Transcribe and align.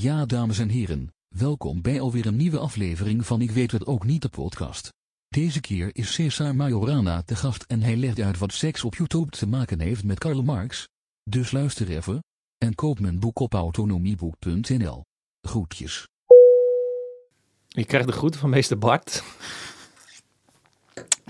Ja, 0.00 0.26
dames 0.26 0.58
en 0.58 0.68
heren, 0.68 1.14
welkom 1.28 1.82
bij 1.82 2.00
alweer 2.00 2.26
een 2.26 2.36
nieuwe 2.36 2.58
aflevering 2.58 3.26
van 3.26 3.40
Ik 3.40 3.50
weet 3.50 3.70
het 3.70 3.86
ook 3.86 4.04
niet 4.04 4.22
de 4.22 4.28
podcast. 4.28 4.92
Deze 5.28 5.60
keer 5.60 5.90
is 5.92 6.12
Cesar 6.12 6.54
Majorana 6.54 7.22
te 7.22 7.36
gast 7.36 7.62
en 7.62 7.82
hij 7.82 7.96
legt 7.96 8.20
uit 8.20 8.38
wat 8.38 8.52
seks 8.52 8.84
op 8.84 8.94
YouTube 8.94 9.30
te 9.30 9.46
maken 9.46 9.80
heeft 9.80 10.04
met 10.04 10.18
Karl 10.18 10.42
Marx. 10.42 10.88
Dus 11.22 11.50
luister 11.50 11.88
even. 11.88 12.24
En 12.58 12.74
koop 12.74 13.00
mijn 13.00 13.18
boek 13.18 13.38
op 13.38 13.54
autonomieboek.nl. 13.54 15.02
Groetjes. 15.40 16.08
Je 17.68 17.84
krijgt 17.84 18.06
de 18.06 18.12
groeten 18.12 18.40
van 18.40 18.50
meester 18.50 18.78
Bart. 18.78 19.22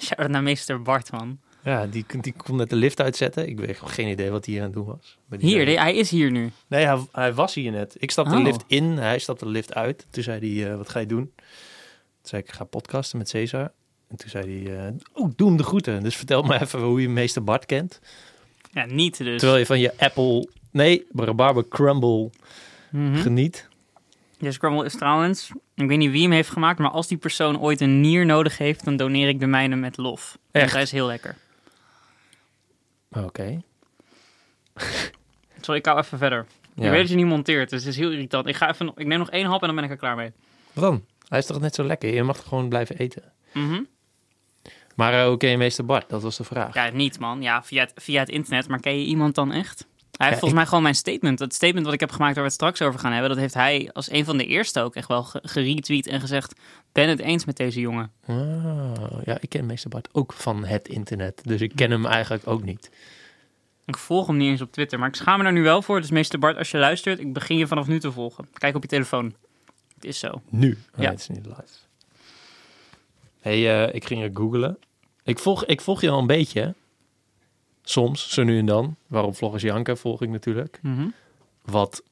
Shout-out 0.01 0.31
naar 0.31 0.43
meester 0.43 0.83
Bart, 0.83 1.13
man. 1.13 1.41
Ja, 1.65 1.87
die, 1.87 2.05
die 2.21 2.35
kon 2.37 2.57
net 2.57 2.71
de 2.71 2.77
lift 2.77 3.01
uitzetten. 3.01 3.49
Ik 3.49 3.59
weet 3.61 3.79
geen 3.85 4.09
idee 4.09 4.31
wat 4.31 4.45
hij 4.45 4.55
hier 4.55 4.63
aan 4.63 4.69
het 4.69 4.77
doen 4.79 4.87
was. 4.87 5.19
Maar 5.27 5.39
die 5.39 5.49
Hier, 5.49 5.65
zei- 5.65 5.77
hij 5.79 5.95
is 5.95 6.11
hier 6.11 6.31
nu. 6.31 6.51
Nee, 6.67 6.85
hij, 6.85 6.99
hij 7.13 7.35
was 7.35 7.55
hier 7.55 7.71
net. 7.71 7.95
Ik 7.99 8.11
stapte 8.11 8.31
de 8.33 8.39
Oh. 8.39 8.45
lift 8.45 8.65
in, 8.67 8.85
hij 8.85 9.19
stapte 9.19 9.45
de 9.45 9.51
lift 9.51 9.75
uit. 9.75 10.07
Toen 10.11 10.23
zei 10.23 10.61
hij, 10.61 10.71
eh, 10.71 10.77
wat 10.77 10.89
ga 10.89 10.99
je 11.01 11.07
doen? 11.07 11.33
Toen 11.37 11.43
zei 12.23 12.43
ik, 12.43 12.49
ik 12.49 12.55
ga 12.55 12.65
podcasten 12.65 13.19
met 13.19 13.29
Cesar. 13.29 13.73
En 14.09 14.17
toen 14.17 14.31
zei 14.31 14.65
hij, 14.65 14.87
eh, 14.87 14.93
oh, 15.13 15.31
doe 15.37 15.49
hem 15.49 15.57
de 15.57 15.63
groeten. 15.63 16.03
Dus 16.03 16.17
vertel 16.17 16.43
me 16.43 16.61
even 16.61 16.81
hoe 16.81 17.01
je 17.01 17.09
meester 17.09 17.45
Bart 17.45 17.67
kent. 17.67 18.01
Ja, 18.73 18.85
niet 18.87 19.17
dus. 19.19 19.39
Terwijl 19.39 19.59
je 19.59 19.67
van 19.67 19.81
je 19.81 19.93
Apple, 19.99 20.49
nee, 20.71 21.07
rabarber 21.15 21.69
crumble 21.69 22.31
Mhm. 22.91 23.15
geniet. 23.17 23.69
Ja, 24.39 24.51
Scrabble 24.51 24.85
is 24.85 24.97
trouwens, 24.97 25.51
ik 25.75 25.89
weet 25.89 25.99
niet 25.99 26.11
wie 26.11 26.23
hem 26.23 26.31
heeft 26.33 26.51
gemaakt, 26.51 26.79
maar 26.79 26.91
als 26.91 27.09
die 27.09 27.19
persoon 27.19 27.61
ooit 27.61 27.81
een 27.81 28.01
nier 28.01 28.27
nodig 28.27 28.59
heeft, 28.59 28.85
dan 28.85 28.97
doneer 28.97 29.29
ik 29.29 29.41
de 29.41 29.47
mijne 29.47 29.77
met 29.77 29.97
lof. 29.97 30.39
Echt? 30.51 30.63
Want 30.63 30.73
hij 30.73 30.83
is 30.83 30.91
heel 30.93 31.07
lekker. 31.07 31.37
Oké. 33.11 33.63
Sorry, 35.61 35.79
ik 35.79 35.87
hou 35.87 35.99
even 35.99 36.19
verder. 36.19 36.47
Ja. 36.75 36.85
Ik 36.85 36.91
weet 36.91 37.01
dat 37.01 37.09
je 37.09 37.17
niet 37.17 37.27
monteert, 37.27 37.71
dus 37.71 37.85
het 37.85 37.93
is 37.93 37.99
heel 37.99 38.11
irritant. 38.11 38.47
Ik, 38.47 38.57
ga 38.57 38.69
even, 38.71 38.93
ik 38.97 39.07
neem 39.07 39.19
nog 39.19 39.31
één 39.31 39.47
hap 39.47 39.61
en 39.61 39.67
dan 39.67 39.77
ben 39.77 39.85
ik 39.85 39.91
er 39.91 39.97
klaar 39.97 40.17
mee. 40.17 40.33
Wat 40.73 40.85
dan? 40.85 41.05
Hij 41.29 41.39
is 41.39 41.47
toch 41.47 41.61
net 41.61 41.75
zo 41.75 41.85
lekker? 41.85 42.15
Je 42.15 42.23
mag 42.23 42.43
gewoon 42.49 42.69
blijven 42.69 42.97
eten? 42.97 43.33
Mhm. 43.53 43.83
Maar 44.95 45.13
eh, 45.13 45.27
hoe 45.27 45.37
ken 45.37 45.51
je 45.51 45.57
meester 45.57 45.85
Bart? 45.85 46.09
Dat 46.09 46.23
was 46.23 46.37
de 46.37 46.45
vraag. 46.45 46.75
Ja, 46.75 46.91
niet 46.91 47.19
man. 47.19 47.43
Ja, 47.43 47.63
via 47.63 47.81
het, 47.81 47.93
via 47.95 48.21
het 48.21 48.29
internet. 48.29 48.69
Maar 48.69 48.81
ken 48.81 48.99
je 48.99 49.05
iemand 49.05 49.35
dan 49.35 49.53
echt? 49.53 49.87
Hij 50.19 50.27
heeft 50.27 50.41
Ja, 50.41 50.47
volgens 50.49 50.53
mij 50.53 50.65
gewoon 50.69 50.83
mijn 50.83 50.95
statement. 50.95 51.39
Het 51.39 51.55
statement 51.55 51.85
wat 51.85 51.95
ik 51.95 52.01
heb 52.01 52.11
gemaakt 52.11 52.35
waar 52.35 52.43
we 52.45 52.51
het 52.51 52.59
straks 52.59 52.83
over 52.83 53.01
gaan 53.01 53.13
hebben, 53.13 53.31
dat 53.31 53.39
heeft 53.39 53.55
hij 53.55 53.91
als 53.93 54.11
een 54.11 54.25
van 54.25 54.37
de 54.37 54.47
eerste 54.47 54.81
ook 54.81 54.95
echt 54.95 55.09
wel 55.09 55.23
ge- 55.25 55.41
geretweet 55.43 56.07
en 56.07 56.21
gezegd, 56.21 56.55
ben 56.93 57.09
het 57.09 57.19
eens 57.19 57.45
met 57.45 57.57
deze 57.57 57.81
jongen. 57.81 58.11
Ah, 58.27 58.93
ja, 59.25 59.39
ik 59.41 59.49
ken 59.49 59.67
meester 59.67 59.91
Bart 59.91 60.09
ook 60.13 60.33
van 60.33 60.65
het 60.65 60.89
internet. 60.89 61.41
Dus 61.45 61.61
ik 61.61 61.73
ken 61.75 61.91
hem 61.91 62.07
eigenlijk 62.07 62.47
ook 62.47 62.63
niet. 62.65 62.91
Ik 63.87 63.97
volg 63.97 64.27
hem 64.27 64.37
niet 64.37 64.51
eens 64.51 64.61
op 64.61 64.73
Twitter, 64.73 64.99
maar 64.99 65.09
ik 65.09 65.15
schaam 65.15 65.39
me 65.39 65.45
er 65.45 65.53
nu 65.53 65.63
wel 65.63 65.83
voor. 65.83 66.01
Dus 66.01 66.11
meester 66.11 66.39
Bart, 66.39 66.57
als 66.57 66.71
je 66.71 66.79
luistert, 66.79 67.19
ik 67.21 67.33
begin 67.33 67.57
je 67.57 67.67
vanaf 67.67 67.87
nu 67.87 68.01
te 68.01 68.13
volgen. 68.13 68.49
Kijk 68.53 68.77
op 68.77 68.83
je 68.83 68.89
telefoon. 68.89 69.35
Het 69.95 70.05
is 70.05 70.19
zo. 70.19 70.43
Nu? 70.49 70.79
Oh, 70.97 71.03
Ja. 71.03 71.11
Het 71.11 71.21
is 71.21 71.29
niet 71.29 71.47
live. 71.47 71.63
hey, 73.41 73.85
eh, 73.87 73.95
ik 73.95 74.05
ging 74.05 74.23
er 74.23 74.31
googlen. 74.35 74.79
Ik 75.25 75.39
volg, 75.39 75.65
ik 75.65 75.81
volg 75.81 76.01
je 76.01 76.11
al 76.11 76.19
een 76.19 76.27
beetje. 76.27 76.75
Soms, 77.91 78.29
zo 78.31 78.43
nu 78.43 78.59
en 78.59 78.67
dan. 78.67 78.97
Waarom 79.07 79.35
Vloggers 79.35 79.63
Janken 79.63 79.99
volg 79.99 80.23
ik 80.23 80.29
natuurlijk. 80.29 80.81
Wat, 81.65 82.03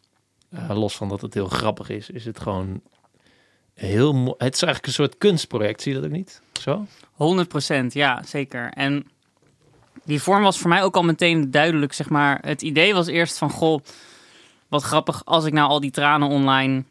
eh, 0.51 0.71
los 0.75 0.97
van 0.97 1.09
dat 1.09 1.21
het 1.21 1.35
heel 1.35 1.47
grappig 1.49 1.89
is, 1.89 2.11
is 2.11 2.25
het 2.25 2.41
gewoon 2.41 2.81
heel 3.75 4.13
mo- 4.13 4.35
Het 4.39 4.55
is 4.55 4.63
eigenlijk 4.63 4.87
een 4.87 4.93
soort 4.93 5.19
kunstproject, 5.19 5.83
zie 5.83 5.93
je 5.95 5.99
dat 6.01 6.09
ook 6.09 6.15
niet? 6.17 6.41
Zo? 6.61 6.87
100% 7.13 7.93
ja, 7.93 8.23
zeker. 8.27 8.71
En 8.71 9.07
die 10.05 10.23
vorm 10.23 10.43
was 10.43 10.59
voor 10.59 10.69
mij 10.69 10.83
ook 10.83 10.97
al 10.97 11.03
meteen 11.03 11.51
duidelijk, 11.51 11.93
zeg 11.93 12.09
maar. 12.09 12.39
Het 12.41 12.63
idee 12.63 12.95
was 12.95 13.07
eerst 13.07 13.39
van, 13.39 13.51
goh, 13.51 13.81
wat 14.69 14.83
grappig 14.83 15.25
als 15.25 15.45
ik 15.45 15.53
nou 15.53 15.69
al 15.69 15.81
die 15.81 15.91
tranen 15.91 16.29
online 16.29 16.85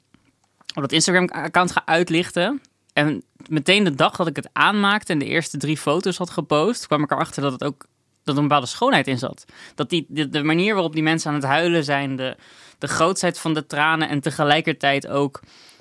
op 0.76 0.82
dat 0.82 0.92
Instagram-account 0.92 1.72
ga 1.72 1.82
uitlichten. 1.86 2.62
En 2.94 3.24
meteen 3.48 3.84
de 3.84 3.96
dag 3.96 4.16
dat 4.16 4.28
ik 4.28 4.36
het 4.36 4.50
aanmaakte 4.54 5.14
en 5.14 5.20
de 5.20 5.26
eerste 5.26 5.58
drie 5.58 5.78
foto's 5.78 6.18
had 6.18 6.30
gepost, 6.30 6.88
kwam 6.88 7.04
ik 7.04 7.12
erachter 7.12 7.42
dat 7.42 7.52
het 7.52 7.64
ook 7.64 7.86
dat 8.26 8.36
er 8.36 8.42
een 8.42 8.48
bepaalde 8.48 8.68
schoonheid 8.70 9.08
in 9.08 9.18
zat. 9.18 9.46
Dat 9.76 9.90
die, 9.90 10.06
de, 10.10 10.30
de 10.30 10.44
manier 10.44 10.74
waarop 10.74 10.94
die 10.94 11.04
mensen 11.04 11.30
aan 11.30 11.36
het 11.36 11.46
huilen 11.46 11.84
zijn, 11.84 12.16
de, 12.16 12.36
de 12.78 12.88
grootsheid 12.88 13.40
van 13.40 13.54
de 13.54 13.66
tranen 13.66 14.10
en 14.10 14.20
tegelijkertijd 14.20 15.08
ook 15.08 15.40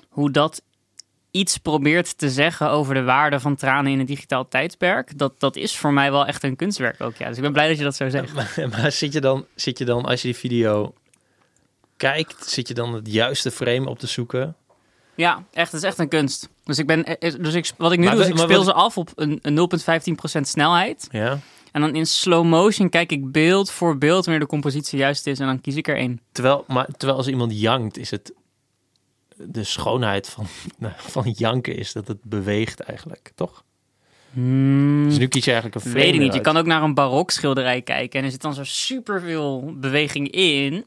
hoe 0.09 0.31
dat 0.31 0.61
iets 1.31 1.57
probeert 1.57 2.17
te 2.17 2.29
zeggen 2.29 2.69
over 2.69 2.93
de 2.93 3.03
waarde 3.03 3.39
van 3.39 3.55
tranen 3.55 3.91
in 3.91 3.99
een 3.99 4.05
digitaal 4.05 4.47
tijdperk, 4.47 5.17
dat, 5.17 5.39
dat 5.39 5.55
is 5.55 5.77
voor 5.77 5.93
mij 5.93 6.11
wel 6.11 6.25
echt 6.25 6.43
een 6.43 6.55
kunstwerk 6.55 7.01
ook. 7.01 7.15
Ja. 7.15 7.27
Dus 7.27 7.35
ik 7.35 7.41
ben 7.43 7.53
blij 7.53 7.67
dat 7.67 7.77
je 7.77 7.83
dat 7.83 7.95
zo 7.95 8.09
zegt. 8.09 8.33
Maar, 8.33 8.55
maar 8.81 8.91
zit, 8.91 9.13
je 9.13 9.21
dan, 9.21 9.45
zit 9.55 9.77
je 9.77 9.85
dan, 9.85 10.05
als 10.05 10.21
je 10.21 10.27
die 10.27 10.37
video 10.37 10.93
kijkt, 11.97 12.49
zit 12.49 12.67
je 12.67 12.73
dan 12.73 12.93
het 12.93 13.11
juiste 13.11 13.51
frame 13.51 13.89
op 13.89 13.99
te 13.99 14.07
zoeken? 14.07 14.55
Ja, 15.15 15.43
echt, 15.53 15.71
het 15.71 15.81
is 15.81 15.87
echt 15.87 15.99
een 15.99 16.07
kunst. 16.09 16.49
Dus, 16.63 16.77
ik 16.77 16.87
ben, 16.87 17.03
eh, 17.05 17.33
dus 17.39 17.53
ik, 17.53 17.71
wat 17.77 17.91
ik 17.91 17.99
nu 17.99 18.05
Maar 18.05 18.13
doe, 18.15 18.23
is 18.23 18.29
ik 18.29 18.37
speel 18.37 18.57
wat- 18.57 18.65
ze 18.65 18.73
af 18.73 18.97
op 18.97 19.11
een, 19.15 19.39
een 19.41 19.53
0,15% 19.55 20.41
snelheid. 20.41 21.07
Ja. 21.11 21.39
En 21.75 21.81
dan 21.81 21.95
in 21.95 22.05
slow 22.05 22.45
motion 22.45 22.89
kijk 22.89 23.11
ik 23.11 23.31
beeld 23.31 23.71
voor 23.71 23.97
beeld 23.97 24.25
wanneer 24.25 24.43
de 24.43 24.49
compositie 24.49 24.99
juist 24.99 25.27
is. 25.27 25.39
En 25.39 25.45
dan 25.47 25.61
kies 25.61 25.75
ik 25.75 25.87
er 25.87 25.97
één. 25.97 26.21
Terwijl, 26.31 26.63
maar, 26.67 26.87
terwijl 26.97 27.17
als 27.17 27.27
iemand 27.27 27.59
jankt, 27.59 27.97
is 27.97 28.11
het 28.11 28.33
de 29.35 29.63
schoonheid 29.63 30.29
van, 30.29 30.45
nou, 30.77 30.93
van 30.97 31.31
janken 31.31 31.75
is 31.75 31.93
dat 31.93 32.07
het 32.07 32.23
beweegt 32.23 32.79
eigenlijk, 32.79 33.31
toch? 33.35 33.63
Dus 34.31 35.17
nu 35.17 35.27
kies 35.27 35.45
je 35.45 35.51
eigenlijk 35.51 35.85
een 35.85 35.91
Weet 35.91 36.13
ik 36.13 36.19
niet. 36.19 36.33
Je 36.33 36.41
kan 36.41 36.57
ook 36.57 36.65
naar 36.65 36.83
een 36.83 36.93
barok 36.93 37.31
schilderij 37.31 37.81
kijken. 37.81 38.19
En 38.19 38.25
er 38.25 38.31
zit 38.31 38.41
dan 38.41 38.53
zo 38.53 38.63
superveel 38.63 39.73
beweging 39.77 40.31
in. 40.31 40.85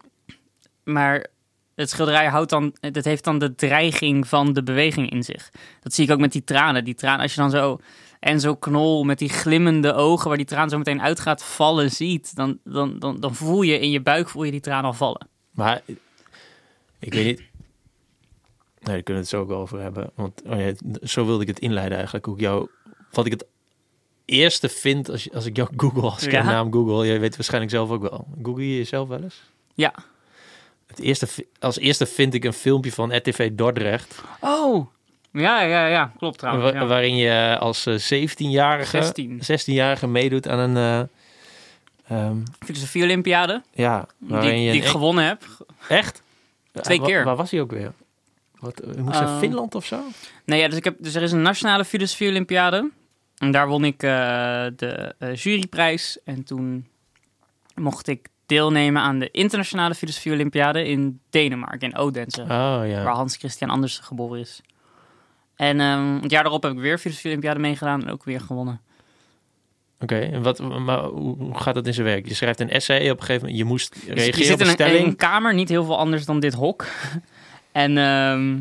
Maar 0.84 1.26
het 1.74 1.90
schilderij 1.90 2.26
houdt 2.26 2.50
dan, 2.50 2.76
het 2.80 3.04
heeft 3.04 3.24
dan 3.24 3.38
de 3.38 3.54
dreiging 3.54 4.28
van 4.28 4.52
de 4.52 4.62
beweging 4.62 5.10
in 5.10 5.22
zich. 5.22 5.50
Dat 5.80 5.94
zie 5.94 6.04
ik 6.04 6.10
ook 6.10 6.20
met 6.20 6.32
die 6.32 6.44
tranen. 6.44 6.84
Die 6.84 6.94
tranen, 6.94 7.20
als 7.20 7.34
je 7.34 7.40
dan 7.40 7.50
zo 7.50 7.80
en 8.20 8.40
zo 8.40 8.54
knol 8.54 9.04
met 9.04 9.18
die 9.18 9.28
glimmende 9.28 9.92
ogen 9.94 10.28
waar 10.28 10.36
die 10.36 10.46
traan 10.46 10.68
zo 10.68 10.78
meteen 10.78 11.02
uit 11.02 11.20
gaat 11.20 11.44
vallen 11.44 11.90
ziet, 11.90 12.36
dan, 12.36 12.58
dan, 12.64 12.98
dan, 12.98 13.20
dan 13.20 13.34
voel 13.34 13.62
je 13.62 13.78
in 13.78 13.90
je 13.90 14.00
buik 14.00 14.28
voel 14.28 14.44
je 14.44 14.50
die 14.50 14.60
traan 14.60 14.84
al 14.84 14.92
vallen. 14.92 15.28
Maar 15.50 15.80
ik 16.98 17.12
weet 17.14 17.24
niet. 17.24 17.38
Nee, 17.38 18.94
daar 18.96 19.02
kunnen 19.02 19.04
we 19.04 19.12
het 19.14 19.28
zo 19.28 19.40
ook 19.40 19.50
over 19.50 19.80
hebben. 19.80 20.10
Want 20.14 20.42
oh 20.46 20.58
ja, 20.60 20.72
zo 21.02 21.26
wilde 21.26 21.42
ik 21.42 21.48
het 21.48 21.58
inleiden 21.58 21.96
eigenlijk. 21.96 22.26
Hoe 22.26 22.34
ik 22.34 22.40
jou, 22.40 22.68
wat 23.10 23.26
ik 23.26 23.32
het 23.32 23.46
eerste 24.24 24.68
vind 24.68 25.10
als, 25.10 25.24
je, 25.24 25.32
als 25.32 25.46
ik 25.46 25.56
jou 25.56 25.68
google, 25.76 26.02
als 26.02 26.24
ik 26.26 26.32
Ja. 26.32 26.42
naam 26.42 26.72
google. 26.72 27.06
Je 27.06 27.18
weet 27.18 27.36
waarschijnlijk 27.36 27.72
zelf 27.72 27.90
ook 27.90 28.02
wel. 28.02 28.26
Google 28.42 28.68
je 28.70 28.76
jezelf 28.76 29.08
wel 29.08 29.22
eens? 29.22 29.42
Ja. 29.74 29.94
Het 30.86 30.98
eerste, 30.98 31.26
als 31.58 31.78
eerste 31.78 32.06
vind 32.06 32.34
ik 32.34 32.44
een 32.44 32.52
filmpje 32.52 32.92
van 32.92 33.16
RTV 33.16 33.50
Dordrecht. 33.52 34.22
Oh. 34.40 34.86
Ja, 35.32 35.60
ja, 35.62 35.86
ja. 35.86 36.12
Klopt 36.18 36.38
trouwens. 36.38 36.72
wa- 36.72 36.78
Ja. 36.80 36.86
Waarin 36.86 37.16
je 37.16 37.56
als 37.60 37.86
eh, 37.86 37.94
17-jarige 38.28 39.02
16. 39.02 39.40
16-jarige 39.42 40.06
meedoet 40.06 40.48
aan 40.48 40.58
een... 40.58 40.76
eh, 40.76 42.18
ehm, 42.18 42.36
Filosofie 42.64 43.02
Olympiade, 43.02 43.62
ja, 43.72 44.06
die, 44.18 44.38
die 44.40 44.72
ik 44.72 44.82
een- 44.82 44.88
gewonnen 44.90 45.24
heb. 45.26 45.42
Echt? 45.88 46.22
Twee 46.72 47.00
Wa- 47.00 47.06
keer. 47.06 47.24
Waar 47.24 47.36
was 47.36 47.50
hij 47.50 47.60
ook 47.60 47.70
weer? 47.70 47.92
Wat, 48.58 48.78
eh, 48.80 48.94
moest 49.02 49.20
naar 49.20 49.28
Eh, 49.28 49.38
Finland 49.38 49.74
of 49.74 49.84
zo? 49.86 50.00
Nee, 50.44 50.60
ja, 50.60 50.68
dus, 50.68 50.76
ik 50.78 50.84
heb, 50.84 50.96
dus 50.98 51.14
er 51.14 51.22
is 51.22 51.32
een 51.32 51.42
nationale 51.42 51.84
filosofie 51.84 52.28
Olympiade. 52.28 52.90
En 53.38 53.50
daar 53.50 53.68
won 53.68 53.84
ik 53.84 54.02
eh, 54.02 54.10
de 54.76 55.14
juryprijs. 55.34 56.18
En 56.24 56.44
toen 56.44 56.86
mocht 57.74 58.06
ik 58.08 58.28
deelnemen 58.46 59.02
aan 59.02 59.18
de 59.18 59.30
internationale 59.30 59.94
filosofie 59.94 60.32
Olympiade 60.32 60.84
in 60.88 61.20
Denemarken, 61.30 61.90
in 61.90 61.96
Odense. 61.96 62.40
Oh 62.42 62.80
ja. 62.84 63.02
Waar 63.02 63.14
Hans 63.14 63.36
Christian 63.36 63.70
Andersen 63.70 64.04
geboren 64.04 64.38
is. 64.40 64.60
En 65.58 65.80
ehm, 65.80 66.18
het 66.22 66.30
jaar 66.30 66.42
daarop 66.42 66.62
heb 66.62 66.72
ik 66.72 66.78
weer 66.78 66.98
filosofie 66.98 67.30
Olympiade 67.30 67.60
meegedaan 67.60 68.02
en 68.02 68.10
ook 68.10 68.24
weer 68.24 68.40
gewonnen. 68.40 68.80
Oké, 70.00 70.18
en 70.18 70.42
wat, 70.42 70.58
maar 70.58 71.04
hoe, 71.04 71.58
gaat 71.58 71.74
dat 71.74 71.86
in 71.86 71.94
zijn 71.94 72.06
werk? 72.06 72.28
Je 72.28 72.34
schrijft 72.34 72.60
een 72.60 72.70
essay 72.70 73.10
op 73.10 73.20
een 73.20 73.24
gegeven 73.24 73.40
moment. 73.40 73.58
Je 73.58 73.64
moest 73.64 73.92
Dus 73.94 74.02
je 74.02 74.12
reageren 74.12 74.44
zit 74.44 74.54
op 74.54 74.60
in 74.60 74.66
een 74.66 74.72
een, 74.72 74.78
in 74.78 74.86
stelling. 74.86 75.06
een 75.06 75.16
kamer, 75.16 75.54
niet 75.54 75.68
heel 75.68 75.84
veel 75.84 75.98
anders 75.98 76.24
dan 76.24 76.40
dit 76.40 76.54
hok. 76.54 76.86
en, 77.72 77.98
ehm, 77.98 78.56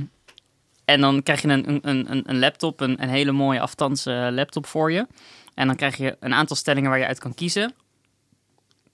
en 0.85 1.01
dan 1.01 1.23
krijg 1.23 1.41
je 1.41 1.47
een, 1.47 1.69
een, 1.69 2.11
een, 2.11 2.29
een 2.29 2.39
laptop, 2.39 2.79
een, 2.79 3.03
een 3.03 3.09
hele 3.09 3.31
mooie 3.31 3.59
afstandse 3.59 4.29
laptop 4.31 4.65
voor 4.65 4.91
je. 4.91 5.07
En 5.53 5.67
dan 5.67 5.75
krijg 5.75 5.97
je 5.97 6.17
een 6.19 6.33
aantal 6.33 6.55
stellingen 6.55 6.89
waar 6.89 7.00
je 7.00 7.07
uit 7.07 7.19
kan 7.19 7.33
kiezen. 7.33 7.73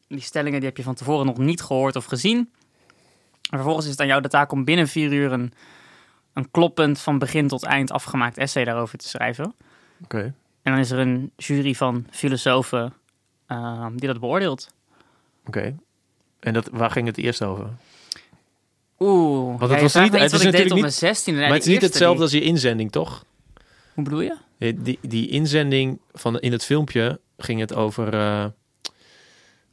Die 0.07 0.21
stellingen 0.21 0.59
die 0.59 0.67
heb 0.67 0.77
je 0.77 0.83
van 0.83 0.95
tevoren 0.95 1.25
nog 1.25 1.37
niet 1.37 1.61
gehoord 1.61 1.95
of 1.95 2.05
gezien. 2.05 2.37
En 3.49 3.57
vervolgens 3.57 3.85
is 3.85 3.91
het 3.91 4.01
aan 4.01 4.07
jou 4.07 4.21
de 4.21 4.27
taak 4.27 4.51
om 4.51 4.63
binnen 4.63 4.87
vier 4.87 5.13
uur 5.13 5.31
een, 5.31 5.53
een 6.33 6.51
kloppend 6.51 6.99
van 6.99 7.17
begin 7.19 7.47
tot 7.47 7.63
eind 7.63 7.91
afgemaakt 7.91 8.37
essay 8.37 8.63
daarover 8.63 8.97
te 8.97 9.07
schrijven. 9.07 9.53
Oké. 10.03 10.33
En 10.61 10.71
dan 10.71 10.77
is 10.77 10.91
er 10.91 10.99
een 10.99 11.31
jury 11.37 11.73
van 11.73 12.07
filosofen 12.09 12.93
ehm, 13.47 13.95
die 13.95 14.07
dat 14.07 14.19
beoordeelt. 14.19 14.73
Oké. 15.47 15.75
En 16.39 16.53
dat, 16.53 16.69
waar 16.71 16.91
ging 16.91 17.07
het 17.07 17.17
eerst 17.17 17.43
over? 17.43 17.69
Oeh, 18.99 19.59
het 19.61 19.69
ja, 19.69 19.75
je 19.75 19.81
was 19.81 19.93
niet- 19.93 20.11
het 20.13 20.21
is 20.21 20.31
wat 20.31 20.41
ik 20.41 20.51
deed 20.51 20.65
op 20.65 20.71
niet- 20.71 20.79
mijn 20.81 20.91
16. 20.93 21.35
maar 21.35 21.43
het 21.49 21.61
is 21.61 21.65
niet 21.73 21.81
hetzelfde 21.81 22.21
als 22.21 22.31
je 22.31 22.41
inzending, 22.41 22.91
toch? 22.91 23.25
Hoe 23.93 24.03
bedoel 24.03 24.21
je? 24.21 24.37
Eh, 24.57 24.73
Die, 24.77 24.99
die 25.01 25.27
inzending 25.29 25.99
van 26.11 26.39
in 26.39 26.51
het 26.51 26.63
filmpje 26.65 27.19
ging 27.37 27.59
het 27.59 27.73
over, 27.73 28.13
eh, 28.13 28.45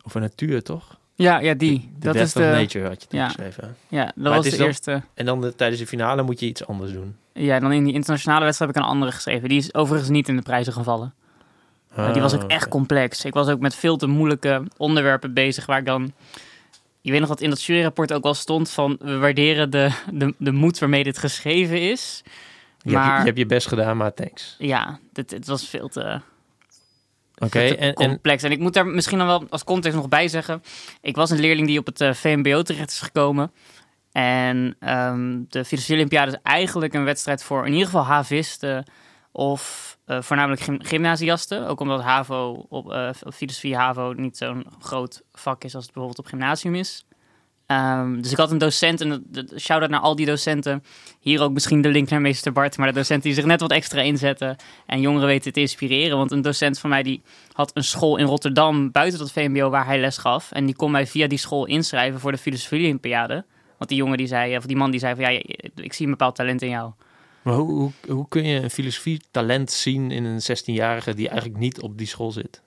over 0.06 0.20
natuur, 0.20 0.62
toch? 0.62 0.98
Ja, 1.22 1.38
ja 1.38 1.54
die. 1.54 1.90
Dat 1.98 2.12
Death 2.12 2.26
is 2.26 2.36
of 2.36 2.42
de. 2.42 2.48
Nature 2.48 2.88
had 2.88 3.02
je 3.02 3.08
toen 3.08 3.18
ja. 3.18 3.26
geschreven. 3.26 3.76
Ja, 3.88 4.04
dat 4.04 4.14
Maar 4.16 4.32
was 4.34 4.50
de 4.50 4.56
dan- 4.56 4.66
eerste. 4.66 5.02
En 5.14 5.26
dan 5.26 5.40
de, 5.40 5.54
tijdens 5.54 5.80
de 5.80 5.86
finale 5.86 6.22
moet 6.22 6.40
je 6.40 6.46
iets 6.46 6.66
anders 6.66 6.92
doen. 6.92 7.16
Ja, 7.32 7.58
dan 7.60 7.72
in 7.72 7.84
die 7.84 7.92
internationale 7.94 8.44
wedstrijd 8.44 8.74
heb 8.74 8.82
ik 8.82 8.86
een 8.88 8.94
andere 8.96 9.12
geschreven. 9.12 9.48
Die 9.48 9.58
is 9.58 9.74
overigens 9.74 10.10
niet 10.10 10.28
in 10.28 10.36
de 10.36 10.42
prijzen 10.42 10.72
gevallen. 10.72 11.14
Maar 11.94 12.12
die 12.12 12.22
was 12.22 12.34
ook 12.34 12.42
Ah, 12.42 12.50
echt 12.50 12.68
complex. 12.68 13.24
Ik 13.24 13.34
was 13.34 13.48
ook 13.48 13.60
met 13.60 13.74
veel 13.74 13.96
te 13.96 14.06
moeilijke 14.06 14.62
onderwerpen 14.76 15.34
bezig 15.34 15.66
waar 15.66 15.78
ik 15.78 15.86
dan... 15.86 16.12
Je 17.00 17.10
weet 17.10 17.20
nog 17.20 17.28
wat 17.28 17.40
in 17.40 17.50
dat 17.50 17.62
juryrapport 17.62 18.12
ook 18.12 18.24
al 18.24 18.34
stond 18.34 18.70
van... 18.70 18.96
We 19.00 19.16
waarderen 19.18 19.70
de, 19.70 19.90
de, 20.12 20.34
de 20.38 20.52
moed 20.52 20.78
waarmee 20.78 21.04
dit 21.04 21.18
geschreven 21.18 21.90
is. 21.90 22.22
Je, 22.24 22.30
hebt, 22.30 22.82
je, 22.82 22.90
Maar- 22.92 23.18
je 23.18 23.24
hebt 23.24 23.38
je 23.38 23.46
best 23.46 23.66
gedaan, 23.68 23.96
maar 23.96 24.14
thanks. 24.14 24.54
Ja, 24.58 24.98
dit, 25.12 25.30
het 25.30 25.46
was 25.46 25.68
veel 25.68 25.88
te, 25.88 26.20
Oké, 27.40 27.60
en, 27.60 27.78
en 27.78 27.94
complex. 27.94 28.42
En, 28.42 28.50
ik 28.50 28.58
moet 28.58 28.74
daar 28.74 28.86
misschien 28.86 29.18
dan 29.18 29.26
wel 29.26 29.46
als 29.50 29.64
context 29.64 29.96
nog 29.96 30.08
bij 30.08 30.28
zeggen. 30.28 30.62
Ik 31.00 31.16
was 31.16 31.30
een 31.30 31.40
leerling 31.40 31.66
die 31.66 31.78
op 31.78 31.86
het 31.86 32.00
eh, 32.00 32.14
VMBO 32.14 32.62
terecht 32.62 32.90
is 32.90 33.00
gekomen. 33.00 33.52
En 34.12 34.76
ehm, 34.80 35.42
de 35.48 35.64
Filosofie 35.64 35.94
Olympiade 35.94 36.30
is 36.30 36.38
eigenlijk 36.42 36.94
een 36.94 37.04
wedstrijd 37.04 37.42
voor 37.42 37.66
in 37.66 37.72
ieder 37.72 37.86
geval 37.86 38.04
havisten 38.04 38.84
of 39.32 39.96
eh, 40.04 40.22
voornamelijk 40.22 40.62
gym- 40.62 40.82
gymnasiasten. 40.82 41.66
Ook 41.66 41.80
omdat 41.80 42.02
HAVO 42.02 42.66
op, 42.68 42.86
op 43.22 43.34
filosofie 43.34 43.76
HAVO 43.76 44.12
niet 44.12 44.36
zo'n 44.36 44.66
groot 44.78 45.22
vak 45.32 45.64
is 45.64 45.74
als 45.74 45.84
het 45.84 45.92
bijvoorbeeld 45.92 46.26
op 46.26 46.32
gymnasium 46.32 46.74
is. 46.74 47.04
Ehm, 47.70 48.20
dus 48.20 48.30
ik 48.30 48.36
had 48.36 48.50
een 48.50 48.58
docent, 48.58 49.00
en 49.00 49.24
shout-out 49.58 49.90
naar 49.90 50.00
al 50.00 50.16
die 50.16 50.26
docenten. 50.26 50.82
Hier 51.20 51.40
ook 51.40 51.52
misschien 51.52 51.80
de 51.80 51.88
link 51.88 52.08
naar 52.08 52.20
meester 52.20 52.52
Bart, 52.52 52.76
maar 52.76 52.86
de 52.86 52.92
docenten 52.92 53.26
die 53.26 53.34
zich 53.34 53.44
net 53.44 53.60
wat 53.60 53.70
extra 53.70 54.00
inzetten 54.00 54.56
en 54.86 55.00
jongeren 55.00 55.26
weten 55.26 55.52
te 55.52 55.60
inspireren. 55.60 56.16
Want 56.16 56.30
een 56.30 56.42
docent 56.42 56.78
van 56.78 56.90
mij 56.90 57.02
die 57.02 57.22
had 57.52 57.70
een 57.74 57.84
school 57.84 58.16
in 58.16 58.26
Rotterdam 58.26 58.90
buiten 58.90 59.18
dat 59.18 59.32
VMBO 59.32 59.70
waar 59.70 59.86
hij 59.86 60.00
les 60.00 60.18
gaf. 60.18 60.52
En 60.52 60.66
die 60.66 60.76
kon 60.76 60.90
mij 60.90 61.06
via 61.06 61.26
die 61.26 61.38
school 61.38 61.66
inschrijven 61.66 62.20
voor 62.20 62.32
de 62.32 62.38
filosofie 62.38 62.80
Olympiade. 62.80 63.44
Want 63.78 63.90
die 63.90 63.98
jongen 63.98 64.16
die 64.16 64.26
zei, 64.26 64.56
of 64.56 64.66
die 64.66 64.76
man 64.76 64.90
die 64.90 65.00
zei 65.00 65.14
van 65.14 65.32
ja, 65.32 65.40
ik 65.74 65.92
zie 65.92 66.04
een 66.04 66.10
bepaald 66.10 66.34
talent 66.34 66.62
in 66.62 66.68
jou. 66.68 66.92
maar 67.42 67.54
hoe, 67.54 67.70
hoe, 67.70 67.92
hoe 68.08 68.28
kun 68.28 68.44
je 68.44 68.62
een 68.62 68.70
filosofie 68.70 69.20
talent 69.30 69.70
zien 69.70 70.10
in 70.10 70.24
een 70.24 70.40
16-jarige 70.40 71.14
die 71.14 71.28
eigenlijk 71.28 71.58
niet 71.58 71.80
op 71.80 71.98
die 71.98 72.06
school 72.06 72.30
zit? 72.30 72.62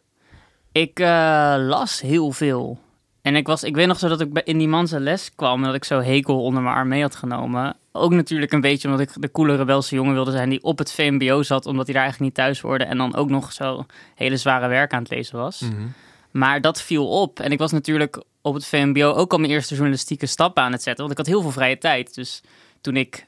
Ik 0.72 1.00
eh, 1.00 1.56
las 1.58 2.02
heel 2.02 2.32
veel. 2.32 2.80
En 3.24 3.36
ik, 3.36 3.48
was, 3.48 3.64
ik 3.64 3.76
weet 3.76 3.88
nog 3.88 4.00
zo 4.00 4.08
dat 4.08 4.22
ik 4.22 4.42
in 4.44 4.58
die 4.58 4.68
man 4.68 4.88
zijn 4.88 5.02
les 5.04 5.36
kwam 5.36 5.60
en 5.60 5.66
dat 5.66 5.76
ik 5.76 5.84
zo 5.84 6.00
hekel 6.00 6.44
onder 6.44 6.62
mijn 6.62 6.76
arm 6.76 6.88
mee 6.88 7.02
had 7.02 7.16
genomen. 7.16 7.76
Ook 7.92 8.12
natuurlijk 8.12 8.52
een 8.52 8.62
beetje 8.62 8.88
omdat 8.90 9.04
ik 9.10 9.22
de 9.22 9.32
coole 9.32 9.56
rebelse 9.56 9.96
jongen 9.96 10.14
wilde 10.14 10.32
zijn 10.32 10.50
die 10.50 10.64
op 10.64 10.78
het 10.78 10.92
VMBO 10.92 11.44
zat, 11.44 11.66
omdat 11.66 11.86
hij 11.86 11.94
daar 11.94 12.04
eigenlijk 12.04 12.34
niet 12.36 12.46
thuis 12.46 12.62
hoorde. 12.62 12.84
En 12.84 12.98
dan 12.98 13.16
ook 13.16 13.30
nog 13.30 13.54
zo 13.54 13.86
hele 14.16 14.38
zware 14.38 14.68
werk 14.68 14.94
aan 14.94 15.02
het 15.02 15.12
lezen 15.12 15.38
was. 15.38 15.60
Mhm. 15.60 15.88
Maar 16.32 16.62
dat 16.62 16.82
viel 16.82 17.08
op. 17.08 17.40
En 17.40 17.52
ik 17.52 17.60
was 17.60 17.72
natuurlijk 17.72 18.24
op 18.42 18.54
het 18.54 18.66
VMBO 18.66 19.12
ook 19.12 19.32
al 19.32 19.38
mijn 19.38 19.52
eerste 19.52 19.74
journalistieke 19.74 20.26
stappen 20.26 20.64
aan 20.64 20.72
het 20.72 20.84
zetten. 20.84 21.06
Want 21.06 21.20
ik 21.20 21.26
had 21.26 21.34
heel 21.34 21.42
veel 21.42 21.52
vrije 21.52 21.78
tijd. 21.78 22.16
Dus 22.16 22.42
toen 22.82 22.96
ik 22.96 23.26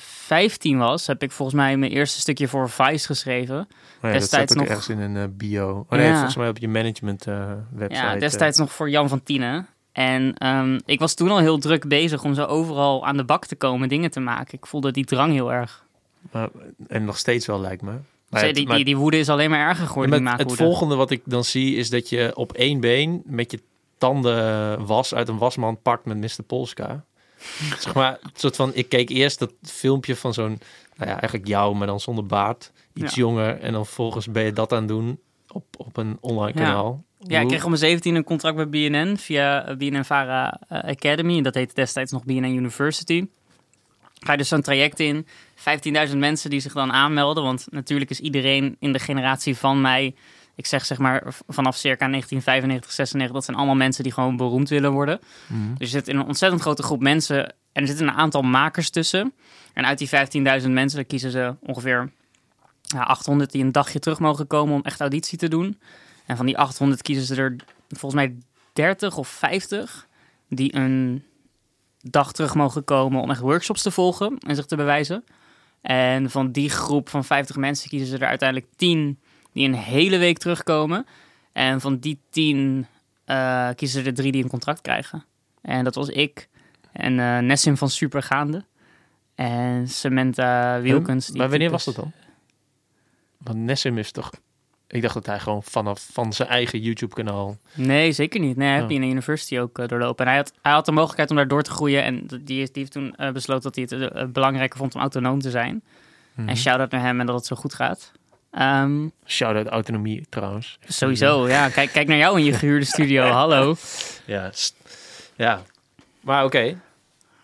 15 0.00 0.78
was, 0.78 1.06
heb 1.06 1.22
ik 1.22 1.30
volgens 1.30 1.56
mij 1.56 1.76
mijn 1.76 1.92
eerste 1.92 2.20
stukje 2.20 2.48
voor 2.48 2.70
Vice 2.70 3.06
geschreven. 3.06 3.56
Oh 4.02 4.12
Destijds 4.12 4.12
dat 4.12 4.22
staat 4.22 4.50
ook 4.50 4.56
nog- 4.56 4.66
ergens 4.66 4.88
in 4.88 4.98
een 4.98 5.16
eh, 5.16 5.24
bio. 5.30 5.86
Oh 5.88 5.98
nee, 5.98 6.06
Ja. 6.06 6.12
volgens 6.12 6.36
mij 6.36 6.48
op 6.48 6.58
je 6.58 6.68
management 6.68 7.26
eh, 7.26 7.52
website. 7.70 8.04
Ja, 8.06 8.14
eh. 8.14 8.20
destijds 8.20 8.58
nog 8.58 8.72
voor 8.72 8.90
Jan 8.90 9.08
van 9.08 9.22
Tienen. 9.22 9.66
En 9.92 10.34
ehm, 10.34 10.78
ik 10.84 10.98
was 11.00 11.14
toen 11.14 11.30
al 11.30 11.38
heel 11.38 11.58
druk 11.58 11.88
bezig 11.88 12.24
om 12.24 12.34
zo 12.34 12.44
overal 12.44 13.06
aan 13.06 13.16
de 13.16 13.24
bak 13.24 13.46
te 13.46 13.56
komen, 13.56 13.88
dingen 13.88 14.10
te 14.10 14.20
maken. 14.20 14.54
Ik 14.58 14.66
voelde 14.66 14.90
die 14.92 15.04
drang 15.04 15.32
heel 15.32 15.52
erg. 15.52 15.84
Maar, 16.30 16.48
en 16.88 17.04
nog 17.04 17.18
steeds 17.18 17.46
wel, 17.46 17.60
lijkt 17.60 17.82
me. 17.82 17.92
Maar 18.28 18.52
die, 18.52 18.66
maar- 18.66 18.76
die, 18.76 18.84
die 18.84 18.96
woede 18.96 19.18
is 19.18 19.28
alleen 19.28 19.50
maar 19.50 19.68
erger 19.68 19.86
geworden, 19.86 20.22
maar 20.22 20.38
het, 20.38 20.50
het 20.50 20.58
volgende 20.58 20.94
wat 20.94 21.10
ik 21.10 21.20
dan 21.24 21.44
zie 21.44 21.76
is 21.76 21.90
dat 21.90 22.08
je 22.08 22.30
op 22.34 22.52
één 22.52 22.80
been 22.80 23.22
met 23.24 23.50
je 23.50 23.60
tanden 23.98 24.86
was 24.86 25.14
uit 25.14 25.28
een 25.28 25.38
wasmand 25.38 25.82
pakt 25.82 26.04
met 26.04 26.16
Mr. 26.16 26.42
Polska. 26.46 27.04
zeg 27.78 27.94
maar, 27.94 28.18
soort 28.34 28.56
van, 28.56 28.70
ik 28.74 28.88
keek 28.88 29.08
eerst 29.10 29.38
dat 29.38 29.52
filmpje 29.62 30.16
van 30.16 30.34
zo'n, 30.34 30.58
nou 30.96 31.10
ja, 31.10 31.18
eigenlijk 31.18 31.46
jou, 31.46 31.76
maar 31.76 31.86
dan 31.86 32.00
zonder 32.00 32.26
baard. 32.26 32.72
Iets 32.94 33.14
Ja. 33.14 33.20
jonger. 33.22 33.60
En 33.60 33.72
dan 33.72 33.86
volgens 33.86 34.26
ben 34.30 34.44
je 34.44 34.52
dat 34.52 34.72
aan 34.72 34.78
het 34.78 34.88
doen 34.88 35.20
op, 35.48 35.64
op 35.76 35.96
een 35.96 36.16
online 36.20 36.58
Ja. 36.58 36.64
kanaal. 36.64 37.04
Ja, 37.26 37.40
ik 37.40 37.48
kreeg 37.48 37.62
om 37.62 37.68
mijn 37.68 37.80
17 37.82 38.14
een 38.14 38.24
contract 38.24 38.56
bij 38.56 38.68
BNN 38.68 39.16
via 39.16 39.64
eh, 39.66 39.76
BNN 39.76 40.04
Vara 40.04 40.60
eh, 40.68 40.78
Academy. 40.90 41.36
En 41.36 41.42
dat 41.42 41.54
heette 41.54 41.74
destijds 41.74 42.12
nog 42.12 42.24
BNN 42.24 42.44
University. 42.56 43.26
Ga 44.20 44.32
je 44.32 44.38
dus 44.38 44.48
zo'n 44.48 44.60
traject 44.62 45.00
in. 45.00 45.26
15.000 46.10 46.16
mensen 46.16 46.50
die 46.50 46.60
zich 46.60 46.72
dan 46.72 46.92
aanmelden. 46.92 47.42
Want 47.42 47.66
natuurlijk 47.70 48.10
is 48.10 48.20
iedereen 48.20 48.76
in 48.78 48.92
de 48.92 48.98
generatie 48.98 49.56
van 49.56 49.80
mij... 49.80 50.14
Ik 50.60 50.66
zeg 50.66 50.84
zeg 50.84 50.98
maar 50.98 51.22
vanaf 51.48 51.76
circa 51.76 52.08
1995, 52.08 52.92
96... 52.92 53.34
dat 53.34 53.44
zijn 53.44 53.56
allemaal 53.56 53.74
mensen 53.74 54.02
die 54.02 54.12
gewoon 54.12 54.36
beroemd 54.36 54.68
willen 54.68 54.92
worden. 54.92 55.20
Mhm. 55.46 55.74
Dus 55.74 55.90
je 55.90 55.96
zit 55.98 56.08
in 56.08 56.16
een 56.16 56.26
ontzettend 56.26 56.60
grote 56.60 56.82
groep 56.82 57.00
mensen. 57.00 57.46
En 57.72 57.82
er 57.82 57.86
zitten 57.86 58.08
een 58.08 58.14
aantal 58.14 58.42
makers 58.42 58.90
tussen. 58.90 59.32
En 59.72 59.86
uit 59.86 59.98
die 59.98 60.08
15.000 60.62 60.70
mensen 60.70 61.06
kiezen 61.06 61.30
ze 61.30 61.54
ongeveer 61.60 62.12
ja, 62.82 63.02
800 63.02 63.52
die 63.52 63.64
een 63.64 63.72
dagje 63.72 63.98
terug 63.98 64.18
mogen 64.18 64.46
komen 64.46 64.74
om 64.74 64.82
echt 64.82 65.00
auditie 65.00 65.38
te 65.38 65.48
doen. 65.48 65.80
En 66.26 66.36
van 66.36 66.46
die 66.46 66.58
800 66.58 67.02
kiezen 67.02 67.24
ze 67.24 67.34
er 67.34 67.56
volgens 67.88 68.14
mij 68.14 68.36
30 68.72 69.16
of 69.16 69.28
50 69.28 70.06
die 70.48 70.74
een 70.74 71.24
dag 72.00 72.32
terug 72.32 72.54
mogen 72.54 72.84
komen 72.84 73.22
om 73.22 73.30
echt 73.30 73.40
workshops 73.40 73.82
te 73.82 73.90
volgen 73.90 74.38
en 74.38 74.54
zich 74.56 74.66
te 74.66 74.76
bewijzen. 74.76 75.24
En 75.80 76.30
van 76.30 76.52
die 76.52 76.70
groep 76.70 77.08
van 77.08 77.24
50 77.24 77.56
mensen 77.56 77.88
kiezen 77.88 78.08
ze 78.08 78.18
er 78.18 78.28
uiteindelijk 78.28 78.70
10 78.76 79.18
die 79.52 79.66
een 79.68 79.74
hele 79.74 80.18
week 80.18 80.38
terugkomen. 80.38 81.06
En 81.52 81.80
van 81.80 81.98
die 81.98 82.18
10 82.30 82.86
eh, 83.24 83.68
kiezen 83.74 84.02
ze 84.02 84.08
er 84.08 84.14
drie 84.14 84.32
die 84.32 84.42
een 84.42 84.48
contract 84.48 84.80
krijgen. 84.80 85.24
En 85.62 85.84
dat 85.84 85.94
was 85.94 86.08
ik 86.08 86.48
en 86.92 87.20
eh 87.20 87.38
Nessim 87.38 87.76
van 87.76 87.90
Supergaande. 87.90 88.64
En 89.34 89.88
Samantha 89.88 90.80
Wilkens. 90.80 91.26
die 91.26 91.36
maar 91.36 91.50
wanneer 91.50 91.70
was 91.70 91.84
dat 91.84 91.94
dan? 91.94 92.12
Want 93.38 93.58
Nessim 93.58 93.98
is 93.98 94.12
toch... 94.12 94.30
Ik 94.86 95.02
dacht 95.02 95.14
dat 95.14 95.26
hij 95.26 95.38
gewoon 95.40 95.62
vanaf 95.62 96.08
van 96.12 96.32
zijn 96.32 96.48
eigen 96.48 96.80
YouTube-kanaal... 96.80 97.58
Nee, 97.74 98.12
zeker 98.12 98.40
niet. 98.40 98.56
Nee, 98.56 98.66
hij 98.66 98.76
heeft 98.76 98.88
Oh. 98.88 98.94
in 98.94 99.00
de 99.00 99.06
university 99.06 99.58
ook 99.58 99.78
eh, 99.78 99.88
doorlopen. 99.88 100.24
En 100.24 100.30
hij 100.30 100.40
had, 100.40 100.52
hij 100.62 100.72
had 100.72 100.86
de 100.86 100.92
mogelijkheid 100.92 101.30
om 101.30 101.36
daar 101.36 101.48
door 101.48 101.62
te 101.62 101.70
groeien. 101.70 102.02
En 102.04 102.26
die, 102.26 102.42
die 102.44 102.68
heeft 102.72 102.92
toen 102.92 103.14
besloten 103.32 103.72
dat 103.72 103.90
hij 103.90 104.10
het 104.10 104.32
belangrijker 104.32 104.78
vond 104.78 104.94
om 104.94 105.00
autonoom 105.00 105.40
te 105.40 105.50
zijn. 105.50 105.82
Mhm. 106.34 106.48
En 106.48 106.56
shout-out 106.56 106.90
naar 106.90 107.00
hem 107.00 107.20
en 107.20 107.26
dat 107.26 107.34
het 107.34 107.46
zo 107.46 107.56
goed 107.56 107.74
gaat. 107.74 108.12
Ehm, 108.50 109.08
Shout-out 109.26 109.66
autonomie 109.66 110.26
trouwens. 110.28 110.78
sowieso, 110.86 111.48
ja. 111.48 111.68
Kijk, 111.68 111.90
kijk 111.92 112.08
naar 112.08 112.16
jou 112.16 112.38
in 112.38 112.44
je 112.44 112.52
gehuurde 112.52 112.84
studio. 112.84 113.22
Hallo. 113.40 113.76
Ja, 114.24 114.52
ja. 115.36 115.62
maar 116.20 116.44
oké. 116.44 116.80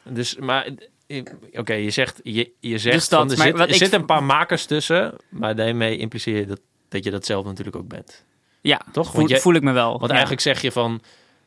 Dus, 0.02 0.36
maar, 0.36 0.68
eh, 1.06 1.22
oké, 1.52 1.72
je 1.72 1.90
zegt, 1.90 2.20
je, 2.22 2.50
je 2.60 2.78
zegt 2.78 2.94
Dus 2.94 3.08
dat, 3.08 3.18
van, 3.20 3.30
er, 3.30 3.36
maar 3.38 3.46
zit, 3.46 3.58
er 3.58 3.68
ik- 3.68 3.74
zitten 3.74 4.00
een 4.00 4.06
paar 4.06 4.22
makers 4.24 4.64
tussen, 4.66 5.14
maar 5.28 5.56
daarmee 5.56 5.96
impliceer 5.96 6.36
je 6.36 6.46
dat, 6.46 6.60
dat 6.88 7.04
je 7.04 7.10
dat 7.10 7.26
zelf 7.26 7.44
natuurlijk 7.44 7.76
ook 7.76 7.88
bent. 7.88 8.24
Ja, 8.60 8.80
Toch? 8.92 9.06
voel, 9.06 9.16
Want, 9.16 9.28
je, 9.30 9.38
voel 9.40 9.54
ik 9.54 9.62
me 9.62 9.72
wel. 9.72 9.90
want 9.90 10.04
ja. 10.04 10.10
eigenlijk 10.10 10.40
zeg 10.40 10.62
je 10.62 10.72
van, 10.72 11.00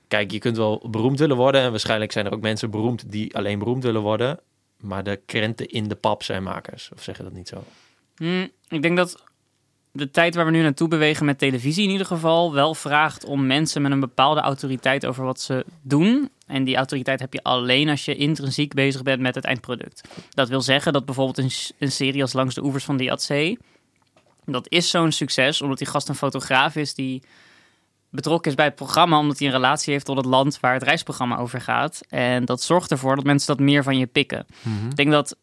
kijk, 0.07 0.31
je 0.31 0.39
kunt 0.39 0.57
wel 0.57 0.87
beroemd 0.89 1.19
willen 1.19 1.35
worden 1.37 1.61
en 1.61 1.69
waarschijnlijk 1.71 2.11
zijn 2.11 2.25
er 2.25 2.33
ook 2.33 2.41
mensen 2.41 2.69
beroemd 2.71 3.11
die 3.11 3.35
alleen 3.35 3.59
beroemd 3.59 3.83
willen 3.83 4.01
worden, 4.01 4.39
maar 4.77 5.03
de 5.03 5.19
krenten 5.25 5.67
in 5.67 5.87
de 5.87 5.95
pap 5.95 6.23
zijn 6.23 6.43
makers. 6.43 6.89
Of 6.95 7.03
zeg 7.03 7.17
je 7.17 7.23
dat 7.23 7.33
niet 7.33 7.47
zo? 7.47 7.63
Hmm, 8.15 8.49
ik 8.67 8.81
denk 8.81 8.97
dat 8.97 9.23
de 9.99 10.11
tijd 10.11 10.35
waar 10.35 10.45
we 10.45 10.51
nu 10.51 10.61
naartoe 10.61 10.87
bewegen 10.87 11.25
met 11.25 11.37
televisie 11.37 11.83
in 11.83 11.89
ieder 11.89 12.05
geval 12.05 12.53
wel 12.53 12.75
vraagt 12.75 13.25
om 13.25 13.47
mensen 13.47 13.81
met 13.81 13.91
een 13.91 13.99
bepaalde 13.99 14.41
autoriteit 14.41 15.05
over 15.05 15.23
wat 15.23 15.41
ze 15.41 15.65
doen. 15.81 16.29
En 16.47 16.63
die 16.63 16.75
autoriteit 16.75 17.19
heb 17.19 17.33
je 17.33 17.43
alleen 17.43 17.89
als 17.89 18.05
je 18.05 18.15
intrinsiek 18.15 18.73
bezig 18.73 19.03
bent 19.03 19.21
met 19.21 19.35
het 19.35 19.45
eindproduct. 19.45 20.07
Dat 20.29 20.49
wil 20.49 20.61
zeggen 20.61 20.93
dat 20.93 21.05
bijvoorbeeld 21.05 21.37
een, 21.37 21.75
een 21.79 21.91
serie 21.91 22.21
als 22.21 22.33
Langs 22.33 22.55
de 22.55 22.63
Oevers 22.63 22.83
van 22.83 22.97
Diatzee, 22.97 23.57
dat 24.45 24.65
is 24.69 24.89
zo'n 24.89 25.11
succes 25.11 25.61
omdat 25.61 25.77
die 25.77 25.87
gast 25.87 26.09
een 26.09 26.15
fotograaf 26.15 26.75
is 26.75 26.93
die 26.93 27.23
betrokken 28.09 28.51
is 28.51 28.57
bij 28.57 28.65
het 28.65 28.75
programma 28.75 29.19
omdat 29.19 29.39
hij 29.39 29.47
een 29.47 29.53
relatie 29.53 29.93
heeft 29.93 30.05
tot 30.05 30.17
het 30.17 30.25
land 30.25 30.59
waar 30.59 30.73
het 30.73 30.83
reisprogramma 30.83 31.37
over 31.37 31.61
gaat. 31.61 32.01
En 32.09 32.45
dat 32.45 32.61
zorgt 32.61 32.91
ervoor 32.91 33.15
dat 33.15 33.25
mensen 33.25 33.47
dat 33.47 33.65
meer 33.65 33.83
van 33.83 33.97
je 33.97 34.07
pikken. 34.07 34.45
Ik 34.89 34.95
denk 34.95 35.11
dat 35.11 35.35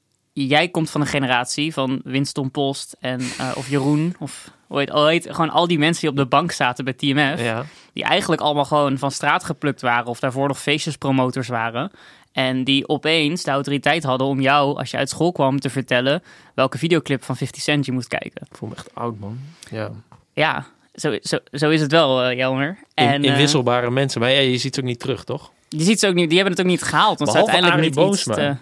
jij 0.44 0.68
komt 0.68 0.90
van 0.90 1.00
een 1.00 1.06
generatie 1.06 1.72
van 1.72 2.00
Winston 2.04 2.50
Post 2.50 2.96
en, 3.00 3.20
eh, 3.38 3.50
of 3.54 3.68
Jeroen 3.68 4.14
of 4.18 4.50
ooit, 4.68 4.92
ooit, 4.92 5.26
gewoon 5.30 5.50
al 5.50 5.66
die 5.66 5.78
mensen 5.78 6.00
die 6.00 6.10
op 6.10 6.16
de 6.16 6.26
bank 6.26 6.52
zaten 6.52 6.84
bij 6.84 6.92
TMF, 6.94 7.42
Ja. 7.42 7.64
die 7.92 8.04
eigenlijk 8.04 8.42
allemaal 8.42 8.64
gewoon 8.64 8.98
van 8.98 9.10
straat 9.10 9.44
geplukt 9.44 9.80
waren 9.80 10.06
of 10.06 10.18
daarvoor 10.20 10.48
nog 10.48 10.60
feestjespromotors 10.60 11.48
waren. 11.48 11.90
En 12.32 12.64
die 12.64 12.88
opeens 12.88 13.42
de 13.42 13.50
autoriteit 13.50 14.02
hadden 14.04 14.26
om 14.26 14.40
jou, 14.40 14.76
als 14.78 14.90
je 14.90 14.96
uit 14.96 15.08
school 15.08 15.32
kwam, 15.32 15.60
te 15.60 15.70
vertellen 15.70 16.22
welke 16.54 16.78
videoclip 16.78 17.24
van 17.24 17.36
50 17.36 17.62
Cent 17.62 17.86
je 17.86 17.92
moest 17.92 18.08
kijken. 18.08 18.46
Ik 18.50 18.56
voel 18.56 18.68
me 18.68 18.74
echt 18.74 18.94
oud, 18.94 19.18
man. 19.18 19.38
Ja. 19.70 19.90
Ja, 20.32 20.66
zo, 20.94 21.16
zo, 21.22 21.38
zo 21.52 21.70
is 21.70 21.80
het 21.80 21.90
wel, 21.90 22.22
eh 22.22 22.36
Jelmer. 22.36 22.68
In, 22.94 23.04
En, 23.06 23.24
eh, 23.24 23.30
inwisselbare 23.30 23.90
mensen, 23.90 24.20
maar 24.20 24.30
ja, 24.30 24.38
je 24.40 24.58
ziet 24.58 24.74
ze 24.74 24.80
ook 24.80 24.86
niet 24.86 25.00
terug, 25.00 25.24
toch? 25.24 25.50
je 25.68 25.82
ziet 25.82 25.98
ze 26.00 26.06
ook 26.06 26.14
niet, 26.14 26.28
die 26.28 26.38
hebben 26.38 26.56
het 26.56 26.64
ook 26.66 26.70
niet 26.70 26.82
gehaald. 26.82 27.18
Want 27.18 27.30
ze 27.30 27.36
Behalve 27.36 27.52
uiteindelijk 27.52 27.96
Arie 27.96 28.06
niet 28.06 28.14
iets 28.16 28.24
Boomsma. 28.26 28.52
te- 28.52 28.58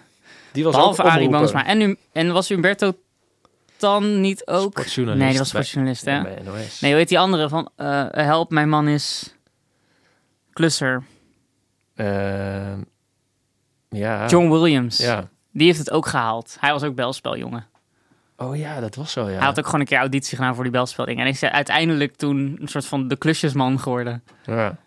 Die 0.55 0.63
was 0.63 0.73
Behalve 0.75 1.01
ook 1.03 1.07
Arie. 1.09 1.29
Boomsma. 1.29 1.65
En, 1.65 1.77
nu, 1.77 1.97
en 2.11 2.33
was 2.33 2.47
Humberto 2.49 2.93
Tan 3.77 4.21
niet 4.21 4.47
ook? 4.47 4.71
Sportjournalist 4.71 5.21
Nee, 5.23 5.29
die 5.29 5.39
was 5.39 5.51
bij- 5.51 5.63
sportjournalist, 5.63 6.05
hè? 6.05 6.15
Ja, 6.15 6.21
bij 6.23 6.41
NOS. 6.43 6.79
Nee, 6.79 6.93
heet 6.93 7.07
die 7.09 7.19
andere 7.19 7.49
van... 7.49 7.69
eh, 7.75 8.05
help, 8.11 8.51
mijn 8.51 8.69
man 8.69 8.87
is 8.87 9.35
klusser. 10.53 11.03
Ehm, 11.95 12.79
ja. 13.89 14.25
John 14.27 14.49
Williams. 14.49 14.97
Ja. 14.97 15.29
Die 15.51 15.65
heeft 15.67 15.79
het 15.79 15.91
ook 15.91 16.05
gehaald. 16.07 16.57
Hij 16.59 16.71
was 16.71 16.83
ook 16.83 16.95
belspeljongen. 16.95 17.65
Oh 18.37 18.57
ja, 18.57 18.79
dat 18.79 18.95
was 18.95 19.11
zo, 19.11 19.29
ja. 19.29 19.35
Hij 19.37 19.45
had 19.45 19.59
ook 19.59 19.65
gewoon 19.65 19.79
een 19.79 19.85
keer 19.85 19.97
auditie 19.97 20.37
gedaan 20.37 20.53
voor 20.55 20.63
die 20.63 20.71
belspelding. 20.73 21.17
En 21.17 21.23
hij 21.23 21.31
is 21.31 21.43
uiteindelijk 21.43 22.15
toen 22.15 22.57
een 22.61 22.67
soort 22.67 22.85
van 22.85 23.07
de 23.07 23.15
klusjesman 23.15 23.79
geworden. 23.79 24.23
Ja. 24.45 24.77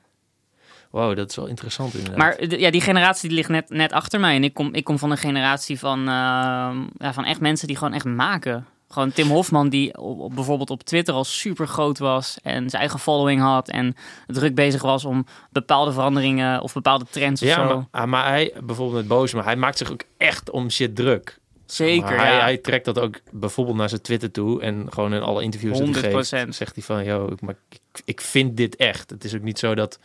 Wow, 0.91 1.17
dat 1.17 1.31
is 1.31 1.37
wel 1.37 1.47
interessant 1.47 1.95
inderdaad. 1.95 2.19
Maar 2.19 2.59
ja, 2.59 2.71
die 2.71 2.81
generatie 2.81 3.29
die 3.29 3.39
ligt 3.39 3.49
net, 3.49 3.71
net 3.71 3.93
achter 3.93 4.21
mij. 4.21 4.35
En 4.35 4.45
ik 4.45 4.55
kom, 4.55 4.75
ik 4.75 4.85
kom 4.85 4.99
van 4.99 5.11
een 5.11 5.17
generatie 5.17 5.79
van, 5.79 5.99
ehm, 5.99 6.77
ja, 6.99 7.13
van 7.13 7.25
echt 7.25 7.41
mensen 7.41 7.67
die 7.67 7.77
gewoon 7.77 7.93
echt 7.93 8.05
maken. 8.05 8.67
Gewoon 8.89 9.13
Tim 9.13 9.29
Hofman, 9.29 9.69
die 9.69 9.99
op, 9.99 10.19
op- 10.19 10.35
bijvoorbeeld 10.35 10.71
op 10.71 10.83
Twitter 10.83 11.15
al 11.15 11.25
super 11.25 11.67
groot 11.67 11.99
was. 11.99 12.39
En 12.43 12.71
zijn 12.71 12.83
eigen 12.83 12.99
following 12.99 13.41
had. 13.41 13.69
En 13.69 13.95
druk 14.27 14.55
bezig 14.55 14.83
was 14.83 15.05
om 15.05 15.27
bepaalde 15.51 15.93
veranderingen 15.93 16.61
of 16.61 16.73
bepaalde 16.73 17.05
trends 17.11 17.43
of 17.43 17.49
ja, 17.49 17.55
zo. 17.55 17.75
maar, 17.75 18.03
ah, 18.03 18.09
maar 18.09 18.27
hij, 18.27 18.53
bijvoorbeeld 18.65 18.99
met 18.99 19.09
Boos, 19.09 19.35
maar 19.35 19.45
hij 19.45 19.57
maakt 19.57 19.79
zich 19.79 19.93
ook 19.93 20.03
echt 20.17 20.51
om 20.51 20.71
shit 20.71 20.97
druk. 20.97 21.39
Zeker, 21.67 22.17
hij, 22.17 22.33
ja. 22.33 22.41
hij 22.41 22.57
trekt 22.57 22.85
dat 22.85 22.99
ook 22.99 23.21
bijvoorbeeld 23.33 23.77
naar 23.77 23.89
zijn 23.89 24.01
Twitter 24.01 24.31
toe. 24.31 24.63
En 24.63 24.87
gewoon 24.91 25.15
in 25.15 25.23
alle 25.23 25.43
interviews 25.43 25.79
die 25.79 25.93
hij 25.93 26.13
100%. 26.13 26.15
geeft, 26.15 26.55
zegt 26.55 26.75
hij 26.75 26.85
van... 26.85 27.05
Yo, 27.05 27.35
ik, 27.69 27.81
ik 28.05 28.21
vind 28.21 28.57
dit 28.57 28.77
echt. 28.77 29.11
Het 29.11 29.25
is 29.25 29.35
ook 29.35 29.43
niet 29.43 29.59
zo 29.59 29.75
dat 29.75 29.99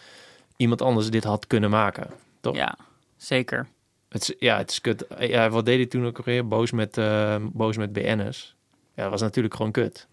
iemand 0.57 0.81
anders 0.81 1.09
dit 1.09 1.23
had 1.23 1.47
kunnen 1.47 1.69
maken. 1.69 2.07
Toch? 2.41 2.55
Ja, 2.55 2.75
zeker. 3.17 3.67
Het 4.09 4.21
is, 4.21 4.33
ja, 4.39 4.57
het 4.57 4.71
is 4.71 4.81
kut. 4.81 5.05
Ja, 5.19 5.49
wat 5.49 5.65
deed 5.65 5.77
hij 5.77 5.85
toen 5.85 6.05
ook 6.05 6.23
weer? 6.25 6.47
Boos 6.47 6.71
met, 6.71 6.97
eh, 6.97 7.35
boos 7.41 7.77
met 7.77 7.93
BN'ers. 7.93 8.55
Ja, 8.95 9.01
dat 9.01 9.11
was 9.11 9.21
natuurlijk 9.21 9.55
gewoon 9.55 9.71
kut. 9.71 10.07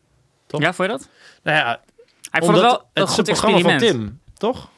Toch? 0.47 0.61
Ja, 0.61 0.73
vond 0.73 0.91
je 0.91 0.97
dat? 0.97 1.09
Nou 1.43 1.57
ja, 1.57 1.81
Hij 2.31 2.41
vond 2.41 2.53
het 2.53 2.65
wel 2.65 2.83
een 2.93 3.07
goed 3.07 3.29
experiment. 3.29 3.67
van 3.67 3.79
Tim, 3.79 4.21
toch? 4.37 4.69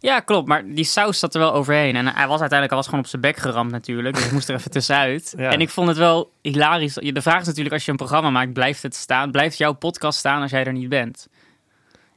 Ja, 0.00 0.20
klopt. 0.20 0.48
Maar 0.48 0.64
die 0.66 0.84
saus 0.84 1.18
zat 1.18 1.34
er 1.34 1.40
wel 1.40 1.52
overheen. 1.52 1.96
En 1.96 2.06
hij 2.06 2.26
was 2.26 2.40
uiteindelijk 2.40 2.68
hij 2.68 2.76
was 2.76 2.84
gewoon 2.86 3.00
op 3.00 3.06
zijn 3.06 3.22
bek 3.22 3.36
geramd 3.36 3.70
natuurlijk. 3.70 4.14
Dus 4.14 4.24
ik 4.24 4.32
moest 4.32 4.48
er 4.48 4.54
even 4.54 4.70
tussenuit. 4.70 5.34
Ja. 5.36 5.50
En 5.50 5.60
ik 5.60 5.68
vond 5.70 5.88
het 5.88 5.96
wel 5.96 6.32
hilarisch. 6.40 6.94
De 6.94 7.22
vraag 7.22 7.40
is 7.40 7.46
natuurlijk, 7.46 7.74
als 7.74 7.84
je 7.84 7.90
een 7.90 7.96
programma 7.96 8.30
maakt, 8.30 8.52
blijft 8.52 8.82
het 8.82 8.94
staan? 8.94 9.30
Blijft 9.30 9.58
jouw 9.58 9.72
podcast 9.72 10.18
staan 10.18 10.42
als 10.42 10.50
jij 10.50 10.64
er 10.64 10.72
niet 10.72 10.88
bent? 10.88 11.28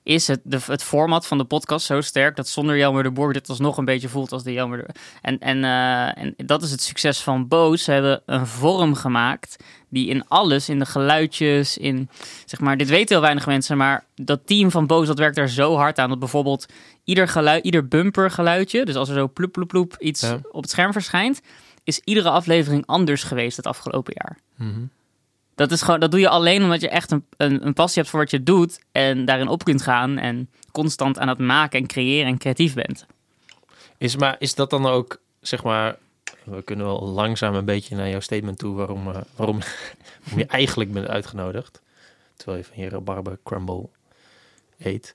Is 0.06 0.28
het, 0.28 0.40
de, 0.44 0.60
het 0.66 0.84
format 0.84 1.28
van 1.28 1.38
de 1.38 1.44
podcast 1.44 1.86
zo 1.86 2.02
sterk 2.02 2.36
dat 2.36 2.48
zonder 2.48 2.78
Jelmer 2.78 3.04
de 3.04 3.12
Borg 3.12 3.34
dit 3.34 3.50
alsnog 3.50 3.78
een 3.78 3.86
beetje 3.86 4.10
voelt 4.10 4.32
als 4.32 4.44
de 4.44 4.54
Jelmer 4.54 4.78
de... 4.78 4.94
En, 5.22 5.40
en, 5.40 5.64
eh, 5.64 6.24
en 6.24 6.34
dat 6.38 6.64
is 6.64 6.72
het 6.72 6.82
succes 6.82 7.20
van 7.20 7.48
Boos. 7.48 7.84
Ze 7.84 7.92
hebben 7.92 8.22
een 8.26 8.48
vorm 8.48 8.96
gemaakt 8.96 9.56
die 9.90 10.08
in 10.10 10.28
alles, 10.28 10.70
in 10.70 10.80
de 10.80 10.86
geluidjes, 10.86 11.78
in 11.78 12.10
zeg 12.46 12.60
maar, 12.60 12.78
dit 12.78 12.90
weten 12.90 13.08
heel 13.16 13.22
weinig 13.22 13.46
mensen, 13.46 13.78
maar 13.78 14.06
dat 14.16 14.40
team 14.48 14.72
van 14.72 14.88
Boos 14.88 15.08
dat 15.08 15.18
werkt 15.20 15.36
daar 15.36 15.50
zo 15.50 15.76
hard 15.76 16.00
aan 16.00 16.10
dat 16.10 16.20
bijvoorbeeld 16.20 16.66
ieder 17.04 17.28
geluid, 17.28 17.64
ieder 17.64 17.88
bumper 17.88 18.32
geluidje, 18.32 18.86
dus 18.86 18.96
als 18.96 19.10
er 19.10 19.16
zo 19.16 19.28
ploep 19.28 19.52
ploep 19.52 19.68
ploep 19.68 19.96
iets 20.00 20.22
Ja. 20.22 20.40
op 20.52 20.62
het 20.62 20.72
scherm 20.72 20.92
verschijnt, 20.92 21.42
is 21.84 22.02
iedere 22.04 22.30
aflevering 22.30 22.86
anders 22.86 23.24
geweest 23.24 23.58
het 23.58 23.68
afgelopen 23.68 24.14
jaar. 24.18 24.38
Dat, 25.56 25.72
is 25.72 25.82
gewoon, 25.82 26.00
dat 26.00 26.12
doe 26.12 26.20
je 26.20 26.30
alleen 26.30 26.64
omdat 26.64 26.82
je 26.82 26.90
echt 26.90 27.12
een, 27.12 27.26
een, 27.38 27.66
een 27.66 27.74
passie 27.74 28.02
hebt 28.02 28.10
voor 28.10 28.20
wat 28.20 28.32
je 28.32 28.44
doet 28.44 28.80
en 28.92 29.26
daarin 29.26 29.48
op 29.48 29.64
kunt 29.64 29.82
gaan 29.82 30.18
en 30.18 30.50
constant 30.72 31.20
aan 31.20 31.28
het 31.28 31.38
maken 31.38 31.80
en 31.80 31.88
creëren 31.88 32.28
en 32.28 32.38
creatief 32.38 32.74
bent. 32.74 33.06
Is, 33.98 34.16
maar 34.16 34.36
is 34.40 34.56
dat 34.56 34.70
dan 34.70 34.86
ook, 34.86 35.20
zeg 35.42 35.64
maar... 35.64 35.98
We 36.44 36.62
kunnen 36.62 36.86
wel 36.86 37.08
langzaam 37.08 37.56
een 37.56 37.66
beetje 37.66 37.96
naar 37.96 38.10
jouw 38.10 38.20
statement 38.20 38.58
toe... 38.58 38.76
waarom, 38.76 39.08
eh, 39.08 39.22
waarom, 39.36 39.60
je 40.36 40.46
eigenlijk 40.46 40.92
bent 40.92 41.08
uitgenodigd. 41.08 41.82
Terwijl 42.36 42.58
je 42.58 42.64
van 42.64 42.84
je 42.84 42.90
rabarber 42.90 43.38
crumble 43.44 43.90
eet. 44.78 45.14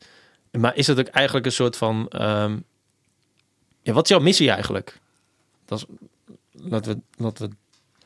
Maar 0.50 0.76
is 0.76 0.86
dat 0.86 0.98
ook 0.98 1.06
eigenlijk 1.06 1.46
een 1.46 1.52
soort 1.52 1.76
van... 1.76 2.08
ehm, 2.08 2.58
ja, 3.82 3.92
wat 3.92 4.04
is 4.04 4.10
jouw 4.10 4.20
missie 4.20 4.50
eigenlijk? 4.50 5.00
Dat 5.64 5.78
is, 5.78 5.86
laten, 6.52 6.92
we, 6.92 7.22
laten 7.22 7.44
we 7.44 7.48
het 7.50 7.58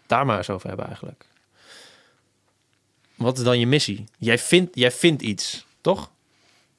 daar 0.06 0.26
maar 0.26 0.36
eens 0.36 0.50
over 0.50 0.68
hebben 0.68 0.86
eigenlijk. 0.86 1.26
Wat 3.24 3.38
is 3.38 3.44
dan 3.44 3.58
je 3.58 3.66
missie? 3.66 4.04
Jij 4.18 4.38
vindt, 4.38 4.74
jij 4.74 4.90
vindt 4.90 5.22
iets, 5.22 5.66
toch? 5.80 6.10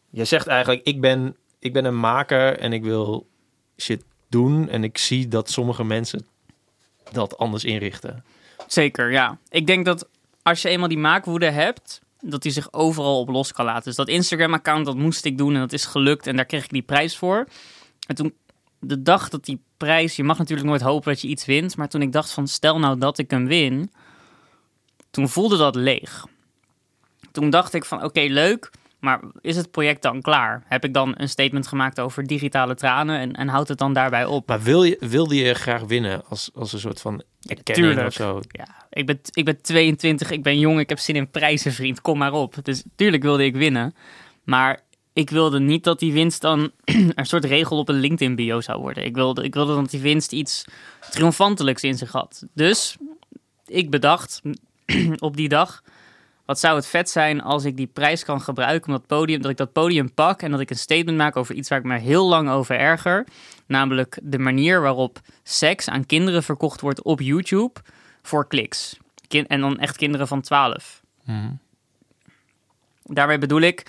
Jij 0.09 0.25
zegt 0.25 0.47
eigenlijk, 0.47 0.85
ik 0.85 1.01
ben, 1.01 1.35
ik 1.59 1.73
ben 1.73 1.85
een 1.85 1.99
maker 1.99 2.59
en 2.59 2.73
ik 2.73 2.83
wil 2.83 3.27
shit 3.77 4.03
doen. 4.29 4.69
En 4.69 4.83
ik 4.83 4.97
zie 4.97 5.27
dat 5.27 5.49
sommige 5.49 5.83
mensen 5.83 6.27
dat 7.11 7.37
anders 7.37 7.63
inrichten. 7.63 8.23
Zeker, 8.67 9.11
ja. 9.11 9.37
Ik 9.49 9.67
denk 9.67 9.85
dat 9.85 10.07
als 10.41 10.61
je 10.61 10.69
eenmaal 10.69 10.87
die 10.87 10.97
maakwoede 10.97 11.49
hebt, 11.49 12.01
dat 12.21 12.41
die 12.41 12.51
zich 12.51 12.73
overal 12.73 13.19
op 13.19 13.29
los 13.29 13.51
kan 13.51 13.65
laten. 13.65 13.83
Dus 13.83 13.95
dat 13.95 14.07
Instagram-account, 14.07 14.85
dat 14.85 14.95
moest 14.95 15.25
ik 15.25 15.37
doen 15.37 15.53
en 15.53 15.59
dat 15.59 15.73
is 15.73 15.85
gelukt 15.85 16.27
en 16.27 16.35
daar 16.35 16.45
kreeg 16.45 16.63
ik 16.63 16.69
die 16.69 16.81
prijs 16.81 17.17
voor. 17.17 17.47
En 18.07 18.15
toen, 18.15 18.33
de 18.79 19.01
dag 19.01 19.29
dat 19.29 19.45
die 19.45 19.61
prijs, 19.77 20.15
je 20.15 20.23
mag 20.23 20.37
natuurlijk 20.37 20.67
nooit 20.67 20.81
hopen 20.81 21.11
dat 21.11 21.21
je 21.21 21.27
iets 21.27 21.45
wint, 21.45 21.77
maar 21.77 21.89
toen 21.89 22.01
ik 22.01 22.11
dacht 22.11 22.31
van 22.31 22.47
stel 22.47 22.79
nou 22.79 22.97
dat 22.97 23.17
ik 23.17 23.29
hem 23.29 23.47
win, 23.47 23.91
toen 25.11 25.29
voelde 25.29 25.57
dat 25.57 25.75
leeg. 25.75 26.25
Toen 27.35 27.49
dacht 27.49 27.73
ik 27.73 27.85
van 27.85 28.03
oké, 28.03 28.19
leuk, 28.19 28.71
maar 28.99 29.19
is 29.41 29.55
het 29.55 29.71
project 29.71 30.01
dan 30.01 30.21
klaar? 30.21 30.63
Heb 30.65 30.83
ik 30.83 30.93
dan 30.93 31.13
een 31.17 31.29
statement 31.29 31.67
gemaakt 31.67 31.99
over 31.99 32.27
digitale 32.27 32.75
tranen 32.75 33.19
en, 33.19 33.33
en 33.33 33.47
houdt 33.47 33.69
het 33.69 33.77
dan 33.77 33.93
daarbij 33.93 34.25
op? 34.25 34.47
Maar 34.47 34.61
wil 34.61 34.83
je, 34.83 34.97
wilde 34.99 35.35
je 35.35 35.53
graag 35.53 35.81
winnen 35.81 36.23
als, 36.29 36.49
als 36.53 36.73
een 36.73 36.79
soort 36.79 37.01
van 37.01 37.23
erkenning 37.41 37.87
tuurlijk. 37.87 38.07
of 38.07 38.13
zo? 38.13 38.41
Ja, 38.47 38.67
ik 38.89 39.05
ben, 39.05 39.19
ik 39.31 39.45
ben 39.45 39.61
22, 39.61 40.31
ik 40.31 40.43
ben 40.43 40.59
jong, 40.59 40.79
ik 40.79 40.89
heb 40.89 40.99
zin 40.99 41.15
in 41.15 41.29
prijzen, 41.29 41.73
vriend. 41.73 42.01
Kom 42.01 42.17
maar 42.17 42.33
op. 42.33 42.55
Dus 42.61 42.83
tuurlijk 42.95 43.23
wilde 43.23 43.45
ik 43.45 43.55
winnen. 43.55 43.95
Maar 44.43 44.79
ik 45.13 45.29
wilde 45.29 45.59
niet 45.59 45.83
dat 45.83 45.99
die 45.99 46.13
winst 46.13 46.41
dan 46.41 46.71
een 47.15 47.25
soort 47.25 47.45
regel 47.45 47.77
op 47.77 47.89
een 47.89 47.99
LinkedIn-bio 47.99 48.61
zou 48.61 48.81
worden. 48.81 49.05
Ik 49.05 49.15
wilde, 49.15 49.43
ik 49.43 49.53
wilde 49.53 49.75
dat 49.75 49.89
die 49.89 50.01
winst 50.01 50.31
iets 50.31 50.65
triomfantelijks 51.11 51.83
in 51.83 51.97
zich 51.97 52.11
had. 52.11 52.45
Dus 52.53 52.97
ik 53.65 53.89
bedacht 53.89 54.41
op 55.17 55.35
die 55.37 55.49
dag... 55.49 55.83
Wat 56.45 56.59
zou 56.59 56.75
het 56.75 56.87
vet 56.87 57.09
zijn 57.09 57.41
als 57.41 57.65
ik 57.65 57.77
die 57.77 57.87
prijs 57.87 58.23
kan 58.23 58.41
gebruiken 58.41 58.87
om 58.87 58.97
dat 58.97 59.07
podium, 59.07 59.41
dat 59.41 59.51
ik 59.51 59.57
dat 59.57 59.71
podium 59.71 60.13
pak 60.13 60.41
en 60.41 60.51
dat 60.51 60.59
ik 60.59 60.69
een 60.69 60.77
statement 60.77 61.17
maak 61.17 61.35
over 61.35 61.55
iets 61.55 61.69
waar 61.69 61.79
ik 61.79 61.85
me 61.85 61.97
heel 61.97 62.27
lang 62.27 62.49
over 62.49 62.77
erger. 62.79 63.27
Namelijk 63.65 64.19
de 64.23 64.39
manier 64.39 64.81
waarop 64.81 65.19
seks 65.43 65.89
aan 65.89 66.05
kinderen 66.05 66.43
verkocht 66.43 66.81
wordt 66.81 67.01
op 67.03 67.21
YouTube 67.21 67.79
voor 68.21 68.47
kliks. 68.47 68.97
En 69.47 69.61
dan 69.61 69.79
echt 69.79 69.97
kinderen 69.97 70.27
van 70.27 70.41
12. 70.41 71.01
Daarmee 73.03 73.37
bedoel 73.37 73.61
ik, 73.61 73.85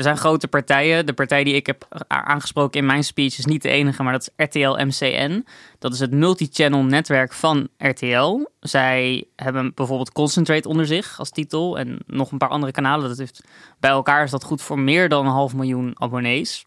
er 0.00 0.06
zijn 0.06 0.18
grote 0.18 0.48
partijen. 0.48 1.06
De 1.06 1.12
partij 1.12 1.44
die 1.44 1.54
ik 1.54 1.66
heb 1.66 2.04
aangesproken 2.06 2.80
in 2.80 2.86
mijn 2.86 3.04
speech 3.04 3.38
is 3.38 3.44
niet 3.44 3.62
de 3.62 3.68
enige, 3.68 4.02
maar 4.02 4.12
dat 4.12 4.22
is 4.22 4.44
RTL 4.46 4.84
MCN. 4.84 5.46
Dat 5.78 5.92
is 5.92 6.00
het 6.00 6.12
multi-channel 6.12 6.82
netwerk 6.82 7.32
van 7.32 7.68
RTL. 7.78 8.46
Zij 8.60 9.24
hebben 9.36 9.72
bijvoorbeeld 9.74 10.12
Concentrate 10.12 10.68
onder 10.68 10.86
zich 10.86 11.18
als 11.18 11.30
titel 11.30 11.78
en 11.78 11.98
nog 12.06 12.30
een 12.32 12.38
paar 12.38 12.48
andere 12.48 12.72
kanalen. 12.72 13.08
Dat 13.08 13.18
heeft, 13.18 13.44
bij 13.80 13.90
elkaar 13.90 14.24
is 14.24 14.30
dat 14.30 14.44
goed 14.44 14.62
voor 14.62 14.78
meer 14.78 15.08
dan 15.08 15.26
een 15.26 15.32
half 15.32 15.54
miljoen 15.54 15.92
abonnees. 15.94 16.64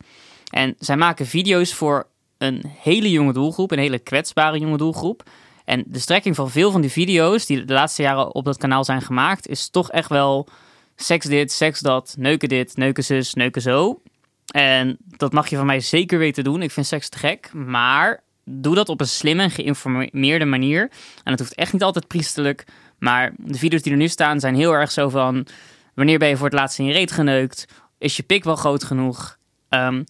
En 0.52 0.75
zij 0.80 0.98
maken 0.98 1.25
video's 1.25 1.74
voor 1.74 2.08
een 2.38 2.63
hele 2.68 3.12
jonge 3.12 3.34
doelgroep, 3.34 3.72
een 3.72 3.80
hele 3.80 4.00
kwetsbare 4.00 4.60
jonge 4.60 4.78
doelgroep. 4.78 5.24
En 5.66 5.84
de 5.88 6.00
strekking 6.00 6.36
van 6.36 6.50
veel 6.50 6.72
van 6.72 6.82
die 6.82 6.92
video's 6.92 7.46
die 7.46 7.66
de 7.66 7.74
laatste 7.74 8.02
jaren 8.02 8.36
op 8.36 8.46
dat 8.46 8.58
kanaal 8.58 8.84
zijn 8.84 9.02
gemaakt, 9.02 9.48
is 9.48 9.70
toch 9.70 9.92
echt 9.92 10.10
wel 10.10 10.48
seks 11.03 11.25
dit, 11.25 11.51
seks 11.51 11.79
dat, 11.79 12.15
neuken 12.17 12.50
dit, 12.50 12.77
neuken 12.77 13.03
zus, 13.03 13.33
neuken 13.33 13.62
zo. 13.62 14.01
En 14.45 14.98
dat 15.17 15.33
mag 15.33 15.48
je 15.48 15.55
van 15.55 15.65
mij 15.65 15.79
zeker 15.79 16.17
weten 16.17 16.43
doen. 16.43 16.62
Ik 16.62 16.72
vind 16.72 16.86
seks 16.86 17.10
te 17.10 17.17
gek, 17.17 17.53
maar 17.53 18.24
doe 18.45 18.75
dat 18.75 18.89
op 18.89 19.00
een 19.00 19.07
slimme 19.07 19.43
en 19.43 19.51
geïnformeerde 19.51 20.45
manier. 20.45 20.91
En 21.24 21.31
het 21.31 21.39
hoeft 21.39 21.55
echt 21.55 21.74
niet 21.74 21.83
altijd 21.83 22.07
priesterlijk, 22.07 22.65
maar 23.00 23.33
de 23.38 23.57
video's 23.57 23.81
die 23.81 23.91
er 23.91 23.98
nu 23.98 24.07
staan 24.07 24.39
zijn 24.39 24.55
heel 24.55 24.72
erg 24.72 24.91
zo 24.91 25.10
van... 25.10 25.48
Wanneer 25.93 26.19
ben 26.19 26.29
je 26.29 26.38
voor 26.38 26.45
het 26.50 26.60
laatst 26.60 26.79
in 26.79 26.86
je 26.86 26.93
reet 26.93 27.12
geneukt? 27.12 27.67
Is 27.98 28.17
je 28.17 28.24
pik 28.24 28.43
wel 28.43 28.55
groot 28.55 28.83
genoeg? 28.83 29.38
Ehm, 29.69 30.03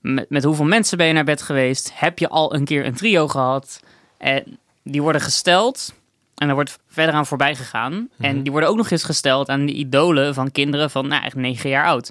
met, 0.00 0.30
met 0.30 0.44
hoeveel 0.44 0.64
mensen 0.64 0.98
ben 0.98 1.06
je 1.06 1.12
naar 1.12 1.24
bed 1.24 1.42
geweest? 1.42 1.90
Heb 1.94 2.18
je 2.18 2.28
al 2.28 2.54
een 2.54 2.64
keer 2.64 2.86
een 2.86 2.94
trio 2.94 3.28
gehad? 3.28 3.80
En 4.18 4.58
die 4.82 5.02
worden 5.02 5.20
gesteld 5.20 5.94
en 6.34 6.48
er 6.48 6.54
wordt 6.54 6.78
verder 7.00 7.14
aan 7.14 7.26
voorbij 7.26 7.54
gegaan. 7.56 8.08
En 8.18 8.42
die 8.42 8.52
worden 8.52 8.68
ook 8.70 8.76
nog 8.76 8.90
eens 8.90 9.04
gesteld 9.04 9.48
aan 9.48 9.66
de 9.66 9.72
idolen 9.72 10.34
van 10.34 10.50
kinderen 10.50 10.90
van 10.90 11.08
nou, 11.08 11.24
echt 11.24 11.34
negen 11.36 11.70
jaar 11.70 11.86
oud. 11.86 12.10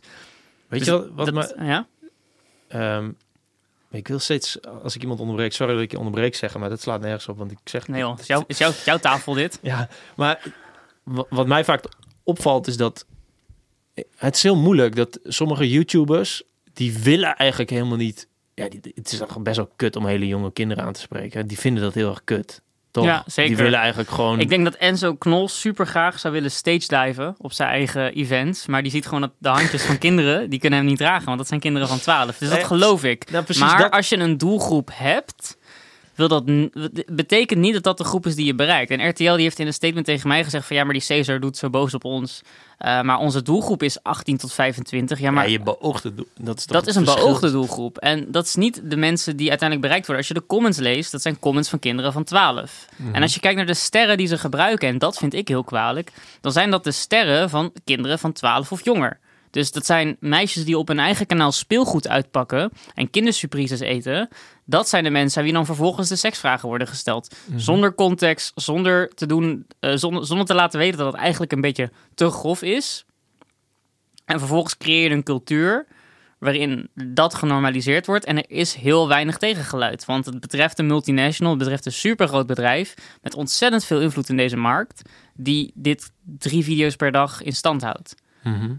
Weet 0.67 0.79
Dus 0.79 0.87
je 0.87 1.13
wat, 1.13 1.29
wat 1.29 1.53
ja? 1.59 1.87
ehm, 2.67 3.09
ik 3.91 4.07
wil 4.07 4.19
steeds, 4.19 4.57
als 4.83 4.95
ik 4.95 5.01
iemand 5.01 5.19
onderbreek, 5.19 5.53
sorry 5.53 5.73
dat 5.73 5.81
ik 5.81 5.91
je 5.91 5.97
onderbreek 5.97 6.35
zeggen, 6.35 6.59
maar 6.59 6.69
dat 6.69 6.81
slaat 6.81 7.01
nergens 7.01 7.27
op, 7.27 7.37
want 7.37 7.51
ik 7.51 7.57
zeg... 7.63 7.87
Nee 7.87 7.99
joh, 7.99 8.11
het 8.11 8.19
is, 8.19 8.27
het 8.27 8.43
is 8.47 8.57
jouw, 8.57 8.71
jouw 8.85 8.97
tafel 8.97 9.33
dit. 9.33 9.59
Ja, 9.71 9.89
maar 10.15 10.43
wa- 11.03 11.25
wat 11.29 11.47
mij 11.47 11.63
vaak 11.63 11.83
opvalt 12.23 12.67
is 12.67 12.77
dat 12.77 13.05
het 14.15 14.35
is 14.35 14.43
heel 14.43 14.55
moeilijk 14.55 14.95
dat 14.95 15.19
sommige 15.23 15.69
YouTubers 15.69 16.43
die 16.73 16.97
willen 16.99 17.35
eigenlijk 17.35 17.69
helemaal 17.69 17.97
niet. 17.97 18.27
Ja, 18.53 18.69
die, 18.69 18.79
het 18.95 19.11
is 19.11 19.21
best 19.39 19.57
wel 19.57 19.71
kut 19.75 19.95
om 19.95 20.05
hele 20.05 20.27
jonge 20.27 20.51
kinderen 20.53 20.83
aan 20.83 20.93
te 20.93 20.99
spreken. 20.99 21.47
Die 21.47 21.59
vinden 21.59 21.83
dat 21.83 21.93
heel 21.93 22.09
erg 22.09 22.23
kut. 22.23 22.61
Toch? 22.91 23.03
Ja, 23.05 23.23
zeker. 23.25 23.55
Die 23.55 23.63
willen 23.63 23.79
eigenlijk 23.79 24.09
gewoon. 24.09 24.39
Ik 24.39 24.49
denk 24.49 24.63
dat 24.63 24.75
Enzo 24.75 25.15
Knol 25.15 25.47
super 25.47 25.87
graag 25.87 26.19
zou 26.19 26.33
willen 26.33 26.51
stage 26.51 26.87
diven 26.87 27.35
op 27.37 27.53
zijn 27.53 27.69
eigen 27.69 28.13
events. 28.13 28.65
Maar 28.65 28.81
die 28.81 28.91
ziet 28.91 29.05
gewoon 29.05 29.21
dat 29.21 29.31
de 29.37 29.49
handjes 29.49 29.83
van 29.83 29.97
kinderen, 29.97 30.49
die 30.49 30.59
kunnen 30.59 30.79
hem 30.79 30.87
niet 30.87 30.97
dragen. 30.97 31.25
Want 31.25 31.37
dat 31.37 31.47
zijn 31.47 31.59
kinderen 31.59 31.87
van 31.87 31.99
12. 31.99 32.37
Dus 32.37 32.49
dat 32.49 32.63
geloof 32.63 33.03
ik. 33.03 33.31
Nou, 33.31 33.45
maar 33.59 33.77
dat. 33.77 33.91
als 33.91 34.09
je 34.09 34.17
een 34.17 34.37
doelgroep 34.37 34.89
hebt 34.93 35.57
wil 36.19 36.27
dat 36.27 36.45
betekent 37.15 37.59
niet 37.59 37.73
dat 37.73 37.83
dat 37.83 37.97
de 37.97 38.03
groep 38.03 38.25
is 38.25 38.35
die 38.35 38.45
je 38.45 38.55
bereikt. 38.55 38.91
En 38.91 39.09
RTL 39.09 39.33
die 39.33 39.41
heeft 39.41 39.59
in 39.59 39.67
een 39.67 39.73
statement 39.73 40.05
tegen 40.05 40.27
mij 40.27 40.43
gezegd 40.43 40.67
van 40.67 40.75
ja, 40.75 40.83
maar 40.83 40.93
die 40.93 41.05
Caesar 41.05 41.39
doet 41.39 41.57
zo 41.57 41.69
boos 41.69 41.93
op 41.93 42.03
ons. 42.03 42.41
Eh, 42.77 43.01
maar 43.01 43.17
onze 43.17 43.41
doelgroep 43.41 43.83
is 43.83 44.03
18 44.03 44.37
tot 44.37 44.53
25. 44.53 45.19
Ja, 45.19 45.31
maar 45.31 45.45
ja, 45.45 45.51
je 45.51 45.59
beoogde. 45.59 46.13
Dat 46.39 46.57
is, 46.57 46.65
toch 46.65 46.77
dat 46.77 46.87
is 46.87 46.95
een 46.95 47.03
verschil? 47.03 47.25
beoogde 47.25 47.51
doelgroep. 47.51 47.97
En 47.97 48.31
dat 48.31 48.45
is 48.45 48.55
niet 48.55 48.81
de 48.83 48.97
mensen 48.97 49.37
die 49.37 49.49
uiteindelijk 49.49 49.87
bereikt 49.87 50.07
worden. 50.07 50.25
Als 50.25 50.35
je 50.35 50.41
de 50.41 50.47
comments 50.47 50.77
leest, 50.77 51.11
dat 51.11 51.21
zijn 51.21 51.39
comments 51.39 51.69
van 51.69 51.79
kinderen 51.79 52.13
van 52.13 52.23
12. 52.23 52.87
Mhm. 52.95 53.15
En 53.15 53.21
als 53.21 53.33
je 53.33 53.39
kijkt 53.39 53.57
naar 53.57 53.65
de 53.65 53.73
sterren 53.73 54.17
die 54.17 54.27
ze 54.27 54.37
gebruiken, 54.37 54.87
en 54.87 54.97
dat 54.97 55.17
vind 55.17 55.33
ik 55.33 55.47
heel 55.47 55.63
kwalijk, 55.63 56.11
dan 56.41 56.51
zijn 56.51 56.71
dat 56.71 56.83
de 56.83 56.91
sterren 56.91 57.49
van 57.49 57.71
kinderen 57.83 58.19
van 58.19 58.31
12 58.31 58.71
of 58.71 58.83
jonger. 58.83 59.19
Dus 59.51 59.71
dat 59.71 59.85
zijn 59.85 60.17
meisjes 60.19 60.65
die 60.65 60.77
op 60.77 60.87
hun 60.87 60.99
eigen 60.99 61.25
kanaal 61.25 61.51
speelgoed 61.51 62.07
uitpakken 62.07 62.71
en 62.93 63.09
kindersurprises 63.09 63.79
eten. 63.79 64.29
Dat 64.65 64.89
zijn 64.89 65.03
de 65.03 65.09
mensen 65.09 65.37
aan 65.37 65.43
wie 65.43 65.53
dan 65.53 65.65
vervolgens 65.65 66.09
de 66.09 66.15
seksvragen 66.15 66.67
worden 66.67 66.87
gesteld. 66.87 67.35
Mhm. 67.45 67.59
Zonder 67.59 67.95
context, 67.95 68.51
zonder 68.55 69.09
te, 69.15 69.25
doen, 69.25 69.65
eh, 69.79 69.91
zonder, 69.95 70.25
zonder 70.25 70.45
te 70.45 70.53
laten 70.53 70.79
weten 70.79 70.97
dat 70.97 71.11
het 71.11 71.21
eigenlijk 71.21 71.51
een 71.51 71.61
beetje 71.61 71.91
te 72.13 72.29
grof 72.29 72.61
is. 72.61 73.05
En 74.25 74.39
vervolgens 74.39 74.77
creëer 74.77 75.03
je 75.03 75.15
een 75.15 75.23
cultuur 75.23 75.87
waarin 76.39 76.89
dat 76.93 77.35
genormaliseerd 77.35 78.05
wordt. 78.05 78.25
En 78.25 78.37
er 78.37 78.49
is 78.49 78.73
heel 78.73 79.07
weinig 79.07 79.37
tegengeluid. 79.37 80.05
Want 80.05 80.25
het 80.25 80.39
betreft 80.39 80.79
een 80.79 80.87
multinational, 80.87 81.51
het 81.51 81.59
betreft 81.59 81.85
een 81.85 81.91
supergroot 81.91 82.47
bedrijf 82.47 82.93
met 83.21 83.35
ontzettend 83.35 83.85
veel 83.85 84.01
invloed 84.01 84.29
in 84.29 84.37
deze 84.37 84.57
markt, 84.57 85.09
die 85.33 85.71
dit 85.75 86.11
drie 86.23 86.63
video's 86.63 86.95
per 86.95 87.11
dag 87.11 87.41
in 87.41 87.53
stand 87.53 87.81
houdt. 87.81 88.15
Mhm. 88.43 88.73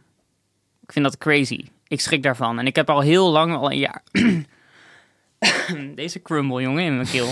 Ik 0.91 0.97
vind 0.97 1.05
dat 1.05 1.19
crazy. 1.19 1.65
Ik 1.89 2.01
schrik 2.01 2.23
daarvan. 2.23 2.59
En 2.59 2.67
ik 2.67 2.77
heb 2.77 2.91
al 2.91 3.01
heel 3.01 3.31
lang, 3.31 3.55
al 3.55 3.71
een 3.71 3.79
jaar... 3.79 4.03
Deze 5.95 6.23
crumble, 6.23 6.63
jongen, 6.63 6.85
in 6.85 6.95
mijn 6.95 7.09
keel. 7.09 7.31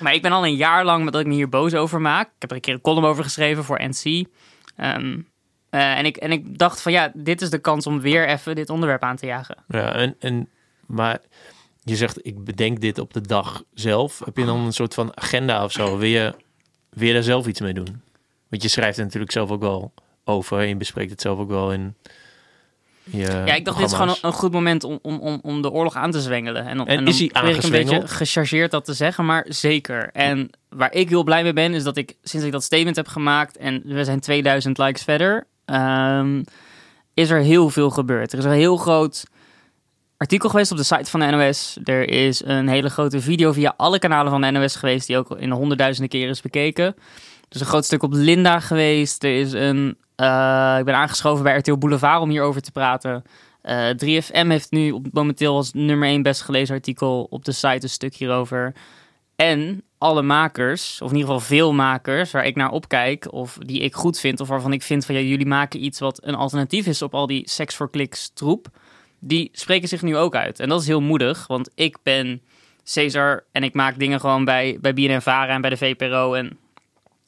maar 0.00 0.14
ik 0.14 0.22
ben 0.22 0.32
al 0.32 0.46
een 0.46 0.56
jaar 0.56 0.84
lang 0.84 1.10
dat 1.10 1.20
ik 1.20 1.26
me 1.26 1.34
hier 1.34 1.48
boos 1.48 1.74
over 1.74 2.00
maak. 2.00 2.26
Ik 2.26 2.32
heb 2.38 2.50
er 2.50 2.56
een 2.56 2.62
keer 2.62 2.74
een 2.74 2.80
column 2.80 3.04
over 3.04 3.24
geschreven 3.24 3.64
voor 3.64 3.80
NC. 3.82 4.26
Ehm, 4.76 5.20
eh, 5.70 5.98
en, 5.98 6.04
ik, 6.04 6.16
en 6.16 6.32
ik 6.32 6.58
dacht 6.58 6.82
van 6.82 6.92
ja, 6.92 7.12
dit 7.14 7.42
is 7.42 7.50
de 7.50 7.58
kans 7.58 7.86
om 7.86 8.00
weer 8.00 8.28
even 8.28 8.54
dit 8.54 8.70
onderwerp 8.70 9.02
aan 9.02 9.16
te 9.16 9.26
jagen. 9.26 9.56
Ja, 9.68 9.94
en, 9.94 10.16
en, 10.18 10.48
maar 10.86 11.18
je 11.82 11.96
zegt, 11.96 12.26
ik 12.26 12.44
bedenk 12.44 12.80
dit 12.80 12.98
op 12.98 13.12
de 13.12 13.20
dag 13.20 13.62
zelf. 13.74 14.18
Heb 14.24 14.36
je 14.36 14.44
dan 14.44 14.60
een 14.60 14.72
soort 14.72 14.94
van 14.94 15.16
agenda 15.16 15.64
of 15.64 15.72
zo? 15.72 15.98
Wil 15.98 16.08
je, 16.08 16.34
wil 16.90 17.06
je 17.06 17.12
daar 17.12 17.22
zelf 17.22 17.46
iets 17.46 17.60
mee 17.60 17.74
doen? 17.74 18.02
Want 18.48 18.62
je 18.62 18.68
schrijft 18.68 18.98
er 18.98 19.04
natuurlijk 19.04 19.32
zelf 19.32 19.50
ook 19.50 19.60
wel 19.60 19.92
over. 20.24 20.62
Je 20.62 20.76
bespreekt 20.76 21.10
het 21.10 21.20
zelf 21.20 21.38
ook 21.38 21.48
wel 21.48 21.72
in 21.72 21.96
ja, 23.04 23.54
ik 23.54 23.64
dacht 23.64 23.78
dit 23.78 23.86
is 23.86 23.92
gewoon 23.92 24.16
een, 24.22 24.32
goed 24.32 24.52
moment 24.52 24.84
om, 24.84 24.98
om, 25.02 25.18
om, 25.18 25.38
om 25.42 25.62
de 25.62 25.70
oorlog 25.70 25.94
aan 25.94 26.10
te 26.10 26.20
zwengelen. 26.20 26.64
En, 26.66 26.78
En 26.78 26.86
en 26.86 26.96
dan 26.96 27.06
is 27.06 27.18
hij 27.18 27.26
ik 27.26 27.62
een 27.62 27.70
beetje 27.70 28.06
gechargeerd 28.06 28.70
dat 28.70 28.84
te 28.84 28.94
zeggen, 28.94 29.24
maar 29.24 29.46
zeker. 29.48 30.10
En 30.12 30.50
waar 30.68 30.92
ik 30.92 31.08
heel 31.08 31.22
blij 31.22 31.42
mee 31.42 31.52
ben, 31.52 31.74
is 31.74 31.82
dat 31.82 31.96
ik 31.96 32.16
sinds 32.22 32.46
ik 32.46 32.52
dat 32.52 32.62
statement 32.62 32.96
heb 32.96 33.08
gemaakt 33.08 33.56
en 33.56 33.82
we 33.84 34.04
zijn 34.04 34.20
2000 34.20 34.78
likes 34.78 35.02
verder, 35.02 35.46
ehm, 35.64 36.42
is 37.14 37.30
er 37.30 37.40
heel 37.40 37.70
veel 37.70 37.90
gebeurd. 37.90 38.32
Er 38.32 38.38
is 38.38 38.44
een 38.44 38.50
heel 38.50 38.76
groot 38.76 39.24
artikel 40.16 40.48
geweest 40.48 40.70
op 40.70 40.76
de 40.76 40.84
site 40.84 41.10
van 41.10 41.20
de 41.20 41.26
NOS. 41.26 41.78
Er 41.84 42.08
is 42.08 42.44
een 42.44 42.68
hele 42.68 42.90
grote 42.90 43.20
video 43.20 43.52
via 43.52 43.74
alle 43.76 43.98
kanalen 43.98 44.30
van 44.30 44.40
de 44.40 44.50
NOS 44.50 44.76
geweest, 44.76 45.06
die 45.06 45.16
ook 45.16 45.30
in 45.38 45.48
de 45.48 45.54
honderdduizenden 45.54 46.10
keren 46.10 46.30
is 46.30 46.40
bekeken. 46.40 46.84
Er 46.84 46.94
is 47.58 47.60
een 47.60 47.66
groot 47.66 47.84
stuk 47.84 48.02
op 48.02 48.12
Linda 48.12 48.60
geweest. 48.60 49.24
Er 49.24 49.40
is 49.40 49.52
een, 49.52 49.96
eh, 50.22 50.76
ik 50.78 50.84
ben 50.84 50.94
aangeschoven 50.94 51.44
bij 51.44 51.56
RTL 51.56 51.76
Boulevard 51.76 52.20
om 52.20 52.30
hierover 52.30 52.62
te 52.62 52.72
praten. 52.72 53.22
Eh 53.62 53.90
3FM 53.90 54.48
heeft 54.48 54.70
nu 54.70 54.90
op, 54.90 55.06
momenteel 55.12 55.56
als 55.56 55.72
nummer 55.72 56.08
1 56.08 56.22
best 56.22 56.42
gelezen 56.42 56.74
artikel 56.74 57.26
op 57.30 57.44
de 57.44 57.52
site 57.52 57.82
een 57.82 57.88
stuk 57.88 58.14
hierover. 58.14 58.74
En 59.36 59.82
alle 59.98 60.22
makers, 60.22 61.00
of 61.00 61.10
in 61.10 61.16
ieder 61.16 61.32
geval 61.32 61.46
veel 61.46 61.72
makers, 61.72 62.30
waar 62.30 62.44
ik 62.44 62.56
naar 62.56 62.70
opkijk, 62.70 63.32
of 63.32 63.58
die 63.60 63.80
ik 63.80 63.94
goed 63.94 64.18
vind, 64.18 64.40
of 64.40 64.48
waarvan 64.48 64.72
ik 64.72 64.82
vind 64.82 65.06
van 65.06 65.14
ja, 65.14 65.20
jullie 65.20 65.46
maken 65.46 65.84
iets 65.84 65.98
wat 65.98 66.20
een 66.24 66.34
alternatief 66.34 66.86
is 66.86 67.02
op 67.02 67.14
al 67.14 67.26
die 67.26 67.50
seks 67.50 67.76
voor 67.76 67.90
kliks 67.90 68.30
troep, 68.34 68.66
die 69.18 69.48
spreken 69.52 69.88
zich 69.88 70.02
nu 70.02 70.16
ook 70.16 70.34
uit. 70.34 70.60
En 70.60 70.68
dat 70.68 70.80
is 70.80 70.86
heel 70.86 71.00
moedig, 71.00 71.46
want 71.46 71.70
ik 71.74 71.98
ben 72.02 72.42
Cesar 72.82 73.44
en 73.52 73.62
ik 73.62 73.74
maak 73.74 73.98
dingen 73.98 74.20
gewoon 74.20 74.44
bij, 74.44 74.78
bij 74.80 74.94
BNN-Vara 74.94 75.52
en 75.52 75.60
bij 75.60 75.70
de 75.70 75.76
VPRO 75.76 76.34
en 76.34 76.58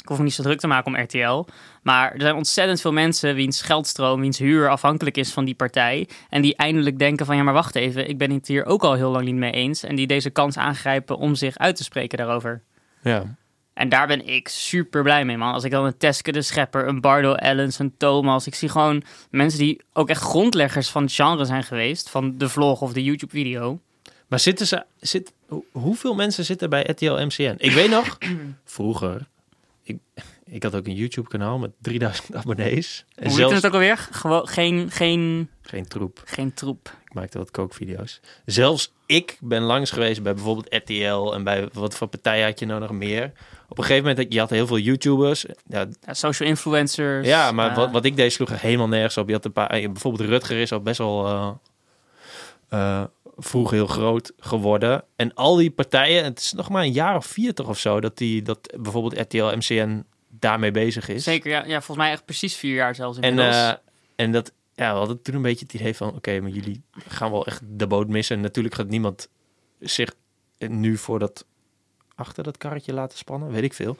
ik 0.04 0.10
hoef 0.10 0.18
me 0.18 0.24
niet 0.24 0.34
zo 0.34 0.42
druk 0.42 0.58
te 0.60 0.66
maken 0.66 0.94
om 0.94 1.00
RTL. 1.02 1.44
Maar 1.82 2.12
er 2.12 2.20
zijn 2.20 2.34
ontzettend 2.34 2.80
veel 2.80 2.92
mensen 2.92 3.34
wiens 3.34 3.62
geldstroom, 3.62 4.20
wiens 4.20 4.38
huur 4.38 4.68
afhankelijk 4.68 5.16
is 5.16 5.32
van 5.32 5.44
die 5.44 5.54
partij. 5.54 6.08
En 6.30 6.42
die 6.42 6.56
eindelijk 6.56 6.98
denken 6.98 7.26
van 7.26 7.36
ja, 7.36 7.42
maar 7.42 7.54
wacht 7.54 7.74
even, 7.74 8.08
ik 8.08 8.18
ben 8.18 8.30
het 8.30 8.46
hier 8.46 8.64
ook 8.66 8.82
al 8.84 8.94
heel 8.94 9.10
lang 9.10 9.24
niet 9.24 9.34
mee 9.34 9.50
eens. 9.52 9.82
En 9.82 9.94
die 9.96 10.06
deze 10.06 10.30
kans 10.30 10.56
aangrijpen 10.56 11.16
om 11.16 11.34
zich 11.34 11.58
uit 11.58 11.76
te 11.76 11.82
spreken 11.84 12.18
daarover. 12.18 12.62
Ja. 13.02 13.36
En 13.74 13.88
daar 13.88 14.06
ben 14.06 14.26
ik 14.28 14.48
super 14.48 15.02
blij 15.02 15.24
mee, 15.24 15.36
man. 15.36 15.52
Als 15.52 15.64
ik 15.64 15.70
dan 15.70 15.84
een 15.84 15.96
Teske 15.96 16.32
de 16.32 16.42
Schepper, 16.42 16.88
een 16.88 17.00
Bardo 17.00 17.34
Ellens, 17.34 17.78
een 17.78 17.94
Thomas. 17.96 18.46
Ik 18.46 18.54
zie 18.54 18.68
gewoon 18.68 19.02
mensen 19.30 19.58
die 19.58 19.80
ook 19.92 20.08
echt 20.08 20.22
grondleggers 20.22 20.88
van 20.90 21.02
het 21.02 21.12
genre 21.12 21.44
zijn 21.44 21.62
geweest. 21.64 22.10
Van 22.10 22.38
de 22.38 22.48
vlog 22.48 22.80
of 22.80 22.92
de 22.92 23.02
YouTube-video. 23.02 23.80
Maar 24.28 24.38
zitten 24.40 24.66
ze, 24.66 24.84
zit, 25.00 25.32
hoe- 25.48 25.64
hoeveel 25.72 26.14
mensen 26.14 26.44
zitten 26.44 26.70
bij 26.70 26.82
RTL 26.90 27.12
MCN? 27.12 27.54
Ik 27.58 27.72
weet 27.72 27.90
nog, 27.90 28.18
vroeger, 28.64 29.26
ik, 29.84 29.98
ik 30.44 30.62
had 30.62 30.74
ook 30.74 30.86
een 30.86 30.94
YouTube 30.94 31.28
kanaal 31.28 31.58
met 31.58 31.70
3000 31.80 32.34
abonnees. 32.36 33.04
En 33.14 33.26
Hoe 33.26 33.36
zelfs 33.36 33.54
het 33.54 33.66
ook 33.66 33.72
alweer? 33.72 34.08
Gewoon 34.10 34.48
geen, 34.48 34.90
geen, 34.90 35.50
geen 35.62 35.86
troep. 35.88 36.22
geen 36.24 36.54
troep. 36.54 36.96
Ik 37.04 37.14
maakte 37.14 37.38
wat 37.38 37.50
kookvideo's. 37.50 38.20
Zelfs 38.44 38.92
ik 39.06 39.38
ben 39.40 39.62
langs 39.62 39.90
geweest 39.90 40.22
bij 40.22 40.34
bijvoorbeeld 40.34 40.74
RTL 40.74 41.32
en 41.34 41.44
bij 41.44 41.68
wat 41.72 41.94
voor 41.94 42.06
partijen 42.06 42.46
had 42.46 42.58
je 42.58 42.66
nou 42.66 42.80
nog 42.80 42.90
meer. 42.90 43.32
Op 43.68 43.78
een 43.78 43.84
gegeven 43.84 44.08
moment, 44.08 44.22
had 44.24 44.32
je 44.32 44.38
had 44.38 44.50
heel 44.50 44.66
veel 44.66 44.78
YouTubers. 44.78 45.46
Ja, 45.66 45.86
Ja, 46.06 46.14
social 46.14 46.48
influencers. 46.48 47.26
ja 47.26 47.52
maar 47.52 47.74
wat, 47.74 47.90
wat 47.90 48.04
ik 48.04 48.16
deed 48.16 48.32
sloeg 48.32 48.50
er 48.50 48.60
helemaal 48.60 48.88
nergens 48.88 49.16
op. 49.16 49.26
Je 49.26 49.34
had 49.34 49.44
een 49.44 49.52
paar, 49.52 49.70
eh, 49.70 49.90
bijvoorbeeld 49.92 50.28
Rutger 50.28 50.56
is 50.60 50.72
al 50.72 50.80
best 50.80 50.98
wel 50.98 51.26
eh, 51.26 51.50
eh, 52.68 53.04
vroeg 53.36 53.70
heel 53.70 53.86
groot 53.86 54.32
geworden. 54.38 55.04
En 55.16 55.34
al 55.34 55.56
die 55.56 55.70
partijen, 55.70 56.24
het 56.24 56.38
is 56.38 56.52
nog 56.52 56.68
maar 56.68 56.82
een 56.82 56.92
jaar 56.92 57.16
of 57.16 57.26
vier 57.26 57.54
toch 57.54 57.68
of 57.68 57.78
zo, 57.78 58.00
dat, 58.00 58.18
die, 58.18 58.42
dat 58.42 58.74
bijvoorbeeld 58.80 59.20
RTL 59.20 59.44
MCN 59.44 60.04
daarmee 60.28 60.70
bezig 60.70 61.08
is. 61.08 61.24
Zeker, 61.24 61.50
ja, 61.50 61.64
ja, 61.64 61.76
volgens 61.76 61.96
mij 61.96 62.10
echt 62.10 62.24
precies 62.24 62.54
vier 62.56 62.74
jaar 62.74 62.94
zelfs 62.94 63.18
En, 63.18 63.38
eh, 63.38 63.72
en 64.16 64.32
dat, 64.32 64.52
ja, 64.74 64.92
we 64.92 64.98
hadden 64.98 65.22
toen 65.22 65.34
een 65.34 65.42
beetje 65.42 65.64
het 65.64 65.74
idee 65.74 65.96
van, 65.96 66.14
oké, 66.14 66.40
maar 66.40 66.50
jullie 66.50 66.82
gaan 67.08 67.30
wel 67.30 67.46
echt 67.46 67.60
de 67.64 67.86
boot 67.86 68.08
missen. 68.08 68.36
En 68.36 68.42
natuurlijk 68.42 68.74
gaat 68.74 68.88
niemand 68.88 69.28
zich 69.80 70.14
nu 70.58 70.96
voor 70.96 71.18
dat, 71.18 71.46
achter 72.14 72.44
dat 72.44 72.56
karretje 72.56 72.92
laten 72.92 73.18
spannen, 73.18 73.50
weet 73.50 73.62
ik 73.62 73.74
veel. 73.74 73.96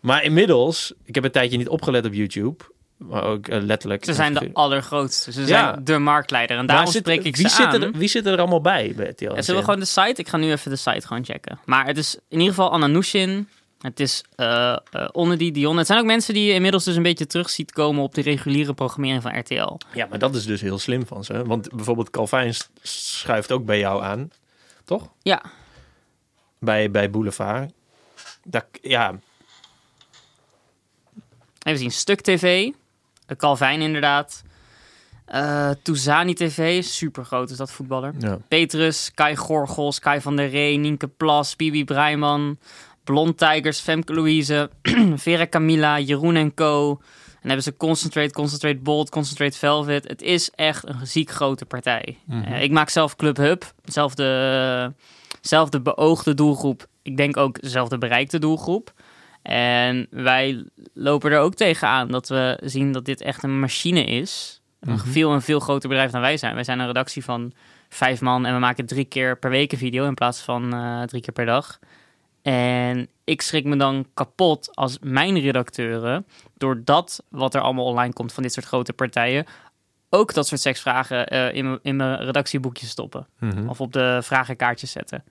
Maar 0.00 0.24
inmiddels, 0.24 0.94
ik 1.04 1.14
heb 1.14 1.24
een 1.24 1.30
tijdje 1.30 1.56
niet 1.56 1.68
opgelet 1.68 2.06
op 2.06 2.12
YouTube, 2.12 2.64
maar 2.96 3.24
ook 3.24 3.48
eh, 3.48 3.62
letterlijk. 3.62 4.04
ze 4.04 4.14
zijn 4.14 4.34
de 4.34 4.50
allergrootste. 4.52 5.32
Ze 5.32 5.40
Ja. 5.40 5.46
zijn 5.46 5.84
de 5.84 5.98
marktleider. 5.98 6.56
En 6.58 6.66
daarom 6.66 6.86
zit- 6.90 7.00
spreek 7.02 7.24
ik 7.24 7.36
wie 7.36 7.48
ze 7.48 7.54
zit 7.56 7.66
aan. 7.66 7.82
Er, 7.82 7.90
wie 7.92 8.08
zit 8.08 8.26
er 8.26 8.38
allemaal 8.38 8.60
bij 8.60 8.92
bij 8.96 9.08
RTL? 9.08 9.24
Ja, 9.34 9.42
zullen 9.42 9.60
we 9.60 9.66
gewoon 9.66 9.80
de 9.80 9.86
site? 9.86 10.14
Ik 10.20 10.28
ga 10.28 10.36
nu 10.36 10.50
even 10.50 10.70
de 10.70 10.76
site 10.76 11.06
gewoon 11.06 11.24
checken. 11.24 11.58
Maar 11.64 11.86
het 11.86 11.96
is 11.98 12.14
in 12.28 12.38
ieder 12.38 12.54
geval 12.54 12.70
Anna 12.70 12.86
Nushin. 12.86 13.48
Het 13.80 14.00
is 14.00 14.24
eh 14.36 14.72
eh, 14.90 15.08
Onnedi, 15.12 15.52
Dion. 15.52 15.76
Het 15.76 15.86
zijn 15.86 15.98
ook 15.98 16.04
mensen 16.04 16.34
die 16.34 16.44
je 16.46 16.52
inmiddels 16.52 16.84
dus 16.84 16.96
een 16.96 17.02
beetje 17.02 17.26
terug 17.26 17.50
ziet 17.50 17.72
komen 17.72 18.02
op 18.02 18.14
de 18.14 18.20
reguliere 18.22 18.74
programmering 18.74 19.22
van 19.22 19.38
RTL. 19.38 19.76
Ja, 19.92 20.06
maar 20.10 20.18
dat 20.18 20.34
is 20.34 20.44
dus 20.46 20.60
heel 20.60 20.78
slim 20.78 21.06
van 21.06 21.24
ze. 21.24 21.44
Want 21.46 21.74
bijvoorbeeld 21.74 22.10
Calvijn 22.10 22.54
s- 22.54 22.68
schuift 22.82 23.52
ook 23.52 23.64
bij 23.64 23.78
jou 23.78 24.02
aan, 24.02 24.30
toch? 24.84 25.08
Ja, 25.22 25.42
Bij, 26.58 26.90
bij 26.90 27.10
Boulevard. 27.10 27.72
Dat, 28.44 28.64
ja, 28.82 29.14
even 31.62 31.78
zien. 31.78 31.90
Stuk 31.90 32.20
TV. 32.20 32.70
Uh, 33.28 33.36
Calvijn 33.36 33.80
inderdaad. 33.80 34.42
Eh 35.24 35.70
Touzani 35.82 36.34
TV. 36.34 36.84
Super 36.84 37.24
groot 37.24 37.50
is 37.50 37.56
dat 37.56 37.72
voetballer. 37.72 38.14
ja. 38.18 38.38
Petrus, 38.48 39.10
Kai 39.14 39.36
Gorgels, 39.36 39.98
Kai 39.98 40.20
van 40.20 40.36
der 40.36 40.48
Ree, 40.48 40.76
Nienke 40.76 41.08
Plas, 41.08 41.56
Bibi 41.56 41.84
Breiman, 41.84 42.58
Blond 43.04 43.38
Tigers, 43.38 43.80
Femke 43.80 44.14
Louise, 44.14 44.70
Vera 45.16 45.46
Camilla, 45.48 45.98
Jeroen 45.98 46.36
en 46.36 46.54
Co. 46.54 47.00
En 47.40 47.52
hebben 47.52 47.62
ze 47.72 47.76
Concentrate, 47.76 48.32
Concentrate 48.32 48.78
Bold, 48.78 49.10
Concentrate 49.10 49.58
Velvet. 49.58 50.08
Het 50.08 50.22
is 50.22 50.50
echt 50.54 50.88
een 50.88 51.06
ziek 51.06 51.30
grote 51.30 51.64
partij. 51.64 52.18
Eh, 52.28 52.62
ik 52.62 52.70
maak 52.70 52.88
zelf 52.88 53.16
Club 53.16 53.36
Hub, 53.36 53.64
zelfde, 53.84 54.92
zelfde 55.40 55.80
beoogde 55.80 56.34
doelgroep. 56.34 56.86
Ik 57.02 57.16
denk 57.16 57.36
ook 57.36 57.60
dezelfde 57.60 57.98
bereikte 57.98 58.38
doelgroep. 58.38 58.92
En 59.48 60.06
wij 60.10 60.64
lopen 60.94 61.32
er 61.32 61.38
ook 61.38 61.54
tegenaan 61.54 62.08
dat 62.08 62.28
we 62.28 62.58
zien 62.64 62.92
dat 62.92 63.04
dit 63.04 63.20
echt 63.20 63.42
een 63.42 63.60
machine 63.60 64.04
is. 64.04 64.60
Een 64.80 64.92
Mhm. 64.92 65.06
veel 65.08 65.32
en 65.32 65.42
veel 65.42 65.60
groter 65.60 65.88
bedrijf 65.88 66.10
dan 66.10 66.20
wij 66.20 66.36
zijn. 66.36 66.54
Wij 66.54 66.64
zijn 66.64 66.78
een 66.78 66.86
redactie 66.86 67.24
van 67.24 67.52
vijf 67.88 68.20
man 68.20 68.46
en 68.46 68.52
we 68.54 68.60
maken 68.60 68.86
drie 68.86 69.04
keer 69.04 69.38
per 69.38 69.50
week 69.50 69.72
een 69.72 69.78
video 69.78 70.06
in 70.06 70.14
plaats 70.14 70.40
van 70.40 70.72
eh, 70.74 71.02
drie 71.02 71.22
keer 71.22 71.32
per 71.32 71.46
dag. 71.46 71.78
En 72.42 73.08
ik 73.24 73.42
schrik 73.42 73.64
me 73.64 73.76
dan 73.76 74.06
kapot 74.14 74.70
als 74.74 74.98
mijn 75.00 75.40
redacteuren, 75.40 76.26
door 76.56 76.80
dat 76.84 77.22
wat 77.28 77.54
er 77.54 77.60
allemaal 77.60 77.84
online 77.84 78.12
komt 78.12 78.32
van 78.32 78.42
dit 78.42 78.52
soort 78.52 78.66
grote 78.66 78.92
partijen, 78.92 79.44
ook 80.10 80.34
dat 80.34 80.46
soort 80.46 80.60
seksvragen 80.60 81.26
eh, 81.28 81.54
in, 81.54 81.64
mijn- 81.64 81.78
in 81.82 81.96
mijn 81.96 82.16
redactieboekje 82.24 82.86
stoppen. 82.86 83.26
Mhm. 83.38 83.68
Of 83.68 83.80
op 83.80 83.92
de 83.92 84.18
vragenkaartjes 84.22 84.90
zetten. 84.90 85.24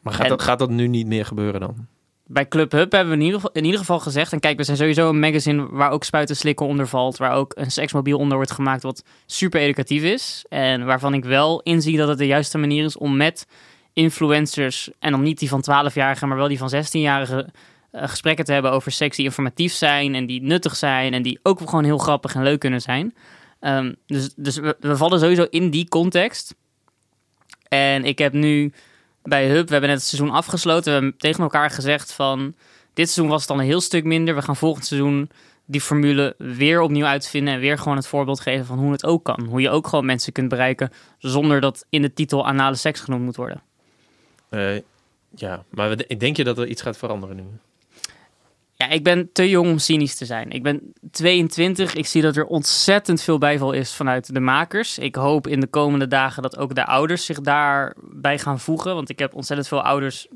Maar 0.00 0.12
gaat, 0.12 0.22
En- 0.22 0.28
dat, 0.28 0.42
gaat 0.42 0.58
dat 0.58 0.70
nu 0.70 0.86
niet 0.86 1.06
meer 1.06 1.24
gebeuren 1.26 1.60
dan? 1.60 1.86
Bij 2.28 2.48
Club 2.48 2.72
Hub 2.72 2.92
hebben 2.92 3.18
we 3.18 3.24
in 3.52 3.64
ieder, 3.64 3.78
geval, 3.78 3.98
gezegd... 3.98 4.32
en 4.32 4.40
kijk, 4.40 4.56
we 4.56 4.64
zijn 4.64 4.76
sowieso 4.76 5.08
een 5.08 5.20
magazine 5.20 5.68
waar 5.70 5.90
ook 5.90 6.04
spuiten 6.04 6.36
slikken 6.36 6.66
onder 6.66 6.88
valt... 6.88 7.16
waar 7.16 7.32
ook 7.32 7.52
een 7.56 7.70
seksmobiel 7.70 8.18
onder 8.18 8.36
wordt 8.36 8.52
gemaakt 8.52 8.82
wat 8.82 9.04
super 9.26 9.60
educatief 9.60 10.02
is... 10.02 10.44
en 10.48 10.84
waarvan 10.84 11.14
ik 11.14 11.24
wel 11.24 11.60
inzie 11.62 11.96
dat 11.96 12.08
het 12.08 12.18
de 12.18 12.26
juiste 12.26 12.58
manier 12.58 12.84
is 12.84 12.96
om 12.96 13.16
met 13.16 13.46
influencers... 13.92 14.90
en 14.98 15.10
dan 15.10 15.22
niet 15.22 15.38
die 15.38 15.48
van 15.48 15.64
12-jarigen, 15.70 16.28
maar 16.28 16.36
wel 16.36 16.48
die 16.48 16.58
van 16.58 16.72
16-jarigen... 16.74 17.46
eh, 17.90 18.08
gesprekken 18.08 18.44
te 18.44 18.52
hebben 18.52 18.70
over 18.70 18.92
seks 18.92 19.16
die 19.16 19.24
informatief 19.24 19.72
zijn... 19.72 20.14
en 20.14 20.26
die 20.26 20.42
nuttig 20.42 20.76
zijn 20.76 21.14
en 21.14 21.22
die 21.22 21.38
ook 21.42 21.58
gewoon 21.58 21.84
heel 21.84 21.98
grappig 21.98 22.34
en 22.34 22.42
leuk 22.42 22.60
kunnen 22.60 22.80
zijn. 22.80 23.14
Ehm, 23.60 23.92
dus 24.06 24.34
dus 24.36 24.56
we 24.56 24.96
vallen 24.96 25.20
sowieso 25.20 25.46
in 25.50 25.70
die 25.70 25.88
context. 25.88 26.54
En 27.68 28.04
ik 28.04 28.18
heb 28.18 28.32
nu 28.32 28.72
bij 29.28 29.48
Hub, 29.48 29.66
we 29.66 29.72
hebben 29.72 29.90
net 29.90 29.98
het 29.98 30.08
seizoen 30.08 30.30
afgesloten. 30.30 30.84
We 30.84 30.90
hebben 30.90 31.18
tegen 31.18 31.42
elkaar 31.42 31.70
gezegd 31.70 32.12
van... 32.12 32.54
Dit 32.94 33.10
seizoen 33.10 33.28
was 33.28 33.40
het 33.40 33.48
dan 33.48 33.58
een 33.58 33.64
heel 33.64 33.80
stuk 33.80 34.04
minder. 34.04 34.34
We 34.34 34.42
gaan 34.42 34.56
volgend 34.56 34.86
seizoen 34.86 35.30
die 35.64 35.80
formule 35.80 36.34
weer 36.38 36.80
opnieuw 36.80 37.04
uitvinden... 37.04 37.54
en 37.54 37.60
weer 37.60 37.78
gewoon 37.78 37.96
het 37.96 38.06
voorbeeld 38.06 38.40
geven 38.40 38.66
van 38.66 38.78
hoe 38.78 38.92
het 38.92 39.04
ook 39.04 39.24
kan. 39.24 39.44
Hoe 39.44 39.60
je 39.60 39.70
ook 39.70 39.86
gewoon 39.86 40.06
mensen 40.06 40.32
kunt 40.32 40.48
bereiken... 40.48 40.90
zonder 41.18 41.60
dat 41.60 41.86
in 41.88 42.02
de 42.02 42.12
titel 42.12 42.46
anale 42.46 42.76
seks 42.76 43.00
genoemd 43.00 43.24
moet 43.24 43.36
worden. 43.36 43.62
Eh, 44.48 44.76
ja, 45.34 45.64
maar 45.70 45.90
ik 46.06 46.20
denk 46.20 46.36
je 46.36 46.44
dat 46.44 46.58
er 46.58 46.66
iets 46.66 46.82
gaat 46.82 46.96
veranderen 46.96 47.36
nu? 47.36 47.44
Ja, 48.78 48.88
ik 48.88 49.04
ben 49.04 49.32
te 49.32 49.48
jong 49.48 49.70
om 49.70 49.78
cynisch 49.78 50.16
te 50.16 50.24
zijn. 50.24 50.50
Ik 50.50 50.62
ben 50.62 50.92
22. 51.10 51.94
Ik 51.94 52.06
zie 52.06 52.22
dat 52.22 52.36
er 52.36 52.46
ontzettend 52.46 53.22
veel 53.22 53.38
bijval 53.38 53.72
is 53.72 53.94
vanuit 53.94 54.34
de 54.34 54.40
makers. 54.40 54.98
Ik 54.98 55.14
hoop 55.14 55.46
in 55.46 55.60
de 55.60 55.66
komende 55.66 56.08
dagen 56.08 56.42
dat 56.42 56.56
ook 56.56 56.74
de 56.74 56.86
ouders 56.86 57.24
zich 57.24 57.40
daarbij 57.40 58.38
gaan 58.38 58.60
voegen. 58.60 58.94
Want 58.94 59.08
ik 59.08 59.18
heb 59.18 59.34
ontzettend 59.34 59.68
veel 59.68 59.82
ouders 59.82 60.26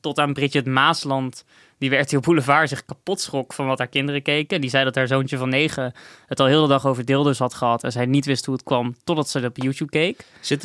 tot 0.00 0.18
aan 0.18 0.32
Bridget 0.32 0.66
Maasland... 0.66 1.44
die 1.78 1.90
bij 1.90 2.00
RTL 2.00 2.18
Boulevard 2.18 2.68
zich 2.68 2.84
kapot 2.84 3.20
schrok 3.20 3.52
van 3.52 3.66
wat 3.66 3.78
haar 3.78 3.88
kinderen 3.88 4.22
keken. 4.22 4.60
Die 4.60 4.70
zei 4.70 4.84
dat 4.84 4.94
haar 4.94 5.06
zoontje 5.06 5.36
van 5.36 5.48
negen 5.48 5.92
het 6.26 6.40
al 6.40 6.46
heel 6.46 6.62
de 6.62 6.68
dag 6.68 6.86
over 6.86 7.04
deelders 7.04 7.38
had 7.38 7.54
gehad... 7.54 7.84
en 7.84 7.92
zij 7.92 8.06
niet 8.06 8.26
wist 8.26 8.46
hoe 8.46 8.54
het 8.54 8.64
kwam 8.64 8.96
totdat 9.04 9.28
ze 9.28 9.44
op 9.44 9.56
YouTube 9.56 9.90
keek. 9.90 10.24
Zit 10.40 10.64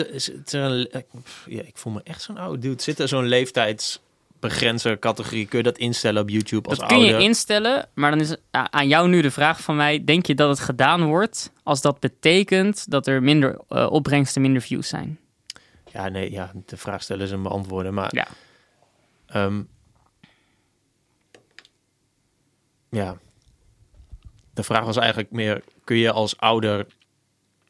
er, 0.53 0.89
eh, 0.89 1.01
ja, 1.45 1.61
ik 1.61 1.77
voel 1.77 1.93
me 1.93 2.01
echt 2.03 2.21
zo'n 2.21 2.37
oude 2.37 2.59
dude. 2.59 2.81
Zit 2.81 2.99
er 2.99 3.07
zo'n 3.07 3.27
leeftijdsbegrenzer 4.39 4.99
categorie? 4.99 5.47
Kun 5.47 5.57
je 5.57 5.63
dat 5.63 5.77
instellen 5.77 6.21
op 6.21 6.29
YouTube 6.29 6.69
als 6.69 6.77
Dat 6.79 6.87
kun 6.87 6.99
je 6.99 7.17
instellen, 7.17 7.89
maar 7.93 8.11
dan 8.11 8.19
is 8.19 8.35
aan 8.51 8.87
jou 8.87 9.09
nu 9.09 9.21
de 9.21 9.31
vraag 9.31 9.61
van 9.61 9.75
mij: 9.75 10.03
denk 10.03 10.25
je 10.25 10.35
dat 10.35 10.49
het 10.49 10.59
gedaan 10.59 11.05
wordt 11.05 11.51
als 11.63 11.81
dat 11.81 11.99
betekent 11.99 12.89
dat 12.89 13.07
er 13.07 13.23
minder 13.23 13.59
eh, 13.69 13.87
opbrengsten, 13.91 14.41
minder 14.41 14.61
views 14.61 14.87
zijn? 14.87 15.19
Ja, 15.93 16.07
nee, 16.09 16.31
ja, 16.31 16.51
de 16.65 16.77
vraag 16.77 17.03
stellen 17.03 17.25
is 17.25 17.31
een 17.31 17.43
beantwoorden. 17.43 17.93
Maar 17.93 18.15
Ja. 18.15 18.27
ehm, 19.27 19.61
ja, 22.89 23.17
de 24.53 24.63
vraag 24.63 24.85
was 24.85 24.97
eigenlijk 24.97 25.31
meer: 25.31 25.63
kun 25.83 25.97
je 25.97 26.11
als 26.11 26.37
ouder 26.37 26.85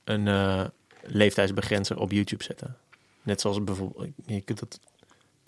een 0.04 0.28
eh, 0.28 0.66
leeftijdsbegrenzer 1.02 2.00
op 2.00 2.12
YouTube 2.12 2.44
zetten? 2.44 2.78
Net 3.24 3.42
zoals 3.42 3.64
bijvoorbeeld, 3.64 4.08
je 4.26 4.42
kunt 4.42 4.60
dat, 4.60 4.80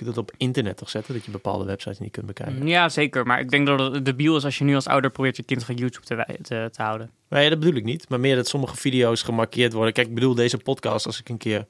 kunt 0.04 0.16
dat 0.16 0.24
op 0.24 0.32
internet 0.38 0.78
toch 0.78 0.90
zetten, 0.90 1.14
dat 1.14 1.26
je 1.26 1.32
bepaalde 1.32 1.66
websites 1.66 2.00
niet 2.00 2.12
kunt 2.12 2.26
bekijken. 2.26 2.68
Ja, 2.68 2.90
zeker. 2.90 3.26
Maar 3.26 3.40
ik 3.40 3.50
denk 3.50 3.68
dat 3.68 3.94
het 3.94 4.06
debiel 4.06 4.36
is 4.36 4.46
als 4.46 4.58
je 4.58 4.64
nu 4.64 4.76
als 4.76 4.88
ouder 4.88 5.12
probeert 5.12 5.38
je 5.38 5.44
kind 5.44 5.66
van 5.66 5.76
YouTube 5.76 6.06
te, 6.06 6.38
te, 6.42 6.70
te 6.72 6.82
houden. 6.82 7.12
Nee, 7.30 7.50
dat 7.50 7.60
bedoel 7.60 7.76
ik 7.76 7.84
niet. 7.84 8.10
Maar 8.10 8.20
meer 8.20 8.36
dat 8.36 8.48
sommige 8.48 8.76
video's 8.76 9.22
gemarkeerd 9.22 9.74
worden. 9.74 9.94
Kijk, 9.94 10.08
ik 10.08 10.14
bedoel 10.14 10.36
deze 10.36 10.58
podcast, 10.58 11.06
als 11.06 11.20
ik 11.20 11.30
een 11.30 11.38
keer 11.38 11.68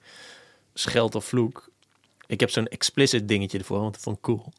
scheld 0.74 1.16
of 1.16 1.26
vloek. 1.26 1.70
Ik 2.28 2.40
heb 2.40 2.50
zo'n 2.50 2.68
explicit 2.68 3.28
dingetje 3.28 3.58
ervoor, 3.58 3.80
want 3.80 3.94
dat 3.94 4.04
vond 4.04 4.18
ik 4.18 4.22
cool. 4.22 4.54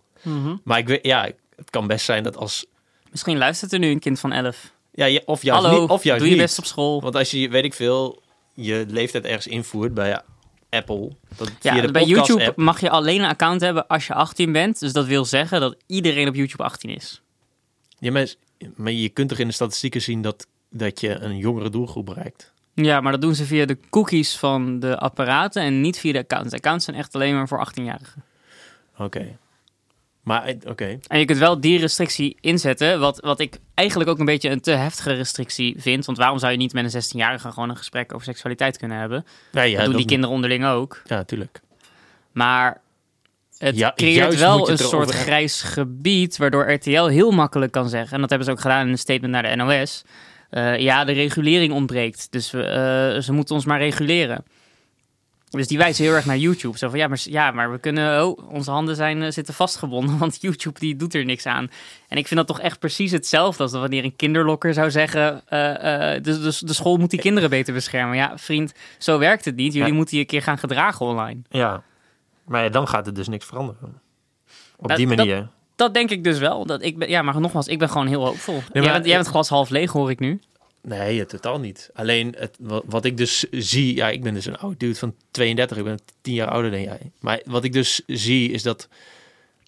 Maar 0.64 0.78
ik 0.78 0.88
weet, 0.88 1.06
ja, 1.06 1.30
het 1.56 1.70
kan 1.70 1.86
best 1.86 2.04
zijn 2.04 2.22
dat 2.22 2.36
als... 2.36 2.66
Misschien 3.10 3.38
luistert 3.38 3.72
er 3.72 3.78
nu 3.78 3.90
een 3.90 3.98
kind 3.98 4.20
van 4.20 4.32
11. 4.32 4.72
Ja, 4.92 5.20
of 5.24 5.42
juist 5.42 5.64
Hallo, 5.64 5.80
niet. 5.80 5.90
Of 5.90 6.04
juist 6.04 6.20
doe 6.20 6.30
je 6.30 6.36
niet. 6.36 6.44
best 6.44 6.58
op 6.58 6.64
school. 6.64 7.00
Want 7.00 7.16
als 7.16 7.30
je, 7.30 7.48
weet 7.48 7.64
ik 7.64 7.74
veel, 7.74 8.22
je 8.54 8.84
leeftijd 8.88 9.24
ergens 9.24 9.46
invoert 9.46 9.94
bij 9.94 10.22
Apple. 10.70 11.10
Dat 11.36 11.50
via 11.60 11.74
Ja, 11.74 11.90
bij 11.90 12.04
YouTube 12.04 12.52
mag 12.56 12.80
je 12.80 12.90
alleen 12.90 13.20
een 13.20 13.28
account 13.28 13.60
hebben 13.60 13.86
als 13.86 14.06
je 14.06 14.14
18 14.14 14.52
bent. 14.52 14.80
Dus 14.80 14.92
dat 14.92 15.06
wil 15.06 15.24
zeggen 15.24 15.60
dat 15.60 15.76
iedereen 15.86 16.28
op 16.28 16.34
YouTube 16.34 16.62
18 16.62 16.90
is. 16.90 17.22
Ja, 17.98 18.12
maar, 18.12 18.34
maar 18.76 18.92
je 18.92 19.08
kunt 19.08 19.28
toch 19.28 19.38
in 19.38 19.46
de 19.46 19.52
statistieken 19.52 20.02
zien 20.02 20.22
dat, 20.22 20.46
dat 20.70 21.00
je 21.00 21.18
een 21.18 21.36
jongere 21.36 21.70
doelgroep 21.70 22.06
bereikt. 22.06 22.52
Ja, 22.74 23.00
maar 23.00 23.12
dat 23.12 23.20
doen 23.20 23.34
ze 23.34 23.44
via 23.44 23.66
de 23.66 23.78
cookies 23.90 24.36
van 24.36 24.80
de 24.80 24.98
apparaten 24.98 25.62
en 25.62 25.80
niet 25.80 25.98
via 25.98 26.12
de 26.12 26.18
accounts. 26.18 26.50
De 26.50 26.56
accounts 26.56 26.84
zijn 26.84 26.96
echt 26.96 27.14
alleen 27.14 27.34
maar 27.34 27.48
voor 27.48 27.68
18-jarigen. 27.68 28.22
Oké. 28.96 29.36
Maar, 30.30 30.44
eh, 30.44 30.54
oké. 30.66 30.98
En 31.06 31.18
je 31.18 31.24
kunt 31.24 31.38
wel 31.38 31.60
die 31.60 31.78
restrictie 31.78 32.36
inzetten, 32.40 33.00
wat, 33.00 33.20
wat 33.20 33.40
ik 33.40 33.58
eigenlijk 33.74 34.10
ook 34.10 34.18
een 34.18 34.24
beetje 34.24 34.50
een 34.50 34.60
te 34.60 34.70
heftige 34.70 35.12
restrictie 35.12 35.74
vind. 35.78 36.06
Want 36.06 36.18
waarom 36.18 36.38
zou 36.38 36.52
je 36.52 36.58
niet 36.58 36.72
met 36.72 36.94
een 36.94 37.02
16-jarige 37.02 37.52
gewoon 37.52 37.68
een 37.68 37.76
gesprek 37.76 38.14
over 38.14 38.26
seksualiteit 38.26 38.78
kunnen 38.78 38.98
hebben? 38.98 39.24
Ja, 39.52 39.62
ja, 39.62 39.76
dat 39.76 39.86
doen 39.86 39.96
die 39.96 40.06
kinderen 40.06 40.34
onderling 40.34 40.66
ook. 40.66 41.02
Ja, 41.04 41.24
tuurlijk. 41.24 41.60
Maar 42.32 42.80
het 43.58 43.76
Ja, 43.76 43.92
creëert 43.96 44.38
wel 44.38 44.70
een 44.70 44.78
soort 44.78 45.08
hebben. 45.08 45.24
grijs 45.24 45.62
gebied, 45.62 46.36
waardoor 46.36 46.72
RTL 46.72 47.04
heel 47.06 47.30
makkelijk 47.30 47.72
kan 47.72 47.88
zeggen, 47.88 48.12
en 48.14 48.20
dat 48.20 48.28
hebben 48.30 48.48
ze 48.48 48.52
ook 48.52 48.60
gedaan 48.60 48.86
in 48.86 48.92
een 48.92 48.98
statement 48.98 49.32
naar 49.32 49.42
de 49.42 49.56
NOS, 49.56 50.04
eh, 50.50 50.78
ja, 50.78 51.04
de 51.04 51.12
regulering 51.12 51.72
ontbreekt, 51.72 52.26
dus 52.30 52.50
we, 52.50 52.62
eh, 52.62 53.22
ze 53.22 53.32
moeten 53.32 53.54
ons 53.54 53.64
maar 53.64 53.78
reguleren. 53.78 54.44
Dus 55.50 55.66
die 55.66 55.78
wijzen 55.78 56.04
heel 56.04 56.14
erg 56.14 56.24
naar 56.24 56.36
YouTube. 56.36 56.78
Zo 56.78 56.88
van, 56.88 56.98
ja, 56.98 57.08
maar, 57.08 57.20
ja, 57.24 57.50
maar 57.50 57.72
we 57.72 57.78
kunnen, 57.78 58.26
oh, 58.26 58.50
onze 58.52 58.70
handen 58.70 58.96
zijn, 58.96 59.22
eh, 59.22 59.30
zitten 59.30 59.54
vastgebonden, 59.54 60.18
want 60.24 60.38
YouTube 60.40 60.78
die 60.78 60.96
doet 60.96 61.14
er 61.14 61.24
niks 61.24 61.46
aan. 61.46 61.68
En 62.08 62.16
ik 62.18 62.26
vind 62.26 62.40
dat 62.40 62.46
toch 62.48 62.60
echt 62.60 62.78
precies 62.78 63.10
hetzelfde 63.12 63.62
als 63.62 63.72
wanneer 63.72 64.04
een 64.04 64.16
kinderlokker 64.16 64.74
zou 64.74 64.90
zeggen, 64.90 65.42
eh, 65.48 65.58
de, 66.12 66.20
de, 66.20 66.56
de 66.60 66.72
school 66.72 66.96
moet 66.96 67.10
die 67.10 67.20
kinderen 67.20 67.50
beter 67.50 67.74
beschermen. 67.74 68.16
Ja, 68.16 68.38
vriend, 68.38 68.72
zo 68.98 69.18
werkt 69.18 69.44
het 69.44 69.56
niet. 69.56 69.72
Jullie 69.72 69.88
Ja. 69.88 69.94
moeten 69.94 70.16
je 70.16 70.22
een 70.22 70.28
keer 70.28 70.42
gaan 70.42 70.58
gedragen 70.58 71.06
online. 71.06 71.40
Ja. 71.48 71.82
Maar 72.46 72.62
ja, 72.64 72.68
dan 72.68 72.88
gaat 72.88 73.06
het 73.06 73.14
dus 73.14 73.28
niks 73.28 73.44
veranderen. 73.46 74.00
Op 74.76 74.88
Dat- 74.88 74.96
die 74.96 75.06
dat- 75.06 75.16
manier. 75.16 75.48
Dat 75.76 75.94
denk 75.94 76.10
ik 76.10 76.24
dus 76.24 76.38
wel. 76.38 76.66
Dat 76.66 76.82
ik 76.82 76.98
ben, 76.98 77.08
ja, 77.08 77.22
maar 77.22 77.40
nogmaals, 77.40 77.66
ik 77.68 77.78
ben 77.78 77.88
gewoon 77.90 78.06
heel 78.06 78.24
hoopvol. 78.26 78.54
maar- 78.72 78.82
jij, 78.82 78.92
bent, 78.92 79.06
jij 79.06 79.14
bent 79.16 79.28
glas 79.28 79.48
half 79.48 79.68
leeg, 79.68 79.92
hoor 79.92 80.10
ik 80.10 80.18
nu. 80.18 80.40
Nee, 80.82 81.26
totaal 81.26 81.60
niet. 81.60 81.90
Alleen 81.94 82.34
het, 82.38 82.56
wat, 82.60 82.84
wat 82.86 83.04
ik 83.04 83.16
dus 83.16 83.38
zie, 83.50 83.96
ja, 83.96 84.08
ik 84.08 84.22
ben 84.22 84.34
dus 84.34 84.46
een 84.46 84.58
oud 84.58 84.80
dude 84.80 84.94
van 84.94 85.14
32, 85.30 85.76
ik 85.76 85.84
ben 85.84 85.98
10 86.20 86.34
jaar 86.34 86.48
ouder 86.48 86.70
dan 86.70 86.82
jij. 86.82 87.12
Maar 87.20 87.40
wat 87.44 87.64
ik 87.64 87.72
dus 87.72 88.02
zie 88.06 88.50
is 88.50 88.62
dat, 88.62 88.88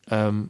ehm, 0.05 0.43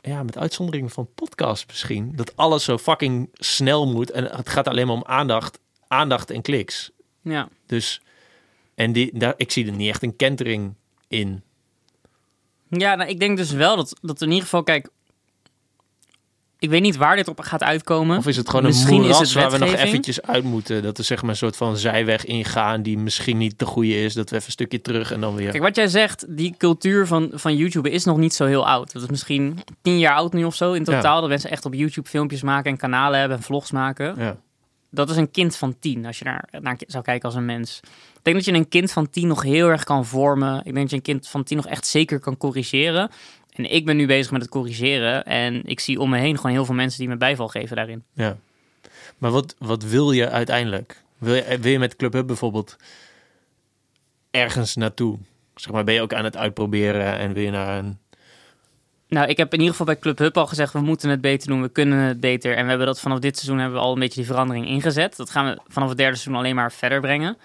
ja, 0.00 0.22
met 0.22 0.38
uitzondering 0.38 0.92
van 0.92 1.08
podcast 1.14 1.66
misschien, 1.66 2.12
dat 2.16 2.36
alles 2.36 2.64
zo 2.64 2.78
fucking 2.78 3.28
snel 3.32 3.92
moet 3.92 4.10
en 4.10 4.24
het 4.24 4.48
gaat 4.48 4.68
alleen 4.68 4.86
maar 4.86 4.96
om 4.96 5.04
aandacht, 5.04 5.58
aandacht 5.88 6.30
en 6.30 6.42
kliks. 6.42 6.90
Ja. 7.20 7.48
Dus, 7.66 8.00
en 8.74 8.92
die, 8.92 9.18
daar, 9.18 9.34
ik 9.36 9.50
zie 9.50 9.66
er 9.66 9.72
niet 9.72 9.88
echt 9.88 10.02
een 10.02 10.16
kentering 10.16 10.74
in. 11.08 11.42
Ja, 12.68 12.94
nou, 12.94 13.10
ik 13.10 13.20
denk 13.20 13.36
dus 13.36 13.50
wel 13.50 13.76
dat, 13.76 13.98
dat 14.02 14.20
in 14.20 14.28
ieder 14.28 14.42
geval, 14.42 14.62
kijk... 14.62 14.88
Ik 16.64 16.70
weet 16.70 16.82
niet 16.82 16.96
waar 16.96 17.16
dit 17.16 17.28
op 17.28 17.40
gaat 17.40 17.62
uitkomen. 17.62 18.18
Of 18.18 18.26
is 18.26 18.36
het 18.36 18.48
gewoon 18.48 18.64
Misschien 18.64 18.96
een 18.96 19.00
is 19.00 19.06
moeras 19.08 19.34
het 19.34 19.42
waar 19.42 19.50
we 19.50 19.58
nog 19.58 19.74
eventjes 19.74 20.22
uit 20.22 20.44
moeten? 20.44 20.82
Dat 20.82 20.98
er 20.98 21.04
zeg 21.04 21.20
maar 21.20 21.30
een 21.30 21.36
soort 21.36 21.56
van 21.56 21.76
zijweg 21.76 22.24
ingaan 22.24 22.82
die 22.82 22.98
misschien 22.98 23.36
niet 23.36 23.58
de 23.58 23.64
goede 23.64 24.02
is. 24.02 24.14
Dat 24.14 24.30
we 24.30 24.36
even 24.36 24.46
een 24.46 24.52
stukje 24.52 24.80
terug 24.80 25.12
en 25.12 25.20
dan 25.20 25.34
weer... 25.34 25.50
Kijk, 25.50 25.62
wat 25.62 25.76
jij 25.76 25.88
zegt, 25.88 26.24
die 26.28 26.54
cultuur 26.58 27.06
van, 27.06 27.30
van 27.32 27.56
YouTube 27.56 27.90
is 27.90 28.04
nog 28.04 28.16
niet 28.16 28.34
zo 28.34 28.44
heel 28.44 28.66
oud. 28.66 28.92
Dat 28.92 29.02
is 29.02 29.08
misschien 29.08 29.58
tien 29.82 29.98
jaar 29.98 30.14
oud 30.14 30.32
nu 30.32 30.44
of 30.44 30.54
zo 30.54 30.72
in 30.72 30.84
totaal. 30.84 31.20
Dat 31.20 31.28
mensen 31.28 31.50
echt 31.50 31.64
op 31.64 31.74
YouTube 31.74 32.08
filmpjes 32.08 32.42
maken 32.42 32.70
en 32.70 32.76
kanalen 32.76 33.18
hebben 33.18 33.36
en 33.36 33.42
vlogs 33.42 33.70
maken. 33.70 34.14
Ja. 34.18 34.36
Dat 34.90 35.10
is 35.10 35.16
een 35.16 35.30
kind 35.30 35.56
van 35.56 35.78
tien, 35.78 36.06
als 36.06 36.18
je 36.18 36.24
naar, 36.24 36.48
naar 36.60 36.76
zou 36.86 37.04
kijken 37.04 37.24
als 37.24 37.34
een 37.34 37.44
mens. 37.44 37.80
Ik 38.14 38.20
denk 38.22 38.36
dat 38.36 38.44
je 38.44 38.52
een 38.52 38.68
kind 38.68 38.92
van 38.92 39.10
tien 39.10 39.28
nog 39.28 39.42
heel 39.42 39.68
erg 39.68 39.84
kan 39.84 40.06
vormen. 40.06 40.58
Ik 40.58 40.64
denk 40.64 40.76
dat 40.76 40.90
je 40.90 40.96
een 40.96 41.02
kind 41.02 41.28
van 41.28 41.44
tien 41.44 41.56
nog 41.56 41.66
echt 41.66 41.86
zeker 41.86 42.20
kan 42.20 42.36
corrigeren. 42.36 43.10
En 43.54 43.72
ik 43.72 43.84
ben 43.84 43.96
nu 43.96 44.06
bezig 44.06 44.32
met 44.32 44.42
het 44.42 44.50
corrigeren. 44.50 45.24
En 45.24 45.62
ik 45.64 45.80
zie 45.80 46.00
om 46.00 46.10
me 46.10 46.18
heen 46.18 46.36
gewoon 46.36 46.52
heel 46.52 46.64
veel 46.64 46.74
mensen 46.74 46.98
die 46.98 47.08
me 47.08 47.16
bijval 47.16 47.48
geven 47.48 47.76
daarin. 47.76 48.04
Ja. 48.12 48.36
Maar 49.18 49.30
wat, 49.30 49.54
wat 49.58 49.82
wil 49.82 50.12
je 50.12 50.28
uiteindelijk? 50.28 51.02
Wil 51.18 51.34
je, 51.34 51.58
wil 51.60 51.72
je 51.72 51.78
met 51.78 51.96
Club 51.96 52.12
Hub 52.12 52.26
bijvoorbeeld 52.26 52.76
ergens 54.30 54.74
naartoe? 54.76 55.18
Zeg 55.54 55.72
maar, 55.72 55.84
ben 55.84 55.94
je 55.94 56.00
ook 56.02 56.14
aan 56.14 56.24
het 56.24 56.36
uitproberen 56.36 57.18
en 57.18 57.32
wil 57.32 57.42
je 57.42 57.50
naar 57.50 57.78
een... 57.78 57.98
Nou, 59.08 59.28
ik 59.28 59.36
heb 59.36 59.52
in 59.52 59.58
ieder 59.58 59.70
geval 59.70 59.86
bij 59.86 59.98
Club 59.98 60.18
Hub 60.18 60.36
al 60.36 60.46
gezegd, 60.46 60.72
we 60.72 60.80
moeten 60.80 61.10
het 61.10 61.20
beter 61.20 61.48
doen, 61.48 61.62
we 61.62 61.68
kunnen 61.68 61.98
het 61.98 62.20
beter. 62.20 62.56
En 62.56 62.62
we 62.62 62.68
hebben 62.68 62.86
dat 62.86 63.00
vanaf 63.00 63.18
dit 63.18 63.36
seizoen 63.36 63.58
hebben 63.58 63.78
we 63.78 63.84
al 63.84 63.92
een 63.92 63.98
beetje 63.98 64.20
die 64.20 64.30
verandering 64.30 64.66
ingezet. 64.66 65.16
Dat 65.16 65.30
gaan 65.30 65.46
we 65.46 65.60
vanaf 65.68 65.88
het 65.88 65.98
derde 65.98 66.16
seizoen 66.16 66.40
alleen 66.40 66.54
maar 66.54 66.72
verder 66.72 67.00
brengen. 67.00 67.36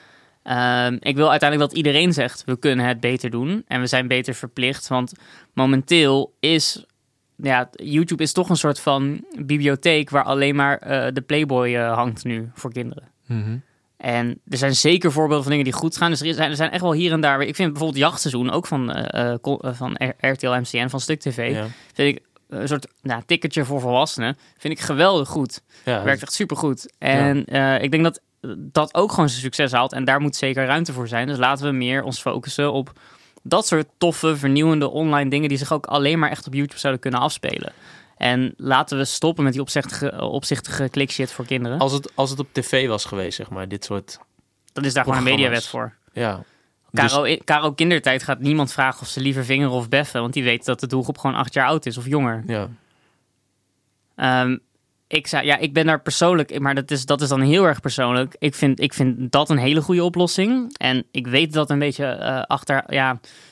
Ehm, 0.43 0.97
ik 0.99 1.15
wil 1.15 1.29
uiteindelijk 1.29 1.69
dat 1.69 1.77
iedereen 1.77 2.13
zegt, 2.13 2.43
we 2.45 2.59
kunnen 2.59 2.85
het 2.85 2.99
beter 2.99 3.29
doen. 3.29 3.63
En 3.67 3.79
we 3.79 3.87
zijn 3.87 4.07
beter 4.07 4.33
verplicht, 4.33 4.87
want 4.87 5.13
momenteel 5.53 6.33
is... 6.39 6.83
Ja, 7.41 7.69
YouTube 7.71 8.23
is 8.23 8.31
toch 8.31 8.49
een 8.49 8.55
soort 8.55 8.79
van 8.79 9.25
bibliotheek 9.45 10.09
waar 10.09 10.23
alleen 10.23 10.55
maar 10.55 10.77
eh, 10.77 11.13
de 11.13 11.21
Playboy 11.21 11.75
eh, 11.75 11.93
hangt 11.93 12.23
nu 12.23 12.49
voor 12.53 12.71
kinderen. 12.71 13.03
En 13.97 14.41
er 14.47 14.57
zijn 14.57 14.75
zeker 14.75 15.11
voorbeelden 15.11 15.41
van 15.43 15.51
dingen 15.51 15.65
die 15.65 15.79
goed 15.79 15.97
gaan. 15.97 16.09
Dus 16.09 16.21
er 16.21 16.33
zijn, 16.33 16.49
er 16.49 16.55
zijn 16.55 16.71
echt 16.71 16.81
wel 16.81 16.93
hier 16.93 17.11
en 17.11 17.21
daar. 17.21 17.41
Ik 17.41 17.55
vind 17.55 17.69
bijvoorbeeld 17.69 18.01
jachtseizoen 18.01 18.51
ook 18.51 18.67
van, 18.67 18.91
eh, 18.91 19.33
van 19.61 19.97
RTL 20.19 20.49
MCN, 20.49 20.87
van 20.87 20.99
Stuk 20.99 21.19
TV. 21.19 21.51
Ja. 21.51 21.67
Vind 21.93 22.17
ik 22.17 22.23
een 22.49 22.67
soort 22.67 22.87
nou, 23.01 23.21
ticketje 23.25 23.65
voor 23.65 23.79
volwassenen. 23.79 24.37
Vind 24.57 24.73
ik 24.73 24.79
geweldig 24.79 25.27
goed. 25.27 25.61
Ja, 25.85 26.03
Werkt 26.03 26.21
echt 26.21 26.33
super 26.33 26.57
goed. 26.57 26.93
En 26.97 27.37
ik 27.81 27.91
denk 27.91 28.03
dat 28.03 28.21
dat 28.57 28.93
ook 28.93 29.11
gewoon 29.11 29.29
zijn 29.29 29.41
succes 29.41 29.71
haalt. 29.71 29.93
En 29.93 30.05
daar 30.05 30.21
moet 30.21 30.35
zeker 30.35 30.65
ruimte 30.65 30.93
voor 30.93 31.07
zijn. 31.07 31.27
Dus 31.27 31.37
laten 31.37 31.65
we 31.65 31.71
meer 31.71 32.03
ons 32.03 32.21
focussen 32.21 32.73
op 32.73 32.91
dat 33.43 33.67
soort 33.67 33.87
toffe, 33.97 34.37
vernieuwende 34.37 34.89
online 34.89 35.29
dingen 35.29 35.49
die 35.49 35.57
zich 35.57 35.73
ook 35.73 35.85
alleen 35.85 36.19
maar 36.19 36.29
echt 36.29 36.47
op 36.47 36.53
YouTube 36.53 36.79
zouden 36.79 37.01
kunnen 37.01 37.19
afspelen. 37.19 37.71
En 38.17 38.53
laten 38.57 38.97
we 38.97 39.05
stoppen 39.05 39.43
met 39.43 39.53
die 39.53 39.61
opzichtige, 39.61 40.21
opzichtige 40.21 40.89
klikshit 40.89 41.31
voor 41.31 41.45
kinderen. 41.45 41.79
als, 41.79 41.91
het, 41.91 42.11
als 42.15 42.29
het 42.29 42.39
op 42.39 42.47
tv 42.51 42.87
was 42.87 43.05
geweest, 43.05 43.35
zeg 43.35 43.49
maar, 43.49 43.67
dit 43.67 43.85
soort... 43.85 44.19
Dat 44.73 44.85
is 44.85 44.93
daar 44.93 45.03
gewoon 45.03 45.17
een 45.17 45.23
mediawet 45.23 45.65
voor. 45.67 45.93
Ja. 46.13 46.43
Dus- 46.91 47.11
Caro, 47.11 47.37
Caro 47.43 47.71
Kindertijd 47.71 48.23
gaat 48.23 48.39
niemand 48.39 48.71
vragen 48.71 49.01
of 49.01 49.07
ze 49.07 49.19
liever 49.21 49.45
vingeren 49.45 49.73
of 49.73 49.89
beffen. 49.89 50.21
Want 50.21 50.33
die 50.33 50.43
weet 50.43 50.65
dat 50.65 50.79
de 50.79 50.87
doelgroep 50.87 51.17
gewoon 51.17 51.35
acht 51.35 51.53
jaar 51.53 51.67
oud 51.67 51.85
is 51.85 51.97
of 51.97 52.05
jonger. 52.07 52.43
ja. 52.47 52.69
Ehm, 54.15 54.57
ik, 55.09 55.27
ja, 55.27 55.57
ik 55.57 55.73
ben 55.73 55.85
daar 55.85 56.01
persoonlijk, 56.01 56.59
maar 56.59 56.75
dat 56.75 56.91
is, 56.91 57.05
dat 57.05 57.21
is 57.21 57.29
dan 57.29 57.41
heel 57.41 57.63
erg 57.63 57.79
persoonlijk. 57.79 58.35
Ik 58.39 58.55
vind, 58.55 58.79
ik 58.79 58.93
vind 58.93 59.31
dat 59.31 59.49
een 59.49 59.57
hele 59.57 59.81
goede 59.81 60.03
oplossing. 60.03 60.77
En 60.77 61.05
ik 61.11 61.27
weet 61.27 61.53
dat 61.53 61.69
een 61.69 61.79
beetje 61.79 62.05
eh, 62.05 62.41
achter, 62.41 62.83
ja, 62.87 63.09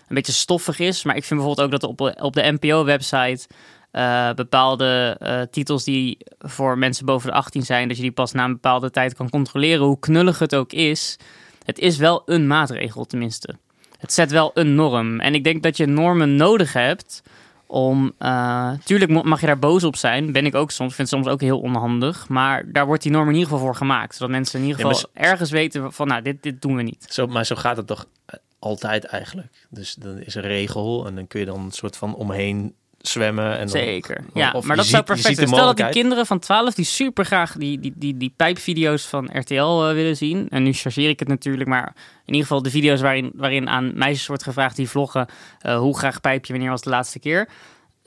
een 0.08 0.16
beetje 0.16 0.32
stoffig 0.32 0.80
is. 0.80 1.04
Maar 1.04 1.16
ik 1.16 1.24
vind 1.24 1.40
bijvoorbeeld 1.40 1.74
ook 1.74 1.80
dat 1.80 1.90
op, 1.90 2.22
op 2.22 2.34
de 2.34 2.58
NPO-website 2.60 3.48
eh, 3.92 4.34
bepaalde 4.34 5.16
eh, 5.20 5.42
titels 5.42 5.84
die 5.84 6.18
voor 6.40 6.78
mensen 6.78 7.06
boven 7.06 7.30
de 7.30 7.36
18 7.36 7.64
zijn, 7.64 7.88
dat 7.88 7.98
je 7.98 8.04
die 8.04 8.12
pas 8.12 8.32
na 8.32 8.44
een 8.44 8.52
bepaalde 8.52 8.90
tijd 8.90 9.16
kan 9.16 9.30
controleren, 9.30 9.86
hoe 9.86 10.00
knullig 10.00 10.40
het 10.40 10.56
ook 10.56 10.74
is. 10.74 11.18
Het 11.64 11.80
is 11.80 11.98
wel 11.98 12.22
een 12.26 12.48
maatregel, 12.48 13.06
tenminste. 13.06 13.56
Het 14.00 14.14
zet 14.14 14.32
wel 14.32 14.52
een 14.54 14.76
norm. 14.76 15.20
En 15.20 15.34
ik 15.34 15.44
denk 15.44 15.64
dat 15.64 15.78
je 15.78 15.86
normen 15.86 16.36
nodig 16.36 16.74
hebt 16.74 17.24
om. 17.68 18.14
eh, 18.18 18.72
tuurlijk 18.84 19.24
mag 19.24 19.40
je 19.40 19.46
daar 19.46 19.60
boos 19.60 19.84
op 19.84 19.96
zijn. 19.96 20.32
Ben 20.32 20.46
ik 20.46 20.56
ook 20.56 20.72
soms. 20.72 20.96
Vind 20.96 21.10
het 21.10 21.18
soms 21.20 21.34
ook 21.34 21.42
heel 21.42 21.60
onhandig. 21.60 22.28
Maar 22.28 22.72
daar 22.72 22.86
wordt 22.86 23.04
die 23.04 23.12
norm 23.12 23.28
in 23.28 23.34
ieder 23.34 23.50
geval 23.50 23.66
voor 23.66 23.76
gemaakt. 23.76 24.14
Zodat 24.16 24.30
mensen 24.30 24.60
in 24.60 24.66
ieder 24.68 24.86
Ja, 24.86 24.94
geval 24.94 25.10
ergens 25.14 25.52
weten 25.52 25.94
van, 25.94 26.08
nou, 26.08 26.22
dit, 26.22 26.44
dit 26.44 26.62
doen 26.62 26.76
we 26.76 26.82
niet. 26.82 27.06
Zo, 27.10 27.28
maar 27.28 27.46
zo 27.46 27.56
gaat 27.56 27.78
het 27.78 27.88
toch 27.88 28.06
eh, 28.26 28.36
altijd 28.60 29.06
eigenlijk. 29.06 29.68
Dus 29.70 29.94
dan 29.94 30.18
is 30.18 30.36
een 30.36 30.42
regel 30.42 31.08
en 31.08 31.16
dan 31.16 31.28
kun 31.28 31.40
je 31.40 31.46
dan 31.46 31.60
een 31.60 31.72
soort 31.72 31.98
van 31.98 32.16
omheen 32.16 32.74
zwemmen. 33.08 33.52
En 33.52 33.58
dan, 33.60 33.68
Zeker. 33.68 34.24
Ja, 34.34 34.52
maar 34.52 34.62
je 34.62 34.68
dat 34.68 34.76
zou 34.76 34.86
ziet- 34.86 34.92
je 34.96 35.04
perfect 35.04 35.36
zijn. 35.36 35.48
Stel 35.48 35.66
dat 35.66 35.78
die 35.78 35.90
kinderen 35.90 36.26
van 36.26 36.40
12 36.40 36.74
die 36.74 36.86
super 36.86 37.26
graag 37.26 37.56
die, 37.58 37.80
die, 37.80 37.94
die, 37.96 38.18
die 38.18 38.34
pijpvideo's 38.36 39.06
van 39.06 39.30
RTL 39.34 39.54
eh, 39.56 39.94
willen 39.94 40.16
zien. 40.18 40.48
En 40.50 40.64
nu 40.64 40.74
chargeer 40.74 41.10
ik 41.10 41.20
het 41.20 41.28
natuurlijk, 41.28 41.70
maar 41.70 41.94
in 42.26 42.34
ieder 42.34 42.42
geval 42.42 42.62
de 42.62 42.70
video's 42.70 43.02
waarin, 43.02 43.32
waarin 43.36 43.70
aan 43.70 43.92
meisjes 43.96 44.28
wordt 44.28 44.44
gevraagd 44.44 44.76
die 44.76 44.90
vloggen 44.90 45.28
eh, 45.60 45.78
hoe 45.78 45.98
graag 45.98 46.22
pijpje, 46.22 46.54
wanneer 46.54 46.72
was 46.72 46.82
de 46.82 46.90
laatste 46.90 47.20
keer. 47.20 47.48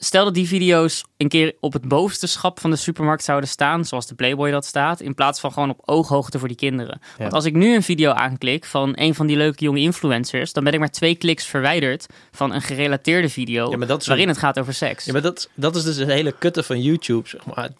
Stel 0.02 0.24
dat 0.24 0.34
die 0.34 0.48
video's 0.48 1.04
een 1.16 1.28
keer 1.28 1.54
op 1.60 1.72
het 1.72 1.88
bovenste 1.88 2.26
schap 2.26 2.60
van 2.60 2.70
de 2.70 2.76
supermarkt 2.76 3.24
zouden 3.24 3.48
staan, 3.48 3.84
zoals 3.84 4.06
de 4.06 4.14
Playboy 4.14 4.50
dat 4.50 4.64
staat, 4.64 5.00
in 5.00 5.14
plaats 5.14 5.40
van 5.40 5.52
gewoon 5.52 5.70
op 5.70 5.82
ooghoogte 5.84 6.38
voor 6.38 6.48
die 6.48 6.56
kinderen. 6.56 7.00
Want 7.18 7.32
als 7.32 7.44
ik 7.44 7.54
nu 7.54 7.74
een 7.74 7.82
video 7.82 8.10
aanklik 8.10 8.64
van 8.64 8.92
een 8.94 9.14
van 9.14 9.26
die 9.26 9.36
leuke 9.36 9.64
jonge 9.64 9.80
influencers, 9.80 10.52
dan 10.52 10.64
ben 10.64 10.72
ik 10.72 10.78
maar 10.78 10.90
twee 10.90 11.14
kliks 11.14 11.46
verwijderd 11.46 12.06
van 12.30 12.52
een 12.52 12.62
gerelateerde 12.62 13.28
video 13.28 13.70
Ja, 13.70 13.76
maar 13.76 13.86
dat 13.86 14.00
is 14.00 14.06
waarin 14.06 14.28
het 14.28 14.38
gaat 14.38 14.58
over 14.58 14.74
seks. 14.74 15.04
Ja, 15.04 15.12
maar 15.12 15.22
dat, 15.22 15.50
dat 15.54 15.76
is 15.76 15.84
dus 15.84 15.96
het 15.96 16.08
hele 16.08 16.32
kutte 16.32 16.62
van 16.62 16.82
YouTube. 16.82 17.28
Zeg 17.28 17.46
maar. 17.46 17.70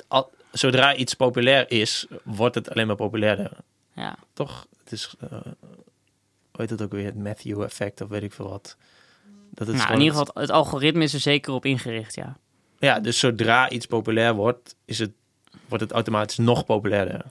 Zodra 0.53 0.95
iets 0.95 1.15
populair 1.15 1.71
is, 1.71 2.07
wordt 2.23 2.55
het 2.55 2.71
alleen 2.71 2.87
maar 2.87 2.97
populairder. 2.97 3.51
Ja. 3.95 4.17
Toch? 4.33 4.67
Het 4.85 4.93
is, 4.93 5.15
eh 5.21 5.31
hoe 6.51 6.61
heet 6.61 6.71
het 6.71 6.83
ook 6.83 6.93
weer? 6.93 7.05
Het 7.05 7.17
Matthew 7.17 7.63
effect 7.63 8.01
of 8.01 8.09
weet 8.09 8.23
ik 8.23 8.33
veel 8.33 8.49
wat. 8.49 8.77
Dat 9.51 9.67
het 9.67 9.77
Nou, 9.77 9.93
in 9.93 10.01
ieder 10.01 10.19
geval, 10.19 10.43
het 10.43 10.51
algoritme 10.51 11.03
is 11.03 11.15
er 11.15 11.21
zeker 11.21 11.53
op 11.53 11.65
ingericht, 11.65 12.15
ja. 12.15 12.37
Ja, 12.79 13.01
dus 13.01 13.19
zodra 13.19 13.71
iets 13.71 13.87
populair 13.87 14.35
wordt, 14.35 14.77
is 14.85 14.99
het, 14.99 15.11
wordt 15.69 15.85
het 15.85 15.93
automatisch 15.93 16.37
nog 16.37 16.65
populairder. 16.65 17.25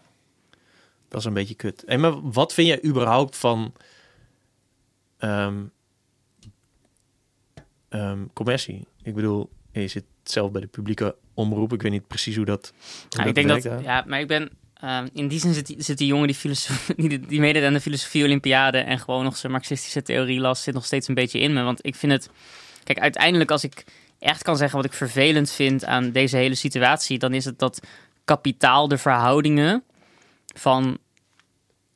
Dat 1.07 1.19
is 1.19 1.25
een 1.25 1.33
beetje 1.33 1.55
kut. 1.55 1.83
Hey, 1.85 1.97
maar 1.97 2.31
wat 2.31 2.53
vind 2.53 2.67
jij 2.67 2.83
überhaupt 2.83 3.37
van 3.37 3.73
ehm, 5.17 5.63
ehm, 7.89 8.25
commercie? 8.33 8.87
Ik 9.01 9.15
bedoel, 9.15 9.49
je 9.71 9.87
zit 9.87 10.05
zelf 10.23 10.51
bij 10.51 10.61
de 10.61 10.67
publieke 10.67 11.15
omroep. 11.33 11.73
Ik 11.73 11.81
weet 11.81 11.91
niet 11.91 12.07
precies 12.07 12.35
hoe 12.35 12.45
dat, 12.45 12.73
hoe 12.73 13.05
Ja, 13.09 13.17
dat 13.17 13.27
ik 13.27 13.35
denk 13.35 13.47
dat, 13.47 13.63
hè? 13.63 13.77
ja, 13.77 14.03
maar 14.07 14.19
ik 14.19 14.27
ben, 14.27 14.49
ehm, 14.79 15.07
in 15.13 15.27
die 15.27 15.39
zin 15.39 15.53
zit, 15.53 15.97
die- 15.97 16.07
jongen 16.07 16.27
die, 16.27 16.35
filosofie, 16.35 16.95
die, 17.09 17.19
die 17.19 17.39
meedeed 17.39 17.63
aan 17.63 17.73
de 17.73 17.81
filosofie-olympiade 17.81 18.77
en 18.77 18.99
gewoon 18.99 19.23
nog 19.23 19.37
zijn 19.37 19.51
marxistische 19.51 20.01
theorie 20.01 20.39
las, 20.39 20.63
zit 20.63 20.73
nog 20.73 20.85
steeds 20.85 21.07
een 21.07 21.15
beetje 21.15 21.39
in 21.39 21.53
me. 21.53 21.63
Want 21.63 21.85
ik 21.85 21.95
vind 21.95 22.11
het, 22.11 22.29
kijk, 22.83 22.99
uiteindelijk 22.99 23.51
als 23.51 23.63
ik 23.63 23.83
echt 24.19 24.43
kan 24.43 24.57
zeggen 24.57 24.77
wat 24.77 24.85
ik 24.85 24.93
vervelend 24.93 25.51
vind 25.51 25.85
aan 25.85 26.11
deze 26.11 26.37
hele 26.37 26.55
situatie, 26.55 27.17
dan 27.19 27.33
is 27.33 27.45
het 27.45 27.59
dat 27.59 27.79
kapitaal 28.25 28.87
de 28.87 28.97
verhoudingen 28.97 29.83
van 30.55 30.97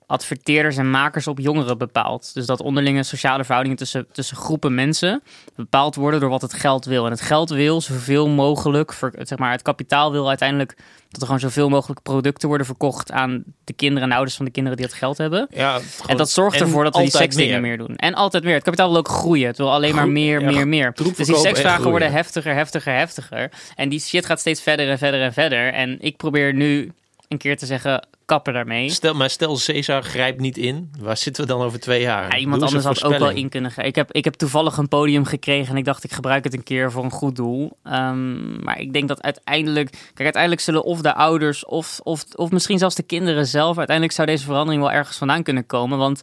adverteerders 0.08 0.78
en 0.78 0.90
makers 0.90 1.28
op 1.28 1.40
jongeren 1.40 1.78
bepaalt. 1.78 2.34
Dus 2.34 2.46
dat 2.46 2.62
onderlinge 2.62 3.04
sociale 3.04 3.44
verhoudingen 3.44 3.78
tussen, 3.78 4.08
tussen 4.12 4.38
groepen 4.38 4.76
mensen 4.76 5.24
bepaald 5.56 5.96
worden 5.96 6.20
door 6.20 6.30
wat 6.30 6.42
het 6.42 6.54
geld 6.54 6.86
wil. 6.86 7.06
En 7.06 7.12
het 7.12 7.22
geld 7.22 7.50
wil 7.50 7.82
zoveel 7.82 8.28
mogelijk, 8.30 8.94
zeg 9.18 9.38
maar, 9.38 9.52
het 9.52 9.62
kapitaal 9.62 10.12
wil 10.12 10.28
uiteindelijk 10.28 10.78
dat 11.10 11.22
er 11.22 11.28
gewoon 11.28 11.42
zoveel 11.52 11.70
mogelijk 11.70 12.02
producten 12.02 12.48
worden 12.48 12.66
verkocht 12.68 13.12
aan 13.12 13.44
de 13.64 13.74
kinderen 13.74 14.04
en 14.04 14.10
de 14.10 14.16
ouders 14.16 14.36
van 14.36 14.46
de 14.46 14.52
kinderen 14.52 14.78
die 14.78 14.88
het 14.88 14.96
geld 14.96 15.18
hebben. 15.18 15.48
Ja, 15.50 15.80
En 16.08 16.18
dat 16.18 16.30
zorgt 16.30 16.62
ervoor 16.62 16.84
dat 16.84 16.96
we 16.96 17.02
die 17.02 17.12
seksdingen 17.12 17.62
meer. 17.62 17.78
doen. 17.78 17.96
En 17.96 18.14
altijd 18.14 18.44
meer. 18.44 18.54
Het 18.54 18.64
kapitaal 18.64 18.90
wil 18.90 18.98
ook 18.98 19.08
groeien. 19.08 19.48
Het 19.48 19.58
wil 19.58 19.72
alleen 19.72 19.96
maar 19.96 20.10
meer, 20.10 20.42
ja, 20.42 20.52
meer, 20.52 20.68
meer. 20.68 20.94
Dus 21.16 21.28
die 21.28 21.36
seksvragen 21.36 21.90
worden 21.90 22.12
heftiger, 22.12 22.54
heftiger, 22.54 22.94
heftiger. 22.94 23.52
En 23.76 23.90
die 23.90 24.00
shit 24.00 24.26
gaat 24.26 24.40
steeds 24.40 24.62
verder 24.62 24.90
en 24.90 24.98
verder 24.98 25.22
en 25.22 25.34
verder. 25.34 25.74
En 25.74 25.98
ik 26.02 26.18
probeer 26.18 26.54
nu 26.54 26.92
een 27.28 27.38
keer 27.38 27.58
te 27.58 27.66
zeggen, 27.66 28.08
kappen 28.26 28.54
daarmee. 28.54 28.90
Stel, 28.90 29.14
maar 29.14 29.30
stel, 29.30 29.58
Cesar 29.58 30.04
grijpt 30.04 30.40
niet 30.40 30.58
in. 30.58 30.92
Waar 31.00 31.18
zitten 31.18 31.44
we 31.44 31.50
dan 31.50 31.62
over 31.62 31.80
twee 31.80 32.02
jaar? 32.02 32.32
Ja, 32.32 32.38
iemand 32.38 32.60
Doe 32.60 32.68
anders 32.68 32.86
had 32.86 33.04
ook 33.04 33.20
wel 33.20 33.30
in 33.30 33.50
kunnen 33.50 33.72
gaan. 33.72 33.86
Ik 33.86 33.96
heb, 33.96 34.12
ik 34.12 34.24
heb 34.24 34.34
toevallig 34.34 34.78
een 34.78 34.88
podium 34.88 35.26
gekregen 35.26 35.72
en 35.72 35.78
ik 35.78 35.86
dacht, 35.86 36.04
ik 36.04 36.12
gebruik 36.14 36.44
het 36.44 36.54
een 36.54 36.64
keer 36.64 36.92
voor 36.92 37.04
een 37.04 37.12
goed 37.12 37.36
doel. 37.36 37.78
Ehm, 37.84 38.64
maar 38.64 38.80
ik 38.80 38.94
denk 38.94 39.08
dat 39.08 39.22
uiteindelijk, 39.22 39.90
kijk, 39.90 40.20
uiteindelijk 40.20 40.62
zullen 40.62 40.84
of 40.84 41.02
de 41.02 41.14
ouders 41.14 41.66
of, 41.66 42.00
of, 42.04 42.24
of 42.36 42.52
misschien 42.52 42.78
zelfs 42.78 42.96
de 42.96 43.04
kinderen 43.04 43.48
zelf, 43.48 43.78
uiteindelijk 43.78 44.16
zou 44.16 44.28
deze 44.28 44.46
verandering 44.46 44.82
wel 44.82 44.92
ergens 44.92 45.18
vandaan 45.18 45.44
kunnen 45.44 45.66
komen. 45.66 45.98
Want 45.98 46.22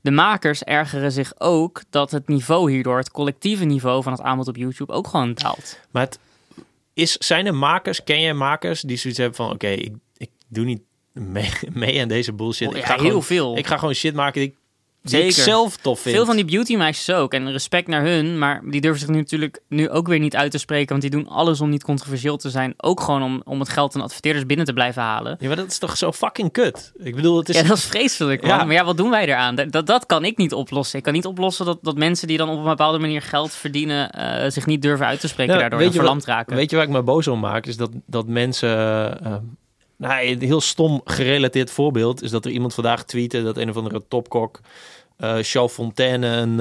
de 0.00 0.10
makers 0.10 0.62
ergeren 0.62 1.12
zich 1.12 1.32
ook 1.38 1.82
dat 1.90 2.10
het 2.10 2.28
niveau 2.28 2.70
hierdoor, 2.70 2.98
het 2.98 3.10
collectieve 3.10 3.64
niveau 3.64 4.02
van 4.02 4.12
het 4.12 4.22
aanbod 4.22 4.48
op 4.48 4.56
YouTube, 4.56 4.92
ook 4.92 5.06
gewoon 5.06 5.34
daalt. 5.34 5.80
Maar 5.90 6.02
het 6.02 6.18
is, 6.94 7.12
zijn 7.12 7.46
er 7.46 7.54
makers, 7.54 8.04
ken 8.04 8.20
jij 8.20 8.34
makers 8.34 8.80
die 8.80 8.96
zoiets 8.96 9.18
hebben 9.18 9.36
van... 9.36 9.50
Oké, 9.50 9.68
ik, 9.68 9.92
ik 10.16 10.30
doe 10.48 10.64
niet 10.64 10.80
mee, 11.20 11.50
mee 11.72 12.00
aan 12.02 12.08
deze 12.08 12.32
bullshit. 12.32 12.70
ik, 12.70 12.76
Ja, 12.76 12.86
ga 12.86 12.94
heel 12.94 13.04
gewoon, 13.04 13.22
veel. 13.22 13.56
ik 13.56 13.66
ga 13.66 13.76
gewoon 13.78 13.94
shit 13.94 14.14
maken 14.14 14.40
die, 14.40 14.48
ik- 14.50 14.56
die 15.02 15.16
ik 15.24 15.30
Zeker. 15.30 15.42
zelf 15.42 15.76
tof 15.76 16.00
vind. 16.00 16.14
Veel 16.16 16.24
van 16.26 16.36
die 16.36 16.44
beautymeisjes 16.44 17.14
ook. 17.14 17.32
En 17.34 17.52
respect 17.52 17.88
naar 17.88 18.02
hun. 18.04 18.38
Maar 18.38 18.62
die 18.64 18.80
durven 18.80 19.00
zich 19.00 19.08
nu 19.08 19.16
natuurlijk 19.16 19.60
nu 19.68 19.90
ook 19.90 20.06
weer 20.06 20.18
niet 20.18 20.36
uit 20.36 20.50
te 20.50 20.58
spreken. 20.58 20.88
Want 20.88 21.00
die 21.00 21.10
doen 21.10 21.28
alles 21.28 21.60
om 21.60 21.68
niet 21.70 21.82
controversieel 21.84 22.36
te 22.36 22.50
zijn. 22.50 22.74
Ook 22.76 23.00
gewoon 23.00 23.22
om, 23.22 23.42
om 23.44 23.60
het 23.60 23.68
geld 23.68 23.94
en 23.94 24.00
adverteerders 24.00 24.46
binnen 24.46 24.66
te 24.66 24.72
blijven 24.72 25.02
halen. 25.02 25.36
Ja, 25.40 25.46
maar 25.46 25.56
dat 25.56 25.66
is 25.66 25.78
toch 25.78 25.96
zo 25.96 26.12
fucking 26.12 26.52
kut? 26.52 26.92
Ik 26.98 27.14
bedoel, 27.14 27.36
het 27.38 27.48
is... 27.48 27.56
Ja, 27.56 27.62
dat 27.62 27.76
is 27.76 27.84
vreselijk. 27.84 28.40
Man. 28.42 28.50
Ja. 28.50 28.64
Maar 28.64 28.74
ja, 28.74 28.84
wat 28.84 28.96
doen 28.96 29.10
wij 29.10 29.26
eraan? 29.26 29.54
Dat, 29.54 29.72
dat, 29.72 29.86
dat 29.86 30.06
kan 30.06 30.24
ik 30.24 30.36
niet 30.36 30.52
oplossen. 30.54 30.98
Ik 30.98 31.04
kan 31.04 31.12
niet 31.12 31.26
oplossen 31.26 31.64
dat, 31.66 31.78
dat 31.82 31.96
mensen 31.96 32.28
die 32.28 32.36
dan 32.36 32.48
op 32.48 32.58
een 32.58 32.64
bepaalde 32.64 32.98
manier 32.98 33.22
geld 33.22 33.52
verdienen... 33.52 34.10
eh, 34.10 34.50
zich 34.50 34.66
niet 34.66 34.82
durven 34.82 35.06
uit 35.06 35.20
te 35.20 35.28
spreken. 35.28 35.54
Nou, 35.56 35.68
daardoor 35.68 35.86
en 35.88 35.94
verlamd 35.94 36.24
wat- 36.24 36.34
raken. 36.34 36.56
Weet 36.56 36.70
je 36.70 36.76
waar 36.76 36.84
ik 36.84 36.90
me 36.92 37.02
boos 37.02 37.26
om 37.28 37.40
maak? 37.40 37.66
Is 37.66 37.76
dat, 37.76 37.90
dat 38.06 38.26
mensen... 38.26 38.68
eh, 39.24 39.34
nou, 39.96 40.26
een 40.26 40.42
heel 40.42 40.60
stom 40.60 41.00
gerelateerd 41.04 41.70
voorbeeld 41.70 42.22
is 42.22 42.30
dat 42.30 42.44
er 42.44 42.50
iemand 42.50 42.74
vandaag 42.74 43.04
tweette 43.04 43.42
dat 43.42 43.56
een 43.56 43.70
of 43.70 43.76
andere 43.76 44.02
topkok 44.08 44.60
Show 45.42 45.68
Fontaine 45.68 46.26
een 46.26 46.58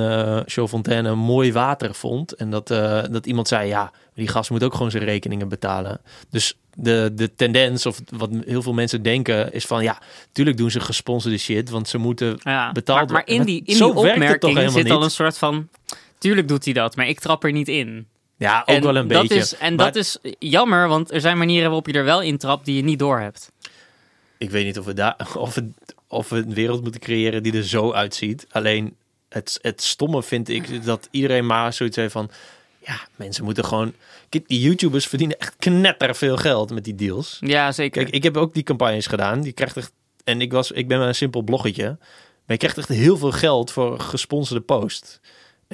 uh, 0.57 0.67
Fontaine 0.67 1.09
een 1.09 1.17
mooi 1.17 1.53
water 1.53 1.95
vond 1.95 2.33
en 2.33 2.49
dat, 2.49 2.71
eh, 2.71 3.03
dat 3.11 3.25
iemand 3.25 3.47
zei 3.47 3.67
ja 3.67 3.91
die 4.13 4.27
gast 4.27 4.49
moet 4.49 4.63
ook 4.63 4.73
gewoon 4.73 4.91
zijn 4.91 5.03
rekeningen 5.03 5.47
betalen. 5.47 6.01
Dus 6.29 6.57
de, 6.73 7.11
de 7.15 7.35
tendens 7.35 7.85
of 7.85 8.01
wat 8.17 8.29
heel 8.45 8.61
veel 8.61 8.73
mensen 8.73 9.01
denken 9.01 9.53
is 9.53 9.65
van 9.65 9.83
ja, 9.83 10.01
tuurlijk 10.31 10.57
doen 10.57 10.71
ze 10.71 10.79
gesponsorde 10.79 11.37
shit, 11.37 11.69
want 11.69 11.87
ze 11.87 11.97
moeten 11.97 12.39
Ja, 12.39 12.71
betaald 12.71 12.99
maar, 12.99 13.11
maar 13.11 13.27
in 13.27 13.35
worden. 13.35 13.53
die, 13.53 13.63
in 13.65 13.77
die 13.77 13.95
opmerking 13.95 14.71
zit 14.71 14.89
al 14.89 15.03
een 15.03 15.11
soort 15.11 15.37
van... 15.37 15.69
Tuurlijk 16.17 16.47
doet 16.47 16.65
hij 16.65 16.73
dat, 16.73 16.95
maar 16.95 17.07
ik 17.07 17.19
trap 17.19 17.43
er 17.43 17.51
niet 17.51 17.67
in. 17.67 18.07
Ja, 18.37 18.61
ook 18.61 18.75
en 18.75 18.81
wel 18.81 18.95
een 18.95 19.07
dat 19.07 19.21
beetje. 19.21 19.35
Is, 19.35 19.55
en 19.57 19.75
Maar 19.75 19.85
dat 19.85 19.95
is 19.95 20.17
jammer, 20.39 20.87
want 20.87 21.11
er 21.11 21.21
zijn 21.21 21.37
manieren 21.37 21.65
waarop 21.65 21.87
je 21.87 21.93
er 21.93 22.03
wel 22.03 22.21
in 22.21 22.37
trapt 22.37 22.65
die 22.65 22.75
je 22.75 22.83
niet 22.83 22.99
doorhebt. 22.99 23.51
ik 24.37 24.49
weet 24.49 24.65
niet 24.65 24.79
of 24.79 24.85
we, 24.85 24.93
daar, 24.93 25.15
of, 25.37 25.55
we, 25.55 25.69
of 26.07 26.29
we 26.29 26.37
een 26.37 26.53
wereld 26.53 26.81
moeten 26.81 27.01
creëren 27.01 27.43
die 27.43 27.57
er 27.57 27.63
zo 27.63 27.91
uitziet. 27.91 28.45
Alleen 28.51 28.95
het, 29.29 29.59
het 29.61 29.81
stomme 29.81 30.23
vind 30.23 30.49
ik 30.49 30.83
dat 30.85 31.07
iedereen 31.11 31.45
maar 31.45 31.73
zoiets 31.73 31.95
heeft 31.95 32.11
van... 32.13 32.29
Ja, 32.79 32.99
mensen 33.15 33.43
moeten 33.43 33.65
gewoon... 33.65 33.93
Die 34.29 34.59
YouTubers 34.59 35.07
verdienen 35.07 35.39
echt 35.39 35.55
knetter 35.59 36.15
veel 36.15 36.37
geld 36.37 36.71
met 36.71 36.83
die 36.83 36.95
deals. 36.95 37.37
Ja, 37.39 37.71
zeker. 37.71 38.03
Kijk, 38.03 38.15
ik 38.15 38.23
heb 38.23 38.37
ook 38.37 38.53
die 38.53 38.63
campagnes 38.63 39.07
gedaan. 39.07 39.41
Die 39.41 39.51
krijgt 39.51 39.77
echt 39.77 39.91
en 40.25 40.41
ik, 40.41 40.51
was, 40.51 40.71
ik 40.71 40.87
ben 40.87 40.97
maar 40.97 41.07
een 41.07 41.15
simpel 41.15 41.41
bloggetje. 41.41 41.83
Maar 41.83 42.55
je 42.55 42.57
krijgt 42.57 42.77
echt 42.77 42.87
heel 42.87 43.17
veel 43.17 43.31
geld 43.31 43.71
voor 43.71 43.99
gesponsorde 43.99 44.63
post. 44.63 45.19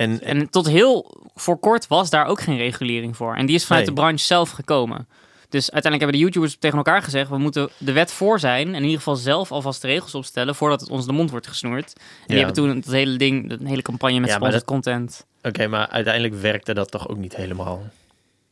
En, 0.02 0.22
en 0.22 0.50
tot 0.50 0.68
heel 0.68 1.22
voor 1.36 1.58
kort 1.60 1.88
was 1.88 2.10
daar 2.10 2.26
ook 2.26 2.42
geen 2.42 2.58
regulering 2.58 3.16
voor. 3.18 3.36
En 3.36 3.46
die 3.46 3.56
is 3.56 3.66
vanuit 3.66 3.86
Nee. 3.86 3.96
de 3.96 4.02
branche 4.02 4.26
zelf 4.26 4.50
gekomen. 4.50 5.08
Dus 5.50 5.72
uiteindelijk 5.72 6.02
hebben 6.02 6.14
de 6.20 6.26
YouTubers 6.26 6.56
tegen 6.60 6.78
elkaar 6.78 7.02
gezegd: 7.02 7.30
we 7.30 7.38
moeten 7.38 7.70
de 7.78 7.92
wet 7.92 8.12
voor 8.12 8.40
zijn. 8.40 8.68
En 8.68 8.74
in 8.76 8.82
ieder 8.84 8.98
geval 8.98 9.16
zelf 9.16 9.52
alvast 9.52 9.82
de 9.82 9.88
regels 9.88 10.16
opstellen 10.16 10.56
voordat 10.56 10.80
het 10.82 10.90
ons 10.90 11.06
de 11.06 11.12
mond 11.12 11.30
wordt 11.32 11.48
gesnoerd. 11.48 11.94
En 11.96 12.02
die 12.28 12.38
Ja. 12.38 12.46
hebben 12.46 12.64
toen 12.64 12.76
het 12.76 12.86
hele 12.86 13.18
ding, 13.18 13.52
een 13.52 13.66
hele 13.66 13.82
campagne 13.82 14.20
met 14.20 14.30
Ja, 14.30 14.36
sponsored 14.36 14.66
content. 14.66 15.26
oké, 15.44 15.68
maar 15.68 15.88
uiteindelijk 15.88 16.34
werkte 16.42 16.74
dat 16.74 16.92
toch 16.92 17.08
ook 17.10 17.18
niet 17.18 17.36
helemaal. 17.36 17.90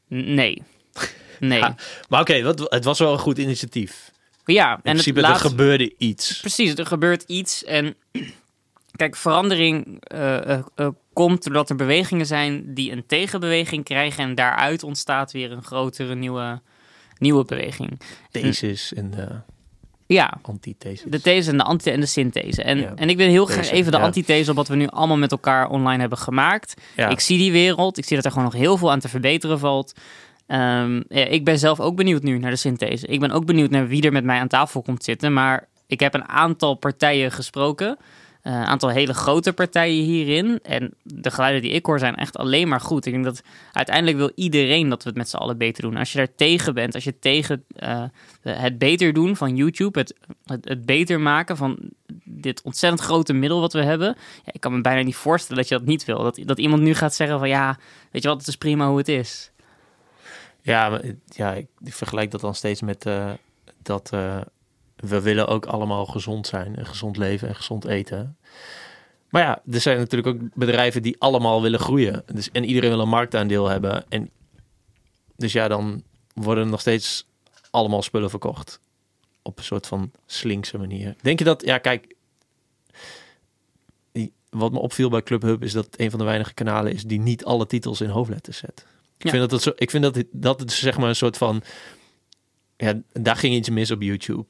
Nee. 0.08 0.62
Nee. 1.40 1.60
Ja, 1.60 1.66
Ja, 1.68 1.76
Maar 2.10 2.22
oké, 2.22 2.34
het 2.70 2.84
was 2.84 3.00
wel 3.00 3.14
een 3.14 3.20
goed 3.20 3.38
initiatief. 3.38 4.12
In 4.46 4.58
en 4.58 4.98
het 4.98 5.16
laat... 5.16 5.34
er 5.44 5.50
gebeurde 5.50 5.94
iets. 5.98 6.40
Precies, 6.40 6.74
er 6.74 6.86
gebeurt 6.86 7.24
iets. 7.28 7.64
En 7.64 7.96
kijk, 8.96 9.16
verandering 9.16 10.04
eh, 10.04 10.50
eh, 10.50 10.60
eh, 10.76 10.88
komt 11.14 11.44
doordat 11.44 11.70
er 11.70 11.76
bewegingen 11.76 12.26
zijn 12.26 12.74
die 12.74 12.92
een 12.92 13.06
tegenbeweging 13.06 13.84
krijgen. 13.84 14.24
En 14.24 14.36
daaruit 14.36 14.84
ontstaat 14.84 15.32
weer 15.32 15.52
een 15.52 15.64
grotere 15.64 16.16
nieuwe, 16.16 16.62
nieuwe 17.18 17.46
beweging. 17.46 18.00
Thesis 18.32 18.94
en 18.94 19.12
de 19.12 19.28
Ja, 20.06 20.38
antithesis. 20.42 21.12
de 21.12 21.22
these 21.22 21.52
en 21.52 21.58
de 21.58 21.64
anti- 21.64 21.92
en 21.92 22.00
de 22.00 22.06
synthese. 22.06 22.64
En, 22.64 22.78
Ja. 22.78 22.92
en 22.96 23.10
ik 23.10 23.18
wil 23.18 23.28
heel 23.28 23.46
graag 23.46 23.72
even 23.72 23.92
de 23.92 23.98
ja. 23.98 24.04
antithese 24.04 24.50
op 24.50 24.56
wat 24.56 24.68
we 24.68 24.76
nu 24.76 24.88
allemaal 24.88 25.18
met 25.18 25.32
elkaar 25.32 25.70
online 25.70 26.00
hebben 26.00 26.18
gemaakt. 26.18 26.82
Ja. 26.96 27.08
Ik 27.10 27.20
zie 27.20 27.38
die 27.38 27.52
wereld. 27.52 27.98
Ik 27.98 28.06
zie 28.06 28.16
dat 28.16 28.26
er 28.26 28.32
gewoon 28.32 28.46
nog 28.52 28.60
heel 28.62 28.78
veel 28.78 28.92
aan 28.92 29.00
te 29.00 29.10
verbeteren 29.10 29.60
valt. 29.60 29.94
Ehm, 30.48 31.02
ik 31.10 31.44
ben 31.44 31.60
zelf 31.60 31.80
ook 31.80 31.96
benieuwd 31.96 32.24
nu 32.24 32.38
naar 32.38 32.52
de 32.52 32.58
synthese. 32.58 33.08
Ik 33.08 33.20
ben 33.20 33.32
ook 33.32 33.46
benieuwd 33.46 33.70
naar 33.70 33.88
wie 33.88 34.02
er 34.04 34.12
met 34.12 34.24
mij 34.24 34.40
aan 34.40 34.48
tafel 34.48 34.82
komt 34.82 35.04
zitten. 35.04 35.34
Maar 35.34 35.68
ik 35.88 36.00
heb 36.00 36.14
een 36.14 36.28
aantal 36.28 36.76
partijen 36.76 37.32
gesproken. 37.32 37.98
Eh, 38.42 38.64
aantal 38.64 38.90
hele 38.90 39.14
grote 39.14 39.54
partijen 39.54 40.04
hierin. 40.04 40.60
En 40.64 40.94
de 41.04 41.32
geluiden 41.32 41.62
die 41.62 41.72
ik 41.72 41.86
hoor 41.86 42.00
zijn 42.00 42.16
echt 42.16 42.38
alleen 42.38 42.68
maar 42.68 42.82
goed. 42.82 43.06
Ik 43.06 43.12
denk 43.12 43.24
dat 43.24 43.42
uiteindelijk 43.72 44.18
wil 44.18 44.32
iedereen 44.36 44.90
dat 44.90 45.04
we 45.04 45.10
het 45.10 45.18
met 45.18 45.30
z'n 45.30 45.38
allen 45.38 45.58
beter 45.58 45.84
doen. 45.84 45.98
Als 45.98 46.12
je 46.12 46.18
daar 46.18 46.36
tegen 46.36 46.74
bent, 46.74 46.96
als 46.96 47.04
je 47.04 47.20
tegen 47.20 47.66
eh, 47.76 48.04
het 48.42 48.78
beter 48.78 49.14
doen 49.14 49.36
van 49.36 49.56
YouTube, 49.56 50.00
het, 50.00 50.16
het, 50.46 50.68
het 50.68 50.86
beter 50.86 51.20
maken 51.20 51.58
van 51.58 51.78
dit 52.24 52.62
ontzettend 52.62 53.02
grote 53.02 53.34
middel 53.34 53.60
wat 53.60 53.74
we 53.74 53.84
hebben. 53.84 54.16
Ja, 54.46 54.52
ik 54.52 54.60
kan 54.60 54.74
me 54.74 54.82
bijna 54.82 55.02
niet 55.02 55.16
voorstellen 55.16 55.62
dat 55.62 55.72
je 55.72 55.78
dat 55.78 55.88
niet 55.88 56.06
wil. 56.06 56.24
Dat, 56.24 56.40
dat 56.46 56.60
iemand 56.60 56.82
nu 56.82 56.94
gaat 56.94 57.16
zeggen 57.16 57.40
van 57.40 57.50
ja, 57.50 57.78
weet 58.12 58.22
je 58.22 58.28
wat, 58.28 58.38
het 58.38 58.48
is 58.48 58.58
prima 58.58 58.88
hoe 58.88 58.98
het 58.98 59.08
is. 59.08 59.52
Ja, 60.62 61.02
ja, 61.26 61.54
ik 61.54 61.68
vergelijk 61.84 62.32
dat 62.32 62.42
dan 62.42 62.56
steeds 62.56 62.82
met 62.82 63.06
eh, 63.06 63.32
dat 63.82 64.12
we 65.00 65.22
willen 65.22 65.48
ook 65.48 65.66
allemaal 65.66 66.06
gezond 66.06 66.48
zijn 66.48 66.76
en 66.76 66.86
gezond 66.86 67.18
leven 67.18 67.48
en 67.48 67.56
gezond 67.56 67.86
eten. 67.86 68.38
Maar 69.30 69.42
ja, 69.42 69.62
er 69.72 69.82
zijn 69.82 69.98
natuurlijk 69.98 70.36
ook 70.36 70.50
bedrijven 70.54 71.02
die 71.02 71.16
allemaal 71.20 71.62
willen 71.62 71.80
groeien. 71.80 72.24
Dus, 72.34 72.52
en 72.52 72.64
iedereen 72.66 72.90
wil 72.90 73.00
een 73.00 73.10
marktaandeel 73.10 73.68
hebben. 73.68 74.06
En 74.10 74.30
dus 75.36 75.52
ja, 75.52 75.68
dan 75.68 76.04
worden 76.34 76.64
er 76.64 76.70
nog 76.70 76.80
steeds 76.82 77.26
allemaal 77.70 78.02
spullen 78.02 78.30
verkocht. 78.30 78.80
Op 79.42 79.58
een 79.58 79.64
soort 79.64 79.88
van 79.88 80.12
slinkse 80.26 80.78
manier. 80.78 81.16
Denk 81.22 81.40
je 81.40 81.46
dat, 81.46 81.66
ja 81.66 81.78
kijk, 81.78 82.16
wat 84.50 84.72
me 84.72 84.80
opviel 84.80 85.10
bij 85.10 85.24
Club 85.24 85.42
Hub 85.42 85.64
is 85.64 85.72
dat 85.74 85.86
het 85.86 86.00
een 86.00 86.10
van 86.10 86.20
de 86.20 86.26
weinige 86.26 86.54
kanalen 86.54 86.94
is 86.94 87.04
die 87.04 87.20
niet 87.20 87.46
alle 87.46 87.68
titels 87.68 88.02
in 88.02 88.10
hoofdletters 88.10 88.58
zet. 88.58 88.86
Ik 89.18 89.24
Ja. 89.26 89.30
vind 89.30 89.42
dat 89.42 89.52
het 89.52 89.62
zo, 89.62 89.72
ik 89.76 89.90
vind 89.90 90.04
dat 90.04 90.16
het, 90.16 90.28
dat 90.32 90.60
het 90.60 90.72
zeg 90.72 90.98
maar 90.98 91.10
een 91.10 91.16
soort 91.16 91.38
van, 91.38 91.62
ja, 92.78 93.02
daar 93.14 93.36
ging 93.36 93.56
iets 93.56 93.70
mis 93.70 93.92
op 93.92 94.02
YouTube. 94.02 94.46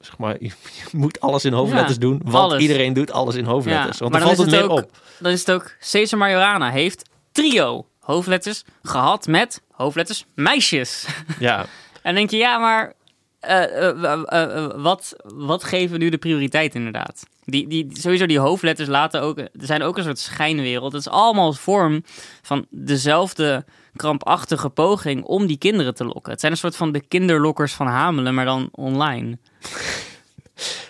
Zeg 0.00 0.18
maar, 0.18 0.36
je, 0.44 0.50
moet 0.92 1.20
alles 1.20 1.44
in 1.44 1.52
hoofdletters 1.52 1.94
Ja, 1.94 2.00
doen, 2.00 2.20
want 2.24 2.34
alles. 2.50 2.62
iedereen 2.62 2.92
doet 2.92 3.10
alles 3.12 3.34
in 3.34 3.44
hoofdletters. 3.44 3.98
Ja, 3.98 4.02
want 4.08 4.12
dan 4.12 4.22
dan 4.26 4.34
valt 4.36 4.50
het 4.50 4.60
meer 4.60 4.70
ook- 4.70 4.78
op. 4.78 4.90
Dan 5.18 5.32
is 5.32 5.38
het 5.40 5.50
ook, 5.50 5.74
Cesar 5.80 6.18
Majorana 6.18 6.70
heeft 6.70 7.08
trio 7.32 7.86
hoofdletters 7.98 8.64
gehad 8.82 9.26
met 9.26 9.62
hoofdletters 9.72 10.24
meisjes. 10.34 11.06
Ja, 11.38 11.66
En 12.02 12.14
denk 12.14 12.30
je, 12.30 12.36
ja, 12.36 12.58
maar 12.58 12.92
eh, 13.40 13.88
eh, 13.88 14.22
eh, 14.28 14.70
wat, 14.76 15.16
wat 15.34 15.64
geven 15.64 15.92
we 15.92 16.04
nu 16.04 16.08
de 16.08 16.18
prioriteit 16.18 16.74
inderdaad? 16.74 17.22
Die, 17.44 17.68
die, 17.68 17.88
sowieso 17.92 18.26
die 18.26 18.38
hoofdletters 18.38 18.88
laten 18.88 19.20
ook, 19.22 19.38
er 19.38 19.48
zijn 19.52 19.82
ook 19.82 19.96
een 19.98 20.04
soort 20.04 20.18
schijnwereld. 20.18 20.92
Het 20.92 21.00
is 21.00 21.08
allemaal 21.08 21.52
vorm 21.52 22.02
van 22.42 22.66
dezelfde 22.70 23.64
krampachtige 23.96 24.68
poging 24.68 25.24
om 25.24 25.46
die 25.46 25.58
kinderen 25.58 25.94
te 25.94 26.04
lokken. 26.04 26.32
Het 26.32 26.40
zijn 26.40 26.52
een 26.52 26.58
soort 26.58 26.76
van 26.76 26.92
de 26.92 27.00
kinderlokkers 27.00 27.72
van 27.72 27.86
Hamelen, 27.86 28.34
maar 28.34 28.44
dan 28.44 28.68
online. 28.72 29.38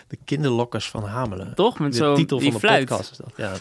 De 0.08 0.18
kinderlokkers 0.24 0.88
van 0.90 1.04
Hamelen. 1.04 1.54
Toch? 1.54 1.78
Met 1.78 1.92
De 1.92 1.98
zo'n 1.98 2.14
titel 2.14 2.38
die 2.38 2.52
van 2.52 2.60
de 2.60 2.66
fluit. 2.66 2.88
podcast 2.88 3.10
is 3.10 3.16
dat. 3.16 3.32
Ja. 3.36 3.52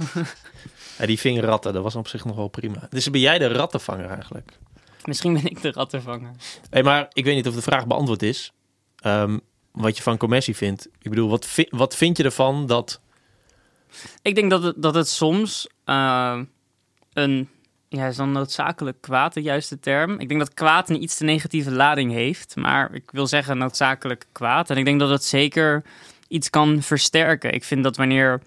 ja, 1.00 1.06
die 1.06 1.20
vingerratten, 1.20 1.74
dat 1.74 1.84
was 1.84 1.96
op 1.96 2.08
zich 2.08 2.26
nog 2.26 2.36
wel 2.36 2.48
prima. 2.48 2.88
Dus 2.90 3.10
ben 3.10 3.22
jij 3.22 3.38
de 3.40 3.48
rattenvanger 3.48 4.10
eigenlijk? 4.10 4.52
Misschien 5.06 5.34
ben 5.34 5.46
ik 5.46 5.62
de 5.62 5.72
rattenvanger. 5.72 6.32
Hey, 6.70 6.84
maar 6.84 7.08
ik 7.14 7.24
weet 7.26 7.36
niet 7.36 7.48
of 7.48 7.56
de 7.56 7.62
vraag 7.62 7.88
beantwoord 7.88 8.24
is. 8.24 8.52
Ehm, 9.00 9.38
wat 9.72 9.98
je 9.98 10.04
van 10.04 10.18
commercie 10.18 10.56
vindt. 10.56 10.88
Ik 11.02 11.10
bedoel, 11.10 11.30
wat, 11.30 11.46
vi- 11.46 11.68
wat 11.70 11.96
vind 11.96 12.18
je 12.18 12.24
ervan 12.24 12.66
dat... 12.66 13.02
Ik 14.22 14.36
denk 14.36 14.50
dat 14.50 14.64
het, 14.64 14.76
dat 14.82 14.96
het 14.96 15.10
soms 15.10 15.68
eh, 15.84 16.40
een, 17.14 17.50
ja, 17.90 18.06
is 18.08 18.16
dan 18.16 18.32
noodzakelijk 18.32 19.02
kwaad 19.02 19.34
de 19.34 19.42
juiste 19.42 19.80
term. 19.80 20.20
Ik 20.20 20.28
denk 20.28 20.40
dat 20.40 20.54
kwaad 20.54 20.90
een 20.90 21.02
iets 21.04 21.18
te 21.18 21.24
negatieve 21.24 21.72
lading 21.72 22.12
heeft, 22.12 22.56
maar 22.56 22.94
ik 22.94 23.12
wil 23.12 23.28
zeggen 23.28 23.58
noodzakelijk 23.58 24.26
kwaad. 24.32 24.70
En 24.70 24.78
ik 24.78 24.86
denk 24.86 25.00
dat 25.00 25.10
het 25.10 25.24
zeker 25.24 25.84
iets 26.28 26.50
kan 26.50 26.82
versterken. 26.82 27.54
Ik 27.54 27.64
vind 27.64 27.84
dat 27.84 27.98
wanneer, 27.98 28.42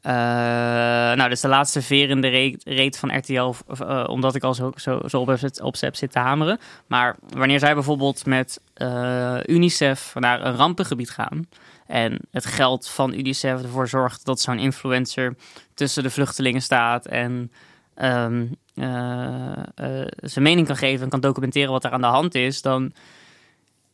eh, 0.00 0.12
nou, 0.12 1.16
dat 1.16 1.30
is 1.30 1.40
de 1.40 1.48
laatste 1.48 1.96
in 1.96 2.20
de 2.20 2.56
reet, 2.64 2.98
van 2.98 3.16
RTL, 3.16 3.52
eh, 3.78 4.04
omdat 4.08 4.34
ik 4.34 4.42
al 4.42 4.54
zo, 4.54 4.72
zo, 4.76 5.00
zo 5.06 5.20
op, 5.20 5.32
zit, 5.36 5.60
op 5.60 5.80
heb 5.80 5.96
zitten 5.96 6.20
hameren. 6.20 6.58
Maar 6.86 7.16
wanneer 7.28 7.58
zij 7.58 7.74
bijvoorbeeld 7.74 8.26
met 8.26 8.60
eh, 8.74 9.36
UNICEF 9.46 10.12
naar 10.14 10.44
een 10.44 10.56
rampengebied 10.56 11.10
gaan, 11.10 11.48
en 11.90 12.18
het 12.30 12.46
geld 12.46 12.88
van 12.88 13.14
UNICEF 13.14 13.62
ervoor 13.62 13.88
zorgt 13.88 14.24
dat 14.24 14.40
zo'n 14.40 14.58
influencer 14.58 15.34
tussen 15.74 16.02
de 16.02 16.10
vluchtelingen 16.10 16.62
staat 16.62 17.06
en 17.06 17.52
ehm, 17.94 18.46
eh, 18.74 19.52
eh, 19.74 20.06
zijn 20.16 20.44
mening 20.44 20.66
kan 20.66 20.76
geven 20.76 21.04
en 21.04 21.10
kan 21.10 21.20
documenteren 21.20 21.70
wat 21.70 21.84
er 21.84 21.90
aan 21.90 22.00
de 22.00 22.06
hand 22.06 22.34
is, 22.34 22.62
dan 22.62 22.92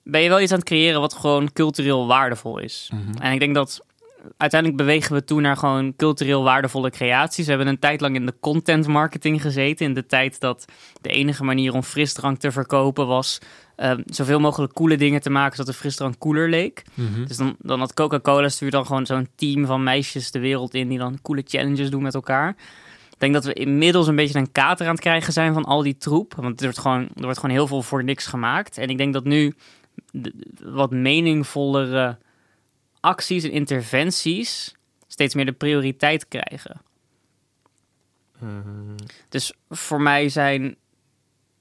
ben 0.09 0.21
je 0.21 0.29
wel 0.29 0.40
iets 0.40 0.53
aan 0.53 0.59
het 0.59 0.66
creëren 0.66 1.01
wat 1.01 1.14
gewoon 1.14 1.53
cultureel 1.53 2.07
waardevol 2.07 2.59
is. 2.59 2.90
En 3.21 3.33
ik 3.33 3.38
denk 3.38 3.55
dat 3.55 3.85
uiteindelijk 4.37 4.81
bewegen 4.81 5.14
we 5.14 5.25
toe 5.25 5.40
naar 5.40 5.57
gewoon 5.57 5.97
cultureel 5.97 6.42
waardevolle 6.42 6.90
creaties. 6.90 7.45
We 7.45 7.51
hebben 7.51 7.69
een 7.69 7.79
tijd 7.79 8.01
lang 8.01 8.14
in 8.14 8.27
de 8.27 8.35
content 8.40 8.87
marketing 8.87 9.42
gezeten. 9.42 9.87
In 9.87 9.95
de 9.95 10.07
tijd 10.07 10.40
dat 10.40 10.64
de 11.01 11.09
enige 11.09 11.45
manier 11.45 11.75
om 11.75 11.83
frisdrank 11.83 12.38
te 12.38 12.53
verkopen 12.53 13.07
was 13.07 13.38
ehm, 13.77 14.01
zoveel 14.07 14.40
mogelijk 14.40 14.73
coole 14.73 14.97
dingen 14.97 15.21
te 15.21 15.31
maken 15.31 15.57
zodat 15.57 15.73
de 15.73 15.79
frisdrank 15.79 16.19
cooler 16.19 16.49
leek. 16.49 16.83
Dus 17.27 17.37
dan, 17.37 17.57
dan 17.59 17.79
had 17.79 17.95
Coca-Cola 17.95 18.49
stuurt 18.49 18.73
dan 18.73 18.87
gewoon 18.87 19.07
zo'n 19.07 19.29
team 19.35 19.66
van 19.66 19.83
meisjes 19.83 20.31
de 20.31 20.38
wereld 20.38 20.75
in 20.75 20.88
die 20.88 20.99
dan 20.99 21.19
coole 21.23 21.42
challenges 21.45 21.90
doen 21.90 22.03
met 22.03 22.14
elkaar. 22.14 22.49
Ik 23.11 23.23
denk 23.23 23.35
dat 23.35 23.45
we 23.45 23.53
inmiddels 23.53 24.07
een 24.07 24.16
beetje 24.16 24.38
een 24.38 24.53
kater 24.53 24.87
aan 24.87 24.92
het 24.92 25.01
krijgen 25.01 25.33
zijn 25.33 25.53
van 25.53 25.64
al 25.64 25.83
die 25.83 25.97
troep. 25.97 26.35
Want 26.35 26.59
er 26.59 26.64
wordt 26.64 26.79
gewoon, 26.79 27.03
er 27.03 27.23
wordt 27.23 27.38
gewoon 27.38 27.55
heel 27.55 27.66
veel 27.66 27.83
voor 27.83 28.05
niks 28.05 28.27
gemaakt. 28.27 28.79
En 28.79 28.88
ik 28.88 28.99
denk 28.99 29.12
dat 29.12 29.25
nu 29.25 29.55
wat 30.62 30.90
meningvollere 30.90 32.18
acties 33.00 33.44
en 33.44 33.50
interventies 33.50 34.74
steeds 35.07 35.35
meer 35.35 35.44
de 35.44 35.52
prioriteit 35.52 36.29
krijgen. 36.29 36.81
Dus 39.29 39.52
voor 39.68 40.00
mij 40.00 40.29
zijn. 40.29 40.76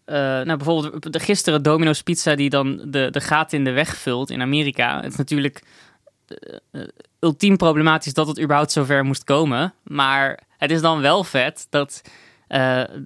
eh, 0.06 0.16
nou, 0.16 0.58
bijvoorbeeld 0.58 1.14
de 1.14 1.20
gisteren 1.20 1.64
Domino's 1.64 2.02
Pizza 2.02 2.36
die 2.36 2.50
dan 2.50 2.82
de, 2.86 3.08
de 3.12 3.22
gaten 3.22 3.58
in 3.58 3.64
de 3.64 3.72
weg 3.72 3.98
vult 3.98 4.30
in 4.30 4.42
Amerika. 4.42 4.96
Het 4.96 5.12
is 5.12 5.18
natuurlijk 5.18 5.64
eh, 6.28 6.58
eh, 6.72 6.88
ultiem 7.20 7.58
problematisch 7.58 8.14
dat 8.14 8.28
het 8.28 8.40
überhaupt 8.42 8.72
zover 8.72 9.06
moest 9.06 9.24
komen. 9.24 9.74
Maar 9.84 10.40
het 10.58 10.72
is 10.72 10.82
dan 10.82 11.02
wel 11.02 11.24
vet 11.24 11.68
dat 11.70 12.02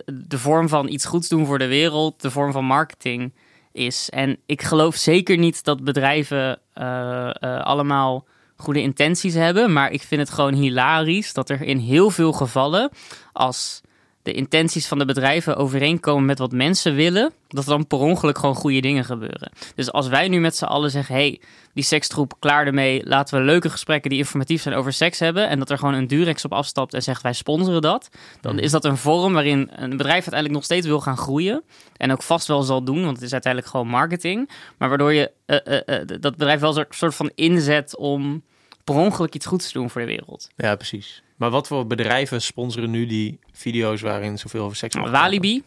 de 0.06 0.38
vorm 0.38 0.70
van 0.70 0.88
iets 0.88 1.06
goeds 1.06 1.30
doen 1.30 1.45
voor 1.45 1.60
de 1.60 1.68
wereld, 1.68 2.22
de 2.22 2.32
vorm 2.32 2.52
van 2.52 2.66
marketing 2.66 3.34
is. 3.72 4.10
En 4.10 4.38
ik 4.46 4.62
geloof 4.62 4.96
zeker 4.96 5.38
niet 5.38 5.64
dat 5.64 5.84
bedrijven 5.84 6.60
eh, 6.74 7.30
eh, 7.30 7.62
allemaal 7.62 8.26
goede 8.56 8.82
intenties 8.82 9.34
hebben. 9.34 9.74
Maar 9.74 9.92
ik 9.92 10.02
vind 10.02 10.22
het 10.22 10.30
gewoon 10.30 10.54
hilarisch 10.54 11.34
dat 11.34 11.50
er 11.50 11.62
in 11.62 11.78
heel 11.78 12.10
veel 12.10 12.32
gevallen, 12.32 12.90
als 13.34 13.82
de 14.24 14.34
intenties 14.34 14.88
van 14.88 15.00
de 15.00 15.06
bedrijven 15.06 15.56
overeenkomen 15.56 16.26
met 16.26 16.40
wat 16.40 16.52
mensen 16.52 16.96
willen, 16.96 17.34
dat 17.48 17.64
er 17.64 17.70
dan 17.70 17.88
per 17.88 17.98
ongeluk 17.98 18.38
gewoon 18.38 18.56
goede 18.56 18.82
dingen 18.82 19.06
gebeuren. 19.06 19.52
Dus 19.76 19.92
als 19.92 20.08
wij 20.08 20.28
nu 20.28 20.40
met 20.40 20.56
z'n 20.56 20.66
allen 20.66 20.92
zeggen, 20.92 21.16
hey, 21.16 21.42
die 21.74 21.84
sekstroep, 21.84 22.34
klaar 22.40 22.66
ermee, 22.66 23.02
laten 23.06 23.38
we 23.38 23.46
leuke 23.46 23.70
gesprekken 23.70 24.10
die 24.10 24.20
informatief 24.20 24.62
zijn 24.62 24.76
over 24.76 24.94
seks 24.94 25.20
hebben, 25.20 25.50
en 25.50 25.60
dat 25.60 25.70
er 25.70 25.78
gewoon 25.78 25.94
een 25.94 26.08
Durex 26.08 26.46
op 26.46 26.54
afstapt 26.54 26.94
en 26.94 27.04
zegt, 27.04 27.22
wij 27.22 27.34
sponsoren 27.34 27.82
dat, 27.82 28.10
dan 28.42 28.60
is 28.60 28.72
dat 28.72 28.86
een 28.86 28.98
vorm 28.98 29.34
waarin 29.34 29.70
een 29.72 29.90
bedrijf 29.90 30.12
uiteindelijk 30.12 30.54
nog 30.54 30.64
steeds 30.64 30.88
wil 30.88 31.02
gaan 31.02 31.18
groeien, 31.18 31.64
en 31.98 32.12
ook 32.12 32.24
vast 32.24 32.48
wel 32.48 32.62
zal 32.62 32.84
doen, 32.84 33.04
want 33.04 33.16
het 33.16 33.26
is 33.26 33.34
uiteindelijk 33.34 33.72
gewoon 33.72 33.88
marketing, 33.88 34.50
maar 34.78 34.90
waardoor 34.90 35.14
je 35.14 35.32
eh, 35.46 35.58
eh, 35.66 36.00
eh, 36.00 36.08
dat 36.20 36.38
bedrijf 36.38 36.60
wel 36.60 36.78
een 36.78 36.86
soort 36.90 37.16
van 37.16 37.32
inzet 37.36 37.98
om 37.98 38.44
per 38.94 39.02
ongeluk 39.04 39.36
iets 39.36 39.46
goeds 39.46 39.68
te 39.68 39.74
doen 39.74 39.90
voor 39.90 40.02
de 40.02 40.08
wereld. 40.08 40.50
Ja, 40.56 40.76
precies. 40.76 41.24
Maar 41.36 41.50
wat 41.50 41.68
voor 41.68 41.88
bedrijven 41.88 42.42
sponsoren 42.42 42.90
nu 42.90 43.06
die 43.06 43.40
video's 43.52 44.02
waarin 44.02 44.38
zoveel 44.38 44.64
over 44.64 44.78
seks 44.78 44.96
Walibi, 44.96 45.64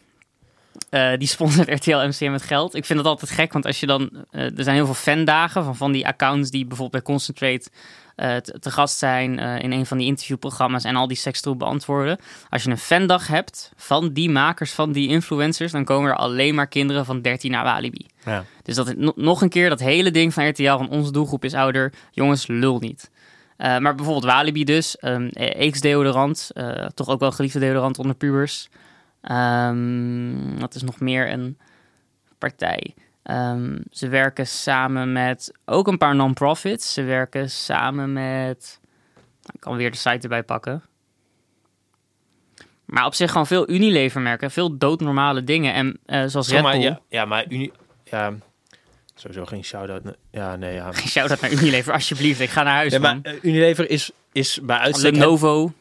eh, 0.89 1.11
die 1.17 1.27
sponsort 1.27 1.69
RTL 1.79 1.95
MCM 2.07 2.31
met 2.31 2.41
geld. 2.41 2.75
Ik 2.75 2.85
vind 2.85 2.99
dat 2.99 3.07
altijd 3.07 3.31
gek, 3.31 3.53
want 3.53 3.65
als 3.65 3.79
je 3.79 3.85
dan... 3.85 4.09
eh, 4.31 4.57
er 4.57 4.63
zijn 4.63 4.75
heel 4.75 4.85
veel 4.85 4.93
fandagen 4.93 5.63
van, 5.63 5.75
van 5.75 5.91
die 5.91 6.07
accounts 6.07 6.49
die 6.49 6.65
bijvoorbeeld 6.65 7.03
bij 7.03 7.13
Concentrate 7.13 7.69
eh, 8.15 8.35
te, 8.35 8.59
te 8.59 8.71
gast 8.71 8.97
zijn 8.97 9.39
in 9.39 9.71
een 9.71 9.85
van 9.85 9.97
die 9.97 10.07
interviewprogramma's 10.07 10.83
en 10.83 10.95
al 10.95 11.07
die 11.07 11.17
sekstroep 11.17 11.59
beantwoorden. 11.59 12.17
Als 12.49 12.63
je 12.63 12.69
een 12.69 12.77
fandag 12.77 13.27
hebt 13.27 13.71
van 13.75 14.13
die 14.13 14.29
makers, 14.29 14.71
van 14.71 14.91
die 14.91 15.09
influencers, 15.09 15.71
dan 15.71 15.85
komen 15.85 16.09
er 16.09 16.17
alleen 16.17 16.55
maar 16.55 16.67
kinderen 16.67 17.05
van 17.05 17.21
13 17.21 17.51
naar 17.51 17.63
Walibi. 17.63 18.05
Ja. 18.25 18.45
Dus 18.63 18.75
dat 18.75 18.95
no- 18.95 19.13
nog 19.15 19.41
een 19.41 19.49
keer 19.49 19.69
dat 19.69 19.79
hele 19.79 20.11
ding 20.11 20.33
van 20.33 20.49
RTL 20.49 20.77
van 20.77 20.89
onze 20.89 21.11
doelgroep 21.11 21.43
is 21.43 21.53
ouder. 21.53 21.93
Jongens, 22.11 22.47
lul 22.47 22.79
niet. 22.79 23.11
Eh, 23.57 23.77
maar 23.77 23.95
bijvoorbeeld 23.95 24.33
Walibi 24.33 24.63
dus, 24.63 24.97
um, 25.01 25.29
X-deodorant, 25.71 26.51
eh, 26.53 26.85
toch 26.85 27.09
ook 27.09 27.19
wel 27.19 27.31
geliefde 27.31 27.59
deodorant 27.59 27.99
onder 27.99 28.15
pubers. 28.15 28.69
Ehm 29.21 30.59
wat 30.59 30.75
is 30.75 30.83
nog 30.83 30.99
meer 30.99 31.31
een 31.31 31.57
partij? 32.37 32.93
Ehm, 33.23 33.77
ze 33.91 34.07
werken 34.07 34.47
samen 34.47 35.11
met 35.11 35.51
ook 35.65 35.87
een 35.87 35.97
paar 35.97 36.15
non-profits. 36.15 36.93
Ze 36.93 37.03
werken 37.03 37.49
samen 37.49 38.13
met... 38.13 38.79
Ik 39.53 39.59
kan 39.59 39.75
weer 39.75 39.91
de 39.91 39.97
site 39.97 40.19
erbij 40.21 40.43
pakken. 40.43 40.83
Maar 42.85 43.05
op 43.05 43.13
zich 43.13 43.31
gewoon 43.31 43.47
veel 43.47 43.69
Unilever-merken. 43.69 44.51
Veel 44.51 44.77
doodnormale 44.77 45.43
dingen. 45.43 45.73
En 45.73 45.99
eh, 46.05 46.23
zoals 46.25 46.49
Red 46.49 46.61
Bull. 46.61 46.79
ja, 46.79 46.99
ja, 47.09 47.25
maar 47.25 47.45
Uni... 47.49 47.71
Ja, 48.03 48.33
sowieso 49.15 49.45
geen 49.45 49.63
shout-out. 49.63 50.01
Ja, 50.31 50.55
nee, 50.55 50.73
ja. 50.73 50.91
Shout-out 50.93 51.41
naar 51.41 51.51
Unilever, 51.51 51.93
alsjeblieft. 51.93 52.39
Ik 52.39 52.49
ga 52.49 52.63
naar 52.63 52.73
huis, 52.75 52.91
Nee, 52.91 52.99
maar 52.99 53.13
man. 53.13 53.23
eh, 53.23 53.33
Unilever 53.41 53.89
is, 53.89 54.11
is 54.31 54.59
bij 54.63 54.77
uitstek... 54.77 55.11
het- 55.11 55.19
Lenovo, 55.19 55.71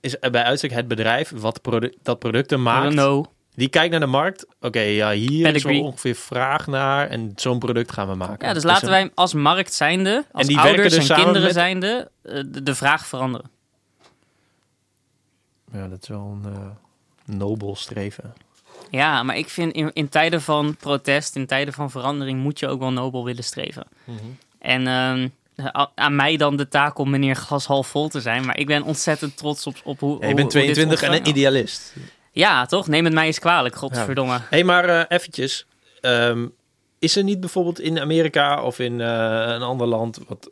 is 0.00 0.18
bij 0.18 0.42
uitstek 0.42 0.70
het 0.70 0.88
bedrijf 0.88 1.32
wat 1.34 1.62
produ- 1.62 1.94
dat 2.02 2.18
producten 2.18 2.62
maakt. 2.62 2.88
Renault. 2.88 3.28
Die 3.54 3.68
kijkt 3.68 3.90
naar 3.90 4.00
de 4.00 4.06
markt. 4.06 4.46
Oké, 4.60 4.80
ja, 4.80 5.10
hier 5.12 5.30
is 5.38 5.42
Pedigree. 5.42 5.76
wel 5.80 5.84
ongeveer 5.86 6.14
vraag 6.14 6.66
naar. 6.66 7.08
En 7.08 7.32
zo'n 7.36 7.58
product 7.58 7.92
gaan 7.92 8.08
we 8.08 8.14
maken. 8.14 8.46
Ja, 8.48 8.54
dus 8.54 8.62
laten 8.62 8.88
wij 8.88 9.10
als 9.14 9.34
markt 9.34 9.74
zijnde, 9.74 10.24
als 10.32 10.46
die 10.46 10.56
werken 10.56 10.72
ouders 10.74 10.94
dus 10.94 11.02
en 11.02 11.06
samen 11.06 11.24
kinderen 11.24 11.46
met- 11.46 11.56
zijnde, 11.56 12.10
eh, 12.22 12.42
de, 12.46 12.62
de 12.62 12.74
vraag 12.74 13.06
veranderen. 13.06 13.50
Ja, 15.72 15.88
dat 15.88 16.02
is 16.02 16.08
wel 16.08 16.38
een 16.42 16.52
eh, 16.52 16.66
nobel 17.36 17.76
streven. 17.76 18.32
Ja, 18.90 19.22
maar 19.22 19.36
ik 19.36 19.48
vind 19.48 19.72
in, 19.72 19.90
in 19.92 20.08
tijden 20.08 20.42
van 20.42 20.76
protest, 20.76 21.36
in 21.36 21.46
tijden 21.46 21.74
van 21.74 21.90
verandering, 21.90 22.40
moet 22.40 22.58
je 22.58 22.66
ook 22.68 22.80
wel 22.80 22.92
nobel 22.92 23.24
willen 23.24 23.44
streven. 23.44 23.86
En 24.58 24.86
ehm, 24.86 25.28
aan 25.94 26.16
mij 26.16 26.36
dan 26.36 26.56
de 26.56 26.68
taak 26.68 26.98
om 26.98 27.10
meneer 27.10 27.36
glas 27.36 27.66
half 27.66 27.86
vol 27.86 28.08
te 28.08 28.20
zijn. 28.20 28.44
Maar 28.44 28.58
ik 28.58 28.66
ben 28.66 28.82
ontzettend 28.82 29.36
trots 29.36 29.66
op, 29.66 29.76
op 29.84 30.00
hoe. 30.00 30.20
Ja, 30.20 30.28
je 30.28 30.34
bent 30.34 30.52
hoe 30.52 30.62
dit 30.62 30.74
22 30.74 31.02
en 31.08 31.12
een 31.12 31.28
idealist. 31.28 31.94
Ja, 32.32 32.66
toch? 32.66 32.86
Neem 32.86 33.04
het 33.04 33.14
mij 33.14 33.26
eens 33.26 33.38
kwalijk, 33.38 33.76
godverdomme. 33.76 34.32
Hé, 34.32 34.44
hey, 34.50 34.64
maar 34.64 34.88
eh, 34.88 35.04
eventjes. 35.08 35.66
ehm, 36.00 36.46
is 36.98 37.16
er 37.16 37.24
niet 37.24 37.40
bijvoorbeeld 37.40 37.80
in 37.80 38.00
Amerika 38.00 38.62
of 38.62 38.78
in 38.78 39.00
eh, 39.00 39.06
een 39.46 39.62
ander 39.62 39.86
land 39.86 40.18
wat 40.28 40.50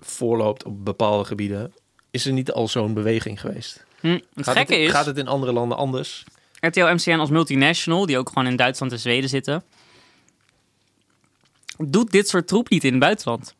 voorloopt 0.00 0.64
op 0.64 0.84
bepaalde 0.84 1.24
gebieden? 1.24 1.72
Is 2.10 2.26
er 2.26 2.32
niet 2.32 2.52
al 2.52 2.68
zo'n 2.68 2.94
beweging 2.94 3.40
geweest? 3.40 3.84
Hm, 4.00 4.08
het 4.34 4.44
Gaat 4.44 4.56
gekke 4.56 4.72
het, 4.72 4.82
is, 4.82 4.90
Gaat 4.90 5.06
het 5.06 5.18
in 5.18 5.28
andere 5.28 5.52
landen 5.52 5.78
anders? 5.78 6.24
RTL 6.66 6.80
MCN 6.94 7.18
als 7.18 7.30
multinational, 7.30 8.06
die 8.06 8.18
ook 8.18 8.28
gewoon 8.28 8.46
in 8.46 8.56
Duitsland 8.56 8.92
en 8.92 8.98
Zweden 8.98 9.28
zitten, 9.28 9.64
doet 11.78 12.10
dit 12.10 12.28
soort 12.28 12.46
troep 12.46 12.68
niet 12.68 12.84
in 12.84 12.90
het 12.90 13.00
buitenland. 13.00 13.54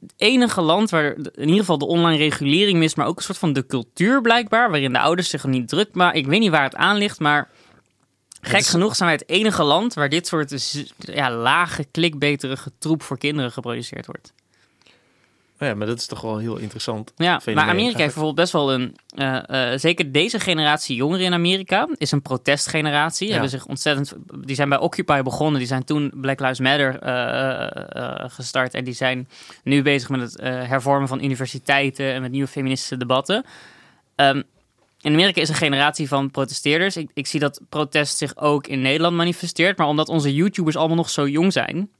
Het 0.00 0.12
enige 0.16 0.60
land 0.60 0.90
waar 0.90 1.14
in 1.16 1.32
ieder 1.48 1.58
geval 1.58 1.78
de 1.78 1.86
online 1.86 2.16
regulering 2.18 2.78
mist, 2.78 2.96
maar 2.96 3.06
ook 3.06 3.16
een 3.16 3.22
soort 3.22 3.38
van 3.38 3.52
de 3.52 3.66
cultuur 3.66 4.20
blijkbaar, 4.20 4.70
waarin 4.70 4.92
de 4.92 4.98
ouders 4.98 5.28
zich 5.30 5.44
niet 5.44 5.68
druk 5.68 5.94
maken. 5.94 6.18
Ik 6.18 6.26
weet 6.26 6.40
niet 6.40 6.50
waar 6.50 6.62
het 6.62 6.74
aan 6.74 6.96
ligt, 6.96 7.18
maar 7.20 7.50
gek 8.40 8.60
is- 8.60 8.68
genoeg 8.68 8.96
zijn 8.96 9.08
wij 9.08 9.18
het 9.20 9.28
enige 9.28 9.62
land 9.62 9.94
waar 9.94 10.08
dit 10.08 10.26
soort 10.26 10.84
ja, 10.98 11.30
lage, 11.30 11.84
klikbeterige 11.90 12.72
troep 12.78 13.02
voor 13.02 13.18
kinderen 13.18 13.52
geproduceerd 13.52 14.06
wordt. 14.06 14.32
Ja, 15.66 15.74
maar 15.74 15.86
dat 15.86 15.98
is 15.98 16.06
toch 16.06 16.20
wel 16.20 16.38
heel 16.38 16.56
interessant. 16.56 17.12
Ja, 17.16 17.40
maar 17.44 17.68
Amerika 17.68 17.98
heeft 17.98 18.14
bijvoorbeeld 18.14 18.34
best 18.34 18.52
wel 18.52 18.72
een... 18.72 18.96
eh, 19.14 19.72
eh, 19.72 19.78
zeker 19.78 20.12
deze 20.12 20.40
generatie 20.40 20.96
jongeren 20.96 21.24
in 21.24 21.32
Amerika 21.32 21.88
is 21.96 22.12
een 22.12 22.22
protestgeneratie. 22.22 23.26
Ja. 23.26 23.32
Hebben 23.32 23.50
zich 23.50 23.66
ontzettend, 23.66 24.14
die 24.44 24.54
zijn 24.54 24.68
bij 24.68 24.78
Occupy 24.78 25.22
begonnen. 25.22 25.58
Die 25.58 25.68
zijn 25.68 25.84
toen 25.84 26.12
Black 26.14 26.40
Lives 26.40 26.60
Matter 26.60 26.98
eh, 26.98 28.30
gestart. 28.30 28.74
En 28.74 28.84
die 28.84 28.94
zijn 28.94 29.28
nu 29.64 29.82
bezig 29.82 30.08
met 30.08 30.20
het 30.20 30.40
hervormen 30.40 31.08
van 31.08 31.24
universiteiten... 31.24 32.12
en 32.12 32.22
met 32.22 32.30
nieuwe 32.30 32.48
feministische 32.48 32.96
debatten. 32.96 33.44
Ehm, 34.14 34.42
in 35.00 35.12
Amerika 35.12 35.40
is 35.40 35.48
een 35.48 35.54
generatie 35.54 36.08
van 36.08 36.30
protesteerders. 36.30 36.96
Ik, 36.96 37.10
ik 37.14 37.26
zie 37.26 37.40
dat 37.40 37.60
protest 37.68 38.16
zich 38.16 38.36
ook 38.36 38.66
in 38.66 38.80
Nederland 38.80 39.16
manifesteert. 39.16 39.78
Maar 39.78 39.86
omdat 39.86 40.08
onze 40.08 40.34
YouTubers 40.34 40.76
allemaal 40.76 40.96
nog 40.96 41.10
zo 41.10 41.28
jong 41.28 41.52
zijn... 41.52 41.90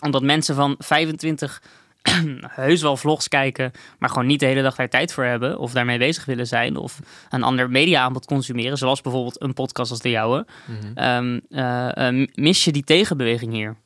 omdat 0.00 0.22
mensen 0.22 0.54
van 0.54 0.74
25 0.78 1.62
heus 2.46 2.82
wel 2.82 2.96
vlogs 2.96 3.28
kijken, 3.28 3.72
maar 3.98 4.08
gewoon 4.08 4.26
niet 4.26 4.40
de 4.40 4.46
hele 4.46 4.62
dag 4.62 4.74
daar 4.76 4.88
tijd 4.88 5.12
voor 5.12 5.24
hebben 5.24 5.58
of 5.58 5.72
daarmee 5.72 5.98
bezig 5.98 6.24
willen 6.24 6.46
zijn 6.46 6.76
of 6.76 6.98
een 7.30 7.42
ander 7.42 7.70
mediaaanbod 7.70 8.26
consumeren, 8.26 8.78
zoals 8.78 9.00
bijvoorbeeld 9.00 9.42
een 9.42 9.54
podcast 9.54 9.90
als 9.90 10.00
de 10.00 10.10
jouwe, 10.10 10.46
Mhm. 10.66 10.92
ehm, 10.98 11.40
eh, 11.50 12.08
eh, 12.08 12.28
mis 12.34 12.64
je 12.64 12.72
die 12.72 12.84
tegenbeweging 12.84 13.52
hier. 13.52 13.76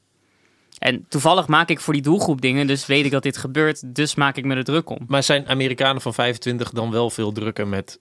En 0.78 1.06
toevallig 1.08 1.46
maak 1.46 1.68
ik 1.68 1.80
voor 1.80 1.92
die 1.92 2.02
doelgroep 2.02 2.40
dingen, 2.40 2.66
dus 2.66 2.86
weet 2.86 3.04
ik 3.04 3.10
dat 3.10 3.22
dit 3.22 3.36
gebeurt, 3.36 3.94
dus 3.94 4.14
maak 4.14 4.36
ik 4.36 4.44
me 4.44 4.54
er 4.54 4.64
druk 4.64 4.90
om. 4.90 4.98
Maar 5.06 5.22
zijn 5.22 5.48
Amerikanen 5.48 6.02
van 6.02 6.14
25 6.14 6.70
dan 6.70 6.90
wel 6.90 7.10
veel 7.10 7.32
drukker 7.32 7.68
met 7.68 7.98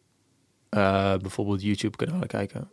eh, 0.70 1.14
bijvoorbeeld 1.22 1.62
YouTube-kanalen 1.62 2.28
kijken? 2.28 2.70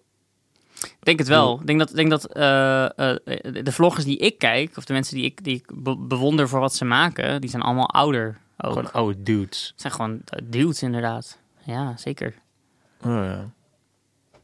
Ik 0.84 0.96
denk 1.04 1.18
het 1.18 1.28
wel. 1.28 1.58
Ik 1.60 1.66
denk 1.66 1.78
dat, 1.78 1.88
denk 1.94 2.10
dat 2.10 2.24
eh, 2.32 2.84
eh, 2.84 3.16
de 3.64 3.72
vloggers 3.72 4.04
die 4.04 4.16
ik 4.18 4.38
kijk, 4.38 4.76
of 4.76 4.84
de 4.84 4.92
mensen 4.92 5.14
die 5.16 5.24
ik, 5.24 5.44
die 5.44 5.54
ik 5.54 5.70
be- 5.74 5.96
bewonder 5.98 6.48
voor 6.48 6.60
wat 6.60 6.74
ze 6.74 6.84
maken, 6.84 7.40
die 7.40 7.50
zijn 7.50 7.62
allemaal 7.62 7.90
ouder. 7.90 8.38
Ook. 8.58 8.72
Gewoon 8.72 8.92
oude 8.92 9.22
dudes. 9.22 9.68
Het 9.72 9.80
zijn 9.80 9.92
gewoon 9.92 10.20
dudes 10.44 10.82
inderdaad. 10.82 11.38
Ja, 11.64 11.96
zeker. 11.96 12.34
Oh, 13.04 13.10
ja. 13.10 13.50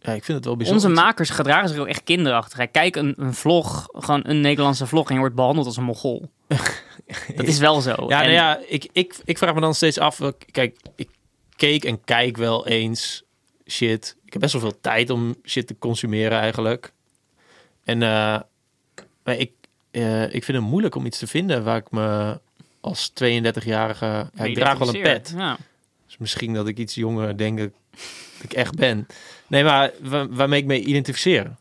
ja, 0.01 0.13
ik 0.13 0.25
vind 0.25 0.37
het 0.39 0.45
wel 0.45 0.57
bijzonder. 0.57 0.89
Onze 0.89 1.03
makers 1.03 1.31
gedragen 1.31 1.69
zich 1.69 1.79
ook 1.79 1.87
echt 1.87 2.03
kinderachtig. 2.05 2.59
Hè. 2.59 2.67
Kijk 2.67 2.97
een, 2.97 3.15
een 3.17 3.35
vlog, 3.35 3.87
gewoon 3.93 4.21
een 4.25 4.41
Nederlandse 4.41 4.87
vlog 4.87 5.07
en 5.09 5.15
je 5.15 5.21
wordt 5.21 5.35
behandeld 5.35 5.67
als 5.67 5.77
een 5.77 5.85
mogol. 5.85 6.31
Dat 7.37 7.47
is 7.47 7.59
wel 7.59 7.81
zo. 7.81 7.91
Ja, 7.91 7.97
En- 7.99 8.09
nou 8.09 8.31
ja, 8.31 8.61
ik, 8.69 8.89
ik, 8.93 9.17
ik 9.25 9.39
vraag 9.39 9.55
me 9.55 9.61
dan 9.61 9.75
steeds 9.75 9.99
af. 9.99 10.21
Kijk, 10.51 10.77
ik 10.97 11.11
keek 11.57 11.85
en 11.85 12.05
kijk 12.05 12.37
wel 12.37 12.67
eens 12.67 13.23
shit. 13.71 14.17
Ik 14.29 14.35
heb 14.35 14.43
best 14.43 14.53
wel 14.53 14.63
veel 14.71 14.81
tijd 14.81 15.11
om 15.11 15.37
shit 15.45 15.67
te 15.67 15.79
consumeren 15.79 16.39
eigenlijk. 16.39 16.93
En 17.85 18.03
eh, 18.03 18.41
maar 19.25 19.37
ik, 19.37 19.53
eh, 19.91 20.23
ik 20.35 20.45
vind 20.45 20.59
het 20.59 20.67
moeilijk 20.67 20.95
om 20.95 21.07
iets 21.07 21.19
te 21.19 21.27
vinden 21.27 21.65
waar 21.65 21.77
ik 21.77 21.91
me 21.91 22.41
als 22.81 23.11
32-jarige... 23.25 24.31
Ja, 24.35 24.45
ik 24.45 24.55
draag 24.55 24.79
wel 24.79 24.95
een 24.95 25.03
pet. 25.03 25.33
Ja. 25.37 25.57
Dus 26.07 26.17
misschien 26.19 26.55
dat 26.55 26.69
ik 26.69 26.79
iets 26.79 26.95
jonger 26.95 27.37
denk 27.37 27.59
dat 27.59 27.71
ik 28.43 28.53
echt 28.53 28.75
ben. 28.75 29.07
Nee, 29.47 29.65
maar 29.65 29.93
wa- 30.01 30.29
waarmee 30.29 30.61
ik 30.61 30.67
me 30.67 30.81
identificeer. 30.81 31.55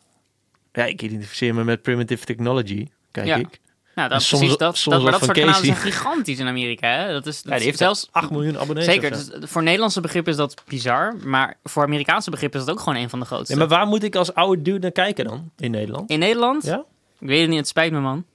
Ja, 0.74 0.86
ik 0.86 1.01
identificeer 1.01 1.55
me 1.55 1.63
met 1.63 1.82
primitive 1.82 2.26
technology, 2.26 2.88
kijk 3.11 3.28
Ja. 3.28 3.36
ik. 3.36 3.59
Nou, 3.97 4.09
dat, 4.09 4.21
soms- 4.21 4.41
precies, 4.41 4.57
dat, 4.57 4.83
dat, 4.83 5.01
maar 5.01 5.13
soort 5.13 5.31
kanalen 5.31 5.53
Casey. 5.53 5.65
zijn 5.65 5.77
gigantisch 5.77 6.39
in 6.39 6.47
Amerika. 6.47 6.87
Hè? 6.87 7.11
Dat 7.11 7.25
is, 7.25 7.41
dat 7.41 7.51
Ja, 7.51 7.57
die 7.57 7.65
heeft 7.65 7.77
zelfs... 7.77 8.07
8 8.11 8.29
miljoen 8.29 8.59
abonnees. 8.59 8.85
Zeker, 8.85 9.09
dus 9.11 9.29
voor 9.39 9.63
Nederlandse 9.63 10.01
begrippen 10.01 10.31
is 10.31 10.37
dat 10.37 10.61
bizar. 10.67 11.15
Maar 11.23 11.57
voor 11.63 11.83
Amerikaanse 11.83 12.29
begrippen 12.29 12.59
is 12.59 12.65
dat 12.65 12.75
ook 12.75 12.81
gewoon 12.81 12.99
een 12.99 13.09
van 13.09 13.19
de 13.19 13.25
grootste. 13.25 13.55
Nee, 13.55 13.67
maar 13.67 13.77
waar 13.77 13.87
moet 13.87 14.03
ik 14.03 14.15
als 14.15 14.33
oude 14.33 14.61
dude 14.61 14.79
naar 14.79 14.91
kijken 14.91 15.25
dan 15.25 15.51
in 15.57 15.71
Nederland? 15.71 16.09
In 16.09 16.19
Nederland? 16.19 16.63
Ja? 16.63 16.83
Ik 17.19 17.27
weet 17.27 17.39
het 17.39 17.49
niet, 17.49 17.57
het 17.57 17.67
spijt 17.67 17.91
me 17.91 17.99
man. 17.99 18.25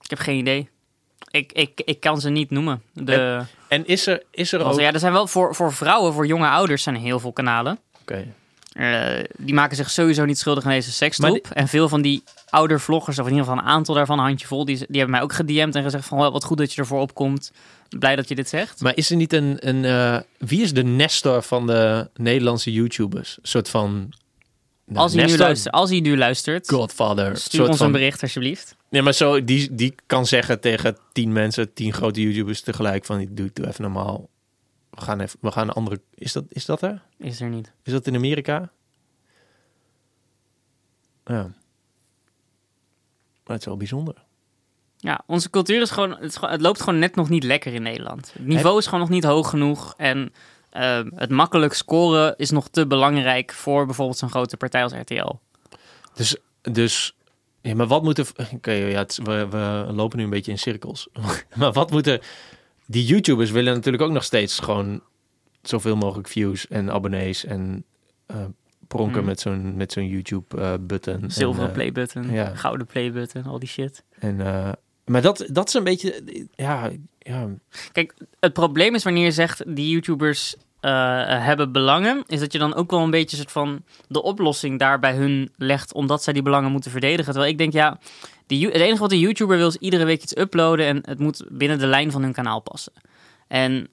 Ik 0.00 0.10
heb 0.10 0.18
geen 0.18 0.38
idee. 0.38 0.68
Ik, 1.30 1.52
ik, 1.52 1.80
ik 1.84 2.00
kan 2.00 2.20
ze 2.20 2.30
niet 2.30 2.50
noemen. 2.50 2.82
De, 2.92 3.42
En 3.68 3.86
is 3.86 4.06
er, 4.06 4.22
is 4.30 4.52
er 4.52 4.64
ook... 4.64 4.80
ja, 4.80 4.92
er 4.92 4.98
zijn 4.98 5.12
wel 5.12 5.26
voor, 5.26 5.54
voor 5.54 5.72
vrouwen, 5.72 6.12
voor 6.12 6.26
jonge 6.26 6.48
ouders 6.48 6.82
zijn 6.82 6.94
er 6.94 7.00
heel 7.00 7.20
veel 7.20 7.32
kanalen. 7.32 7.78
Oké. 8.00 8.26
Eh, 8.74 9.24
die 9.38 9.54
maken 9.54 9.76
zich 9.76 9.90
sowieso 9.90 10.24
niet 10.24 10.38
schuldig 10.38 10.64
aan 10.64 10.70
deze 10.70 10.92
sekstroep. 10.92 11.48
En 11.52 11.68
veel 11.68 11.88
van 11.88 12.02
die 12.02 12.22
ouder 12.48 12.80
vloggers, 12.80 13.18
of 13.18 13.26
in 13.26 13.32
ieder 13.32 13.46
geval 13.46 13.62
een 13.62 13.68
aantal 13.68 13.94
daarvan, 13.94 14.18
een 14.18 14.24
handjevol, 14.24 14.64
die, 14.64 14.76
die 14.76 14.86
hebben 14.88 15.10
mij 15.10 15.22
ook 15.22 15.32
gedM'd 15.32 15.74
en 15.74 15.82
gezegd 15.82 16.06
van 16.06 16.18
"Wel, 16.18 16.32
wat 16.32 16.44
goed 16.44 16.58
dat 16.58 16.72
je 16.72 16.80
ervoor 16.80 17.00
opkomt. 17.00 17.52
Blij 17.98 18.16
dat 18.16 18.28
je 18.28 18.34
dit 18.34 18.48
zegt. 18.48 18.80
Maar 18.80 18.96
is 18.96 19.10
er 19.10 19.16
niet 19.16 19.32
een... 19.32 19.56
een 19.68 19.84
eh, 19.84 20.20
wie 20.38 20.62
is 20.62 20.72
de 20.72 20.82
Nestor 20.82 21.42
van 21.42 21.66
de 21.66 22.08
Nederlandse 22.14 22.72
YouTubers? 22.72 23.38
Een 23.42 23.48
soort 23.48 23.68
van... 23.68 24.12
nou, 24.84 24.98
als, 24.98 25.14
hij 25.14 25.26
nu 25.26 25.36
luistert, 25.36 25.74
als 25.74 25.90
hij 25.90 26.00
nu 26.00 26.16
luistert, 26.16 26.68
Godfather. 26.68 27.36
Stuur 27.36 27.58
soort 27.58 27.68
ons 27.68 27.78
van, 27.78 27.86
een 27.86 27.92
bericht 27.92 28.22
alsjeblieft. 28.22 28.76
Nee, 28.90 29.02
maar 29.02 29.12
zo, 29.12 29.44
die, 29.44 29.74
die 29.74 29.94
kan 30.06 30.26
zeggen 30.26 30.60
tegen 30.60 30.96
tien 31.12 31.32
mensen, 31.32 31.72
tien 31.72 31.92
grote 31.92 32.20
YouTubers 32.20 32.60
tegelijk 32.60 33.04
van, 33.04 33.28
doe, 33.30 33.50
doe 33.52 33.66
even 33.66 33.82
normaal. 33.82 34.28
We 34.94 35.00
gaan 35.00 35.20
even, 35.20 35.38
we 35.40 35.50
gaan 35.52 35.68
een 35.68 35.74
andere... 35.74 36.00
Is 36.14 36.32
dat, 36.32 36.44
is 36.48 36.64
dat 36.64 36.82
er? 36.82 37.02
Is 37.18 37.40
er 37.40 37.48
niet. 37.48 37.72
Is 37.82 37.92
dat 37.92 38.06
in 38.06 38.14
Amerika? 38.14 38.70
Ja. 41.24 41.42
Maar 43.44 43.52
het 43.52 43.60
is 43.60 43.64
wel 43.66 43.76
bijzonder. 43.76 44.14
Ja, 44.96 45.20
onze 45.26 45.50
cultuur 45.50 45.80
is 45.80 45.90
gewoon 45.90 46.10
het, 46.10 46.22
is 46.22 46.36
gewoon- 46.36 46.50
het 46.50 46.60
loopt 46.60 46.80
gewoon 46.80 46.98
net 46.98 47.14
nog 47.14 47.28
niet 47.28 47.44
lekker 47.44 47.74
in 47.74 47.82
Nederland. 47.82 48.32
Het 48.32 48.46
niveau 48.46 48.78
is 48.78 48.84
gewoon 48.84 49.00
nog 49.00 49.08
niet 49.08 49.24
hoog 49.24 49.50
genoeg. 49.50 49.94
En 49.96 50.32
eh, 50.70 51.00
het 51.14 51.30
makkelijk 51.30 51.72
scoren 51.72 52.36
is 52.36 52.50
nog 52.50 52.68
te 52.68 52.86
belangrijk 52.86 53.52
voor 53.52 53.86
bijvoorbeeld 53.86 54.18
zo'n 54.18 54.30
grote 54.30 54.56
partij 54.56 54.82
als 54.82 54.92
RTL. 54.92 55.32
Dus, 56.14 56.36
dus 56.62 57.16
ja, 57.60 57.74
maar 57.74 57.86
wat 57.86 58.02
moeten... 58.02 58.26
Oké, 58.54 58.72
ja, 58.72 58.98
het, 58.98 59.18
we, 59.22 59.48
we 59.48 59.92
lopen 59.92 60.18
nu 60.18 60.24
een 60.24 60.30
beetje 60.30 60.50
in 60.50 60.58
cirkels. 60.58 61.08
maar 61.56 61.72
wat 61.72 61.90
moeten... 61.90 62.20
Die 62.86 63.04
YouTubers 63.04 63.50
willen 63.50 63.74
natuurlijk 63.74 64.02
ook 64.02 64.12
nog 64.12 64.24
steeds 64.24 64.58
gewoon 64.58 65.02
zoveel 65.62 65.96
mogelijk 65.96 66.28
views 66.28 66.68
en 66.68 66.90
abonnees 66.90 67.44
en 67.44 67.84
eh, 68.26 68.44
pronken 68.88 69.18
Hmm. 69.18 69.26
met 69.26 69.40
zo'n 69.40 69.76
met 69.76 69.92
zo'n 69.92 70.08
YouTube-button. 70.08 71.30
Zilveren 71.30 71.68
en, 71.68 71.74
eh, 71.74 71.74
playbutton, 71.74 72.30
ja. 72.30 72.54
gouden 72.54 72.86
playbutton, 72.86 73.44
al 73.44 73.58
die 73.58 73.68
shit. 73.68 74.04
En, 74.18 74.40
eh, 74.40 74.72
maar 75.04 75.22
dat, 75.22 75.46
dat 75.50 75.68
is 75.68 75.74
een 75.74 75.84
beetje... 75.84 76.22
Ja, 76.54 76.90
ja, 77.18 77.48
Kijk, 77.92 78.14
het 78.40 78.52
probleem 78.52 78.94
is 78.94 79.04
wanneer 79.04 79.24
je 79.24 79.30
zegt 79.30 79.76
die 79.76 79.88
YouTubers 79.90 80.56
eh, 80.80 80.90
hebben 81.44 81.72
belangen, 81.72 82.24
is 82.26 82.40
dat 82.40 82.52
je 82.52 82.58
dan 82.58 82.74
ook 82.74 82.90
wel 82.90 83.00
een 83.00 83.10
beetje 83.10 83.36
soort 83.36 83.52
van 83.52 83.82
de 84.08 84.22
oplossing 84.22 84.78
daar 84.78 84.98
bij 84.98 85.14
hun 85.14 85.50
legt, 85.56 85.92
omdat 85.94 86.22
zij 86.22 86.32
die 86.32 86.42
belangen 86.42 86.72
moeten 86.72 86.90
verdedigen. 86.90 87.32
Terwijl 87.32 87.52
ik 87.52 87.58
denk, 87.58 87.72
ja, 87.72 87.98
die, 88.46 88.66
het 88.66 88.74
enige 88.74 89.00
wat 89.00 89.12
een 89.12 89.18
YouTuber 89.18 89.56
wil 89.56 89.68
is 89.68 89.76
iedere 89.76 90.04
week 90.04 90.22
iets 90.22 90.36
uploaden 90.36 90.86
en 90.86 91.00
het 91.02 91.18
moet 91.18 91.44
binnen 91.48 91.78
de 91.78 91.86
lijn 91.86 92.10
van 92.10 92.22
hun 92.22 92.32
kanaal 92.32 92.60
passen. 92.60 92.92
En 93.48 93.88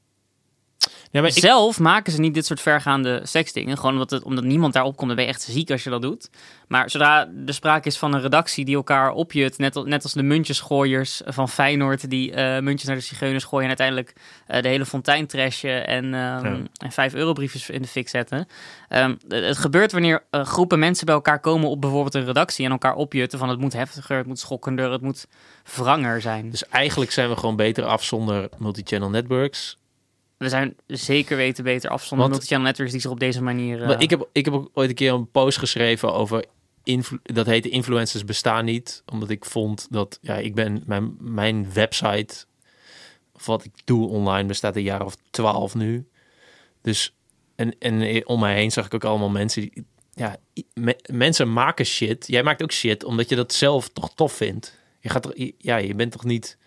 ja 1.11 1.21
maar 1.21 1.29
ik, 1.29 1.37
zelf 1.37 1.79
maken 1.79 2.11
ze 2.11 2.19
niet 2.19 2.33
dit 2.33 2.45
soort 2.45 2.61
vergaande 2.61 3.21
seksdingen. 3.23 3.77
Gewoon 3.77 3.93
omdat, 3.93 4.09
het, 4.09 4.23
omdat 4.23 4.43
niemand 4.43 4.73
daarop 4.73 4.95
komt. 4.95 5.07
Dan 5.07 5.15
ben 5.15 5.25
je 5.25 5.31
echt 5.31 5.41
ziek 5.41 5.71
als 5.71 5.83
je 5.83 5.89
dat 5.89 6.01
doet. 6.01 6.29
Maar 6.67 6.89
zodra 6.89 7.29
er 7.45 7.53
sprake 7.53 7.87
is 7.87 7.97
van 7.97 8.13
een 8.13 8.21
redactie 8.21 8.65
die 8.65 8.75
elkaar 8.75 9.11
opjut... 9.11 9.57
net, 9.57 9.85
net 9.85 10.03
als 10.03 10.13
de 10.13 10.23
muntjesgooiers 10.23 11.21
van 11.25 11.49
Feyenoord... 11.49 12.09
die 12.09 12.31
eh, 12.33 12.61
muntjes 12.61 12.87
naar 12.87 12.97
de 12.97 13.03
zigeuners 13.03 13.43
gooien... 13.43 13.63
en 13.63 13.77
uiteindelijk 13.77 14.13
eh, 14.47 14.61
de 14.61 14.67
hele 14.67 14.85
fontein 14.85 15.27
trashen... 15.27 15.87
en, 15.87 16.03
ehm, 16.03 16.45
Ja. 16.45 16.57
en 16.77 16.91
vijf 16.91 17.13
eurobriefjes 17.13 17.69
in 17.69 17.81
de 17.81 17.87
fik 17.87 18.09
zetten. 18.09 18.47
Ehm, 18.87 19.15
het 19.27 19.45
het 19.45 19.57
gebeurt 19.57 19.91
wanneer 19.91 20.23
eh, 20.29 20.45
groepen 20.45 20.79
mensen 20.79 21.05
bij 21.05 21.15
elkaar 21.15 21.39
komen... 21.39 21.69
op 21.69 21.81
bijvoorbeeld 21.81 22.15
een 22.15 22.25
redactie 22.25 22.65
en 22.65 22.71
elkaar 22.71 22.95
opjutten... 22.95 23.39
van 23.39 23.49
het 23.49 23.59
moet 23.59 23.73
heftiger, 23.73 24.17
het 24.17 24.27
moet 24.27 24.39
schokkender, 24.39 24.91
het 24.91 25.01
moet 25.01 25.27
wranger 25.75 26.21
zijn. 26.21 26.49
dus 26.49 26.67
eigenlijk 26.67 27.11
zijn 27.11 27.29
we 27.29 27.35
gewoon 27.35 27.55
beter 27.55 27.83
af 27.83 28.03
zonder 28.03 28.49
multi-channel 28.57 29.09
networks. 29.09 29.79
We 30.41 30.49
zijn 30.49 30.75
zeker 30.87 31.37
weten 31.37 31.63
beter 31.63 31.89
af 31.89 31.99
zonder 31.99 32.17
Want- 32.17 32.31
multichannel 32.31 32.67
networks... 32.67 32.91
die 32.91 33.01
zich 33.01 33.11
op 33.11 33.19
deze 33.19 33.41
manier... 33.41 33.83
eh, 33.83 33.99
ik, 33.99 34.09
heb, 34.09 34.29
ik 34.31 34.45
heb 34.45 34.53
ook 34.53 34.69
ooit 34.73 34.89
een 34.89 34.95
keer 34.95 35.13
een 35.13 35.31
post 35.31 35.57
geschreven 35.57 36.13
over... 36.13 36.45
Dat 37.23 37.45
heette 37.45 37.69
influencers 37.69 38.25
bestaan 38.25 38.65
niet. 38.65 39.03
Omdat 39.11 39.29
ik 39.29 39.45
vond 39.45 39.87
dat... 39.89 40.19
Ja, 40.21 40.35
ik 40.35 40.55
ben... 40.55 40.83
Mijn, 40.85 41.15
mijn 41.19 41.73
website... 41.73 42.45
Of 43.33 43.45
wat 43.45 43.63
ik 43.63 43.71
doe 43.85 44.07
online 44.07 44.47
bestaat 44.47 44.75
een 44.75 44.83
jaar 44.83 45.05
of 45.05 45.15
twaalf 45.29 45.75
nu. 45.75 46.07
Dus... 46.81 47.15
En, 47.55 47.75
en 47.79 48.27
om 48.27 48.39
mij 48.39 48.55
heen 48.55 48.71
zag 48.71 48.85
ik 48.85 48.93
ook 48.93 49.03
allemaal 49.03 49.29
mensen 49.29 49.61
die... 49.61 49.85
Ja, 50.13 50.37
me- 50.73 50.99
mensen 51.11 51.53
maken 51.53 51.85
shit. 51.85 52.27
Jij 52.27 52.43
maakt 52.43 52.63
ook 52.63 52.71
shit 52.71 53.03
omdat 53.03 53.29
je 53.29 53.35
dat 53.35 53.53
zelf 53.53 53.89
toch 53.89 54.13
tof 54.15 54.33
vindt. 54.33 54.79
Je 54.99 55.09
gaat. 55.09 55.33
Ja, 55.57 55.77
je 55.77 55.95
bent 55.95 56.11
toch 56.11 56.23
niet... 56.23 56.57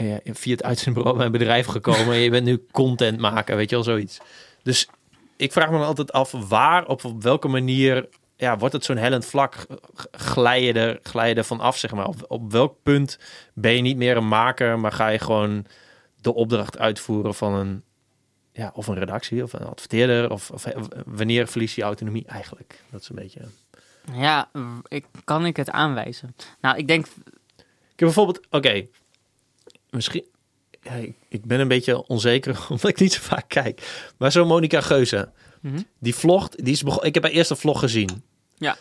Ja, 0.00 0.18
via 0.24 0.52
het 0.52 0.62
uitzendbureau 0.62 1.16
bij 1.16 1.26
een 1.26 1.32
bedrijf 1.32 1.66
gekomen. 1.66 2.14
en 2.14 2.18
je 2.20 2.30
bent 2.30 2.44
nu 2.44 2.66
content 2.70 3.18
maken, 3.18 3.56
weet 3.56 3.70
je 3.70 3.74
wel, 3.76 3.84
zoiets. 3.84 4.18
Dus 4.62 4.88
ik 5.36 5.52
vraag 5.52 5.70
me 5.70 5.78
dan 5.78 5.86
altijd 5.86 6.12
af 6.12 6.30
waar, 6.48 6.86
op, 6.86 7.04
op 7.04 7.22
welke 7.22 7.48
manier 7.48 8.08
ja, 8.36 8.58
wordt 8.58 8.74
het 8.74 8.84
zo'n 8.84 8.96
hellend 8.96 9.24
vlak? 9.26 9.54
G- 9.96 10.06
Glij 10.10 10.62
je 10.62 10.72
er, 10.72 10.98
glij 11.02 11.28
je 11.28 11.34
er 11.34 11.44
van 11.44 11.60
af, 11.60 11.76
zeg 11.78 11.92
maar? 11.92 12.06
Op, 12.06 12.24
op 12.28 12.52
welk 12.52 12.76
punt 12.82 13.18
ben 13.54 13.72
je 13.76 13.80
niet 13.82 13.96
meer 13.96 14.16
een 14.16 14.28
maker, 14.28 14.78
maar 14.78 14.92
ga 14.92 15.08
je 15.08 15.18
gewoon 15.18 15.66
de 16.20 16.34
opdracht 16.34 16.78
uitvoeren 16.78 17.34
van 17.34 17.54
een, 17.54 17.82
ja, 18.52 18.70
of 18.74 18.86
een 18.86 18.98
redactie 18.98 19.42
of 19.42 19.52
een 19.52 19.66
adverteerder? 19.66 20.30
Of, 20.30 20.50
of 20.50 20.64
wanneer 21.06 21.48
verlies 21.48 21.74
je 21.74 21.82
autonomie 21.82 22.26
eigenlijk? 22.26 22.82
Dat 22.90 23.00
is 23.00 23.08
een 23.08 23.16
beetje. 23.16 23.40
Ja, 24.12 24.50
ik, 24.88 25.04
kan 25.24 25.46
ik 25.46 25.56
het 25.56 25.70
aanwijzen? 25.70 26.34
Nou, 26.60 26.76
ik 26.76 26.88
denk... 26.88 27.06
Ik 27.06 28.06
heb 28.06 28.14
bijvoorbeeld, 28.14 28.46
oké, 28.50 28.86
misschien. 29.90 30.24
Ja, 30.82 30.92
ik, 30.92 31.14
ik 31.28 31.44
ben 31.44 31.60
een 31.60 31.68
beetje 31.68 32.06
onzeker 32.06 32.60
omdat 32.70 32.90
ik 32.90 33.00
niet 33.00 33.12
zo 33.12 33.20
vaak 33.22 33.48
kijk. 33.48 34.02
Maar 34.18 34.32
zo'n 34.32 34.46
Monica 34.46 34.80
Geuze, 34.80 35.28
Mhm. 35.60 35.80
die 35.98 36.14
vlogt, 36.14 36.64
die 36.64 36.72
is 36.72 36.82
begon, 36.82 37.04
ik 37.04 37.14
heb 37.14 37.22
haar 37.22 37.32
eerste 37.32 37.56
vlog 37.56 37.78
gezien. 37.78 38.22
Ja. 38.58 38.76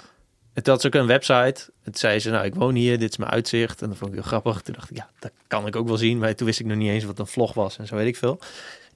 Toen 0.53 0.73
had 0.73 0.81
ze 0.81 0.87
ook 0.87 0.93
een 0.93 1.07
website. 1.07 1.71
Toen 1.83 1.95
zei 1.95 2.19
ze, 2.19 2.29
nou, 2.29 2.45
ik 2.45 2.55
woon 2.55 2.75
hier, 2.75 2.99
dit 2.99 3.09
is 3.09 3.17
mijn 3.17 3.31
uitzicht. 3.31 3.81
En 3.81 3.87
dat 3.89 3.97
vond 3.97 4.09
ik 4.09 4.15
heel 4.15 4.27
grappig. 4.27 4.61
Toen 4.61 4.73
dacht 4.73 4.89
ik, 4.91 4.97
ja, 4.97 5.09
dat 5.19 5.31
kan 5.47 5.67
ik 5.67 5.75
ook 5.75 5.87
wel 5.87 5.97
zien. 5.97 6.17
Maar 6.17 6.35
toen 6.35 6.45
wist 6.47 6.59
ik 6.59 6.65
nog 6.65 6.77
niet 6.77 6.89
eens 6.89 7.03
wat 7.03 7.19
een 7.19 7.27
vlog 7.27 7.53
was 7.53 7.77
en 7.77 7.87
zo 7.87 7.95
weet 7.95 8.07
ik 8.07 8.15
veel. 8.15 8.39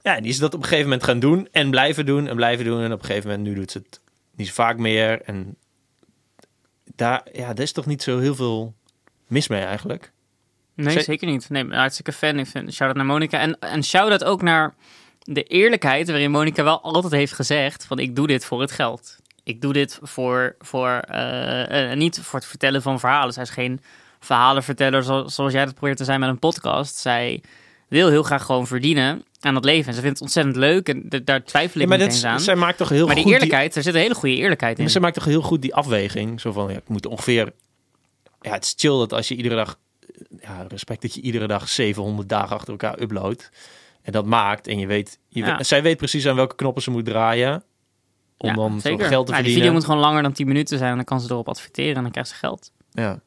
Ja, 0.02 0.16
en 0.16 0.22
die 0.22 0.30
is 0.32 0.38
dat 0.38 0.54
op 0.54 0.58
een 0.60 0.64
gegeven 0.68 0.84
moment 0.88 1.04
gaan 1.04 1.18
doen 1.18 1.48
en 1.52 1.70
blijven 1.70 2.06
doen 2.06 2.26
en 2.28 2.36
blijven 2.36 2.64
doen. 2.64 2.80
En 2.82 2.92
op 2.92 2.98
een 3.00 3.04
gegeven 3.06 3.28
moment, 3.30 3.48
nu 3.48 3.54
doet 3.54 3.70
ze 3.70 3.78
het 3.78 4.00
niet 4.34 4.46
zo 4.46 4.52
vaak 4.52 4.78
meer. 4.78 5.22
En 5.22 5.56
daar, 6.94 7.26
ja, 7.32 7.46
daar 7.46 7.64
is 7.64 7.72
toch 7.72 7.86
niet 7.86 8.02
zo 8.02 8.18
heel 8.18 8.34
veel 8.34 8.74
mis 9.26 9.48
mee 9.48 9.62
eigenlijk. 9.62 10.12
Nee, 10.74 10.92
Ze- 10.92 11.00
zeker 11.02 11.26
niet. 11.28 11.48
Nee, 11.50 11.64
hartstikke 11.70 12.12
fan. 12.12 12.38
Ik 12.38 12.46
vind 12.46 12.72
shout-out 12.74 12.96
naar 12.96 13.06
Monica. 13.06 13.38
En, 13.38 13.58
en 13.58 13.84
shout-out 13.84 14.24
ook 14.24 14.42
naar 14.42 14.74
de 15.22 15.42
eerlijkheid 15.42 16.08
waarin 16.08 16.30
Monica 16.30 16.62
wel 16.64 16.80
altijd 16.82 17.12
heeft 17.12 17.32
gezegd 17.32 17.84
van 17.86 17.98
ik 17.98 18.16
doe 18.16 18.26
dit 18.26 18.44
voor 18.44 18.60
het 18.60 18.70
geld. 18.72 19.16
Ik 19.44 19.60
doe 19.60 19.72
dit 19.72 19.98
voor, 20.02 20.54
voor 20.58 20.88
eh, 20.90 21.90
eh, 21.90 21.98
niet 21.98 22.20
voor 22.22 22.38
het 22.38 22.48
vertellen 22.48 22.82
van 22.82 23.00
verhalen. 23.00 23.32
Zij 23.32 23.42
is 23.42 23.50
geen 23.50 23.80
verhalenverteller 24.20 25.02
zo- 25.02 25.26
zoals 25.28 25.52
jij 25.52 25.64
dat 25.64 25.74
probeert 25.74 25.96
te 25.98 26.04
zijn 26.04 26.20
met 26.20 26.28
een 26.28 26.38
podcast. 26.38 26.96
Zij 26.96 27.42
wil 27.88 28.08
heel 28.08 28.22
graag 28.22 28.44
gewoon 28.44 28.66
verdienen 28.66 29.24
aan 29.40 29.54
het 29.54 29.64
leven. 29.64 29.88
En 29.88 29.94
ze 29.94 30.00
vindt 30.00 30.14
het 30.18 30.22
ontzettend 30.26 30.56
leuk 30.56 30.88
en 30.88 31.08
daar 31.24 31.44
twijfel 31.44 31.80
ik 31.80 31.82
Ja, 31.82 31.88
maar 31.88 31.98
niet 31.98 32.06
dat, 32.06 32.16
eens 32.16 32.24
aan. 32.24 32.40
zij 32.40 32.54
maakt 32.56 32.78
toch 32.78 32.88
heel 32.88 33.06
maar 33.06 33.14
die 33.14 33.24
goed 33.24 33.32
eerlijkheid, 33.32 33.76
er 33.76 33.82
zit 33.82 33.94
een 33.94 34.00
hele 34.00 34.14
goede 34.14 34.34
eerlijkheid 34.36 34.76
in. 34.76 34.82
Maar 34.82 34.92
ze 34.92 35.00
maakt 35.00 35.14
toch 35.14 35.24
heel 35.24 35.42
goed 35.42 35.62
die 35.62 35.74
afweging. 35.74 36.40
Zo 36.40 36.52
van, 36.52 36.70
ja, 36.70 36.76
ik 36.76 36.88
moet 36.88 37.06
ongeveer... 37.06 37.52
Ja, 38.40 38.52
het 38.52 38.64
is 38.64 38.74
chill 38.76 38.98
dat 38.98 39.12
als 39.12 39.28
je 39.28 39.34
iedere 39.36 39.54
dag... 39.54 39.78
Ja, 40.40 40.64
respect 40.68 41.02
dat 41.02 41.14
je 41.14 41.20
iedere 41.20 41.46
dag 41.46 41.68
700 41.68 42.28
dagen 42.28 42.56
achter 42.56 42.70
elkaar 42.70 43.00
uploadt. 43.00 43.50
En 44.02 44.12
dat 44.12 44.26
maakt. 44.26 44.66
En 44.66 44.78
je 44.78 44.86
weet... 44.86 45.18
Je 45.28 45.40
Ja. 45.44 45.56
weet- 45.56 45.66
zij 45.66 45.82
weet 45.82 45.96
precies 45.96 46.26
aan 46.28 46.36
welke 46.36 46.54
knoppen 46.54 46.82
ze 46.82 46.90
moet 46.90 47.04
draaien. 47.04 47.62
Om 48.36 48.48
Ja, 48.48 48.54
dan 48.54 48.80
zeker. 48.80 49.06
geld 49.06 49.26
te 49.26 49.32
Ja, 49.32 49.38
die 49.38 49.44
verdienen. 49.52 49.54
video 49.54 49.72
moet 49.72 49.84
gewoon 49.84 50.00
langer 50.00 50.22
dan 50.22 50.32
10 50.32 50.46
minuten 50.46 50.78
zijn 50.78 50.90
en 50.90 50.96
dan 50.96 51.04
kan 51.04 51.20
ze 51.20 51.30
erop 51.30 51.48
adverteren 51.48 51.96
en 51.96 52.02
dan 52.02 52.10
krijgt 52.10 52.30
ze 52.30 52.36
geld. 52.36 52.72
Ja. 52.92 53.20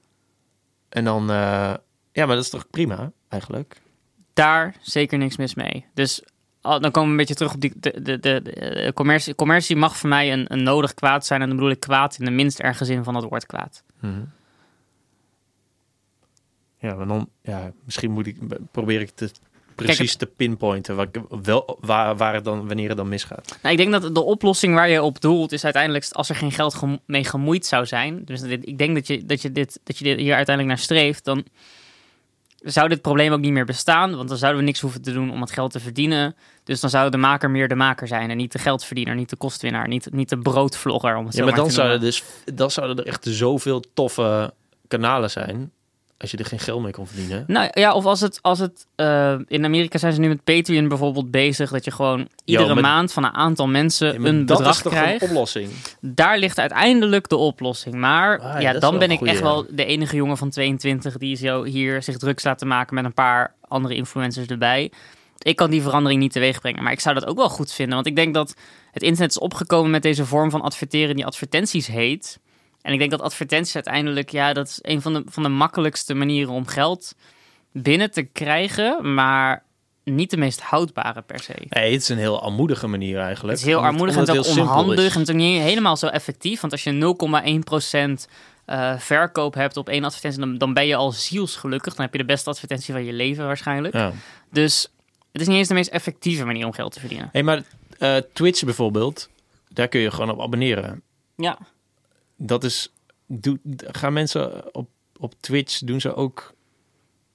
En 0.89 1.03
dan... 1.03 1.21
eh, 1.29 1.73
ja, 2.11 2.25
maar 2.25 2.35
dat 2.35 2.43
is 2.43 2.49
toch 2.49 2.69
prima, 2.69 3.11
eigenlijk? 3.29 3.81
daar 4.33 4.75
zeker 4.81 5.17
niks 5.17 5.37
mis 5.37 5.55
mee. 5.55 5.85
Dus 5.93 6.21
dan 6.61 6.79
komen 6.81 7.03
we 7.03 7.09
een 7.09 7.15
beetje 7.15 7.35
terug 7.35 7.53
op 7.53 7.61
die 7.61 7.73
de, 7.75 8.01
de, 8.01 8.19
de, 8.19 8.41
de 8.43 8.91
commercie. 8.93 9.35
Commercie 9.35 9.75
mag 9.75 9.97
voor 9.97 10.09
mij 10.09 10.33
een, 10.33 10.45
een 10.53 10.63
nodig 10.63 10.93
kwaad 10.93 11.25
zijn. 11.25 11.41
En 11.41 11.47
dan 11.47 11.55
bedoel 11.55 11.71
ik 11.71 11.79
kwaad 11.79 12.17
in 12.19 12.25
de 12.25 12.31
minst 12.31 12.59
erge 12.59 12.85
zin 12.85 13.03
van 13.03 13.15
het 13.15 13.23
woord 13.29 13.45
kwaad. 13.45 13.83
Mhm. 13.99 14.21
Ja, 16.79 16.93
maar 16.95 17.07
dan... 17.07 17.29
Ja, 17.41 17.71
misschien 17.85 18.11
moet 18.11 18.27
ik... 18.27 18.37
Probeer 18.71 19.01
ik 19.01 19.09
te... 19.09 19.31
Precies 19.75 20.15
te 20.15 20.25
pinpointen 20.25 20.95
waar, 20.95 21.07
wel, 21.43 21.77
waar, 21.81 22.15
waar 22.17 22.33
het 22.33 22.43
dan, 22.43 22.67
wanneer 22.67 22.87
het 22.87 22.97
dan 22.97 23.07
misgaat. 23.09 23.57
Nou, 23.61 23.75
ik 23.75 23.89
denk 23.89 24.01
dat 24.01 24.15
de 24.15 24.21
oplossing 24.23 24.73
waar 24.75 24.89
je 24.89 25.03
op 25.03 25.21
doelt 25.21 25.51
is 25.51 25.63
uiteindelijk 25.63 26.07
als 26.11 26.29
er 26.29 26.35
geen 26.35 26.51
geld 26.51 26.73
gem- 26.73 26.99
mee 27.05 27.23
gemoeid 27.23 27.65
zou 27.65 27.85
zijn. 27.85 28.25
Dus 28.25 28.41
dit- 28.41 28.67
ik 28.67 28.77
denk 28.77 28.95
dat 28.95 29.07
je, 29.07 29.25
dat 29.25 29.41
je, 29.41 29.51
dit, 29.51 29.79
dat 29.83 29.97
je 29.97 30.03
dit 30.03 30.19
hier 30.19 30.35
uiteindelijk 30.35 30.75
naar 30.75 30.83
streeft. 30.85 31.23
Dan 31.25 31.45
zou 32.57 32.89
dit 32.89 33.01
probleem 33.01 33.31
ook 33.33 33.39
niet 33.39 33.51
meer 33.51 33.65
bestaan. 33.65 34.15
Want 34.15 34.29
dan 34.29 34.37
zouden 34.37 34.59
we 34.61 34.67
niks 34.67 34.79
hoeven 34.79 35.01
te 35.01 35.11
doen 35.11 35.31
om 35.31 35.41
het 35.41 35.51
geld 35.51 35.71
te 35.71 35.79
verdienen. 35.79 36.35
Dus 36.63 36.79
dan 36.79 36.89
zou 36.89 37.09
de 37.09 37.17
maker 37.17 37.49
meer 37.51 37.67
de 37.67 37.75
maker 37.75 38.07
zijn. 38.07 38.29
En 38.29 38.37
niet 38.37 38.51
de 38.51 38.59
geldverdiener, 38.59 39.15
niet 39.15 39.29
de 39.29 39.35
kostwinnaar, 39.35 39.87
niet, 39.87 40.11
niet 40.11 40.29
de 40.29 40.37
broodvlogger. 40.37 41.15
Om 41.15 41.25
het 41.25 41.33
Ja, 41.33 41.39
zo 41.39 41.45
maar 41.47 41.55
dan 41.55 41.71
zouden, 41.71 41.99
dus, 41.99 42.23
dan 42.53 42.71
zouden 42.71 42.97
er 42.97 43.05
echt 43.07 43.25
zoveel 43.29 43.83
toffe 43.93 44.53
kanalen 44.87 45.29
zijn. 45.31 45.71
Als 46.19 46.31
je 46.31 46.37
er 46.37 46.45
geen 46.45 46.59
geld 46.59 46.81
mee 46.81 46.91
kon 46.91 47.07
verdienen. 47.07 47.43
Nou 47.47 47.69
ja, 47.73 47.93
of 47.93 48.05
als 48.05 48.21
het, 48.21 48.39
als 48.41 48.59
het 48.59 48.87
eh, 48.95 49.35
in 49.47 49.65
Amerika 49.65 49.97
zijn 49.97 50.13
ze 50.13 50.19
nu 50.19 50.27
met 50.27 50.43
Patreon 50.43 50.87
bijvoorbeeld 50.87 51.31
bezig, 51.31 51.71
dat 51.71 51.85
je 51.85 51.91
gewoon 51.91 52.27
iedere 52.45 52.81
maand 52.81 53.13
van 53.13 53.23
een 53.23 53.33
aantal 53.33 53.67
mensen 53.67 54.07
Ja, 54.21 54.27
een 54.29 54.45
dat 54.45 54.57
bedrag 54.57 54.75
is 54.75 54.81
toch 54.81 54.91
krijgt. 54.93 55.21
een 55.21 55.29
oplossing? 55.29 55.69
Daar 56.01 56.37
ligt 56.37 56.59
uiteindelijk 56.59 57.29
de 57.29 57.35
oplossing. 57.35 57.95
Maar 57.95 58.39
Ah, 58.39 58.61
ja, 58.61 58.73
dan 58.73 58.99
ben 58.99 59.11
ik 59.11 59.21
echt 59.21 59.39
wel 59.41 59.65
de 59.69 59.85
enige 59.85 60.15
jongen 60.15 60.37
van 60.37 60.49
22 60.49 61.17
die 61.17 61.35
zo 61.35 61.63
hier 61.63 62.03
zich 62.03 62.17
drugs 62.17 62.43
laten 62.43 62.67
maken 62.67 62.95
met 62.95 63.05
een 63.05 63.13
paar 63.13 63.53
andere 63.67 63.95
influencers 63.95 64.47
erbij. 64.47 64.91
Ik 65.37 65.55
kan 65.55 65.69
die 65.69 65.81
verandering 65.81 66.21
niet 66.21 66.31
teweeg 66.31 66.61
brengen, 66.61 66.83
maar 66.83 66.91
ik 66.91 66.99
zou 66.99 67.15
dat 67.15 67.25
ook 67.25 67.37
wel 67.37 67.49
goed 67.49 67.73
vinden. 67.73 67.95
Want 67.95 68.07
ik 68.07 68.15
denk 68.15 68.33
dat 68.33 68.53
het 68.91 69.03
internet 69.03 69.29
is 69.31 69.39
opgekomen 69.39 69.91
met 69.91 70.01
deze 70.01 70.25
vorm 70.25 70.49
van 70.51 70.61
adverteren 70.61 71.15
die 71.15 71.25
advertenties 71.25 71.87
heet. 71.87 72.39
En 72.87 72.93
ik 72.93 72.99
denk 72.99 73.11
dat 73.11 73.21
advertenties 73.21 73.75
uiteindelijk, 73.75 74.29
ja, 74.29 74.53
dat 74.53 74.67
is 74.67 74.79
een 74.81 75.01
van 75.01 75.13
de, 75.13 75.23
van 75.25 75.43
de 75.43 75.49
makkelijkste 75.49 76.13
manieren 76.13 76.53
om 76.53 76.67
geld 76.67 77.15
binnen 77.71 78.11
te 78.11 78.21
krijgen, 78.23 79.13
maar 79.13 79.63
niet 80.03 80.29
de 80.29 80.37
meest 80.37 80.61
houdbare 80.61 81.21
per 81.21 81.39
se. 81.39 81.53
Nee, 81.69 81.91
het 81.91 82.01
is 82.01 82.09
een 82.09 82.17
heel 82.17 82.41
armoedige 82.41 82.87
manier 82.87 83.19
eigenlijk. 83.19 83.57
Het 83.57 83.59
is 83.59 83.65
heel 83.65 83.77
Omdat- 83.77 83.91
armoedig 83.91 84.15
en 84.15 84.21
het 84.21 84.45
is 84.45 84.51
ook 84.51 84.57
onhandig 84.57 85.05
is. 85.05 85.13
en 85.13 85.19
het 85.19 85.29
is 85.29 85.35
niet 85.35 85.61
helemaal 85.61 85.97
zo 85.97 86.07
effectief. 86.07 86.59
Want 86.61 86.73
als 86.73 86.83
je 86.83 86.91
0,1% 88.21 88.27
eh, 88.65 88.97
verkoop 88.97 89.53
hebt 89.53 89.77
op 89.77 89.89
één 89.89 90.03
advertentie, 90.03 90.39
dan, 90.39 90.57
dan 90.57 90.73
ben 90.73 90.87
je 90.87 90.95
al 90.95 91.11
zielsgelukkig. 91.11 91.93
Dan 91.95 92.03
heb 92.05 92.13
je 92.13 92.19
de 92.19 92.25
beste 92.25 92.49
advertentie 92.49 92.93
van 92.93 93.05
je 93.05 93.13
leven 93.13 93.45
waarschijnlijk. 93.45 93.93
Ja. 93.93 94.11
Dus 94.51 94.91
het 95.31 95.41
is 95.41 95.47
niet 95.47 95.57
eens 95.57 95.67
de 95.67 95.73
meest 95.73 95.89
effectieve 95.89 96.45
manier 96.45 96.65
om 96.65 96.73
geld 96.73 96.91
te 96.91 96.99
verdienen. 96.99 97.29
Hey, 97.31 97.43
maar 97.43 97.61
eh, 97.99 98.15
Twitch 98.33 98.63
bijvoorbeeld, 98.63 99.29
daar 99.69 99.87
kun 99.87 99.99
je 99.99 100.11
gewoon 100.11 100.29
op 100.29 100.41
abonneren. 100.41 101.01
Ja, 101.35 101.57
Dat 102.37 102.63
is, 102.63 102.93
gaan 103.77 104.13
mensen 104.13 104.75
op, 104.75 104.89
op 105.17 105.33
Twitch, 105.39 105.79
doen 105.79 106.01
ze 106.01 106.15
ook, 106.15 106.53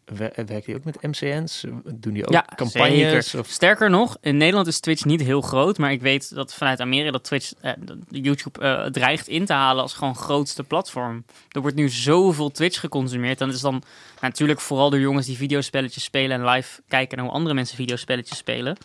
wer- 0.04 0.32
werken 0.34 0.62
die 0.64 0.74
ook 0.76 0.84
met 0.84 1.02
MCN's? 1.02 1.64
Doen 1.94 2.12
die 2.12 2.26
ook 2.26 2.32
ja 2.32 2.46
campagnes? 2.54 3.34
Of, 3.34 3.48
Sterker 3.48 3.90
nog, 3.90 4.16
in 4.20 4.36
Nederland 4.36 4.66
is 4.66 4.80
Twitch 4.80 5.04
niet 5.04 5.20
heel 5.20 5.40
groot. 5.40 5.78
Maar 5.78 5.92
ik 5.92 6.00
weet 6.00 6.34
dat 6.34 6.54
vanuit 6.54 6.80
Amerika 6.80 7.10
dat 7.10 7.24
Twitch 7.24 7.52
eh, 7.60 7.72
YouTube 8.08 8.60
eh, 8.60 8.84
dreigt 8.84 9.28
in 9.28 9.44
te 9.44 9.52
halen 9.52 9.82
als 9.82 9.92
gewoon 9.92 10.16
grootste 10.16 10.64
platform. 10.64 11.24
Er 11.48 11.60
wordt 11.60 11.76
nu 11.76 11.88
zoveel 11.88 12.50
Twitch 12.50 12.80
geconsumeerd. 12.80 13.40
En 13.40 13.46
dat 13.46 13.56
is 13.56 13.62
dan 13.62 13.82
natuurlijk 14.20 14.60
vooral 14.60 14.90
door 14.90 15.00
jongens 15.00 15.26
die 15.26 15.36
videospelletjes 15.36 16.04
spelen 16.04 16.40
en 16.40 16.48
live 16.48 16.82
kijken 16.88 17.16
naar 17.16 17.26
hoe 17.26 17.34
andere 17.34 17.54
mensen 17.54 17.76
videospelletjes 17.76 18.38
spelen. 18.38 18.76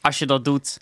Als 0.00 0.18
je 0.18 0.26
dat 0.26 0.44
doet, 0.44 0.78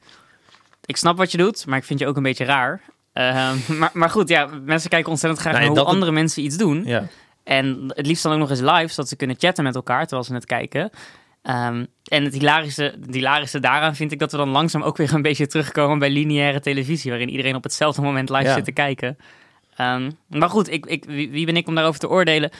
ik 0.84 0.96
snap 0.96 1.16
wat 1.16 1.30
je 1.32 1.38
doet, 1.38 1.66
maar 1.66 1.78
ik 1.78 1.84
vind 1.84 2.00
je 2.00 2.06
ook 2.06 2.16
een 2.16 2.22
beetje 2.22 2.44
raar. 2.44 2.82
Eh, 3.18 3.52
maar, 3.78 3.90
maar 3.92 4.10
goed, 4.10 4.28
ja, 4.28 4.48
mensen 4.64 4.90
kijken 4.90 5.10
ontzettend 5.10 5.40
graag 5.42 5.52
Nou, 5.54 5.64
naar 5.66 5.74
hoe 5.76 5.84
het- 5.84 5.94
andere 5.94 6.12
mensen 6.12 6.42
iets 6.44 6.56
doen. 6.56 6.82
ja. 6.84 7.06
En 7.44 7.92
het 7.94 8.06
liefst 8.06 8.22
dan 8.22 8.32
ook 8.32 8.38
nog 8.38 8.50
eens 8.50 8.60
live, 8.60 8.88
zodat 8.88 9.08
ze 9.08 9.16
kunnen 9.16 9.36
chatten 9.38 9.64
met 9.64 9.74
elkaar 9.74 10.00
terwijl 10.00 10.24
ze 10.24 10.34
het 10.34 10.44
kijken. 10.46 10.90
Ehm, 11.42 11.84
en 12.04 12.24
het 12.24 12.32
hilarische, 12.32 12.82
het 13.04 13.14
hilarische 13.14 13.60
daaraan 13.60 13.94
vind 13.94 14.12
ik 14.12 14.18
dat 14.18 14.30
we 14.30 14.36
dan 14.36 14.48
langzaam 14.48 14.82
ook 14.82 14.96
weer 14.96 15.14
een 15.14 15.22
beetje 15.22 15.46
terugkomen 15.46 15.98
bij 15.98 16.10
lineaire 16.10 16.60
televisie, 16.60 17.10
waarin 17.10 17.28
iedereen 17.30 17.54
op 17.54 17.62
hetzelfde 17.62 18.02
moment 18.02 18.28
live 18.30 18.42
Ja. 18.44 18.54
zit 18.54 18.64
te 18.64 18.72
kijken. 18.72 19.18
Ehm, 19.76 20.10
maar 20.26 20.50
goed, 20.50 20.70
ik, 20.72 20.86
ik, 20.86 21.04
wie, 21.04 21.46
ben 21.46 21.56
ik 21.56 21.68
om 21.68 21.74
daarover 21.74 22.00
te 22.00 22.08
oordelen? 22.08 22.50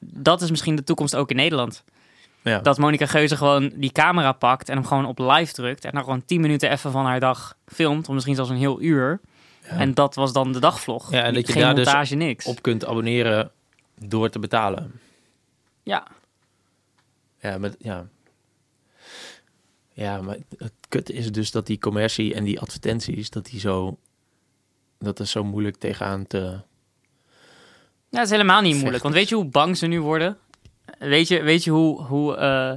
Dat 0.00 0.40
is 0.42 0.50
misschien 0.50 0.76
de 0.76 0.84
toekomst 0.84 1.16
ook 1.16 1.30
in 1.30 1.36
Nederland. 1.36 1.84
Ja. 2.42 2.58
Dat 2.58 2.78
Monica 2.78 3.06
Geuze 3.06 3.36
gewoon 3.36 3.72
die 3.74 3.92
camera 3.92 4.32
pakt 4.32 4.68
en 4.68 4.74
hem 4.76 4.86
gewoon 4.86 5.06
op 5.06 5.18
live 5.18 5.52
drukt. 5.52 5.84
En 5.84 5.90
dan 5.92 6.02
gewoon 6.02 6.24
10 6.24 6.40
minuten 6.40 6.70
even 6.70 6.90
van 6.90 7.04
haar 7.04 7.20
dag 7.20 7.54
filmt, 7.66 8.08
of 8.08 8.14
misschien 8.14 8.34
zelfs 8.34 8.50
een 8.50 8.56
heel 8.56 8.80
uur. 8.82 9.20
En 9.78 9.94
dat 9.94 10.14
was 10.14 10.32
dan 10.32 10.52
de 10.52 10.60
dagvlog. 10.60 11.12
Ja, 11.12 11.22
en 11.22 11.34
dat 11.34 11.46
je 11.46 11.52
Geen 11.52 11.62
daar 11.62 11.74
dus 11.74 11.84
montage, 11.84 12.14
niks. 12.14 12.46
op 12.46 12.62
kunt 12.62 12.86
abonneren 12.86 13.50
door 13.98 14.30
te 14.30 14.38
betalen. 14.38 15.00
Ja, 15.82 16.06
Ja, 17.40 17.58
met, 17.58 17.76
ja. 17.78 18.06
ja, 19.92 20.20
maar 20.20 20.36
het 20.58 20.72
kut 20.88 21.10
is 21.10 21.32
dus 21.32 21.50
dat 21.50 21.66
die 21.66 21.78
commercie 21.78 22.34
en 22.34 22.44
die 22.44 22.60
advertenties, 22.60 23.30
dat 23.30 23.44
die 23.44 23.60
zo, 23.60 23.98
dat 24.98 25.20
is 25.20 25.30
zo 25.30 25.44
moeilijk 25.44 25.76
tegenaan 25.76 26.26
te... 26.26 26.38
Ja, 28.08 28.18
het 28.18 28.24
is 28.24 28.30
helemaal 28.30 28.60
niet 28.60 28.76
moeilijk. 28.76 29.02
Want 29.02 29.14
weet 29.14 29.28
je 29.28 29.34
hoe 29.34 29.44
bang 29.44 29.76
ze 29.76 29.86
nu 29.86 30.00
worden? 30.00 30.38
Weet 30.98 31.28
je, 31.28 31.42
weet 31.42 31.64
je 31.64 31.70
hoe, 31.70 32.02
hoe, 32.02 32.36
eh, 32.36 32.72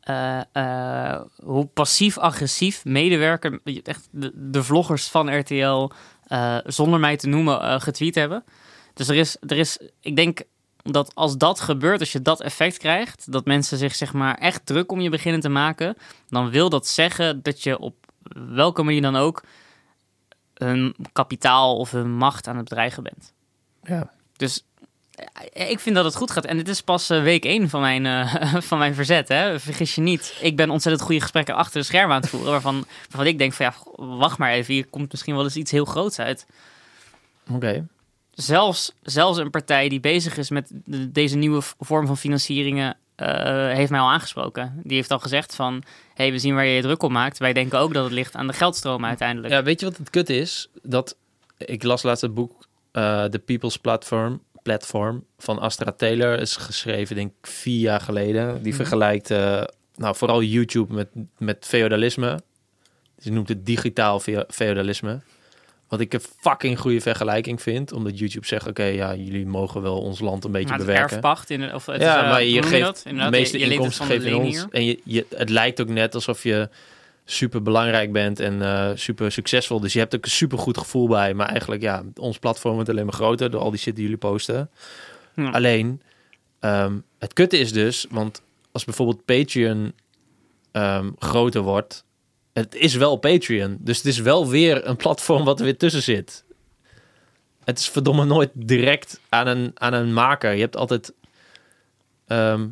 eh, 0.00 0.42
eh, 0.52 1.22
hoe 1.36 1.66
passief-agressief 1.66 2.84
medewerker, 2.84 3.60
echt 3.82 4.08
de, 4.10 4.32
de 4.34 4.62
vloggers 4.62 5.08
van 5.08 5.38
RTL, 5.38 5.90
eh, 6.34 6.58
zonder 6.64 7.00
mij 7.00 7.16
te 7.16 7.28
noemen, 7.28 7.60
eh, 7.60 7.80
getweet 7.80 8.14
hebben? 8.14 8.44
Dus 8.94 9.08
er 9.08 9.16
is, 9.16 9.36
er 9.46 9.56
is, 9.56 9.78
ik 10.00 10.16
denk 10.16 10.42
dat 10.82 11.14
als 11.14 11.36
dat 11.36 11.60
gebeurt, 11.60 12.00
als 12.00 12.12
je 12.12 12.22
dat 12.22 12.40
effect 12.40 12.78
krijgt, 12.78 13.32
dat 13.32 13.44
mensen 13.44 13.78
zich 13.78 13.94
zeg 13.94 14.12
maar 14.12 14.34
echt 14.38 14.66
druk 14.66 14.92
om 14.92 15.00
je 15.00 15.10
beginnen 15.10 15.40
te 15.40 15.48
maken, 15.48 15.96
dan 16.28 16.50
wil 16.50 16.68
dat 16.68 16.86
zeggen 16.86 17.42
dat 17.42 17.62
je 17.62 17.78
op 17.78 17.94
welke 18.48 18.82
manier 18.82 19.02
dan 19.02 19.16
ook 19.16 19.42
hun 20.54 20.96
kapitaal 21.12 21.76
of 21.76 21.90
hun 21.90 22.10
macht 22.10 22.46
aan 22.46 22.56
het 22.56 22.68
bedreigen 22.68 23.02
bent. 23.02 23.32
Ja. 23.82 24.10
Dus 24.36 24.64
ik 25.52 25.80
vind 25.80 25.94
dat 25.96 26.04
het 26.04 26.16
goed 26.16 26.30
gaat. 26.30 26.44
En 26.44 26.56
dit 26.56 26.68
is 26.68 26.80
pas 26.80 27.10
eh, 27.10 27.22
week 27.22 27.44
1 27.44 27.68
van 27.68 27.80
mijn, 27.80 28.06
eh, 28.06 28.54
van 28.70 28.78
mijn 28.78 28.94
verzet. 28.94 29.28
Hè? 29.28 29.60
Vergis 29.60 29.94
je 29.94 30.00
niet. 30.00 30.38
Ik 30.40 30.56
ben 30.56 30.70
ontzettend 30.70 31.04
goede 31.04 31.20
gesprekken 31.20 31.54
achter 31.54 31.80
de 31.80 31.86
schermen 31.86 32.14
aan 32.16 32.20
het 32.20 32.30
voeren. 32.30 32.50
Waarvan, 32.50 32.84
waarvan 33.08 33.26
ik 33.26 33.38
denk 33.38 33.52
van 33.52 33.66
ja, 33.66 33.74
wacht 34.16 34.38
maar 34.38 34.50
even. 34.52 34.74
Hier 34.74 34.86
komt 34.86 35.10
misschien 35.10 35.34
wel 35.34 35.44
eens 35.44 35.56
iets 35.56 35.70
heel 35.70 35.84
groots 35.84 36.18
uit. 36.18 36.46
Oké. 37.50 37.86
Zelfs, 38.34 38.92
zelfs 39.02 39.38
een 39.38 39.50
partij 39.50 39.88
die 39.88 40.00
bezig 40.00 40.36
is 40.36 40.50
met 40.50 40.70
de- 40.84 41.12
deze 41.12 41.36
nieuwe 41.36 41.60
vorm 41.78 42.06
van 42.06 42.16
financieringen... 42.16 42.96
eh, 43.16 43.28
heeft 43.72 43.90
mij 43.90 44.00
al 44.00 44.10
aangesproken. 44.10 44.80
Die 44.84 44.96
heeft 44.96 45.10
al 45.10 45.18
gezegd 45.18 45.54
van... 45.54 45.82
hey, 46.14 46.30
we 46.32 46.38
zien 46.38 46.54
waar 46.54 46.64
je 46.64 46.74
je 46.74 46.82
druk 46.82 47.02
op 47.02 47.10
maakt. 47.10 47.38
Wij 47.38 47.52
denken 47.52 47.78
ook 47.78 47.94
dat 47.94 48.04
het 48.04 48.12
ligt 48.12 48.34
aan 48.34 48.46
de 48.46 48.52
geldstroom 48.52 49.04
uiteindelijk. 49.04 49.52
Ja, 49.52 49.62
weet 49.62 49.80
je 49.80 49.86
wat 49.86 49.96
het 49.96 50.10
kut 50.10 50.30
is? 50.30 50.68
Dat, 50.82 51.16
ik 51.58 51.82
las 51.82 52.02
laatst 52.02 52.22
het 52.22 52.34
boek 52.34 52.52
The 52.92 53.42
People's 53.44 53.76
Platform, 53.76 54.42
Platform 54.64 55.24
van 55.38 55.58
Astra 55.58 55.92
Taylor. 55.92 56.38
Is 56.40 56.56
geschreven, 56.56 57.16
denk 57.16 57.32
ik, 57.40 57.46
vier 57.46 57.80
jaar 57.80 58.00
geleden. 58.00 58.54
Die 58.62 58.66
Mhm. 58.72 58.76
vergelijkt 58.76 59.30
eh, 59.30 59.62
nou, 59.96 60.16
vooral 60.16 60.42
YouTube 60.42 60.94
met, 60.94 61.08
met 61.38 61.64
feodalisme. 61.68 62.40
Ze 63.18 63.32
noemt 63.32 63.48
het 63.48 63.66
digitaal 63.66 64.20
fe- 64.20 64.44
feodalisme. 64.48 65.20
Wat 65.88 66.00
ik 66.00 66.12
een 66.14 66.20
fucking 66.40 66.78
goede 66.78 67.00
vergelijking 67.00 67.62
vind. 67.62 67.92
Omdat 67.92 68.18
YouTube 68.18 68.46
zegt, 68.46 68.66
oké, 68.68 68.84
ja, 68.84 69.14
jullie 69.14 69.46
mogen 69.46 69.82
wel 69.82 70.00
ons 70.00 70.20
land 70.20 70.44
een 70.44 70.52
beetje 70.52 70.68
Maar 70.68 70.76
het 70.78 70.86
bewerken. 70.86 71.10
erfpacht, 71.12 71.50
in, 71.50 71.74
of 71.74 71.86
het 71.86 72.00
ja, 72.00 72.16
is, 72.16 72.22
eh, 72.24 72.30
maar 72.30 72.42
je 72.44 72.62
geeft 72.62 72.84
dat? 72.84 73.02
de 73.04 73.30
meeste 73.30 73.58
je- 73.58 73.66
je 73.66 73.72
inkomsten 73.72 74.22
je 74.24 74.36
ons. 74.36 74.66
En 74.70 74.84
je, 74.84 75.00
je, 75.04 75.26
het 75.36 75.48
lijkt 75.50 75.80
ook 75.80 75.88
net 75.88 76.14
alsof 76.14 76.42
je 76.42 76.68
super 77.24 77.62
belangrijk 77.62 78.12
bent 78.12 78.40
en 78.40 78.62
eh, 78.62 78.90
super 78.94 79.32
succesvol. 79.32 79.80
Dus 79.80 79.92
je 79.92 79.98
hebt 79.98 80.14
ook 80.14 80.24
een 80.24 80.30
super 80.30 80.58
goed 80.58 80.78
gevoel 80.78 81.08
bij. 81.08 81.34
Maar 81.34 81.48
eigenlijk, 81.48 81.82
ja, 81.82 82.02
ons 82.14 82.38
platform 82.38 82.74
wordt 82.74 82.88
alleen 82.88 83.04
maar 83.04 83.14
groter 83.14 83.50
door 83.50 83.60
al 83.60 83.70
die 83.70 83.80
shit 83.80 83.94
die 83.94 84.04
jullie 84.04 84.18
posten. 84.18 84.70
Ja. 85.34 85.50
Alleen, 85.50 86.02
ehm, 86.60 86.98
het 87.18 87.32
kutte 87.32 87.58
is 87.58 87.72
dus, 87.72 88.06
want 88.10 88.42
als 88.72 88.84
bijvoorbeeld 88.84 89.24
Patreon 89.24 89.92
ehm, 90.72 91.10
groter 91.18 91.60
wordt, 91.60 92.04
het 92.52 92.74
is 92.74 92.94
wel 92.94 93.16
Patreon. 93.16 93.76
Dus 93.80 93.96
het 93.96 94.06
is 94.06 94.18
wel 94.18 94.48
weer 94.48 94.86
een 94.86 94.96
platform 94.96 95.44
wat 95.44 95.58
er 95.58 95.64
weer 95.64 95.76
tussen 95.78 96.02
zit. 96.02 96.44
Het 97.64 97.78
is 97.78 97.88
verdomme 97.88 98.24
nooit 98.24 98.50
direct 98.54 99.20
aan 99.28 99.46
een, 99.46 99.70
aan 99.74 99.92
een 99.92 100.12
maker. 100.12 100.52
Je 100.52 100.60
hebt 100.60 100.76
altijd... 100.76 101.12
ehm, 102.26 102.66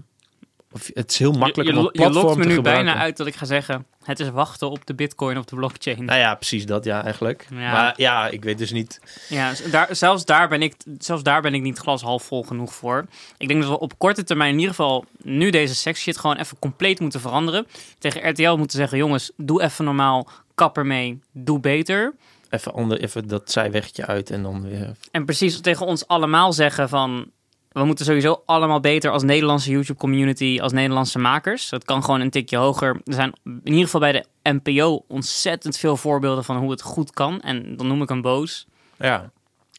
of 0.73 0.91
het 0.95 1.11
is 1.11 1.18
heel 1.18 1.33
makkelijk 1.33 1.70
je, 1.70 1.77
om 1.77 1.83
je, 1.83 1.89
een 1.93 2.09
je 2.09 2.11
lokt 2.11 2.12
platform 2.12 2.39
me 2.39 2.43
te 2.43 2.49
nu 2.49 2.55
gebruiken. 2.55 2.85
bijna 2.85 3.01
uit 3.01 3.16
dat 3.16 3.27
ik 3.27 3.35
ga 3.35 3.47
zeggen... 3.47 3.87
het 4.05 4.20
is 4.20 4.31
wachten 4.31 4.70
op 4.70 4.87
de 4.87 4.95
bitcoin 4.95 5.39
of 5.39 5.45
de 5.45 5.57
blockchain. 5.57 6.05
Nou 6.05 6.18
ja, 6.18 6.35
precies 6.35 6.66
dat, 6.66 6.85
ja, 6.85 7.05
eigenlijk. 7.05 7.47
Ja. 7.51 7.73
Maar 7.73 7.95
ja, 7.97 8.29
ik 8.29 8.45
weet 8.45 8.59
dus 8.59 8.73
niet... 8.73 9.01
Ja, 9.29 9.53
daar, 9.70 9.97
zelfs, 9.97 10.25
daar 10.25 10.49
ben 10.49 10.62
ik, 10.62 10.75
zelfs 10.99 11.23
daar 11.23 11.43
ben 11.43 11.55
ik 11.55 11.62
niet 11.62 11.79
glas 11.79 12.03
half 12.03 12.23
vol 12.23 12.43
genoeg 12.43 12.75
voor. 12.75 13.05
Ik 13.37 13.49
denk 13.49 13.61
dat 13.61 13.70
we 13.70 13.79
op 13.79 13.99
korte 13.99 14.25
termijn 14.25 14.53
in 14.53 14.59
ieder 14.59 14.75
geval... 14.75 15.05
nu 15.23 15.51
deze 15.51 15.75
sex 15.75 16.01
shit 16.01 16.18
gewoon 16.18 16.37
even 16.37 16.59
compleet 16.59 17.01
moeten 17.01 17.20
veranderen. 17.20 17.66
Tegen 17.99 18.31
RTL 18.31 18.57
moeten 18.57 18.79
zeggen... 18.79 18.99
jongens, 18.99 19.33
doe 19.37 19.62
even 19.62 19.85
normaal, 19.85 20.29
kap 20.55 20.77
ermee, 20.77 21.20
doe 21.33 21.61
beter. 21.61 22.14
Even, 22.51 22.73
ander, 22.75 23.01
even 23.01 23.29
dat 23.29 23.51
zijweggetje 23.51 24.07
uit 24.07 24.31
en 24.31 24.43
dan 24.43 24.68
weer... 24.68 24.97
En 25.11 25.25
precies 25.25 25.61
tegen 25.61 25.87
ons 25.87 26.07
allemaal 26.07 26.53
zeggen 26.53 26.89
van... 26.89 27.31
we 27.73 27.85
moeten 27.85 28.05
sowieso 28.05 28.43
allemaal 28.47 28.81
beter 28.81 29.11
als 29.11 29.23
Nederlandse 29.23 29.70
YouTube-community, 29.70 30.59
als 30.62 30.73
Nederlandse 30.73 31.18
makers. 31.18 31.68
Dat 31.68 31.85
kan 31.85 32.05
gewoon 32.05 32.20
een 32.20 32.31
tikje 32.31 32.57
hoger. 32.57 33.01
Er 33.05 33.14
zijn 33.14 33.33
in 33.45 33.61
ieder 33.64 33.85
geval 33.85 34.01
bij 34.01 34.12
de 34.12 34.25
NPO 34.43 35.05
ontzettend 35.09 35.77
veel 35.79 35.97
voorbeelden 35.97 36.45
van 36.45 36.57
hoe 36.57 36.70
het 36.70 36.83
goed 36.83 37.11
kan. 37.11 37.41
En 37.41 37.77
dan 37.77 37.87
noem 37.87 38.03
ik 38.03 38.09
hem 38.09 38.23
boos. 38.23 38.66
Ja, 38.97 39.31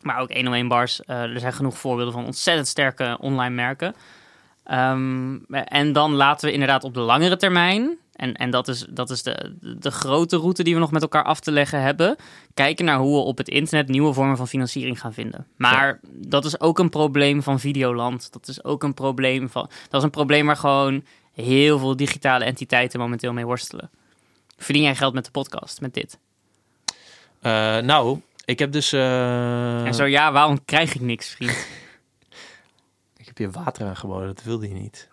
Maar 0.02 0.20
ook 0.20 0.34
101 0.34 0.68
bars. 0.68 1.02
eh, 1.04 1.22
er 1.22 1.39
zijn 1.39 1.54
genoeg 1.54 1.78
voorbeelden 1.78 2.14
van 2.14 2.26
ontzettend 2.26 2.68
sterke 2.68 3.18
online 3.20 3.56
merken. 3.56 3.96
Ehm, 4.64 5.36
en 5.50 5.94
dan 5.94 6.14
laten 6.14 6.48
we 6.48 6.54
inderdaad 6.54 6.84
op 6.84 6.94
de 6.94 7.00
langere 7.00 7.38
termijn... 7.38 7.98
en, 8.14 8.34
en 8.34 8.49
dat 8.49 8.68
is, 8.68 8.86
dat 8.89 9.09
is 9.09 9.24
de, 9.24 9.55
de 9.80 9.91
grote 9.91 10.38
route 10.38 10.64
die 10.64 10.74
we 10.74 10.80
nog 10.80 10.91
met 10.91 11.01
elkaar 11.01 11.24
af 11.24 11.39
te 11.39 11.51
leggen 11.51 11.82
hebben... 11.82 12.16
kijken 12.53 12.86
naar 12.86 12.97
hoe 12.97 13.16
we 13.16 13.22
op 13.24 13.38
het 13.38 13.47
internet 13.47 13.88
nieuwe 13.88 14.14
vormen 14.14 14.38
van 14.38 14.47
financiering 14.47 14.99
gaan 14.99 15.14
vinden. 15.14 15.47
Maar 15.55 15.99
dat 16.11 16.45
is 16.45 16.59
ook 16.59 16.80
een 16.80 16.89
probleem 16.89 17.43
van 17.43 17.59
Videoland. 17.59 18.32
Dat 18.32 18.47
is 18.47 18.64
ook 18.64 18.84
een 18.84 18.93
probleem 18.93 19.49
van... 19.49 19.70
Dat 19.89 19.99
is 19.99 20.03
een 20.03 20.09
probleem 20.09 20.45
waar 20.45 20.57
gewoon 20.57 21.03
heel 21.34 21.80
veel 21.80 21.95
digitale 21.95 22.43
entiteiten 22.45 22.99
momenteel 22.99 23.34
mee 23.34 23.45
worstelen. 23.45 23.89
Verdien 24.57 24.84
jij 24.84 24.95
geld 24.95 25.14
met 25.14 25.26
de 25.26 25.32
podcast, 25.32 25.82
met 25.82 25.93
dit? 25.93 26.18
Eh, 27.41 27.78
nou, 27.78 28.20
ik 28.45 28.59
heb 28.59 28.72
dus... 28.72 28.91
eh, 28.93 29.86
En 29.86 29.93
zo 29.93 30.05
ja, 30.05 30.32
waarom 30.32 30.66
krijg 30.66 30.95
ik 30.95 31.01
niks, 31.01 31.30
vriend? 31.30 31.51
Ik 33.18 33.26
heb 33.26 33.38
je 33.38 33.49
water 33.64 33.88
aangeboden, 33.88 34.28
dat 34.28 34.43
wilde 34.43 34.68
je 34.68 34.74
niet. 34.74 35.09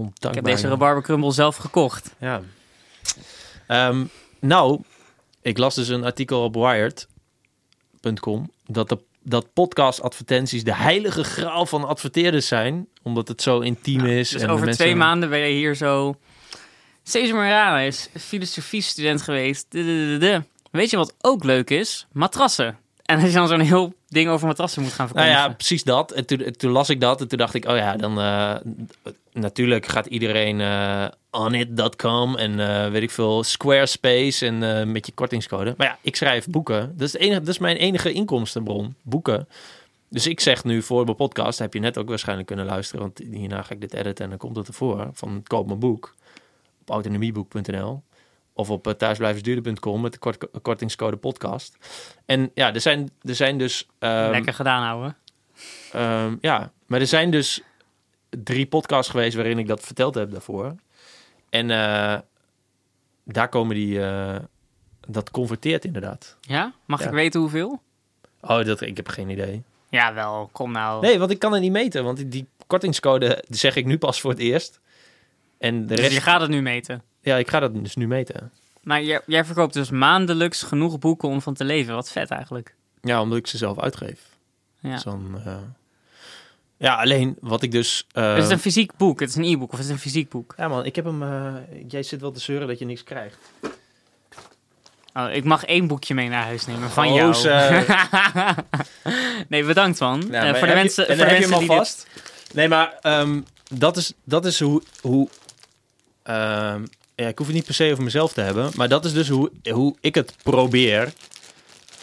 Ondankbaar. 0.00 0.30
Ik 0.30 0.34
heb 0.36 0.44
deze 0.44 0.68
rabarberkrumbel 0.68 1.32
zelf 1.32 1.56
gekocht. 1.56 2.14
Ja. 2.18 2.42
Ehm, 3.66 4.04
nou, 4.40 4.80
ik 5.42 5.58
las 5.58 5.74
dus 5.74 5.88
een 5.88 6.04
artikel 6.04 6.42
op 6.42 6.54
Wired.com 6.54 8.50
dat, 8.66 8.88
de, 8.88 8.98
dat 9.22 9.52
podcast-advertenties 9.52 10.64
de 10.64 10.74
heilige 10.74 11.24
graal 11.24 11.66
van 11.66 11.84
adverteerders 11.84 12.46
zijn, 12.46 12.86
omdat 13.02 13.28
het 13.28 13.42
zo 13.42 13.60
intiem 13.60 14.06
is. 14.06 14.28
Dus 14.28 14.42
en 14.42 14.48
over 14.50 14.64
mensen- 14.64 14.84
twee 14.84 14.96
maanden 14.96 15.28
ben 15.28 15.38
je 15.38 15.54
hier 15.54 15.74
zo... 15.74 16.16
Cesar 17.02 17.34
Morana 17.34 17.78
is 17.78 18.08
filosofiestudent 18.18 19.22
geweest. 19.22 19.66
Weet 20.70 20.90
je 20.90 20.96
wat 20.96 21.14
ook 21.20 21.44
leuk 21.44 21.70
is? 21.70 22.06
Matrassen. 22.12 22.78
En 23.10 23.20
als 23.20 23.28
je 23.28 23.34
dan 23.34 23.48
zo'n 23.48 23.60
heel 23.60 23.94
ding 24.08 24.28
over 24.28 24.46
matrassen 24.46 24.82
moet 24.82 24.92
gaan 24.92 25.06
Nou 25.06 25.16
verkondigen. 25.16 25.48
ja, 25.50 25.54
precies 25.54 25.84
dat. 25.84 26.12
En 26.12 26.26
toen, 26.26 26.50
toen 26.56 26.70
las 26.70 26.88
ik 26.88 27.00
dat 27.00 27.20
en 27.20 27.28
toen 27.28 27.38
dacht 27.38 27.54
ik, 27.54 27.68
oh 27.68 27.76
ja, 27.76 27.96
dan 27.96 28.20
eh, 28.20 28.54
natuurlijk 29.32 29.86
gaat 29.86 30.06
iedereen 30.06 30.60
eh 30.60 31.06
onit.com 31.30 32.36
en 32.36 32.60
eh, 32.60 32.90
weet 32.90 33.02
ik 33.02 33.10
veel, 33.10 33.44
Squarespace 33.44 34.46
en 34.46 34.92
met 34.92 35.06
je 35.06 35.12
kortingscode. 35.12 35.74
Maar 35.76 35.86
ja, 35.86 35.98
ik 36.00 36.16
schrijf 36.16 36.46
boeken. 36.46 36.92
Dat 36.96 37.08
is, 37.08 37.14
enige, 37.14 37.38
dat 37.40 37.48
is 37.48 37.58
mijn 37.58 37.76
enige 37.76 38.12
inkomstenbron, 38.12 38.94
boeken. 39.02 39.48
Dus 40.08 40.26
ik 40.26 40.40
zeg 40.40 40.64
nu 40.64 40.82
voor 40.82 41.04
mijn 41.04 41.16
podcast, 41.16 41.58
heb 41.58 41.74
je 41.74 41.80
net 41.80 41.98
ook 41.98 42.08
waarschijnlijk 42.08 42.46
kunnen 42.46 42.66
luisteren, 42.66 43.00
want 43.00 43.18
hierna 43.30 43.62
ga 43.62 43.74
ik 43.74 43.80
dit 43.80 43.94
editen 43.94 44.24
en 44.24 44.30
dan 44.30 44.38
komt 44.38 44.56
het 44.56 44.68
ervoor, 44.68 45.10
van 45.12 45.42
koop 45.46 45.66
mijn 45.66 45.78
boek 45.78 46.14
op 46.80 46.90
autonomieboek.nl 46.90 48.02
of 48.60 48.70
op 48.70 48.86
uh, 48.86 48.92
thuisblijversduurder.com 48.92 50.00
met 50.00 50.12
de 50.12 50.18
kort, 50.18 50.46
kortingscode 50.62 51.16
podcast. 51.16 51.76
En 52.26 52.50
ja, 52.54 52.74
er 52.74 52.80
zijn, 52.80 53.10
er 53.22 53.34
zijn 53.34 53.58
dus... 53.58 53.86
ehm, 53.98 54.30
Lekker 54.30 54.54
gedaan 54.54 54.82
houden. 54.82 55.16
Ehm, 55.92 56.36
ja, 56.40 56.72
maar 56.86 57.00
er 57.00 57.06
zijn 57.06 57.30
dus 57.30 57.60
drie 58.30 58.66
podcasts 58.66 59.10
geweest 59.10 59.34
waarin 59.36 59.58
ik 59.58 59.66
dat 59.66 59.80
verteld 59.80 60.14
heb 60.14 60.30
daarvoor. 60.30 60.74
En 61.50 61.70
eh, 61.70 62.18
daar 63.24 63.48
komen 63.48 63.74
die... 63.76 64.04
eh, 64.06 64.36
dat 65.08 65.30
converteert 65.30 65.84
inderdaad. 65.84 66.36
Ja? 66.40 66.72
Mag 66.84 67.00
Ja. 67.00 67.06
ik 67.06 67.12
weten 67.12 67.40
hoeveel? 67.40 67.80
Oh, 68.40 68.64
dat, 68.64 68.80
ik 68.80 68.96
heb 68.96 69.08
geen 69.08 69.28
idee. 69.28 69.62
Ja, 69.88 70.14
wel. 70.14 70.48
Kom 70.52 70.72
nou. 70.72 71.00
Nee, 71.02 71.18
want 71.18 71.30
ik 71.30 71.38
kan 71.38 71.52
het 71.52 71.62
niet 71.62 71.72
meten. 71.72 72.04
Want 72.04 72.30
die, 72.30 72.46
kortingscode 72.66 73.44
zeg 73.48 73.76
ik 73.76 73.86
nu 73.86 73.98
pas 73.98 74.20
voor 74.20 74.30
het 74.30 74.38
eerst. 74.40 74.80
En 75.58 75.80
de 75.86 75.94
dus 75.94 76.00
rest... 76.00 76.12
je 76.12 76.20
gaat 76.20 76.40
het 76.40 76.50
nu 76.50 76.62
meten. 76.62 77.02
Ja, 77.22 77.36
ik 77.36 77.50
ga 77.50 77.60
dat 77.60 77.74
dus 77.84 77.96
nu 77.96 78.06
meten. 78.06 78.50
Maar 78.82 79.02
jij, 79.02 79.20
jij 79.26 79.44
verkoopt 79.44 79.74
dus 79.74 79.90
maandelijks 79.90 80.62
genoeg 80.62 80.98
boeken 80.98 81.28
om 81.28 81.42
van 81.42 81.54
te 81.54 81.64
leven. 81.64 81.94
Wat 81.94 82.10
vet 82.10 82.30
eigenlijk. 82.30 82.74
Ja, 83.02 83.20
omdat 83.20 83.38
ik 83.38 83.46
ze 83.46 83.56
zelf 83.56 83.78
uitgeef. 83.80 84.20
Ja. 84.80 84.98
Zo'n, 84.98 85.40
eh, 85.44 85.56
Ja, 86.76 86.94
alleen 86.94 87.36
wat 87.40 87.62
ik 87.62 87.72
dus... 87.72 88.06
eh, 88.12 88.36
Is 88.36 88.42
het 88.42 88.52
een 88.52 88.58
fysiek 88.58 88.96
boek? 88.96 89.20
Het 89.20 89.28
is 89.28 89.34
een 89.34 89.44
e-book 89.44 89.72
of 89.72 89.78
is 89.78 89.84
het 89.84 89.94
een 89.94 90.00
fysiek 90.00 90.28
boek? 90.28 90.54
Ja 90.56 90.68
man, 90.68 90.84
ik 90.84 90.96
heb 90.96 91.04
hem... 91.04 91.22
eh, 91.22 91.54
Jij 91.88 92.02
zit 92.02 92.20
wel 92.20 92.30
te 92.32 92.40
zeuren 92.40 92.68
dat 92.68 92.78
je 92.78 92.84
niks 92.84 93.04
krijgt. 93.04 93.36
Oh, 95.14 95.32
ik 95.32 95.44
mag 95.44 95.64
één 95.64 95.86
boekje 95.86 96.14
mee 96.14 96.28
naar 96.28 96.44
huis 96.44 96.66
nemen 96.66 96.90
van 96.90 97.06
Oh, 97.06 97.14
jou. 97.14 97.34
nee, 99.48 99.64
bedankt 99.64 100.00
man. 100.00 100.32
Eh, 100.34 100.50
voor 100.54 100.60
de 100.60 100.66
je- 100.66 100.74
mensen, 100.74 101.08
en 101.08 101.16
voor 101.16 101.26
dan 101.26 101.34
de 101.34 101.40
je 101.40 101.48
mensen 101.48 101.50
hem 101.50 101.58
die 101.58 101.68
dit- 101.68 101.76
vast. 101.78 102.06
Nee, 102.54 102.68
maar 102.68 102.98
ehm, 103.00 103.40
dat, 103.70 103.96
is, 103.96 104.12
dat 104.24 104.44
is 104.46 104.60
hoe... 104.60 104.82
hoe 105.00 105.28
ehm, 106.22 106.84
ja, 107.20 107.28
ik 107.28 107.38
hoef 107.38 107.46
het 107.46 107.56
niet 107.56 107.64
per 107.64 107.74
se 107.74 107.90
over 107.90 108.04
mezelf 108.04 108.32
te 108.32 108.40
hebben. 108.40 108.70
Maar 108.74 108.88
dat 108.88 109.04
is 109.04 109.12
dus 109.12 109.28
hoe, 109.28 109.50
hoe 109.70 109.94
ik 110.00 110.14
het 110.14 110.34
probeer. 110.42 111.12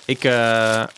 Ik... 0.06 0.24
even 0.24 0.90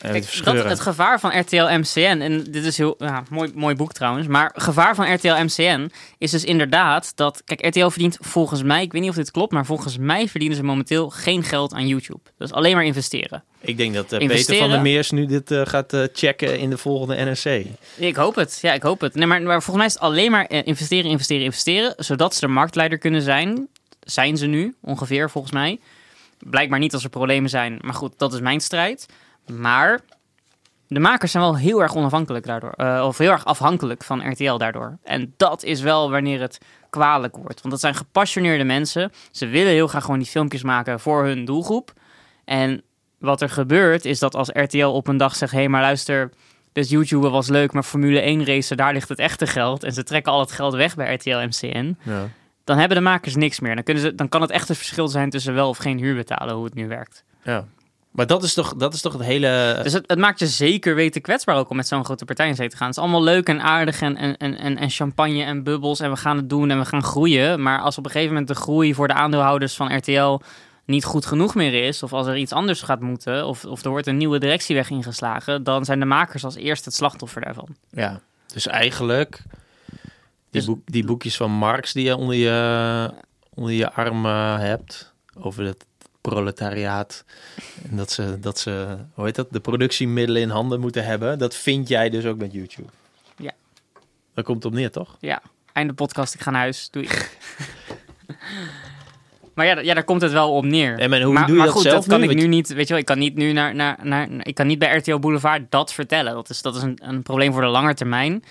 Kijk, 0.00 0.44
dat, 0.44 0.64
het 0.64 0.80
gevaar 0.80 1.20
van 1.20 1.38
RTL 1.38 1.64
MCN, 1.64 2.20
en 2.20 2.44
dit 2.44 2.64
is 2.64 2.76
heel 2.76 2.94
ja, 2.98 3.22
mooi, 3.30 3.52
mooi 3.54 3.74
boek 3.74 3.92
trouwens, 3.92 4.26
maar 4.26 4.52
gevaar 4.54 4.94
van 4.94 5.14
RTL 5.14 5.42
MCN 5.44 5.90
is 6.18 6.30
dus 6.30 6.44
inderdaad 6.44 7.12
dat, 7.14 7.42
kijk, 7.44 7.66
RTL 7.66 7.88
verdient 7.88 8.18
volgens 8.20 8.62
mij, 8.62 8.82
ik 8.82 8.92
weet 8.92 9.00
niet 9.00 9.10
of 9.10 9.16
dit 9.16 9.30
klopt, 9.30 9.52
maar 9.52 9.66
volgens 9.66 9.98
mij 9.98 10.28
verdienen 10.28 10.56
ze 10.56 10.62
momenteel 10.62 11.10
geen 11.10 11.42
geld 11.42 11.72
aan 11.72 11.86
YouTube. 11.86 12.20
Dat 12.38 12.48
is 12.48 12.54
alleen 12.54 12.74
maar 12.74 12.84
investeren. 12.84 13.44
Ik 13.60 13.76
denk 13.76 13.94
dat 13.94 14.12
eh, 14.12 14.26
Peter 14.26 14.56
van 14.56 14.70
der 14.70 14.80
Meers 14.80 15.10
nu 15.10 15.26
dit 15.26 15.50
eh, 15.50 15.60
gaat 15.64 15.92
eh, 15.92 16.04
checken 16.12 16.58
in 16.58 16.70
de 16.70 16.78
volgende 16.78 17.24
NRC. 17.24 17.66
Ik 17.96 18.16
hoop 18.16 18.34
het, 18.34 18.58
ja, 18.62 18.72
ik 18.72 18.82
hoop 18.82 19.00
het. 19.00 19.14
Nee, 19.14 19.26
maar, 19.26 19.42
maar 19.42 19.62
volgens 19.62 19.76
mij 19.76 19.86
is 19.86 19.92
het 19.92 20.02
alleen 20.02 20.30
maar 20.30 20.50
investeren, 20.50 21.10
investeren, 21.10 21.44
investeren, 21.44 21.94
zodat 21.96 22.34
ze 22.34 22.40
de 22.40 22.52
marktleider 22.52 22.98
kunnen 22.98 23.22
zijn. 23.22 23.68
Zijn 24.00 24.36
ze 24.36 24.46
nu, 24.46 24.74
ongeveer, 24.80 25.30
volgens 25.30 25.52
mij. 25.52 25.78
Blijkbaar 26.38 26.78
niet 26.78 26.92
als 26.92 27.04
er 27.04 27.10
problemen 27.10 27.50
zijn, 27.50 27.78
maar 27.80 27.94
goed, 27.94 28.12
dat 28.16 28.32
is 28.32 28.40
mijn 28.40 28.60
strijd. 28.60 29.06
Maar 29.58 30.00
de 30.86 31.00
makers 31.00 31.30
zijn 31.30 31.42
wel 31.42 31.56
heel 31.56 31.82
erg 31.82 31.94
onafhankelijk 31.94 32.46
daardoor. 32.46 32.72
eh, 32.72 33.04
of 33.06 33.18
heel 33.18 33.30
erg 33.30 33.44
afhankelijk 33.44 34.04
van 34.04 34.30
RTL 34.30 34.56
daardoor. 34.56 34.98
En 35.02 35.34
dat 35.36 35.62
is 35.62 35.80
wel 35.80 36.10
wanneer 36.10 36.40
het 36.40 36.58
kwalijk 36.90 37.36
wordt. 37.36 37.60
Want 37.60 37.70
dat 37.70 37.80
zijn 37.80 37.94
gepassioneerde 37.94 38.64
mensen. 38.64 39.12
Ze 39.30 39.46
willen 39.46 39.72
heel 39.72 39.86
graag 39.86 40.04
gewoon 40.04 40.18
die 40.18 40.28
filmpjes 40.28 40.62
maken 40.62 41.00
voor 41.00 41.24
hun 41.24 41.44
doelgroep. 41.44 41.92
En 42.44 42.82
wat 43.18 43.40
er 43.40 43.50
gebeurt 43.50 44.04
is 44.04 44.18
dat 44.18 44.34
als 44.34 44.48
RTL 44.52 44.84
op 44.86 45.08
een 45.08 45.16
dag 45.16 45.36
zegt... 45.36 45.52
hé, 45.52 45.58
hey, 45.58 45.68
maar 45.68 45.80
luister, 45.82 46.30
dus 46.72 46.88
YouTuber 46.90 47.30
was 47.30 47.48
leuk, 47.48 47.72
maar 47.72 47.82
Formule 47.82 48.20
1 48.20 48.44
racen, 48.44 48.76
daar 48.76 48.92
ligt 48.92 49.08
het 49.08 49.18
echte 49.18 49.46
geld. 49.46 49.82
En 49.82 49.92
ze 49.92 50.02
trekken 50.02 50.32
al 50.32 50.40
het 50.40 50.52
geld 50.52 50.74
weg 50.74 50.94
bij 50.94 51.14
RTL 51.14 51.36
MCN. 51.36 51.96
Ja. 52.02 52.28
Dan 52.64 52.78
hebben 52.78 52.96
de 52.96 53.02
makers 53.02 53.36
niks 53.36 53.60
meer. 53.60 53.74
Dan, 53.74 53.84
kunnen 53.84 54.02
ze, 54.02 54.14
dan 54.14 54.28
kan 54.28 54.40
het 54.40 54.50
echt 54.50 54.68
het 54.68 54.76
verschil 54.76 55.08
zijn 55.08 55.30
tussen 55.30 55.54
wel 55.54 55.68
of 55.68 55.76
geen 55.78 55.98
huur 55.98 56.14
betalen, 56.14 56.54
hoe 56.54 56.64
het 56.64 56.74
nu 56.74 56.88
werkt. 56.88 57.24
ja. 57.42 57.64
Maar 58.10 58.26
dat 58.26 58.42
is 58.42 58.54
toch, 58.54 58.74
dat 58.74 58.94
is 58.94 59.00
toch 59.00 59.12
het 59.12 59.22
hele... 59.22 59.80
Dus 59.82 59.92
het, 59.92 60.04
het 60.06 60.18
maakt 60.18 60.38
je 60.38 60.46
zeker 60.46 60.94
weten 60.94 61.20
kwetsbaar 61.20 61.56
ook 61.56 61.70
om 61.70 61.76
met 61.76 61.88
zo'n 61.88 62.04
grote 62.04 62.24
partij 62.24 62.48
in 62.48 62.54
zee 62.54 62.68
te 62.68 62.76
gaan. 62.76 62.86
Het 62.86 62.96
is 62.96 63.02
allemaal 63.02 63.22
leuk 63.22 63.48
en 63.48 63.60
aardig 63.60 64.00
en, 64.00 64.16
en, 64.16 64.36
en, 64.36 64.76
en, 64.76 64.90
champagne 64.90 65.42
en 65.42 65.62
bubbels 65.62 66.00
en 66.00 66.10
we 66.10 66.16
gaan 66.16 66.36
het 66.36 66.48
doen 66.48 66.70
en 66.70 66.78
we 66.78 66.84
gaan 66.84 67.02
groeien. 67.02 67.62
Maar 67.62 67.80
als 67.80 67.98
op 67.98 68.04
een 68.04 68.10
gegeven 68.10 68.32
moment 68.32 68.48
de 68.48 68.54
groei 68.54 68.94
voor 68.94 69.08
de 69.08 69.14
aandeelhouders 69.14 69.74
van 69.76 69.96
RTL 69.96 70.40
niet 70.84 71.04
goed 71.04 71.26
genoeg 71.26 71.54
meer 71.54 71.86
is, 71.86 72.02
of 72.02 72.12
als 72.12 72.26
er 72.26 72.36
iets 72.36 72.52
anders 72.52 72.82
gaat 72.82 73.00
moeten, 73.00 73.46
of, 73.46 73.64
of 73.64 73.84
er 73.84 73.90
wordt 73.90 74.06
een 74.06 74.16
nieuwe 74.16 74.38
directieweg 74.38 74.90
ingeslagen, 74.90 75.62
dan 75.64 75.84
zijn 75.84 76.00
de 76.00 76.06
makers 76.06 76.44
als 76.44 76.56
eerste 76.56 76.88
het 76.88 76.94
slachtoffer 76.94 77.40
daarvan. 77.40 77.68
Ja, 77.90 78.20
dus 78.52 78.66
eigenlijk 78.66 79.42
die, 79.46 80.00
Dus- 80.50 80.64
boek, 80.64 80.80
die 80.84 81.04
boekjes 81.04 81.36
van 81.36 81.50
Marx 81.50 81.92
die 81.92 82.04
je 82.04 82.16
onder 82.16 82.36
je, 82.36 83.10
onder 83.54 83.72
je 83.72 83.92
arm 83.92 84.24
hebt 84.24 85.14
over 85.34 85.64
het 85.64 85.84
proletariaat 86.20 87.24
en 87.90 87.96
dat 87.96 88.10
ze, 88.10 88.38
dat 88.40 88.58
ze, 88.58 88.96
hoe 89.14 89.24
heet 89.24 89.34
dat, 89.34 89.46
de 89.50 89.60
productiemiddelen 89.60 90.42
in 90.42 90.48
handen 90.48 90.80
moeten 90.80 91.04
hebben, 91.04 91.38
dat 91.38 91.54
vind 91.54 91.88
jij 91.88 92.10
dus 92.10 92.26
ook 92.26 92.38
met 92.38 92.52
YouTube. 92.52 92.88
Ja. 93.36 93.52
Daar 94.34 94.44
komt 94.44 94.62
het 94.62 94.72
op 94.72 94.78
neer, 94.78 94.90
toch? 94.90 95.16
Ja, 95.20 95.42
einde 95.72 95.92
podcast, 95.92 96.34
ik 96.34 96.40
ga 96.40 96.50
naar 96.50 96.60
huis, 96.60 96.88
doei. 96.90 97.08
maar 99.54 99.66
ja, 99.66 99.78
ja, 99.78 99.94
daar 99.94 100.04
komt 100.04 100.22
het 100.22 100.32
wel 100.32 100.52
op 100.52 100.64
neer. 100.64 100.98
En 100.98 101.10
maar 101.10 101.20
hoe 101.20 101.32
maar, 101.32 101.46
doe 101.46 101.52
je 101.52 101.56
maar 101.56 101.66
dat 101.66 101.74
goed, 101.74 101.84
zelf 101.84 102.04
dat 102.04 102.06
kan 102.06 102.20
nu? 102.20 102.28
ik 102.28 102.36
nu 102.36 102.46
niet. 102.46 102.68
Weet 102.68 102.86
je 102.86 102.92
wel, 102.92 102.98
ik 102.98 103.04
kan 103.04 103.18
niet 103.18 103.34
nu 103.34 103.52
naar, 103.52 103.74
naar, 103.74 103.98
naar 104.02 104.28
ik 104.42 104.54
kan 104.54 104.66
niet 104.66 104.78
bij 104.78 104.96
RTL 104.96 105.18
Boulevard 105.18 105.70
dat 105.70 105.92
vertellen. 105.92 106.34
Dat 106.34 106.50
is, 106.50 106.62
dat 106.62 106.76
is 106.76 106.82
een, 106.82 106.98
een 107.02 107.22
probleem 107.22 107.52
voor 107.52 107.62
de 107.62 107.68
lange 107.68 107.94
termijn. 107.94 108.44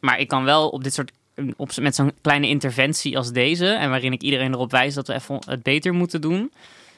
Maar 0.00 0.18
ik 0.18 0.28
kan 0.28 0.44
wel 0.44 0.68
op 0.68 0.84
dit 0.84 0.94
soort 0.94 1.12
op, 1.56 1.76
met 1.76 1.94
zo'n 1.94 2.12
kleine 2.20 2.48
interventie 2.48 3.16
als 3.16 3.32
deze 3.32 3.66
en 3.66 3.90
waarin 3.90 4.12
ik 4.12 4.22
iedereen 4.22 4.52
erop 4.52 4.70
wijs 4.70 4.94
dat 4.94 5.06
we 5.06 5.14
even 5.14 5.38
het 5.46 5.62
beter 5.62 5.94
moeten 5.94 6.20
doen, 6.20 6.52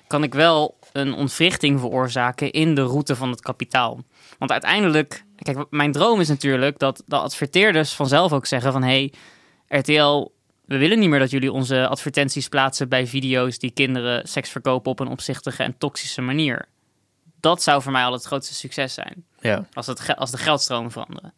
kan 0.07 0.23
ik 0.23 0.35
wel 0.35 0.79
een 0.93 1.15
ontwrichting 1.15 1.81
veroorzaken 1.81 2.51
in 2.51 2.75
de 2.75 2.83
route 2.83 3.17
van 3.17 3.31
het 3.31 3.41
kapitaal. 3.41 4.03
Want 4.39 4.51
uiteindelijk, 4.51 5.25
kijk, 5.37 5.67
mijn 5.71 5.93
droom 5.93 6.21
is 6.21 6.29
natuurlijk 6.29 6.79
dat 6.79 7.03
de 7.07 7.17
adverteerders 7.17 7.93
vanzelf 7.93 8.33
ook 8.33 8.47
zeggen 8.47 8.73
van 8.73 8.83
hé, 8.83 8.89
hey, 8.89 9.13
RTL, 9.81 10.33
we 10.65 10.77
willen 10.77 10.99
niet 10.99 11.09
meer 11.09 11.19
dat 11.19 11.31
jullie 11.31 11.53
onze 11.53 11.89
advertenties 11.89 12.49
plaatsen 12.49 12.89
bij 12.89 13.07
video's 13.07 13.59
die 13.59 13.71
kinderen 13.71 14.29
seks 14.29 14.51
verkopen 14.51 14.91
op 14.91 15.01
een 15.01 15.09
opzichtige 15.09 15.63
en 15.63 15.79
toxische 15.79 16.23
manier. 16.23 16.69
Dat 17.41 17.63
zou 17.63 17.83
voor 17.83 17.93
mij 17.93 18.05
al 18.05 18.13
het 18.13 18.25
grootste 18.25 18.55
succes 18.55 18.95
zijn, 18.95 19.25
Ja. 19.41 19.67
als, 19.73 19.87
het 19.87 20.17
als 20.17 20.31
de 20.31 20.37
geldstromen 20.39 20.91
veranderen. 20.91 21.33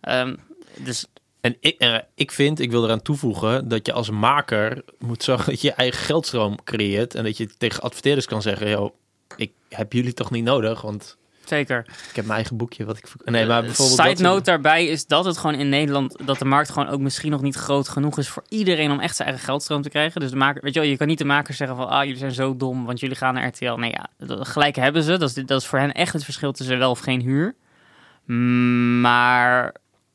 Ehm, 0.00 0.36
dus 0.76 1.06
En 1.40 1.56
ik, 1.60 1.74
eh, 1.78 1.96
ik 2.14 2.30
vind, 2.30 2.60
ik 2.60 2.70
wil 2.70 2.84
eraan 2.84 3.02
toevoegen, 3.02 3.68
dat 3.68 3.86
je 3.86 3.92
als 3.92 4.10
maker 4.10 4.82
moet 4.98 5.22
zorgen 5.22 5.50
dat 5.52 5.60
je 5.60 5.68
je 5.68 5.74
eigen 5.74 6.00
geldstroom 6.04 6.56
creëert. 6.64 7.14
En 7.14 7.24
dat 7.24 7.36
je 7.36 7.46
tegen 7.58 7.82
adverteerders 7.82 8.26
kan 8.26 8.42
zeggen, 8.42 8.68
joh, 8.70 8.94
ik 9.36 9.52
heb 9.68 9.92
jullie 9.92 10.12
toch 10.12 10.30
niet 10.30 10.44
nodig, 10.44 10.80
want 10.80 11.16
zeker. 11.44 11.78
ik 12.08 12.16
heb 12.16 12.24
mijn 12.24 12.36
eigen 12.36 12.56
boekje 12.56 12.84
wat 12.84 12.96
ik... 12.96 13.04
Nee, 13.24 13.46
maar 13.46 13.58
Eh, 13.58 13.64
bijvoorbeeld... 13.64 13.98
Side 14.00 14.08
dat- 14.22 14.32
note 14.32 14.42
daarbij 14.42 14.86
is 14.86 15.06
dat 15.06 15.24
het 15.24 15.38
gewoon 15.38 15.56
in 15.58 15.68
Nederland, 15.68 16.16
dat 16.26 16.38
de 16.38 16.44
markt 16.44 16.70
gewoon 16.70 16.88
ook 16.88 17.00
misschien 17.00 17.30
nog 17.30 17.42
niet 17.42 17.54
groot 17.56 17.88
genoeg 17.88 18.18
is 18.18 18.28
voor 18.28 18.44
iedereen 18.48 18.90
om 18.90 19.00
echt 19.00 19.16
zijn 19.16 19.28
eigen 19.28 19.46
geldstroom 19.46 19.82
te 19.82 19.88
krijgen. 19.88 20.20
Dus 20.20 20.30
de 20.30 20.36
maker, 20.36 20.62
weet 20.62 20.74
je 20.74 20.80
wel, 20.80 20.88
je 20.88 20.96
kan 20.96 21.06
niet 21.06 21.18
de 21.18 21.24
makers 21.24 21.56
zeggen 21.56 21.76
van, 21.76 21.88
ah, 21.88 22.02
jullie 22.04 22.18
zijn 22.18 22.32
zo 22.32 22.56
dom, 22.56 22.84
want 22.84 23.00
jullie 23.00 23.16
gaan 23.16 23.34
naar 23.34 23.46
RTL. 23.46 23.74
Nee, 23.74 23.90
ja, 23.90 24.08
gelijk 24.44 24.76
hebben 24.76 25.02
ze. 25.02 25.16
Dat 25.18 25.28
is, 25.36 25.44
dat 25.44 25.60
is 25.60 25.66
voor 25.66 25.78
hen 25.78 25.92
echt 25.92 26.12
het 26.12 26.24
verschil 26.24 26.52
tussen 26.52 26.78
wel 26.78 26.90
of 26.90 26.98
geen 27.00 27.20
huur. 27.20 27.54
Maar 29.00 29.74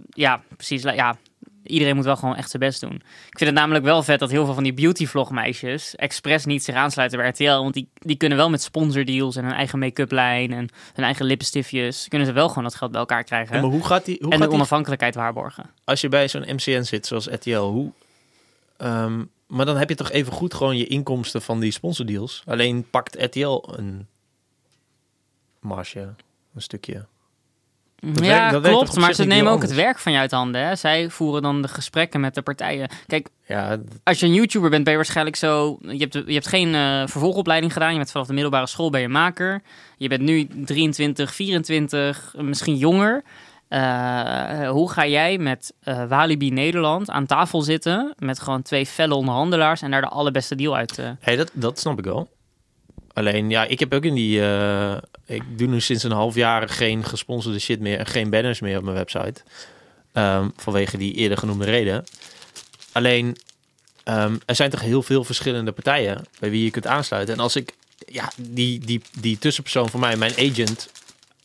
ja, 0.09 0.41
precies. 0.55 0.81
Ja, 0.81 1.17
iedereen 1.63 1.95
moet 1.95 2.05
wel 2.05 2.15
gewoon 2.15 2.35
echt 2.35 2.49
zijn 2.49 2.61
best 2.61 2.81
doen. 2.81 2.95
Ik 3.29 3.37
vind 3.37 3.49
het 3.49 3.59
namelijk 3.59 3.85
wel 3.85 4.03
vet 4.03 4.19
dat 4.19 4.29
heel 4.29 4.45
veel 4.45 4.53
van 4.53 4.63
die 4.63 4.73
beautyvlogmeisjes 4.73 5.95
expres 5.95 6.45
niet 6.45 6.63
zich 6.63 6.75
aansluiten 6.75 7.17
bij 7.17 7.29
RTL. 7.29 7.43
Want 7.61 7.73
die, 7.73 7.89
die 7.93 8.15
kunnen 8.15 8.37
wel 8.37 8.49
met 8.49 8.61
sponsordeals 8.61 9.35
en 9.35 9.43
hun 9.43 9.53
eigen 9.53 9.79
make-up 9.79 10.11
lijn 10.11 10.51
en 10.51 10.69
hun 10.93 11.05
eigen 11.05 11.25
lippenstiftjes, 11.25 12.07
kunnen 12.07 12.27
ze 12.27 12.33
wel 12.33 12.47
gewoon 12.47 12.63
dat 12.63 12.75
geld 12.75 12.91
bij 12.91 12.99
elkaar 12.99 13.23
krijgen. 13.23 13.55
Ja, 13.55 13.61
maar 13.61 13.71
hoe 13.71 13.85
gaat 13.85 14.05
die... 14.05 14.17
Hoe 14.21 14.23
en 14.23 14.29
de 14.29 14.37
gaat 14.37 14.47
die 14.47 14.55
onafhankelijkheid 14.57 15.15
waarborgen. 15.15 15.69
als 15.83 16.01
je 16.01 16.09
bij 16.09 16.27
zo'n 16.27 16.45
MCN 16.47 16.81
zit, 16.81 17.05
zoals 17.05 17.27
RTL, 17.27 17.57
hoe... 17.57 17.91
ehm, 18.77 19.23
maar 19.47 19.65
dan 19.65 19.77
heb 19.77 19.89
je 19.89 19.95
toch 19.95 20.11
even 20.11 20.33
goed 20.33 20.53
gewoon 20.53 20.77
je 20.77 20.87
inkomsten 20.87 21.41
van 21.41 21.59
die 21.59 21.71
sponsordeals. 21.71 22.43
Alleen 22.45 22.89
pakt 22.89 23.23
RTL 23.23 23.63
een 23.71 24.07
marge, 25.59 26.13
een 26.55 26.61
stukje. 26.61 27.05
Dat 28.13 28.25
ja, 28.25 28.37
werkt- 28.37 28.51
dat 28.51 28.63
klopt. 28.63 28.89
op 28.89 28.95
Maar 28.97 29.13
ze 29.13 29.25
nemen 29.25 29.51
ook 29.51 29.61
het 29.61 29.73
werk 29.73 29.99
van 29.99 30.11
je 30.11 30.17
uit 30.17 30.31
handen. 30.31 30.61
Hè? 30.61 30.75
Zij 30.75 31.09
voeren 31.09 31.41
dan 31.41 31.61
de 31.61 31.67
gesprekken 31.67 32.19
met 32.19 32.35
de 32.35 32.41
partijen. 32.41 32.89
Kijk, 33.07 33.29
Ja, 33.47 33.77
als 34.03 34.19
je 34.19 34.25
een 34.25 34.33
YouTuber 34.33 34.69
bent, 34.69 34.83
ben 34.83 34.91
je 34.91 34.97
waarschijnlijk 34.99 35.35
zo... 35.35 35.77
Je 35.81 35.97
hebt, 35.97 36.13
je 36.13 36.33
hebt 36.33 36.47
geen 36.47 36.75
eh, 36.75 37.01
vervolgopleiding 37.07 37.73
gedaan. 37.73 37.91
Je 37.91 37.97
bent 37.97 38.11
vanaf 38.11 38.27
de 38.27 38.33
middelbare 38.33 38.67
school 38.67 38.89
ben 38.89 39.01
je 39.01 39.07
maker. 39.09 39.61
Je 39.97 40.07
bent 40.07 40.21
nu 40.21 40.47
23, 40.65 41.35
24, 41.35 42.33
misschien 42.37 42.75
jonger. 42.75 43.23
Eh, 43.67 44.69
hoe 44.69 44.91
ga 44.91 45.05
jij 45.07 45.37
met 45.37 45.73
eh, 45.81 46.03
Walibi 46.07 46.49
Nederland 46.51 47.09
aan 47.09 47.25
tafel 47.25 47.61
zitten... 47.61 48.13
met 48.17 48.39
gewoon 48.39 48.61
twee 48.61 48.85
felle 48.85 49.13
onderhandelaars... 49.15 49.81
en 49.81 49.91
daar 49.91 50.01
de 50.01 50.07
allerbeste 50.07 50.55
deal 50.55 50.75
uit... 50.75 50.99
eh 50.99 51.09
hey, 51.19 51.35
dat, 51.35 51.51
dat 51.53 51.79
snap 51.79 51.99
ik 51.99 52.05
wel. 52.05 52.29
Alleen, 53.15 53.49
ja, 53.49 53.65
ik 53.65 53.79
heb 53.79 53.93
ook 53.93 54.03
in 54.03 54.13
die... 54.13 54.41
eh, 54.41 54.97
ik 55.25 55.57
doe 55.57 55.67
nu 55.67 55.81
sinds 55.81 56.03
een 56.03 56.11
half 56.11 56.35
jaar 56.35 56.69
geen 56.69 57.03
gesponsorde 57.03 57.59
shit 57.59 57.79
meer... 57.79 57.99
en 57.99 58.05
geen 58.05 58.29
banners 58.29 58.59
meer 58.59 58.77
op 58.77 58.83
mijn 58.83 58.95
website. 58.95 59.41
Ehm, 60.11 60.49
vanwege 60.55 60.97
die 60.97 61.13
eerder 61.13 61.37
genoemde 61.37 61.65
reden. 61.65 62.03
Alleen, 62.91 63.37
ehm, 64.03 64.35
er 64.45 64.55
zijn 64.55 64.69
toch 64.69 64.81
heel 64.81 65.01
veel 65.01 65.23
verschillende 65.23 65.71
partijen... 65.71 66.25
bij 66.39 66.49
wie 66.49 66.63
je 66.63 66.71
kunt 66.71 66.87
aansluiten. 66.87 67.33
En 67.33 67.39
als 67.39 67.55
ik... 67.55 67.73
Ja, 68.07 68.31
die, 68.37 68.79
die, 68.79 69.01
die 69.19 69.37
tussenpersoon 69.37 69.89
voor 69.89 69.99
mij, 69.99 70.17
mijn 70.17 70.33
agent... 70.37 70.89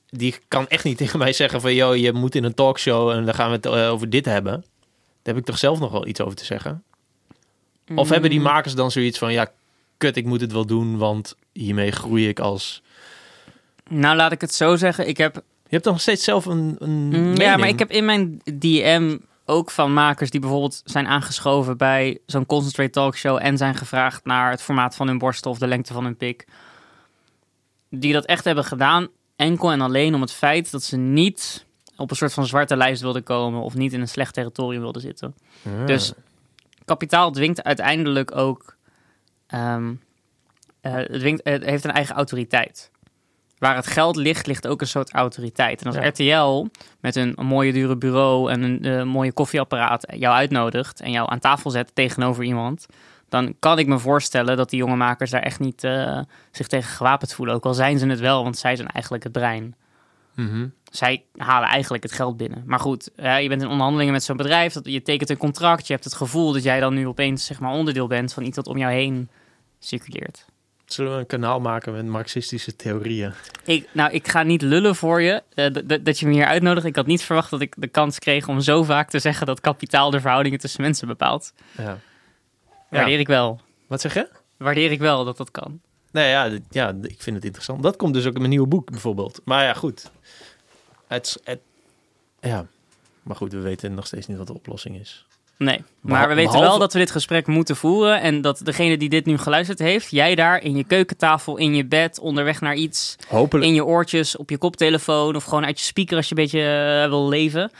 die 0.09 0.35
kan 0.49 0.68
echt 0.68 0.85
niet 0.85 0.97
tegen 1.03 1.18
mij 1.18 1.33
zeggen 1.33 1.61
van... 1.61 1.75
joh, 1.75 1.97
je 1.97 2.12
moet 2.12 2.35
in 2.35 2.45
een 2.45 2.55
talkshow 2.55 3.11
en 3.11 3.25
dan 3.25 3.35
gaan 3.35 3.49
we 3.49 3.57
het 3.57 3.66
eh, 3.66 3.91
over 3.91 4.11
dit 4.11 4.25
hebben. 4.25 4.53
Daar 5.23 5.35
heb 5.35 5.37
ik 5.37 5.45
toch 5.45 5.59
zelf 5.59 5.79
nog 5.79 5.93
wel 5.93 6.07
iets 6.07 6.21
over 6.21 6.37
te 6.37 6.45
zeggen. 6.45 6.83
Of 7.95 8.09
hebben 8.09 8.31
die 8.31 8.39
mm, 8.39 8.45
makers 8.45 8.75
dan 8.75 8.91
zoiets 8.91 9.18
van... 9.18 9.33
ja, 9.33 9.53
kut, 10.01 10.17
ik 10.17 10.25
moet 10.27 10.41
het 10.41 10.53
wel 10.53 10.67
doen... 10.67 10.99
want 10.99 11.37
hiermee 11.53 11.91
groei 11.91 12.29
ik 12.29 12.41
als... 12.41 12.83
Nou, 13.89 14.17
laat 14.17 14.33
ik 14.33 14.41
het 14.41 14.55
zo 14.55 14.77
zeggen. 14.77 15.09
Ik 15.09 15.17
heb 15.17 15.35
Je 15.35 15.41
hebt 15.71 15.83
toch 15.83 15.93
nog 15.93 16.03
steeds 16.03 16.25
zelf 16.25 16.47
een, 16.47 16.77
een 16.79 16.91
Mm, 17.09 17.15
Ja, 17.15 17.21
mening? 17.33 17.59
maar 17.59 17.69
ik 17.69 17.79
heb 17.79 17.91
in 17.91 18.05
mijn 18.05 18.41
DM 18.59 19.19
ook 19.45 19.71
van 19.71 19.93
makers 19.93 20.31
die 20.31 20.41
bijvoorbeeld 20.41 20.83
zijn 20.85 21.07
aangeschoven 21.07 21.77
bij 21.77 22.19
zo'n 22.27 22.47
concentrate 22.47 22.91
talkshow 22.91 23.39
en 23.43 23.57
zijn 23.57 23.75
gevraagd 23.75 24.25
naar 24.25 24.51
het 24.51 24.63
formaat 24.63 24.95
van 24.97 25.07
hun 25.07 25.19
borstel 25.19 25.51
of 25.51 25.59
de 25.59 25.67
lengte 25.67 25.93
van 25.93 26.05
hun 26.05 26.17
pik. 26.17 26.47
Die 27.91 28.13
dat 28.13 28.25
echt 28.27 28.45
hebben 28.45 28.65
gedaan, 28.65 29.09
enkel 29.37 29.71
en 29.73 29.81
alleen 29.81 30.15
om 30.15 30.21
het 30.21 30.33
feit 30.33 30.71
dat 30.71 30.83
ze 30.83 30.97
niet 30.97 31.65
op 31.97 32.11
een 32.11 32.17
soort 32.17 32.33
van 32.33 32.47
zwarte 32.47 32.77
lijst 32.77 33.03
wilden 33.03 33.23
komen 33.23 33.61
of 33.63 33.75
niet 33.75 33.93
in 33.93 34.01
een 34.01 34.09
slecht 34.09 34.35
territorium 34.35 34.81
wilden 34.83 35.03
zitten. 35.03 35.35
Ja. 35.63 35.85
Dus 35.87 36.13
kapitaal 36.85 37.31
dwingt 37.31 37.63
uiteindelijk 37.63 38.37
ook. 38.37 38.77
Ehm, 39.51 39.95
eh, 40.81 40.93
het, 40.95 41.65
heeft 41.65 41.85
een 41.85 41.93
eigen 41.93 42.15
autoriteit. 42.15 42.91
Waar 43.59 43.77
het 43.77 43.87
geld 43.87 44.17
ligt, 44.17 44.47
ligt 44.47 44.67
ook 44.67 44.81
een 44.81 44.87
soort 44.87 45.13
autoriteit. 45.13 45.81
En 45.81 45.87
als 45.87 45.97
Ja. 45.97 46.07
RTL 46.07 46.67
met 47.01 47.17
een, 47.17 47.33
een 47.37 47.47
mooie 47.47 47.73
dure 47.73 47.97
bureau 47.97 48.51
en 48.51 48.63
een 48.63 48.85
eh, 48.85 49.03
mooie 49.03 49.33
koffieapparaat 49.33 50.07
jou 50.17 50.35
uitnodigt 50.35 51.01
en 51.01 51.11
jou 51.11 51.31
aan 51.31 51.39
tafel 51.39 51.71
zet 51.71 51.95
tegenover 51.95 52.45
iemand, 52.45 52.87
dan 53.29 53.55
kan 53.59 53.79
ik 53.79 53.87
me 53.87 53.99
voorstellen 53.99 54.57
dat 54.57 54.71
die 54.71 54.79
jonge 54.79 54.97
makers 54.97 55.31
daar 55.31 55.43
echt 55.43 55.61
niet 55.61 55.85
eh, 55.85 56.21
zich 56.51 56.67
tegen 56.67 56.91
gewapend 56.91 57.35
voelen. 57.35 57.55
Ook 57.55 57.65
al 57.65 57.75
zijn 57.75 57.99
ze 57.99 58.07
het 58.07 58.21
wel, 58.21 58.43
want 58.43 58.59
zij 58.59 58.77
zijn 58.77 58.89
eigenlijk 58.89 59.25
het 59.25 59.33
brein 59.33 59.75
Mhm. 60.35 60.67
zij 60.91 61.25
halen 61.37 61.69
eigenlijk 61.69 62.03
het 62.03 62.13
geld 62.13 62.37
binnen. 62.37 62.63
Maar 62.67 62.79
goed, 62.79 63.11
je 63.17 63.49
bent 63.49 63.63
in 63.63 63.69
onderhandelingen 63.69 64.13
met 64.13 64.23
zo'n 64.23 64.37
bedrijf, 64.37 64.73
dat, 64.73 64.85
je 64.87 65.03
tekent 65.03 65.31
een 65.31 65.37
contract, 65.37 65.87
je 65.87 65.93
hebt 65.93 66.05
het 66.05 66.15
gevoel 66.15 66.53
dat 66.53 66.63
jij 66.63 66.81
dan 66.81 66.95
nu 66.95 67.07
opeens 67.07 67.45
zeg 67.45 67.61
maar 67.61 67.73
onderdeel 67.73 68.07
bent 68.07 68.33
van 68.33 68.43
iets 68.43 68.57
dat 68.57 68.67
om 68.67 68.79
jou 68.79 68.93
heen 68.93 69.31
circuleert. 69.81 70.45
Zullen 70.85 71.12
we 71.14 71.18
een 71.18 71.26
kanaal 71.26 71.61
maken 71.61 71.93
met 71.93 72.07
marxistische 72.07 72.76
theorieën? 72.76 73.33
Ik, 73.64 73.89
nou, 73.93 74.11
ik 74.12 74.28
ga 74.28 74.43
niet 74.43 74.62
lullen 74.62 74.97
voor 74.97 75.22
je 75.22 75.43
d- 75.55 76.05
dat 76.05 76.18
je 76.18 76.26
me 76.26 76.33
hier 76.33 76.47
uitnodigt. 76.47 76.87
Ik 76.87 76.97
had 76.97 77.07
niet 77.07 77.22
verwacht 77.22 77.51
dat 77.51 77.61
ik 77.61 77.74
de 77.78 77.87
kans 77.89 78.18
kreeg 78.18 78.49
om 78.49 78.61
zo 78.61 78.83
vaak 78.83 79.11
te 79.11 79.18
zeggen 79.18 79.47
dat 79.47 79.61
kapitaal 79.61 80.11
de 80.11 80.20
verhoudingen 80.20 80.59
tussen 80.59 80.81
mensen 80.83 81.07
bepaalt. 81.09 81.53
Ja. 81.76 81.99
Waardeer 82.89 83.18
ik 83.18 83.26
wel. 83.26 83.61
Wat 83.87 84.01
zeg 84.01 84.14
je? 84.14 84.28
Waardeer 84.57 84.91
ik 84.91 84.99
wel 84.99 85.24
dat 85.24 85.37
dat 85.37 85.51
kan. 85.51 85.81
Nee, 86.11 86.28
ja, 86.31 86.49
dit- 86.49 86.62
ja, 86.70 86.89
ik 87.03 87.22
vind 87.22 87.37
het 87.37 87.45
interessant. 87.45 87.83
Dat 87.83 87.97
komt 87.97 88.14
dus 88.14 88.26
ook 88.26 88.33
in 88.33 88.39
mijn 88.39 88.51
nieuwe 88.51 88.66
boek 88.68 88.91
bijvoorbeeld. 88.91 89.41
Maar 89.45 89.64
ja, 89.64 89.74
goed. 89.74 90.11
Het, 91.07 91.41
het, 91.45 91.61
ja, 92.41 92.66
maar 93.22 93.37
goed, 93.37 93.53
we 93.53 93.59
weten 93.61 93.95
nog 93.95 94.07
steeds 94.07 94.26
niet 94.26 94.37
wat 94.39 94.47
de 94.47 94.55
oplossing 94.55 94.99
is. 95.01 95.26
Nee, 95.65 95.85
maar 96.01 96.29
we 96.29 96.35
weten 96.35 96.61
wel 96.61 96.79
dat 96.79 96.93
we 96.93 96.99
dit 96.99 97.11
gesprek 97.11 97.47
moeten 97.47 97.77
voeren. 97.77 98.21
En 98.21 98.41
dat 98.41 98.61
degene 98.65 98.97
die 98.97 99.09
dit 99.09 99.27
nu 99.27 99.39
geluisterd 99.39 99.79
heeft, 99.79 100.11
jij 100.11 100.35
daar 100.35 100.63
in 100.63 100.77
je 100.77 100.85
keukentafel, 100.85 101.57
in 101.57 101.75
je 101.75 101.85
bed, 101.85 102.19
onderweg 102.19 102.61
naar 102.61 102.75
iets, 102.75 103.17
Hopelijk. 103.29 103.67
in 103.67 103.75
je 103.75 103.85
oortjes, 103.85 104.37
op 104.37 104.51
je 104.51 104.59
koptelefoon 104.59 105.37
of 105.37 105.45
gewoon 105.45 105.65
uit 105.65 105.79
je 105.79 105.85
speaker 105.85 106.17
als 106.17 106.29
je 106.29 106.37
een 106.37 106.43
beetje 106.43 107.01
eh, 107.03 107.09
wil 107.09 107.29
leven. 107.29 107.71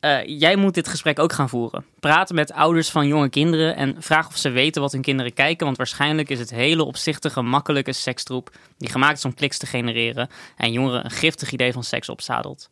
Eh, 0.00 0.18
jij 0.24 0.56
moet 0.56 0.74
dit 0.74 0.88
gesprek 0.88 1.18
ook 1.18 1.32
gaan 1.32 1.48
voeren. 1.48 1.84
Praat 2.00 2.32
met 2.32 2.52
ouders 2.52 2.90
van 2.90 3.06
jonge 3.06 3.28
kinderen 3.28 3.76
en 3.76 3.96
vraag 3.98 4.26
of 4.26 4.36
ze 4.36 4.50
weten 4.50 4.82
wat 4.82 4.92
hun 4.92 5.02
kinderen 5.02 5.34
kijken. 5.34 5.64
Want 5.64 5.76
waarschijnlijk 5.76 6.30
is 6.30 6.38
het 6.38 6.50
hele 6.50 6.84
opzichtige, 6.84 7.42
makkelijke 7.42 7.92
sekstroep 7.92 8.50
die 8.78 8.90
gemaakt 8.90 9.18
is 9.18 9.24
om 9.24 9.34
kliks 9.34 9.58
te 9.58 9.66
genereren. 9.66 10.28
En 10.56 10.72
jongeren 10.72 11.04
een 11.04 11.10
giftig 11.10 11.52
idee 11.52 11.72
van 11.72 11.84
seks 11.84 12.08
opzadelt. 12.08 12.70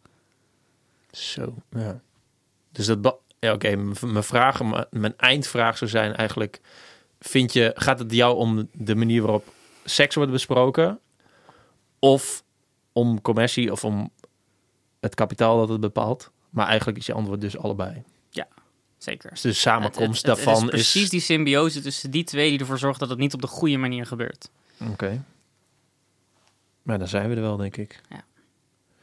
Zo, 1.11 1.55
ja. 1.71 2.01
Dus 2.73 2.87
dat... 2.87 3.17
Ja, 3.41 3.53
oké. 3.53 3.76
mijn 4.07 4.22
vraag, 4.24 4.61
mijn 4.91 5.14
eindvraag 5.16 5.78
zou 5.78 5.91
zijn 5.91 6.14
eigenlijk... 6.14 6.61
Vind 7.20 7.53
je, 7.53 7.72
gaat 7.74 7.99
het 7.99 8.12
jou 8.12 8.36
om 8.36 8.68
de 8.72 8.95
manier 8.95 9.22
waarop 9.22 9.53
seks 9.84 10.14
wordt 10.14 10.30
besproken? 10.30 10.99
Of 11.99 12.43
om 12.93 13.20
commercie 13.20 13.72
of 13.72 13.84
om 13.84 14.11
het 15.01 15.14
kapitaal 15.14 15.59
dat 15.59 15.68
het 15.68 15.80
bepaalt? 15.80 16.30
Maar 16.51 16.66
eigenlijk 16.66 16.99
is 16.99 17.07
je 17.07 17.12
antwoord 17.12 17.41
dus 17.41 17.59
allebei. 17.59 18.03
Zeker. 18.99 19.30
Dus 19.30 19.41
de 19.41 19.53
samenkomst 19.53 20.26
het- 20.26 20.36
het 20.36 20.45
daarvan 20.45 20.64
is 20.64 20.70
precies 20.70 21.03
is... 21.03 21.09
die 21.09 21.20
symbiose 21.20 21.80
tussen 21.80 22.11
die 22.11 22.24
twee 22.24 22.51
die 22.51 22.59
ervoor 22.59 22.78
zorgt 22.78 23.01
dat 23.01 23.09
het 23.09 23.18
niet 23.18 23.34
op 23.34 23.41
de 23.41 23.47
goede 23.47 23.76
manier 23.76 24.07
gebeurt. 24.07 24.51
Oké. 24.91 25.24
Maar 26.82 26.99
dan 26.99 27.09
zijn 27.09 27.28
we 27.28 27.34
er 27.34 27.41
wel, 27.41 27.57
denk 27.57 27.76
ik. 27.76 28.01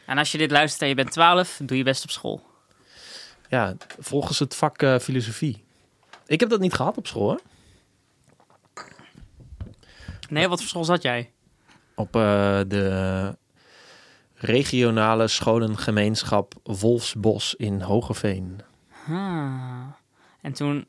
En 0.05 0.17
als 0.17 0.31
je 0.31 0.37
dit 0.37 0.51
luistert 0.51 0.81
en 0.81 0.87
je 0.87 0.95
bent 0.95 1.11
12, 1.11 1.59
doe 1.63 1.77
je 1.77 1.83
best 1.83 2.03
op 2.03 2.09
school. 2.09 2.45
Ja, 3.49 3.75
volgens 3.99 4.39
het 4.39 4.55
vak 4.55 4.81
eh, 4.81 4.99
filosofie. 4.99 5.63
Ik 6.25 6.39
heb 6.39 6.49
dat 6.49 6.59
niet 6.59 6.73
gehad 6.73 6.97
op 6.97 7.07
school, 7.07 7.29
hè? 7.29 7.35
Nee, 10.29 10.47
wat 10.47 10.59
voor 10.59 10.67
school 10.67 10.83
zat 10.83 11.01
jij? 11.01 11.31
Op 11.95 12.15
eh, 12.15 12.59
de 12.67 13.37
regionale 14.33 15.27
scholengemeenschap 15.27 16.53
Wolfsbos 16.63 17.55
in 17.55 17.81
Hogeveen. 17.81 18.61
Ah. 19.07 19.85
En 20.41 20.53
toen 20.53 20.85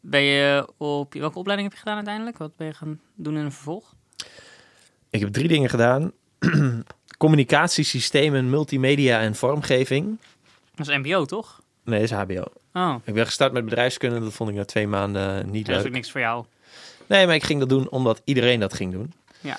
ben 0.00 0.22
je 0.22 0.68
op... 0.76 1.12
Welke 1.14 1.38
opleiding 1.38 1.68
heb 1.68 1.78
je 1.78 1.84
gedaan 1.84 1.96
uiteindelijk? 1.96 2.38
Wat 2.38 2.56
ben 2.56 2.66
je 2.66 2.74
gaan 2.74 3.00
doen 3.14 3.36
in 3.36 3.44
een 3.44 3.52
vervolg? 3.52 3.94
Ik 5.10 5.20
heb 5.20 5.32
drie 5.32 5.48
dingen 5.48 5.70
gedaan. 5.70 6.12
Communicatiesystemen, 7.18 8.50
multimedia 8.50 9.20
en 9.20 9.34
vormgeving. 9.34 10.18
Dat 10.74 10.88
is 10.88 10.96
mbo, 10.96 11.24
toch? 11.24 11.60
Nee, 11.84 12.00
dat 12.00 12.10
is 12.10 12.16
HBO. 12.16 12.44
Oh, 12.72 12.94
Ik 13.04 13.14
ben 13.14 13.24
gestart 13.24 13.52
met 13.52 13.64
bedrijfskunde. 13.64 14.20
Dat 14.20 14.32
vond 14.32 14.50
ik 14.50 14.56
na 14.56 14.64
twee 14.64 14.86
maanden 14.86 15.50
niet 15.50 15.66
dat 15.66 15.76
is 15.76 15.80
leuk. 15.82 15.90
ook 15.90 15.96
niks 15.96 16.10
voor 16.10 16.20
jou. 16.20 16.44
Nee, 17.06 17.26
maar 17.26 17.34
ik 17.34 17.42
ging 17.42 17.60
dat 17.60 17.68
doen 17.68 17.90
omdat 17.90 18.20
iedereen 18.24 18.60
dat 18.60 18.74
ging 18.74 18.92
doen. 18.92 19.12
Ja. 19.40 19.58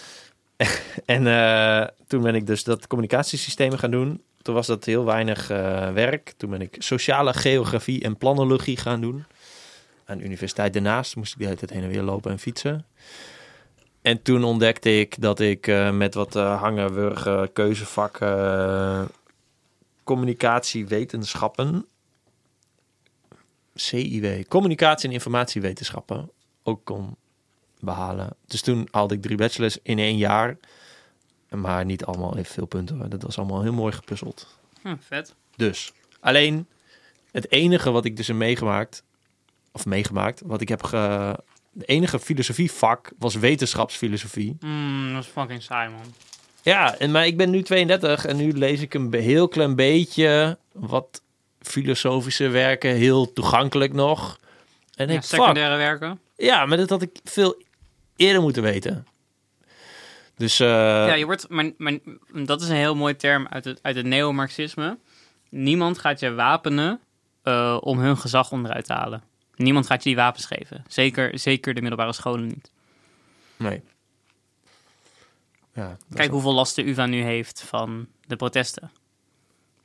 en 1.06 1.28
eh, 1.28 1.88
toen 2.08 2.22
ben 2.22 2.36
ik 2.36 2.48
dus 2.48 2.64
dat 2.64 2.88
communicatiesystemen 2.88 3.80
gaan 3.80 3.92
doen. 3.92 4.22
Toen 4.42 4.56
was 4.56 4.68
dat 4.68 4.86
heel 4.86 5.06
weinig 5.06 5.50
eh, 5.50 5.92
werk. 5.92 6.34
Toen 6.38 6.50
ben 6.50 6.62
ik 6.62 6.76
sociale 6.80 7.34
geografie 7.34 8.04
en 8.04 8.18
planologie 8.18 8.78
gaan 8.78 9.02
doen. 9.02 9.26
Aan 10.06 10.18
de 10.18 10.24
universiteit 10.24 10.74
daarnaast 10.74 11.16
moest 11.16 11.34
ik 11.34 11.38
de 11.38 11.44
hele 11.44 11.58
tijd 11.58 11.72
heen 11.72 11.84
en 11.84 11.90
weer 11.90 12.02
lopen 12.02 12.32
en 12.32 12.40
fietsen. 12.40 12.86
En 14.04 14.22
toen 14.22 14.44
ontdekte 14.44 15.00
ik 15.00 15.22
dat 15.22 15.40
ik 15.40 15.68
eh, 15.68 15.92
met 15.92 16.14
wat 16.14 16.36
eh, 16.36 16.62
hangen, 16.62 16.94
wurgen, 16.94 17.54
keuzevakken, 17.54 18.28
eh, 18.28 19.02
communicatiewetenschappen, 20.04 21.86
CIW, 23.76 24.44
communicatie- 24.48 25.08
en 25.08 25.14
informatiewetenschappen, 25.14 26.30
ook 26.64 26.86
kon 26.86 27.16
behalen. 27.80 28.36
Dus 28.46 28.62
toen 28.62 28.88
haalde 28.92 29.14
ik 29.14 29.22
drie 29.22 29.38
bachelors 29.38 29.78
in 29.84 30.00
één 30.00 30.18
jaar. 30.18 30.58
Maar 31.50 31.86
niet 31.86 32.06
allemaal 32.06 32.38
even 32.38 32.54
veel 32.54 32.66
punten. 32.66 33.10
Dat 33.10 33.22
was 33.22 33.38
allemaal 33.38 33.62
heel 33.62 33.74
mooi 33.74 33.94
gepuzzeld. 33.94 34.58
Hm, 34.82 34.96
vet. 35.00 35.36
Dus 35.56 35.94
alleen 36.20 36.68
het 37.32 37.52
enige 37.52 37.92
wat 37.92 38.06
ik 38.06 38.18
dus 38.18 38.28
heb 38.28 38.36
meegemaakt, 38.36 39.04
of 39.72 39.86
meegemaakt, 39.86 40.42
wat 40.46 40.62
ik 40.62 40.70
heb 40.70 40.84
ge. 40.84 41.36
De 41.72 41.86
enige 41.86 42.20
filosofievak 42.20 43.12
was 43.18 43.36
wetenschapsfilosofie. 43.36 44.58
Mm, 44.60 45.14
dat 45.14 45.24
is 45.24 45.30
fucking 45.30 45.62
saai, 45.62 45.90
man. 45.90 46.14
Ja, 46.64 46.98
en, 46.98 47.12
maar 47.12 47.26
ik 47.26 47.38
ben 47.38 47.50
nu 47.50 47.62
32 47.62 48.26
en 48.26 48.38
nu 48.38 48.52
lees 48.52 48.82
ik 48.82 48.94
een 48.94 49.14
heel 49.14 49.48
klein 49.48 49.76
beetje 49.76 50.58
wat 50.72 51.22
filosofische 51.62 52.48
werken, 52.48 52.96
heel 52.96 53.34
toegankelijk 53.34 53.94
nog. 53.94 54.40
En 54.96 55.08
Ja, 55.08 55.14
ik 55.14 55.24
fuck, 55.24 55.40
secundaire 55.40 55.78
werken. 55.78 56.20
ja, 56.38 56.66
maar 56.66 56.78
dat 56.78 56.90
had 56.90 57.02
ik 57.02 57.10
veel 57.24 57.62
eerder 58.16 58.42
moeten 58.42 58.64
weten. 58.64 59.08
Dus 60.38 60.60
eh, 60.60 60.68
Ja, 60.68 61.14
je 61.14 61.26
wordt, 61.26 61.50
maar, 61.50 61.72
maar 61.78 62.00
dat 62.46 62.62
is 62.62 62.70
een 62.70 62.76
heel 62.76 62.96
mooi 62.96 63.16
term 63.16 63.48
uit 63.50 63.66
het, 63.66 63.80
uit 63.82 63.96
het 63.96 64.06
neomarxisme. 64.06 64.98
Niemand 65.50 65.98
gaat 66.00 66.20
je 66.20 66.34
wapenen 66.34 67.00
eh, 67.44 67.78
om 67.80 68.00
hun 68.00 68.18
gezag 68.18 68.52
onderuit 68.52 68.86
te 68.86 68.94
halen. 68.94 69.24
Niemand 69.56 69.86
gaat 69.86 70.04
je 70.04 70.10
die 70.10 70.18
wapens 70.18 70.46
geven. 70.46 70.84
Zeker, 70.88 71.40
zeker 71.40 71.74
de 71.74 71.82
middelbare 71.82 72.14
scholen 72.14 72.48
niet. 72.48 72.72
nee. 73.58 73.82
Ja, 75.74 75.98
Kijk 76.14 76.32
hoeveel 76.32 76.54
last 76.54 76.76
de 76.76 76.88
UvA 76.88 77.06
nu 77.06 77.22
heeft 77.22 77.64
van 77.68 78.08
de 78.28 78.36
protesten. 78.36 78.92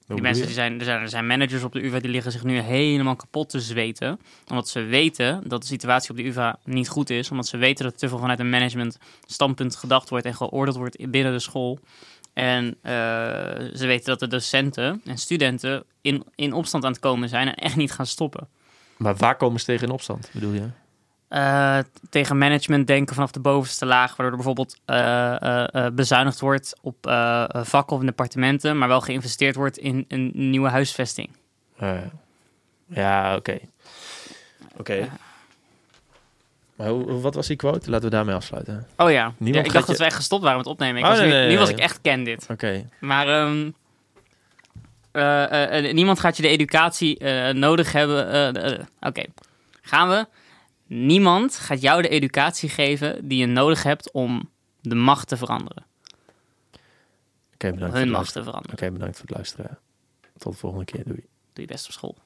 hoe 0.06 0.14
Die 0.14 0.24
mensen, 0.24 0.44
die 0.44 0.54
zijn, 0.54 0.78
er, 0.78 0.84
zijn, 0.84 1.00
er 1.00 1.08
zijn 1.08 1.26
managers 1.26 1.62
op 1.62 1.72
de 1.72 1.84
UvA 1.84 1.98
die 1.98 2.10
liggen 2.10 2.32
zich 2.32 2.44
nu 2.44 2.58
helemaal 2.58 3.16
kapot 3.16 3.48
te 3.48 3.60
zweten. 3.60 4.20
Omdat 4.48 4.68
ze 4.68 4.80
weten 4.80 5.48
dat 5.48 5.60
de 5.60 5.66
situatie 5.66 6.10
op 6.10 6.16
de 6.16 6.26
UvA 6.26 6.58
niet 6.64 6.88
goed 6.88 7.10
is. 7.10 7.30
Omdat 7.30 7.46
ze 7.46 7.56
weten 7.56 7.84
dat 7.84 7.92
er 7.92 7.98
te 7.98 8.08
veel 8.08 8.18
vanuit 8.18 8.38
een 8.38 8.50
management 8.50 8.98
standpunt 9.26 9.76
gedacht 9.76 10.08
wordt 10.08 10.24
en 10.24 10.34
geoordeeld 10.34 10.76
wordt 10.76 11.10
binnen 11.10 11.32
de 11.32 11.38
school. 11.38 11.78
En 12.32 12.76
eh, 12.82 12.92
ze 13.74 13.86
weten 13.86 14.06
dat 14.06 14.20
de 14.20 14.26
docenten 14.26 15.00
en 15.04 15.18
studenten 15.18 15.84
in, 16.00 16.24
in 16.34 16.52
opstand 16.52 16.84
aan 16.84 16.92
het 16.92 17.00
komen 17.00 17.28
zijn 17.28 17.46
en 17.46 17.54
echt 17.54 17.76
niet 17.76 17.92
gaan 17.92 18.06
stoppen. 18.06 18.48
Maar 18.96 19.16
waar 19.16 19.36
komen 19.36 19.60
ze 19.60 19.66
tegen 19.66 19.86
in 19.86 19.92
opstand, 19.92 20.30
bedoel 20.32 20.52
je? 20.52 20.68
Eh, 21.28 21.78
tegen 22.10 22.38
management 22.38 22.86
denken 22.86 23.14
vanaf 23.14 23.30
de 23.30 23.40
bovenste 23.40 23.86
laag, 23.86 24.08
waardoor 24.08 24.26
er 24.26 24.34
bijvoorbeeld 24.44 24.76
eh, 24.84 25.86
eh, 25.86 25.92
bezuinigd 25.92 26.40
wordt 26.40 26.74
op 26.82 26.96
vakken 27.62 27.94
of 27.96 28.00
in 28.00 28.06
departementen, 28.06 28.78
maar 28.78 28.88
wel 28.88 29.00
geïnvesteerd 29.00 29.54
wordt 29.54 29.78
in 29.78 30.04
een 30.08 30.30
nieuwe 30.34 30.68
huisvesting. 30.68 31.30
Ja, 32.86 33.36
oké. 33.36 33.58
Oké. 34.76 35.08
Maar 36.76 36.88
hoe, 36.88 37.20
wat 37.20 37.34
was 37.34 37.46
die 37.46 37.56
quote? 37.56 37.90
Laten 37.90 38.04
we 38.08 38.14
daarmee 38.14 38.34
afsluiten. 38.34 38.86
Oh 38.96 39.10
ja, 39.10 39.32
ik 39.38 39.52
dacht 39.52 39.66
je- 39.66 39.72
dat 39.86 39.98
wij 39.98 40.10
gestopt 40.10 40.42
waren 40.42 40.58
met 40.58 40.66
opnemen. 40.66 40.96
Ik 40.96 41.02
Oh, 41.04 41.10
was 41.10 41.18
nee, 41.20 41.28
nu, 41.28 41.34
nee, 41.34 41.48
nu 41.48 41.58
was 41.58 41.68
ik 41.70 41.78
echt 41.78 42.00
candid. 42.00 42.46
Oké. 42.50 42.88
Maar 43.00 43.28
ehm, 43.28 43.70
eh, 45.10 45.44
eh, 45.44 45.88
eh, 45.88 45.94
niemand 45.94 46.20
gaat 46.20 46.36
je 46.36 46.42
de 46.42 46.48
educatie 46.48 47.24
nodig 47.52 47.92
hebben. 47.92 48.88
Oké, 49.00 49.22
gaan 49.82 50.08
we. 50.08 50.26
Niemand 50.88 51.56
gaat 51.56 51.80
jou 51.80 52.02
de 52.02 52.08
educatie 52.08 52.68
geven 52.68 53.28
die 53.28 53.38
je 53.38 53.46
nodig 53.46 53.82
hebt 53.82 54.10
om 54.12 54.50
de 54.80 54.94
macht 54.94 55.28
te 55.28 55.36
veranderen. 55.36 55.86
Oké, 57.54 57.70
bedankt, 57.72 57.94
Hun 57.94 58.02
het 58.02 58.10
macht 58.10 58.12
luisteren. 58.12 58.42
te 58.42 58.50
veranderen. 58.50 58.76
Oké, 58.78 58.90
bedankt 58.92 59.16
voor 59.16 59.26
het 59.26 59.34
luisteren. 59.36 59.78
Tot 60.38 60.52
de 60.52 60.58
volgende 60.58 60.84
keer. 60.84 61.04
Doei. 61.04 61.18
Doe 61.52 61.64
je 61.64 61.66
best 61.66 61.86
op 61.86 61.92
school. 61.92 62.16